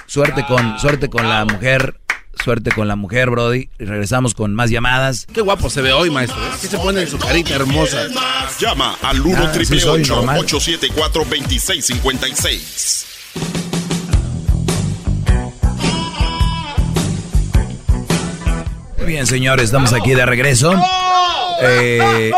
Suerte 0.05 0.45
con, 0.45 0.79
suerte 0.79 1.09
con 1.09 1.27
la 1.29 1.45
mujer, 1.45 1.99
suerte 2.43 2.71
con 2.71 2.87
la 2.87 2.95
mujer, 2.95 3.29
Brody. 3.29 3.69
Y 3.79 3.85
regresamos 3.85 4.33
con 4.33 4.53
más 4.53 4.69
llamadas. 4.69 5.25
Qué 5.33 5.41
guapo 5.41 5.69
se 5.69 5.81
ve 5.81 5.93
hoy, 5.93 6.09
maestro. 6.09 6.37
¿eh? 6.43 6.49
¿Qué 6.61 6.67
se 6.67 6.77
pone 6.77 7.01
en 7.01 7.07
su 7.07 7.17
carita 7.17 7.55
hermosa? 7.55 8.07
Llama 8.59 8.95
al 9.01 9.21
1 9.21 9.37
Ah, 9.37 9.51
sí 9.53 9.79
soy 9.79 10.03
normal. 10.03 10.39
874 10.39 11.23
2656 11.23 13.07
Muy 18.97 19.07
bien, 19.07 19.27
señores, 19.27 19.65
estamos 19.65 19.91
aquí 19.93 20.13
de 20.13 20.25
regreso. 20.25 20.73
Eh, 21.61 22.31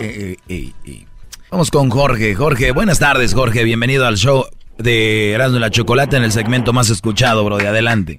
eh, 0.00 0.04
eh, 0.04 0.36
eh, 0.48 0.54
eh, 0.54 0.72
eh. 0.86 1.06
Vamos 1.50 1.70
con 1.70 1.90
Jorge. 1.90 2.34
Jorge, 2.34 2.72
buenas 2.72 2.98
tardes, 2.98 3.34
Jorge. 3.34 3.64
Bienvenido 3.64 4.06
al 4.06 4.16
show 4.16 4.44
de 4.76 5.32
Erasmo 5.32 5.56
y 5.56 5.60
la 5.60 5.70
Chocolate 5.70 6.16
en 6.16 6.24
el 6.24 6.32
segmento 6.32 6.72
más 6.72 6.90
escuchado, 6.90 7.44
Brody. 7.44 7.66
Adelante. 7.66 8.18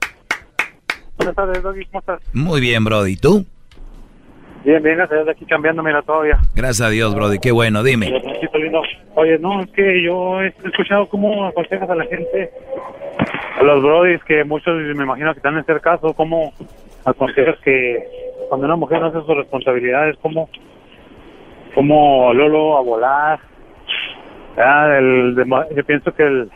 Buenas 1.18 1.36
tardes, 1.36 1.62
Doggy, 1.62 1.86
¿cómo 1.86 2.00
estás? 2.00 2.22
Muy 2.34 2.62
bien, 2.62 2.84
Brody. 2.84 3.16
¿Tú? 3.18 3.46
Bien, 4.64 4.82
bien, 4.84 4.98
gracias, 4.98 5.28
aquí 5.28 5.46
cambiándome 5.46 5.92
la 5.92 6.02
todavía. 6.02 6.38
Gracias 6.56 6.82
a 6.88 6.90
Dios, 6.90 7.14
Brody. 7.16 7.40
Qué 7.40 7.52
bueno, 7.52 7.84
dime. 7.84 8.12
Oye, 9.16 9.38
no, 9.40 9.62
es 9.62 9.70
que 9.72 10.02
yo 10.04 10.42
he 10.42 10.48
escuchado 10.48 11.08
cómo 11.10 11.46
aconsejas 11.48 11.90
a 11.90 11.96
la 11.96 12.06
gente, 12.06 12.52
a 13.60 13.64
los 13.64 13.84
brodis, 13.84 14.24
que 14.24 14.44
muchos 14.44 14.74
me 14.96 15.04
imagino 15.04 15.34
que 15.34 15.40
están 15.40 15.56
en 15.56 15.60
este 15.60 15.80
caso, 15.82 16.14
cómo 16.14 16.54
aconsejas 17.06 17.58
que 17.64 17.98
cuando 18.48 18.66
una 18.68 18.76
mujer 18.78 19.02
no 19.02 19.08
hace 19.08 19.20
sus 19.20 19.36
responsabilidades, 19.36 20.16
cómo, 20.22 20.50
cómo 21.80 22.34
Lolo 22.34 22.78
a 22.78 22.82
volar. 22.82 23.40
El, 24.58 25.36
yo 25.76 25.84
pienso 25.86 26.14
que 26.14 26.24
el, 26.24 26.50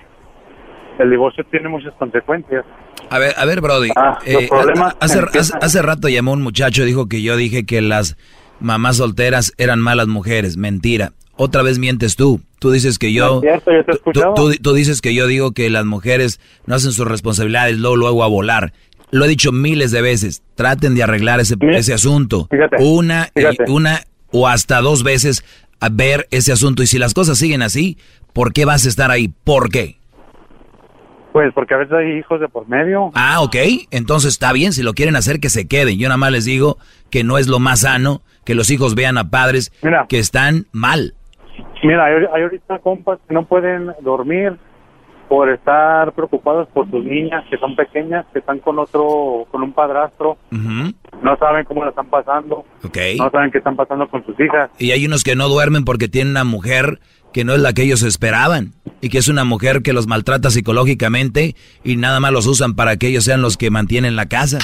el 0.99 1.09
divorcio 1.09 1.45
tiene 1.49 1.69
muchas 1.69 1.93
consecuencias. 1.93 2.65
A 3.09 3.17
ver, 3.19 3.33
a 3.37 3.45
ver, 3.45 3.61
Brody. 3.61 3.89
Ah, 3.95 4.19
eh, 4.25 4.49
hace, 4.99 5.21
hace, 5.61 5.81
rato 5.81 6.09
llamó 6.09 6.33
un 6.33 6.41
muchacho, 6.41 6.83
dijo 6.83 7.07
que 7.07 7.21
yo 7.21 7.37
dije 7.37 7.65
que 7.65 7.81
las 7.81 8.17
mamás 8.59 8.97
solteras 8.97 9.53
eran 9.57 9.79
malas 9.79 10.07
mujeres. 10.07 10.57
Mentira. 10.57 11.13
Otra 11.37 11.63
vez 11.63 11.79
mientes 11.79 12.17
tú. 12.17 12.41
Tú 12.59 12.71
dices 12.71 12.99
que 12.99 13.07
No 13.07 13.13
yo... 13.13 13.35
es 13.43 13.63
cierto, 13.63 13.71
yo 13.71 13.83
te 13.85 14.11
tú, 14.11 14.33
tú- 14.35 14.55
tú 14.61 14.73
dices 14.73 14.99
que 15.01 15.13
yo 15.15 15.25
digo 15.27 15.53
que 15.53 15.69
las 15.69 15.85
mujeres 15.85 16.39
no 16.65 16.75
hacen 16.75 16.91
sus 16.91 17.07
responsabilidades, 17.07 17.77
luego, 17.79 17.95
luego 17.95 18.23
a 18.23 18.27
volar. 18.27 18.73
Lo 19.11 19.25
he 19.25 19.27
dicho 19.29 19.51
miles 19.51 19.91
de 19.91 20.01
veces. 20.01 20.43
Traten 20.55 20.93
de 20.95 21.03
arreglar 21.03 21.39
ese, 21.39 21.55
ese 21.71 21.93
asunto. 21.93 22.47
fíjate, 22.51 22.77
una, 22.83 23.29
y- 23.33 23.39
fíjate. 23.39 23.71
una 23.71 24.01
o 24.33 24.47
hasta 24.47 24.81
dos 24.81 25.03
veces 25.03 25.45
a 25.79 25.87
ver 25.89 26.27
ese 26.31 26.51
asunto. 26.51 26.83
Y 26.83 26.87
si 26.87 26.97
las 26.99 27.13
cosas 27.13 27.37
siguen 27.37 27.61
así, 27.61 27.97
¿por 28.33 28.51
qué 28.51 28.65
vas 28.65 28.85
a 28.85 28.89
estar 28.89 29.11
ahí? 29.11 29.29
¿Por 29.43 29.69
qué? 29.69 29.97
Pues 31.31 31.51
porque 31.53 31.73
a 31.73 31.77
veces 31.77 31.93
hay 31.93 32.19
hijos 32.19 32.39
de 32.39 32.47
por 32.47 32.67
medio. 32.67 33.11
Ah, 33.15 33.41
ok. 33.41 33.55
Entonces 33.91 34.33
está 34.33 34.53
bien, 34.53 34.71
si 34.71 34.83
lo 34.83 34.93
quieren 34.93 35.15
hacer, 35.15 35.39
que 35.39 35.49
se 35.49 35.67
queden. 35.67 35.97
Yo 35.97 36.07
nada 36.07 36.17
más 36.17 36.31
les 36.31 36.45
digo 36.45 36.77
que 37.09 37.23
no 37.23 37.37
es 37.37 37.47
lo 37.47 37.59
más 37.59 37.81
sano 37.81 38.21
que 38.45 38.55
los 38.55 38.69
hijos 38.69 38.93
vean 38.93 39.17
a 39.17 39.29
padres 39.29 39.71
que 40.09 40.19
están 40.19 40.65
mal. 40.71 41.15
Mira, 41.83 42.05
hay, 42.05 42.13
hay 42.33 42.43
ahorita 42.43 42.79
compas 42.79 43.19
que 43.27 43.33
no 43.33 43.45
pueden 43.45 43.91
dormir 44.01 44.57
por 45.33 45.49
estar 45.49 46.11
preocupados 46.11 46.67
por 46.75 46.87
sus 46.91 47.03
niñas 47.03 47.43
que 47.49 47.57
son 47.57 47.75
pequeñas, 47.75 48.23
que 48.31 48.37
están 48.37 48.59
con 48.59 48.77
otro, 48.77 49.47
con 49.49 49.63
un 49.63 49.73
padrastro, 49.73 50.37
no 50.51 51.37
saben 51.39 51.65
cómo 51.65 51.83
la 51.83 51.89
están 51.89 52.05
pasando, 52.07 52.65
Ok. 52.83 52.97
no 53.17 53.31
saben 53.31 53.49
qué 53.49 53.57
están 53.57 53.75
pasando 53.75 54.07
con 54.09 54.23
sus 54.27 54.39
hijas. 54.39 54.69
Y 54.77 54.91
hay 54.91 55.07
unos 55.07 55.23
que 55.23 55.35
no 55.35 55.49
duermen 55.49 55.85
porque 55.85 56.07
tienen 56.07 56.33
una 56.33 56.43
mujer 56.43 56.99
que 57.33 57.45
no 57.45 57.53
es 57.53 57.61
la 57.61 57.73
que 57.73 57.81
ellos 57.81 58.03
esperaban. 58.03 58.73
Y 59.01 59.09
que 59.09 59.17
es 59.17 59.27
una 59.27 59.43
mujer 59.43 59.81
que 59.81 59.91
los 59.91 60.05
maltrata 60.05 60.51
psicológicamente 60.51 61.55
y 61.83 61.95
nada 61.95 62.19
más 62.19 62.31
los 62.31 62.45
usan 62.45 62.75
para 62.75 62.97
que 62.97 63.07
ellos 63.07 63.23
sean 63.23 63.41
los 63.41 63.57
que 63.57 63.71
mantienen 63.71 64.15
la 64.15 64.27
casa. 64.27 64.59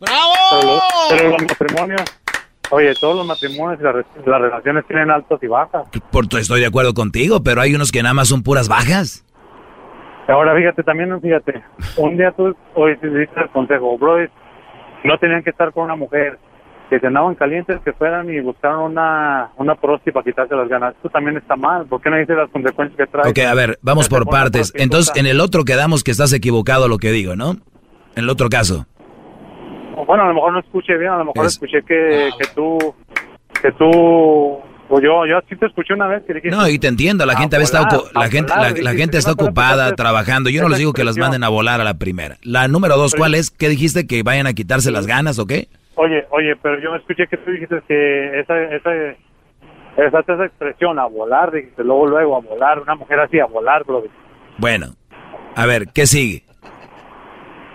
Pero, 0.00 0.62
lo- 0.62 0.80
pero 1.08 1.30
los 1.30 1.42
matrimonios, 1.48 2.02
oye, 2.70 2.92
todos 3.00 3.16
los 3.16 3.26
matrimonios 3.26 3.80
y 3.80 4.28
las 4.28 4.40
relaciones 4.42 4.86
tienen 4.86 5.10
altos 5.10 5.42
y 5.42 5.46
bajas. 5.46 5.84
Por, 6.12 6.26
estoy 6.38 6.60
de 6.60 6.66
acuerdo 6.66 6.92
contigo, 6.92 7.42
pero 7.42 7.62
hay 7.62 7.74
unos 7.74 7.90
que 7.90 8.02
nada 8.02 8.12
más 8.12 8.28
son 8.28 8.42
puras 8.42 8.68
bajas. 8.68 9.24
Ahora 10.28 10.54
fíjate, 10.54 10.82
también 10.84 11.20
fíjate, 11.20 11.62
un 11.96 12.16
día 12.16 12.30
tú 12.32 12.54
hoy 12.74 12.96
te 12.98 13.08
diste 13.08 13.40
el 13.40 13.48
consejo, 13.50 13.98
bro, 13.98 14.16
no 15.04 15.18
tenían 15.18 15.42
que 15.42 15.50
estar 15.50 15.72
con 15.72 15.84
una 15.84 15.96
mujer, 15.96 16.38
que 16.88 17.00
se 17.00 17.06
andaban 17.06 17.34
calientes, 17.34 17.80
que 17.84 17.92
fueran 17.92 18.28
y 18.30 18.40
buscaran 18.40 18.78
una, 18.78 19.50
una 19.56 19.74
prosti 19.76 20.10
para 20.12 20.24
quitarse 20.24 20.54
las 20.56 20.68
ganas. 20.68 20.94
Esto 20.96 21.08
también 21.08 21.36
está 21.36 21.56
mal, 21.56 21.86
¿por 21.86 22.00
qué 22.00 22.10
no 22.10 22.16
dices 22.16 22.36
las 22.36 22.50
consecuencias 22.50 22.96
que 22.96 23.06
trae? 23.06 23.30
Ok, 23.30 23.38
a 23.40 23.54
ver, 23.54 23.78
vamos 23.82 24.08
por 24.08 24.26
partes. 24.28 24.72
Entonces, 24.76 25.12
en 25.16 25.26
el 25.26 25.40
otro 25.40 25.64
quedamos 25.64 26.02
que 26.04 26.10
estás 26.10 26.32
equivocado 26.32 26.86
lo 26.88 26.98
que 26.98 27.10
digo, 27.12 27.34
¿no? 27.36 27.52
En 28.16 28.24
el 28.24 28.28
otro 28.28 28.48
caso. 28.48 28.86
Bueno, 30.06 30.24
a 30.24 30.28
lo 30.28 30.34
mejor 30.34 30.52
no 30.52 30.60
escuché 30.60 30.96
bien, 30.98 31.10
a 31.12 31.18
lo 31.18 31.26
mejor 31.26 31.46
Es- 31.46 31.52
escuché 31.52 31.82
que, 31.82 32.30
que 32.38 32.46
tú, 32.54 32.78
que 33.62 33.70
tú, 33.72 34.58
o 34.90 35.00
yo, 35.00 35.24
yo 35.24 35.38
sí 35.48 35.56
te 35.56 35.66
escuché 35.66 35.94
una 35.94 36.08
vez 36.08 36.24
que 36.24 36.34
dijiste... 36.34 36.56
No, 36.56 36.68
y 36.68 36.78
te 36.78 36.88
entiendo, 36.88 37.24
la 37.24 37.36
gente, 37.36 37.56
está, 37.58 37.84
volar, 37.84 38.02
la 38.12 38.24
a 38.24 38.28
gente, 38.28 38.52
volar, 38.52 38.78
la, 38.78 38.92
gente 38.92 39.18
está 39.18 39.32
ocupada 39.32 39.94
trabajando. 39.94 40.50
Yo 40.50 40.62
no 40.62 40.68
les 40.68 40.78
digo 40.78 40.92
que 40.92 41.04
las 41.04 41.16
manden 41.16 41.44
a 41.44 41.48
volar 41.48 41.80
a 41.80 41.84
la 41.84 41.94
primera. 41.94 42.38
La 42.42 42.66
número 42.66 42.96
dos, 42.96 43.14
¿cuál 43.14 43.34
es? 43.36 43.50
¿Qué 43.50 43.68
dijiste? 43.68 44.08
¿Que 44.08 44.24
vayan 44.24 44.48
a 44.48 44.52
quitarse 44.52 44.90
las 44.90 45.06
ganas 45.06 45.38
o 45.38 45.46
qué? 45.46 45.68
Oye, 45.94 46.26
oye, 46.30 46.56
pero 46.60 46.80
yo 46.80 46.94
escuché 46.96 47.28
que 47.28 47.36
tú 47.36 47.52
dijiste 47.52 47.80
que 47.86 48.40
esa, 48.40 48.60
esa, 48.74 48.90
esa, 49.96 50.18
esa 50.18 50.44
expresión, 50.44 50.98
a 50.98 51.06
volar, 51.06 51.52
dijiste, 51.52 51.84
luego, 51.84 52.08
luego, 52.08 52.36
a 52.36 52.40
volar, 52.40 52.80
una 52.80 52.96
mujer 52.96 53.20
así, 53.20 53.38
a 53.38 53.46
volar, 53.46 53.84
bro. 53.84 54.02
Bueno, 54.58 54.96
a 55.54 55.66
ver, 55.66 55.86
¿qué 55.94 56.06
sigue? 56.06 56.42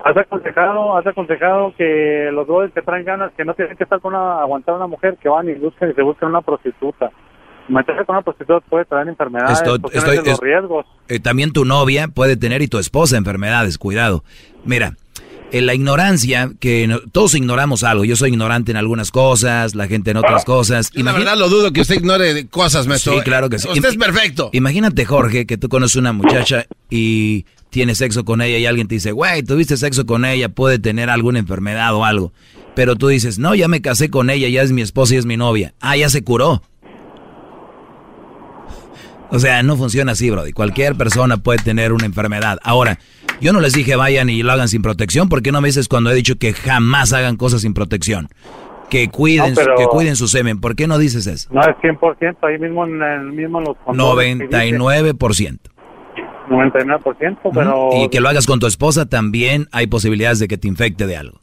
Has 0.05 0.15
aconsejado, 0.15 0.95
has 0.97 1.07
aconsejado 1.07 1.73
que 1.75 2.29
los 2.31 2.45
dos 2.45 2.69
que 2.73 2.81
traen 2.83 3.03
ganas, 3.05 3.31
que 3.35 3.43
no 3.43 3.55
tienen 3.55 3.75
que 3.75 3.83
estar 3.85 3.99
con 3.99 4.13
una, 4.13 4.39
aguantar 4.39 4.75
a 4.75 4.77
una 4.77 4.87
mujer, 4.87 5.17
que 5.19 5.27
van 5.27 5.49
y 5.49 5.55
buscan 5.55 5.89
y 5.89 5.93
se 5.93 6.01
buscan 6.03 6.29
una 6.29 6.41
prostituta. 6.41 7.09
Meterse 7.67 8.05
con 8.05 8.15
una 8.15 8.21
prostituta 8.21 8.63
puede 8.69 8.85
traer 8.85 9.07
enfermedades, 9.07 9.57
Estoy- 9.59 9.79
los 9.81 10.27
es- 10.27 10.39
riesgos. 10.39 10.85
Eh, 11.07 11.19
también 11.19 11.51
tu 11.53 11.65
novia 11.65 12.07
puede 12.07 12.37
tener 12.37 12.61
y 12.61 12.67
tu 12.67 12.77
esposa 12.77 13.17
enfermedades, 13.17 13.79
cuidado. 13.79 14.23
Mira, 14.63 14.91
la 15.61 15.73
ignorancia, 15.73 16.51
que 16.59 16.87
no- 16.87 16.99
todos 17.11 17.35
ignoramos 17.35 17.83
algo. 17.83 18.05
Yo 18.05 18.15
soy 18.15 18.29
ignorante 18.31 18.71
en 18.71 18.77
algunas 18.77 19.11
cosas, 19.11 19.75
la 19.75 19.87
gente 19.87 20.11
en 20.11 20.17
otras 20.17 20.45
cosas. 20.45 20.89
La 20.93 21.01
Imagina- 21.01 21.19
verdad 21.25 21.37
lo 21.39 21.49
dudo 21.49 21.71
que 21.73 21.81
usted 21.81 21.95
ignore 21.95 22.47
cosas, 22.47 22.87
maestro. 22.87 23.13
Sí, 23.13 23.19
claro 23.21 23.49
que 23.49 23.59
sí. 23.59 23.67
Usted 23.67 23.89
es 23.89 23.97
perfecto. 23.97 24.49
Imagínate, 24.53 25.05
Jorge, 25.05 25.45
que 25.45 25.57
tú 25.57 25.69
conoces 25.69 25.95
una 25.97 26.13
muchacha 26.13 26.65
y 26.89 27.45
tienes 27.69 27.97
sexo 27.97 28.23
con 28.25 28.41
ella 28.41 28.57
y 28.57 28.65
alguien 28.65 28.87
te 28.87 28.95
dice, 28.95 29.11
güey, 29.11 29.43
tuviste 29.43 29.77
sexo 29.77 30.05
con 30.05 30.25
ella, 30.25 30.49
puede 30.49 30.79
tener 30.79 31.09
alguna 31.09 31.39
enfermedad 31.39 31.93
o 31.93 32.05
algo. 32.05 32.31
Pero 32.75 32.95
tú 32.95 33.07
dices, 33.07 33.39
no, 33.39 33.55
ya 33.55 33.67
me 33.67 33.81
casé 33.81 34.09
con 34.09 34.29
ella, 34.29 34.49
ya 34.49 34.61
es 34.61 34.71
mi 34.71 34.81
esposa 34.81 35.15
y 35.15 35.17
es 35.17 35.25
mi 35.25 35.37
novia. 35.37 35.73
Ah, 35.79 35.95
ya 35.95 36.09
se 36.09 36.23
curó. 36.23 36.61
O 39.31 39.39
sea, 39.39 39.63
no 39.63 39.75
funciona 39.75 40.11
así, 40.13 40.29
Brody. 40.29 40.53
Cualquier 40.53 40.95
persona 40.95 41.37
puede 41.37 41.59
tener 41.59 41.91
una 41.93 42.05
enfermedad. 42.05 42.59
Ahora, 42.63 42.99
yo 43.41 43.53
no 43.53 43.59
les 43.59 43.73
dije 43.73 43.95
vayan 43.95 44.29
y 44.29 44.43
lo 44.43 44.51
hagan 44.51 44.67
sin 44.67 44.81
protección. 44.81 45.29
¿Por 45.29 45.41
qué 45.41 45.51
no 45.51 45.61
me 45.61 45.67
dices 45.67 45.87
cuando 45.87 46.09
he 46.11 46.15
dicho 46.15 46.35
que 46.39 46.53
jamás 46.53 47.13
hagan 47.13 47.37
cosas 47.37 47.61
sin 47.61 47.73
protección? 47.73 48.27
Que 48.89 49.09
cuiden, 49.09 49.53
No, 49.53 49.55
pero- 49.55 49.75
que 49.75 49.85
cuiden 49.85 50.15
su 50.15 50.27
semen. 50.27 50.61
¿Por 50.61 50.75
qué 50.75 50.87
no 50.87 50.97
dices 50.97 51.25
eso? 51.27 51.49
No 51.51 51.61
es 51.61 51.75
100%, 51.81 52.37
ahí 52.43 52.59
mismo 52.59 52.85
en, 52.85 53.01
el 53.01 53.31
mismo 53.31 53.59
en 53.59 53.65
los 53.65 53.77
condones 53.77 54.37
que 54.37 54.45
dice 54.47 54.77
99%. 54.77 55.59
99%, 56.49 57.37
pero... 57.53 57.89
Y 57.93 58.09
que 58.09 58.19
lo 58.21 58.29
hagas 58.29 58.45
con 58.45 58.59
tu 58.59 58.67
esposa 58.67 59.07
también 59.07 59.65
hay 59.71 59.87
posibilidades 59.87 60.37
de 60.39 60.47
que 60.47 60.57
te 60.59 60.67
infecte 60.67 61.07
de 61.07 61.17
algo. 61.17 61.39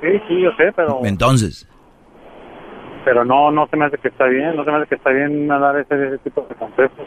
Sí, 0.00 0.08
sí, 0.28 0.40
yo 0.42 0.50
sé, 0.56 0.72
pero... 0.74 1.00
Entonces, 1.04 1.68
pero 3.04 3.24
no 3.24 3.50
no 3.50 3.66
se 3.68 3.76
me 3.76 3.86
hace 3.86 3.96
que 3.98 4.08
está 4.08 4.26
bien, 4.26 4.54
no 4.56 4.64
se 4.64 4.70
me 4.70 4.76
hace 4.78 4.86
que 4.88 4.94
está 4.96 5.10
bien 5.10 5.48
dar 5.48 5.78
ese, 5.78 5.94
ese 6.08 6.18
tipo 6.18 6.46
de 6.48 6.54
consejos. 6.56 7.06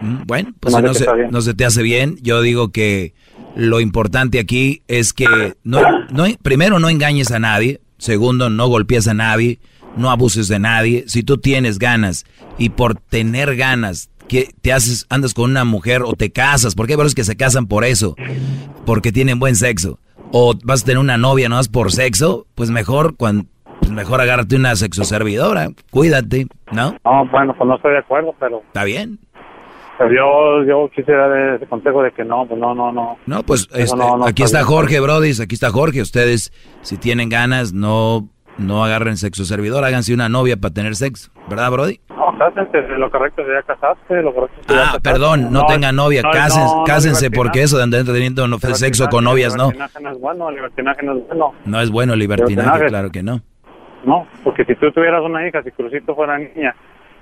Mm, 0.00 0.22
Bueno, 0.26 0.52
pues 0.60 0.74
No 0.82 0.94
se, 0.94 1.06
no 1.30 1.40
se 1.40 1.54
te 1.54 1.64
hace 1.64 1.82
bien. 1.82 2.16
Yo 2.22 2.40
digo 2.42 2.70
que 2.70 3.14
lo 3.54 3.80
importante 3.80 4.38
aquí 4.38 4.82
es 4.88 5.12
que 5.12 5.54
no, 5.64 5.80
no, 6.10 6.24
primero 6.42 6.78
no 6.78 6.88
engañes 6.88 7.30
a 7.30 7.38
nadie, 7.38 7.80
segundo 7.98 8.50
no 8.50 8.68
golpees 8.68 9.08
a 9.08 9.14
nadie, 9.14 9.58
no 9.96 10.10
abuses 10.10 10.48
de 10.48 10.58
nadie. 10.58 11.04
Si 11.06 11.22
tú 11.22 11.38
tienes 11.38 11.78
ganas 11.78 12.24
y 12.58 12.70
por 12.70 12.94
tener 12.96 13.56
ganas 13.56 14.10
que 14.28 14.48
te 14.62 14.72
haces 14.72 15.06
andas 15.08 15.34
con 15.34 15.50
una 15.50 15.64
mujer 15.64 16.02
o 16.04 16.12
te 16.12 16.30
casas, 16.30 16.74
porque 16.76 16.92
hay 16.92 16.96
varios 16.96 17.16
que 17.16 17.24
se 17.24 17.36
casan 17.36 17.66
por 17.66 17.84
eso, 17.84 18.14
porque 18.86 19.10
tienen 19.10 19.40
buen 19.40 19.56
sexo, 19.56 19.98
o 20.30 20.54
vas 20.62 20.82
a 20.82 20.86
tener 20.86 20.98
una 20.98 21.16
novia 21.18 21.48
no 21.48 21.56
más 21.56 21.68
por 21.68 21.90
sexo, 21.90 22.46
pues 22.54 22.70
mejor 22.70 23.16
cuando 23.16 23.46
pues 23.80 23.90
mejor 23.90 24.20
agárrate 24.20 24.54
una 24.56 24.76
sexo 24.76 25.04
servidora, 25.04 25.70
cuídate, 25.90 26.46
¿no? 26.70 26.94
No, 27.04 27.26
bueno, 27.32 27.54
pues 27.56 27.66
no 27.66 27.74
estoy 27.76 27.92
de 27.92 27.98
acuerdo, 27.98 28.34
pero, 28.38 28.62
Está 28.68 28.84
bien. 28.84 29.18
Pero 30.00 30.10
yo, 30.12 30.64
yo 30.64 30.90
quisiera 30.94 31.28
dar 31.28 31.54
ese 31.56 31.66
consejo 31.66 32.02
de 32.02 32.10
que 32.12 32.24
no, 32.24 32.46
pues 32.46 32.58
no, 32.58 32.74
no, 32.74 32.90
no. 32.90 33.18
No, 33.26 33.42
pues 33.42 33.68
este, 33.74 33.96
no- 33.96 34.16
no 34.16 34.26
aquí 34.26 34.42
está. 34.42 34.64
Jorge, 34.64 34.98
Brody, 35.00 35.30
aquí 35.42 35.54
está 35.54 35.70
Jorge. 35.70 36.00
Ustedes, 36.00 36.52
si 36.80 36.96
tienen 36.96 37.28
ganas, 37.28 37.72
no, 37.74 38.28
no 38.56 38.82
agarren 38.84 39.16
sexo 39.18 39.44
servidor, 39.44 39.84
háganse 39.84 40.14
una 40.14 40.28
novia 40.30 40.56
para 40.56 40.72
tener 40.74 40.96
sexo, 40.96 41.30
¿verdad, 41.48 41.70
Brody? 41.70 42.00
No, 42.08 42.36
cásense, 42.38 42.80
lo 42.98 43.10
correcto 43.10 43.42
sería 43.44 43.62
casarse, 43.62 44.22
lo 44.22 44.34
correcto 44.34 44.56
sería 44.66 44.82
Ah, 44.82 44.84
casarse. 44.86 45.00
perdón, 45.02 45.52
no, 45.52 45.66
tengan 45.66 45.96
novia, 45.96 46.22
no, 46.22 46.30
cásense, 46.30 47.26
no, 47.28 47.30
no, 47.30 47.36
porque 47.36 47.62
eso 47.62 47.76
de 47.76 47.82
andar 47.84 48.04
teniendo 48.04 48.48
no- 48.48 48.58
sexo 48.58 49.08
con 49.08 49.24
novias, 49.24 49.54
no. 49.56 49.70
Libertinaje 49.70 50.00
no 50.02 50.10
es 50.12 50.20
bueno, 50.20 50.50
libertinaje 50.50 51.02
no 51.06 51.12
es 51.16 51.26
bueno. 51.28 51.52
No 51.66 51.80
es 51.80 51.90
bueno 51.90 52.16
libertinaje, 52.16 52.54
Libertinaje. 52.56 52.88
claro 52.88 53.10
que 53.10 53.22
no. 53.22 53.40
No, 54.04 54.26
porque 54.44 54.64
si 54.64 54.74
tú 54.76 54.90
tuvieras 54.92 55.22
una 55.22 55.46
hija, 55.46 55.62
si 55.62 55.70
Crucito 55.72 56.14
fuera 56.14 56.38
niña, 56.38 56.74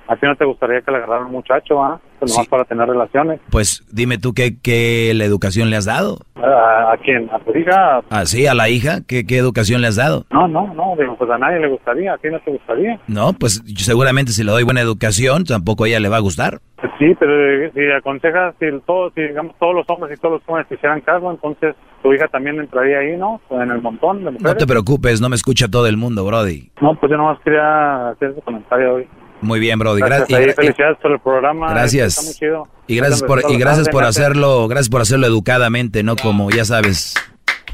a 0.08 0.16
ti 0.16 0.26
no 0.26 0.34
te 0.36 0.44
gustaría 0.44 0.80
que 0.80 0.90
le 0.90 0.96
agarrara 0.98 1.26
un 1.26 1.32
muchacho, 1.32 1.82
¿ah? 1.82 2.00
Pues 2.18 2.32
nomás 2.32 2.48
para 2.48 2.64
tener 2.64 2.88
relaciones. 2.88 3.40
Pues 3.50 3.84
dime 3.92 4.18
tú 4.18 4.32
qué, 4.34 4.56
qué 4.60 5.12
la 5.14 5.24
educación 5.24 5.70
le 5.70 5.76
has 5.76 5.84
dado. 5.84 6.18
¿A, 6.34 6.92
a 6.92 6.96
quién? 6.96 7.28
¿A 7.32 7.38
tu 7.38 7.56
hija? 7.56 8.00
Ah, 8.10 8.24
sí, 8.26 8.46
a 8.46 8.54
la 8.54 8.68
hija, 8.68 9.02
¿qué, 9.06 9.24
qué 9.24 9.38
educación 9.38 9.80
le 9.82 9.86
has 9.86 9.96
dado? 9.96 10.24
No, 10.32 10.48
no, 10.48 10.72
no, 10.74 10.96
digo, 10.98 11.16
pues 11.16 11.30
a 11.30 11.38
nadie 11.38 11.60
le 11.60 11.68
gustaría, 11.68 12.14
a 12.14 12.18
ti 12.18 12.28
no 12.30 12.40
te 12.40 12.50
gustaría. 12.50 12.98
No, 13.06 13.32
pues 13.34 13.62
seguramente 13.76 14.32
si 14.32 14.42
le 14.42 14.50
doy 14.50 14.64
buena 14.64 14.80
educación, 14.80 15.44
tampoco 15.44 15.84
a 15.84 15.88
ella 15.88 16.00
le 16.00 16.08
va 16.08 16.16
a 16.16 16.20
gustar. 16.20 16.58
Pues 16.76 16.92
Sí, 16.98 17.14
pero 17.20 17.64
eh, 17.64 17.70
si 17.74 17.80
aconsejas, 17.92 18.56
si, 18.58 18.66
todos, 18.84 19.12
si 19.14 19.20
digamos 19.22 19.54
todos 19.60 19.72
los 19.72 19.88
hombres 19.88 20.16
y 20.18 20.20
todos 20.20 20.34
los 20.34 20.42
jóvenes 20.44 20.66
te 20.68 20.74
hicieran 20.74 21.00
caso, 21.02 21.30
entonces 21.30 21.76
tu 22.02 22.12
hija 22.12 22.26
también 22.26 22.58
entraría 22.58 22.98
ahí, 22.98 23.16
¿no? 23.16 23.40
En 23.50 23.70
el 23.70 23.80
montón 23.80 24.18
de 24.18 24.24
No 24.24 24.32
mujeres. 24.32 24.56
te 24.56 24.66
preocupes, 24.66 25.20
no 25.20 25.28
me 25.28 25.36
escucha 25.36 25.68
todo 25.68 25.86
el 25.86 25.96
mundo, 25.96 26.24
Brody. 26.24 26.72
No, 26.80 26.94
pues 26.96 27.10
yo 27.10 27.16
nomás 27.16 27.38
quería 27.44 28.08
hacer 28.10 28.30
ese 28.30 28.42
comentario 28.42 28.94
hoy. 28.94 29.08
Muy 29.40 29.60
bien, 29.60 29.78
Brody. 29.78 30.00
Gra- 30.00 30.08
Gracias, 30.26 30.40
gra- 30.40 30.54
felicidades 30.54 30.98
por 31.00 31.12
el 31.12 31.20
programa. 31.20 31.70
Gracias. 31.70 32.18
Está 32.18 32.22
muy 32.22 32.34
chido. 32.34 32.68
Y 32.86 32.96
gracias 32.96 33.22
por 33.22 33.42
y 33.50 33.56
gracias 33.58 33.88
por 33.88 34.04
hacerlo, 34.04 34.66
gracias 34.68 34.88
por 34.88 35.00
hacerlo 35.02 35.26
educadamente, 35.26 36.02
no 36.02 36.16
como 36.16 36.50
ya 36.50 36.64
sabes, 36.64 37.14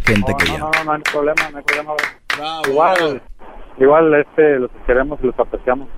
gente 0.05 0.35
que 0.39 0.45
No, 0.47 0.53
ya. 0.53 0.59
no, 0.59 0.71
no, 0.71 0.85
no 0.85 0.93
hay 0.93 1.01
problema, 1.03 1.51
no 1.51 1.59
hay 1.59 1.65
problema. 1.65 1.93
Igual, 2.69 3.23
igual 3.79 4.15
este, 4.15 4.59
los 4.59 4.71
queremos 4.87 5.19
y 5.23 5.27
los 5.27 5.39
apreciamos. 5.39 5.89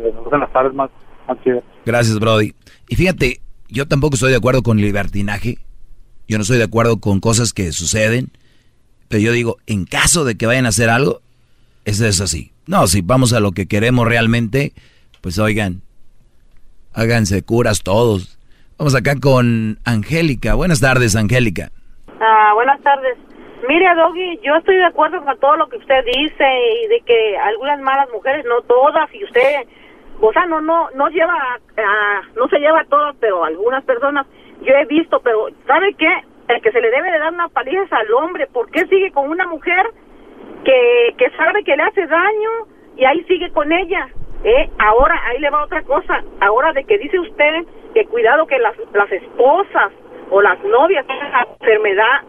Eh, 0.00 0.10
Nos 0.14 0.22
gustan 0.22 0.40
las 0.40 0.52
tardes 0.52 0.74
más, 0.74 0.90
más 1.28 1.38
chidas. 1.44 1.62
Gracias, 1.84 2.18
Brody. 2.18 2.54
Y 2.88 2.96
fíjate, 2.96 3.40
yo 3.68 3.86
tampoco 3.86 4.14
estoy 4.14 4.30
de 4.30 4.38
acuerdo 4.38 4.62
con 4.62 4.78
el 4.78 4.84
libertinaje. 4.84 5.58
Yo 6.28 6.38
no 6.38 6.42
estoy 6.42 6.58
de 6.58 6.64
acuerdo 6.64 6.98
con 6.98 7.20
cosas 7.20 7.52
que 7.52 7.72
suceden. 7.72 8.30
Pero 9.08 9.22
yo 9.22 9.32
digo, 9.32 9.58
en 9.66 9.84
caso 9.84 10.24
de 10.24 10.36
que 10.36 10.46
vayan 10.46 10.64
a 10.64 10.70
hacer 10.70 10.88
algo, 10.88 11.20
eso 11.84 12.06
es 12.06 12.20
así. 12.22 12.52
No, 12.66 12.86
si 12.86 13.02
vamos 13.02 13.34
a 13.34 13.40
lo 13.40 13.52
que 13.52 13.66
queremos 13.66 14.08
realmente, 14.08 14.72
pues 15.22 15.38
oigan, 15.38 15.80
háganse 16.94 17.42
curas 17.44 17.82
todos. 17.82 18.38
Vamos 18.78 18.94
acá 18.94 19.14
con 19.20 19.78
Angélica. 19.84 20.54
Buenas 20.54 20.80
tardes, 20.80 21.14
Angélica. 21.16 21.70
Ah, 22.20 22.52
buenas 22.54 22.80
tardes. 22.82 23.16
Mire, 23.68 23.86
Doggy, 23.94 24.40
yo 24.42 24.56
estoy 24.56 24.76
de 24.76 24.84
acuerdo 24.86 25.24
con 25.24 25.38
todo 25.38 25.56
lo 25.56 25.68
que 25.68 25.76
usted 25.76 26.04
dice 26.04 26.44
y 26.84 26.88
de 26.88 27.00
que 27.06 27.36
algunas 27.38 27.80
malas 27.80 28.08
mujeres, 28.12 28.44
no 28.48 28.60
todas, 28.62 29.08
y 29.14 29.22
usted, 29.22 29.66
o 30.20 30.32
sea, 30.32 30.46
no, 30.46 30.60
no, 30.60 30.90
no 30.96 31.08
lleva, 31.10 31.32
a- 31.34 32.22
no 32.36 32.48
se 32.48 32.58
lleva 32.58 32.80
a 32.80 32.84
todas, 32.86 33.14
pero 33.20 33.44
algunas 33.44 33.84
personas, 33.84 34.26
yo 34.62 34.74
he 34.74 34.84
visto, 34.86 35.20
pero 35.22 35.46
¿sabe 35.66 35.94
qué? 35.94 36.10
El 36.48 36.60
que 36.60 36.72
se 36.72 36.80
le 36.80 36.90
debe 36.90 37.12
de 37.12 37.18
dar 37.20 37.32
una 37.32 37.48
paliza 37.48 37.82
es 37.84 37.92
al 37.92 38.12
hombre. 38.14 38.48
¿Por 38.48 38.68
qué 38.72 38.84
sigue 38.88 39.12
con 39.12 39.30
una 39.30 39.46
mujer 39.46 39.86
que, 40.64 41.14
que 41.16 41.30
sabe 41.36 41.62
que 41.64 41.76
le 41.76 41.82
hace 41.84 42.04
daño 42.06 42.50
y 42.96 43.04
ahí 43.04 43.22
sigue 43.24 43.50
con 43.52 43.70
ella? 43.72 44.08
¿Eh? 44.44 44.70
Ahora, 44.78 45.20
ahí 45.26 45.38
le 45.40 45.50
va 45.50 45.64
otra 45.64 45.82
cosa. 45.82 46.22
Ahora 46.40 46.72
de 46.72 46.84
que 46.84 46.98
dice 46.98 47.18
usted 47.18 47.64
que 47.94 48.04
cuidado 48.06 48.46
que 48.46 48.58
las, 48.58 48.74
las 48.94 49.10
esposas 49.12 49.92
o 50.30 50.40
las 50.42 50.58
novias 50.64 51.06
tienen 51.06 51.30
la 51.30 51.46
enfermedad, 51.60 52.22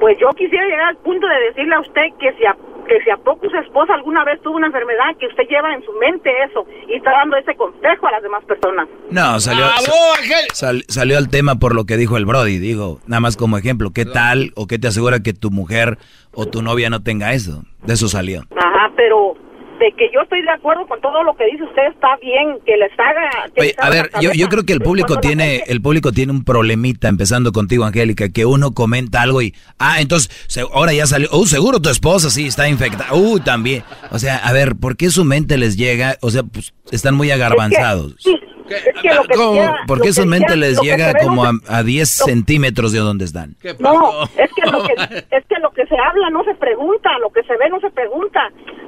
pues 0.00 0.16
yo 0.20 0.28
quisiera 0.30 0.64
llegar 0.66 0.88
al 0.90 0.96
punto 0.98 1.26
de 1.26 1.40
decirle 1.48 1.74
a 1.74 1.80
usted 1.80 2.02
que 2.20 2.32
si 2.34 2.44
a, 2.46 2.54
que 2.86 3.02
si 3.02 3.10
a 3.10 3.16
poco 3.16 3.48
su 3.50 3.56
esposa 3.56 3.94
alguna 3.94 4.22
vez 4.24 4.40
tuvo 4.42 4.56
una 4.56 4.66
enfermedad, 4.68 5.16
que 5.18 5.26
usted 5.26 5.44
lleva 5.48 5.74
en 5.74 5.82
su 5.82 5.92
mente 5.94 6.30
eso 6.44 6.64
y 6.88 6.94
está 6.94 7.10
dando 7.10 7.36
ese 7.36 7.54
consejo 7.56 8.06
a 8.06 8.12
las 8.12 8.22
demás 8.22 8.44
personas. 8.44 8.86
No, 9.10 9.40
salió, 9.40 9.64
sa- 9.66 10.54
sal- 10.54 10.84
salió 10.88 11.18
al 11.18 11.28
tema 11.30 11.56
por 11.56 11.74
lo 11.74 11.84
que 11.86 11.96
dijo 11.96 12.16
el 12.16 12.24
Brody. 12.26 12.58
Digo, 12.58 13.00
nada 13.06 13.20
más 13.20 13.36
como 13.36 13.58
ejemplo, 13.58 13.90
¿qué 13.92 14.04
tal 14.04 14.52
o 14.54 14.66
qué 14.68 14.78
te 14.78 14.86
asegura 14.88 15.20
que 15.20 15.32
tu 15.32 15.50
mujer 15.50 15.98
o 16.34 16.46
tu 16.46 16.62
novia 16.62 16.88
no 16.90 17.02
tenga 17.02 17.32
eso? 17.32 17.64
De 17.82 17.94
eso 17.94 18.08
salió. 18.08 18.42
Ajá, 18.56 18.92
pero 18.96 19.34
de 19.78 19.92
que 19.92 20.10
yo 20.12 20.20
estoy 20.22 20.42
de 20.42 20.50
acuerdo 20.50 20.86
con 20.86 21.00
todo 21.00 21.22
lo 21.22 21.34
que 21.34 21.44
dice 21.46 21.64
usted 21.64 21.86
está 21.92 22.16
bien, 22.20 22.58
que 22.64 22.76
les 22.76 22.92
haga... 22.98 23.30
que 23.54 23.60
Oye, 23.60 23.74
les 23.76 23.78
a 23.78 23.90
ver, 23.90 24.10
yo, 24.20 24.32
yo 24.32 24.48
creo 24.48 24.64
que 24.64 24.72
el 24.72 24.80
público 24.80 25.18
tiene, 25.18 25.62
el 25.66 25.80
público 25.80 26.12
tiene 26.12 26.32
un 26.32 26.44
problemita, 26.44 27.08
empezando 27.08 27.52
contigo, 27.52 27.84
Angélica, 27.84 28.28
que 28.28 28.44
uno 28.44 28.72
comenta 28.72 29.22
algo 29.22 29.42
y, 29.42 29.54
ah, 29.78 30.00
entonces, 30.00 30.30
ahora 30.72 30.92
ya 30.92 31.06
salió, 31.06 31.28
uh, 31.32 31.46
seguro 31.46 31.80
tu 31.80 31.88
esposa 31.88 32.30
sí 32.30 32.46
está 32.46 32.68
infectada, 32.68 33.14
uh, 33.14 33.38
también. 33.40 33.84
O 34.10 34.18
sea, 34.18 34.36
a 34.36 34.52
ver, 34.52 34.76
¿por 34.76 34.96
qué 34.96 35.10
su 35.10 35.24
mente 35.24 35.58
les 35.58 35.76
llega? 35.76 36.16
O 36.20 36.30
sea, 36.30 36.42
pues, 36.42 36.74
están 36.90 37.14
muy 37.14 37.30
agarbanzados. 37.30 38.14
Es 38.18 38.24
que 38.24 38.48
lo 38.68 39.22
que 39.24 39.70
¿Por 39.86 40.00
qué 40.00 40.12
su 40.12 40.26
mente 40.26 40.56
les 40.56 40.76
lo 40.76 40.82
llega 40.82 41.14
como 41.14 41.44
a, 41.44 41.52
a 41.68 41.82
10 41.82 42.08
centímetros 42.08 42.92
de 42.92 42.98
donde 42.98 43.24
están? 43.24 43.56
No, 43.78 44.24
es 44.24 44.50
que, 44.54 44.70
lo 44.70 44.82
que 44.82 44.94
es 45.30 45.44
que 45.46 45.58
lo 45.60 45.70
que 45.70 45.86
se 45.86 45.96
habla 45.96 46.30
no 46.30 46.44
se 46.44 46.54
pregunta, 46.54 47.10
lo 47.20 47.30
que 47.30 47.42
se 47.42 47.56
ve 47.56 47.68
no 47.70 47.80
se 47.80 47.90
pregunta. 47.90 48.40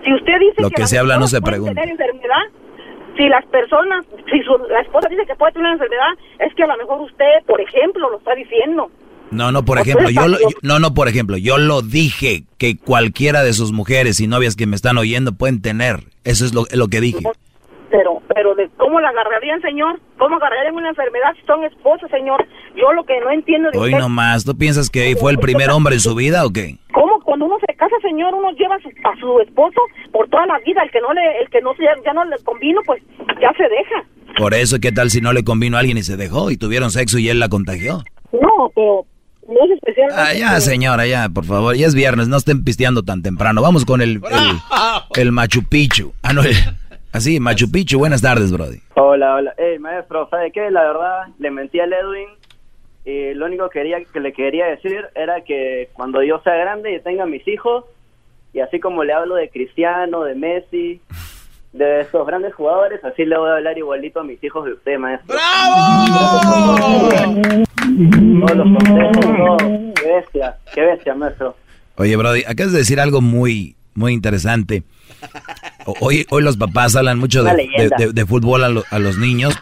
Si 0.04 0.12
usted 0.12 0.38
dice 0.40 0.62
Lo 0.62 0.68
que, 0.68 0.76
que 0.76 0.80
las 0.82 0.90
se 0.90 0.98
habla 0.98 1.14
no 1.14 1.20
personas 1.26 1.30
se 1.30 1.40
pueden 1.40 1.52
pregunta. 1.64 1.80
tener 1.80 1.90
enfermedad, 1.90 2.42
si 3.16 3.28
las 3.28 3.44
personas, 3.46 4.06
si 4.30 4.40
su, 4.42 4.56
la 4.70 4.80
esposa 4.80 5.08
dice 5.08 5.22
que 5.26 5.34
puede 5.34 5.52
tener 5.52 5.66
una 5.66 5.74
enfermedad, 5.74 6.12
es 6.38 6.54
que 6.54 6.62
a 6.62 6.66
lo 6.66 6.76
mejor 6.76 7.00
usted, 7.02 7.44
por 7.46 7.60
ejemplo, 7.60 8.10
lo 8.10 8.18
está 8.18 8.34
diciendo. 8.34 8.90
No, 9.30 9.52
no, 9.52 9.64
por 9.64 9.78
ejemplo, 9.78 10.10
yo 10.10 10.26
lo, 10.26 10.38
no, 10.62 10.78
no, 10.80 10.92
por 10.92 11.06
ejemplo, 11.06 11.36
yo 11.36 11.56
lo 11.56 11.82
dije 11.82 12.44
que 12.58 12.76
cualquiera 12.76 13.44
de 13.44 13.52
sus 13.52 13.72
mujeres 13.72 14.18
y 14.20 14.26
novias 14.26 14.56
que 14.56 14.66
me 14.66 14.74
están 14.74 14.98
oyendo 14.98 15.32
pueden 15.32 15.62
tener. 15.62 16.00
Eso 16.24 16.44
es 16.44 16.52
lo, 16.52 16.64
lo 16.72 16.88
que 16.88 17.00
dije. 17.00 17.22
Pero, 17.90 18.22
pero 18.32 18.54
de 18.54 18.68
cómo 18.76 19.00
la 19.00 19.08
agarrarían, 19.08 19.60
señor, 19.62 19.98
cómo 20.16 20.36
agarrarían 20.36 20.74
una 20.76 20.90
enfermedad 20.90 21.34
si 21.40 21.44
son 21.46 21.64
esposas, 21.64 22.08
señor. 22.10 22.46
Yo 22.76 22.92
lo 22.92 23.04
que 23.04 23.18
no 23.20 23.30
entiendo 23.30 23.70
de 23.70 23.78
Hoy 23.78 23.90
usted, 23.90 23.98
nomás, 24.00 24.44
¿tú 24.44 24.56
piensas 24.56 24.88
que 24.90 25.16
fue 25.16 25.32
el 25.32 25.38
primer 25.38 25.70
hombre 25.70 25.94
en 25.94 26.00
su 26.00 26.14
vida 26.14 26.46
o 26.46 26.50
qué? 26.52 26.76
¿Cómo 26.92 27.18
cuando 27.24 27.46
uno 27.46 27.56
se 27.66 27.74
casa, 27.74 27.96
señor, 28.02 28.32
uno 28.34 28.50
lleva 28.52 28.76
a 28.76 28.80
su, 28.80 28.88
a 28.88 29.16
su 29.18 29.40
esposo 29.40 29.80
por 30.12 30.28
toda 30.28 30.46
la 30.46 30.58
vida? 30.64 30.82
El 30.84 30.90
que 30.92 31.00
no 31.00 31.12
le, 31.12 31.20
el 31.42 31.50
que 31.50 31.60
no 31.62 31.74
se, 31.74 31.82
ya 32.04 32.12
no 32.12 32.24
le 32.24 32.36
convino, 32.44 32.80
pues 32.86 33.02
ya 33.40 33.52
se 33.56 33.64
deja. 33.64 34.04
Por 34.38 34.54
eso, 34.54 34.78
¿qué 34.80 34.92
tal 34.92 35.10
si 35.10 35.20
no 35.20 35.32
le 35.32 35.42
convino 35.42 35.76
a 35.76 35.80
alguien 35.80 35.98
y 35.98 36.02
se 36.04 36.16
dejó 36.16 36.50
y 36.52 36.56
tuvieron 36.56 36.90
sexo 36.92 37.18
y 37.18 37.28
él 37.28 37.40
la 37.40 37.48
contagió? 37.48 38.04
No, 38.32 38.70
pero 38.74 39.04
no 39.48 39.64
es 39.64 39.70
especial. 39.72 40.10
Ah, 40.14 40.32
ya, 40.32 40.60
señora, 40.60 41.08
ya, 41.08 41.28
por 41.28 41.44
favor, 41.44 41.74
ya 41.74 41.88
es 41.88 41.94
viernes, 41.96 42.28
no 42.28 42.36
estén 42.36 42.62
pisteando 42.62 43.02
tan 43.02 43.22
temprano. 43.22 43.60
Vamos 43.62 43.84
con 43.84 44.00
el, 44.00 44.20
el, 44.30 44.58
el 45.20 45.32
Machu 45.32 45.64
Picchu. 45.64 46.12
Ah, 46.22 46.32
no, 46.32 46.42
el- 46.42 46.54
así, 47.12 47.40
Machu 47.40 47.70
Picchu, 47.70 47.98
buenas 47.98 48.22
tardes, 48.22 48.52
Brody. 48.52 48.80
Hola, 48.94 49.34
hola. 49.36 49.54
Hey, 49.58 49.78
maestro, 49.78 50.28
¿sabe 50.30 50.52
qué? 50.52 50.70
La 50.70 50.82
verdad, 50.82 51.28
le 51.38 51.50
mentí 51.50 51.80
al 51.80 51.92
Edwin 51.92 52.28
y 53.04 53.34
lo 53.34 53.46
único 53.46 53.68
que, 53.68 53.80
quería, 53.80 53.98
que 54.04 54.20
le 54.20 54.32
quería 54.32 54.66
decir 54.66 55.06
era 55.14 55.42
que 55.42 55.88
cuando 55.94 56.22
yo 56.22 56.40
sea 56.42 56.54
grande 56.54 56.94
y 56.94 57.00
tenga 57.00 57.26
mis 57.26 57.46
hijos, 57.48 57.84
y 58.52 58.60
así 58.60 58.80
como 58.80 59.04
le 59.04 59.12
hablo 59.12 59.36
de 59.36 59.48
Cristiano, 59.48 60.24
de 60.24 60.34
Messi, 60.34 61.00
de 61.72 62.00
esos 62.00 62.26
grandes 62.26 62.54
jugadores, 62.54 63.02
así 63.04 63.24
le 63.24 63.38
voy 63.38 63.48
a 63.48 63.54
hablar 63.54 63.78
igualito 63.78 64.20
a 64.20 64.24
mis 64.24 64.42
hijos 64.42 64.64
de 64.64 64.72
usted, 64.72 64.98
maestro. 64.98 65.36
Todos 68.40 68.56
los 68.56 68.66
consejos, 68.66 69.20
todo. 69.20 69.56
Qué 69.94 70.12
bestia, 70.12 70.56
qué 70.74 70.80
bestia, 70.82 71.14
maestro. 71.14 71.56
Oye, 71.96 72.16
Brody, 72.16 72.42
acabas 72.46 72.72
de 72.72 72.78
decir 72.78 72.98
algo 73.00 73.20
muy, 73.20 73.76
muy 73.94 74.12
interesante. 74.12 74.82
Hoy, 76.00 76.26
hoy 76.30 76.42
los 76.42 76.56
papás 76.56 76.94
hablan 76.96 77.18
mucho 77.18 77.42
de, 77.42 77.52
de- 77.54 77.90
de- 78.06 78.12
de 78.12 78.26
fútbol 78.26 78.64
a, 78.64 78.68
lo- 78.68 78.84
a 78.90 78.98
los 78.98 79.18
niños. 79.18 79.54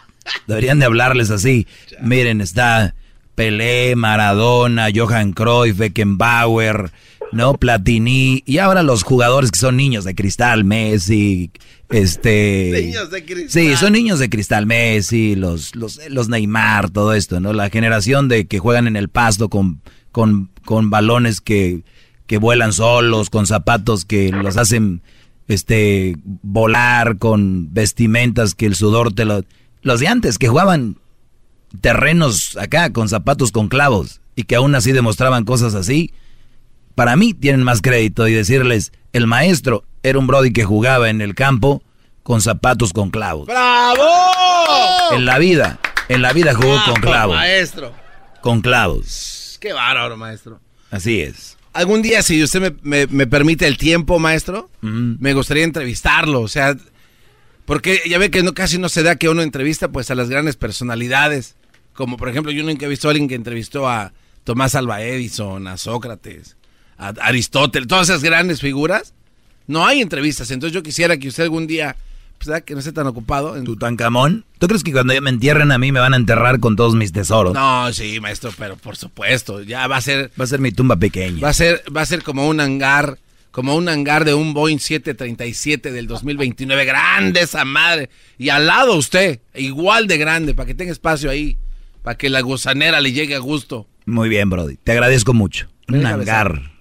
Deberían 0.47 0.79
de 0.79 0.85
hablarles 0.85 1.31
así. 1.31 1.65
Miren, 2.01 2.41
está 2.41 2.93
Pelé, 3.35 3.95
Maradona, 3.95 4.87
Johan 4.93 5.33
Cruyff, 5.33 5.77
Beckenbauer, 5.77 6.91
¿no? 7.31 7.53
Platini, 7.55 8.43
y 8.45 8.57
ahora 8.57 8.83
los 8.83 9.03
jugadores 9.03 9.49
que 9.51 9.59
son 9.59 9.77
niños 9.77 10.03
de 10.03 10.13
cristal, 10.15 10.65
Messi, 10.65 11.51
este... 11.89 12.71
Niños 12.85 13.09
de 13.11 13.23
cristal. 13.25 13.49
Sí, 13.49 13.75
son 13.77 13.93
niños 13.93 14.19
de 14.19 14.29
cristal, 14.29 14.65
Messi, 14.65 15.35
los, 15.35 15.75
los, 15.75 15.99
los 16.09 16.27
Neymar, 16.29 16.89
todo 16.89 17.13
esto, 17.13 17.39
¿no? 17.39 17.53
La 17.53 17.69
generación 17.69 18.27
de 18.27 18.45
que 18.45 18.59
juegan 18.59 18.87
en 18.87 18.95
el 18.97 19.09
pasto 19.09 19.49
con, 19.49 19.81
con, 20.11 20.49
con 20.65 20.89
balones 20.89 21.39
que, 21.39 21.81
que 22.29 22.37
vuelan 22.37 22.73
solos, 22.73 23.31
con 23.31 23.47
zapatos 23.47 24.05
que 24.05 24.29
los 24.31 24.55
hacen 24.55 25.01
este 25.47 26.15
volar, 26.23 27.17
con 27.17 27.73
vestimentas 27.73 28.53
que 28.53 28.67
el 28.67 28.75
sudor 28.75 29.11
te 29.11 29.25
lo... 29.25 29.43
Los 29.81 29.99
de 29.99 30.09
antes 30.09 30.37
que 30.37 30.47
jugaban 30.47 30.97
terrenos 31.81 32.55
acá 32.57 32.93
con 32.93 33.09
zapatos 33.09 33.51
con 33.51 33.67
clavos 33.67 34.21
y 34.35 34.43
que 34.43 34.55
aún 34.55 34.75
así 34.75 34.91
demostraban 34.91 35.43
cosas 35.43 35.73
así, 35.73 36.13
para 36.93 37.15
mí 37.15 37.33
tienen 37.33 37.63
más 37.63 37.81
crédito 37.81 38.27
y 38.27 38.33
decirles, 38.35 38.91
el 39.11 39.25
maestro 39.25 39.83
era 40.03 40.19
un 40.19 40.27
Brody 40.27 40.53
que 40.53 40.65
jugaba 40.65 41.09
en 41.09 41.21
el 41.21 41.33
campo 41.33 41.81
con 42.21 42.41
zapatos 42.41 42.93
con 42.93 43.09
clavos. 43.09 43.47
¡Bravo! 43.47 44.05
En 45.13 45.25
la 45.25 45.39
vida, 45.39 45.79
en 46.09 46.21
la 46.21 46.31
vida 46.31 46.53
jugó 46.53 46.77
con 46.85 47.01
clavos. 47.01 47.35
Maestro. 47.35 47.91
Con 48.41 48.61
clavos. 48.61 49.57
Qué 49.59 49.73
bárbaro, 49.73 50.15
maestro. 50.15 50.59
Así 50.91 51.21
es. 51.21 51.57
Algún 51.73 52.01
día, 52.01 52.21
si 52.23 52.41
usted 52.43 52.61
me, 52.61 52.75
me- 52.81 53.07
me 53.07 53.27
permite 53.27 53.67
el 53.67 53.77
tiempo, 53.77 54.19
maestro, 54.19 54.69
me 54.81 55.33
gustaría 55.33 55.63
entrevistarlo. 55.63 56.41
O 56.41 56.47
sea, 56.47 56.75
porque 57.65 58.01
ya 58.07 58.17
ve 58.17 58.31
que 58.31 58.41
no, 58.43 58.53
casi 58.53 58.77
no 58.79 58.89
se 58.89 59.03
da 59.03 59.15
que 59.15 59.29
uno 59.29 59.41
entrevista 59.41 59.89
pues 59.91 60.09
a 60.11 60.15
las 60.15 60.29
grandes 60.29 60.55
personalidades. 60.55 61.55
Como 61.93 62.17
por 62.17 62.29
ejemplo, 62.29 62.51
yo 62.51 62.63
nunca 62.63 62.85
he 62.85 62.89
visto 62.89 63.07
a 63.07 63.11
alguien 63.11 63.27
que 63.27 63.35
entrevistó 63.35 63.87
a 63.87 64.13
Tomás 64.43 64.73
Alva 64.75 65.01
Edison, 65.03 65.67
a 65.67 65.77
Sócrates, 65.77 66.55
a 66.97 67.09
Aristóteles, 67.21 67.87
todas 67.87 68.09
esas 68.09 68.23
grandes 68.23 68.61
figuras. 68.61 69.13
No 69.67 69.85
hay 69.85 70.01
entrevistas. 70.01 70.49
Entonces 70.49 70.73
yo 70.73 70.81
quisiera 70.81 71.17
que 71.17 71.27
usted 71.27 71.43
algún 71.43 71.67
día, 71.67 71.95
¿verdad? 72.45 72.63
que 72.63 72.73
no 72.73 72.79
esté 72.79 72.91
tan 72.91 73.07
ocupado. 73.07 73.55
en- 73.57 73.63
Tutankamón. 73.65 74.45
¿Tú 74.57 74.67
crees 74.67 74.83
que 74.83 74.91
cuando 74.91 75.19
me 75.21 75.29
entierren 75.29 75.71
a 75.71 75.77
mí 75.77 75.91
me 75.91 75.99
van 75.99 76.13
a 76.13 76.17
enterrar 76.17 76.59
con 76.59 76.75
todos 76.75 76.95
mis 76.95 77.11
tesoros? 77.11 77.53
No, 77.53 77.91
sí, 77.93 78.19
maestro, 78.19 78.51
pero 78.57 78.75
por 78.77 78.95
supuesto, 78.97 79.61
ya 79.61 79.87
va 79.87 79.97
a 79.97 80.01
ser... 80.01 80.31
Va 80.39 80.43
a 80.43 80.47
ser 80.47 80.59
mi 80.59 80.71
tumba 80.71 80.95
pequeña. 80.97 81.39
Va 81.41 81.49
a 81.49 81.53
ser, 81.53 81.83
va 81.95 82.01
a 82.01 82.05
ser 82.05 82.23
como 82.23 82.47
un 82.47 82.59
hangar, 82.59 83.17
como 83.51 83.75
un 83.75 83.87
hangar 83.89 84.25
de 84.25 84.33
un 84.33 84.53
Boeing 84.53 84.79
737 84.79 85.91
del 85.91 86.07
2029. 86.07 86.85
Grande 86.85 87.41
esa 87.41 87.65
madre. 87.65 88.09
Y 88.37 88.49
al 88.49 88.67
lado 88.67 88.95
usted, 88.95 89.39
igual 89.55 90.07
de 90.07 90.17
grande, 90.17 90.53
para 90.53 90.67
que 90.67 90.75
tenga 90.75 90.91
espacio 90.91 91.29
ahí, 91.29 91.57
para 92.03 92.17
que 92.17 92.29
la 92.29 92.41
gusanera 92.41 93.01
le 93.01 93.11
llegue 93.11 93.35
a 93.35 93.39
gusto. 93.39 93.87
Muy 94.05 94.29
bien, 94.29 94.49
Brody. 94.49 94.77
Te 94.83 94.91
agradezco 94.91 95.33
mucho. 95.33 95.67
Un 95.87 96.05
hangar. 96.05 96.71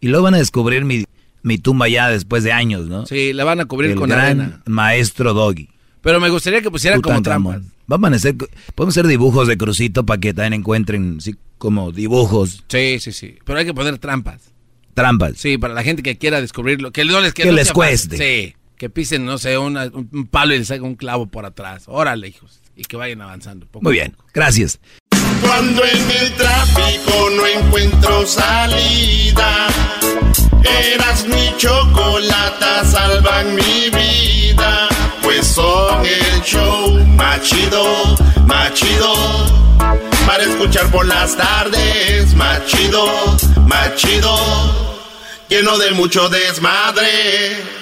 Y 0.00 0.08
luego 0.08 0.24
van 0.24 0.34
a 0.34 0.38
descubrir 0.38 0.84
mi, 0.84 1.04
mi 1.46 1.58
tumba 1.58 1.88
ya 1.88 2.08
después 2.10 2.42
de 2.44 2.52
años, 2.52 2.86
¿no? 2.88 3.06
Sí, 3.06 3.32
la 3.32 3.44
van 3.44 3.60
a 3.60 3.66
cubrir 3.66 3.92
El 3.92 3.96
con 3.98 4.08
gran 4.08 4.20
arena. 4.40 4.62
maestro 4.66 5.32
Doggy. 5.32 5.68
Pero 6.02 6.20
me 6.20 6.28
gustaría 6.28 6.60
que 6.60 6.70
pusieran 6.70 7.00
como 7.00 7.22
trampas. 7.22 7.62
Vamos 7.86 8.12
a 8.12 8.14
hacer, 8.16 8.34
podemos 8.74 8.94
hacer 8.94 9.06
dibujos 9.06 9.46
de 9.46 9.56
crucito 9.56 10.04
para 10.04 10.20
que 10.20 10.34
también 10.34 10.54
encuentren 10.54 11.16
así 11.18 11.36
como 11.58 11.92
dibujos, 11.92 12.64
Sí, 12.68 12.98
sí, 13.00 13.12
sí. 13.12 13.36
Pero 13.44 13.58
hay 13.60 13.64
que 13.64 13.72
poner 13.74 13.98
trampas. 13.98 14.52
trampas. 14.94 15.34
Sí, 15.36 15.56
para 15.56 15.72
la 15.74 15.82
gente 15.84 16.02
que 16.02 16.18
quiera 16.18 16.40
descubrirlo. 16.40 16.90
Que 16.90 17.04
no 17.04 17.20
les, 17.20 17.32
Que 17.32 17.44
no 17.44 17.52
les 17.52 17.68
fácil. 17.68 17.74
cueste. 17.74 18.16
Sí. 18.18 18.54
Que 18.76 18.90
pisen, 18.90 19.24
no 19.24 19.38
sé, 19.38 19.56
una- 19.56 19.86
un, 19.86 20.26
palo 20.26 20.54
y 20.54 20.58
les 20.58 20.70
haga 20.70 20.82
un 20.82 20.96
clavo 20.96 21.26
por 21.26 21.46
atrás. 21.46 21.84
Órale, 21.86 22.28
hijos. 22.28 22.60
Y 22.76 22.82
que 22.82 22.96
vayan 22.96 23.20
avanzando. 23.22 23.66
poco 23.66 23.84
Muy 23.84 23.92
bien, 23.94 24.10
poco. 24.12 24.28
gracias. 24.34 24.80
Cuando 25.40 25.82
en 25.84 26.10
el 26.22 26.32
tráfico 26.34 27.28
no 27.36 27.46
encuentro 27.46 28.26
salida, 28.26 29.68
eras 30.66 31.26
mi 31.26 31.54
chocolata, 31.56 32.84
salvan 32.84 33.54
mi 33.54 33.90
vida. 33.90 34.88
Pues 35.22 35.46
son 35.46 36.04
el 36.04 36.42
show 36.42 36.90
más 37.16 37.40
chido, 37.42 37.84
más 38.46 38.72
chido. 38.74 39.14
Para 40.26 40.42
escuchar 40.42 40.90
por 40.90 41.06
las 41.06 41.36
tardes, 41.36 42.34
más 42.34 42.64
chido, 42.66 43.06
más 43.66 43.94
chido. 43.96 44.36
Lleno 45.48 45.78
de 45.78 45.92
mucho 45.92 46.28
desmadre. 46.28 47.75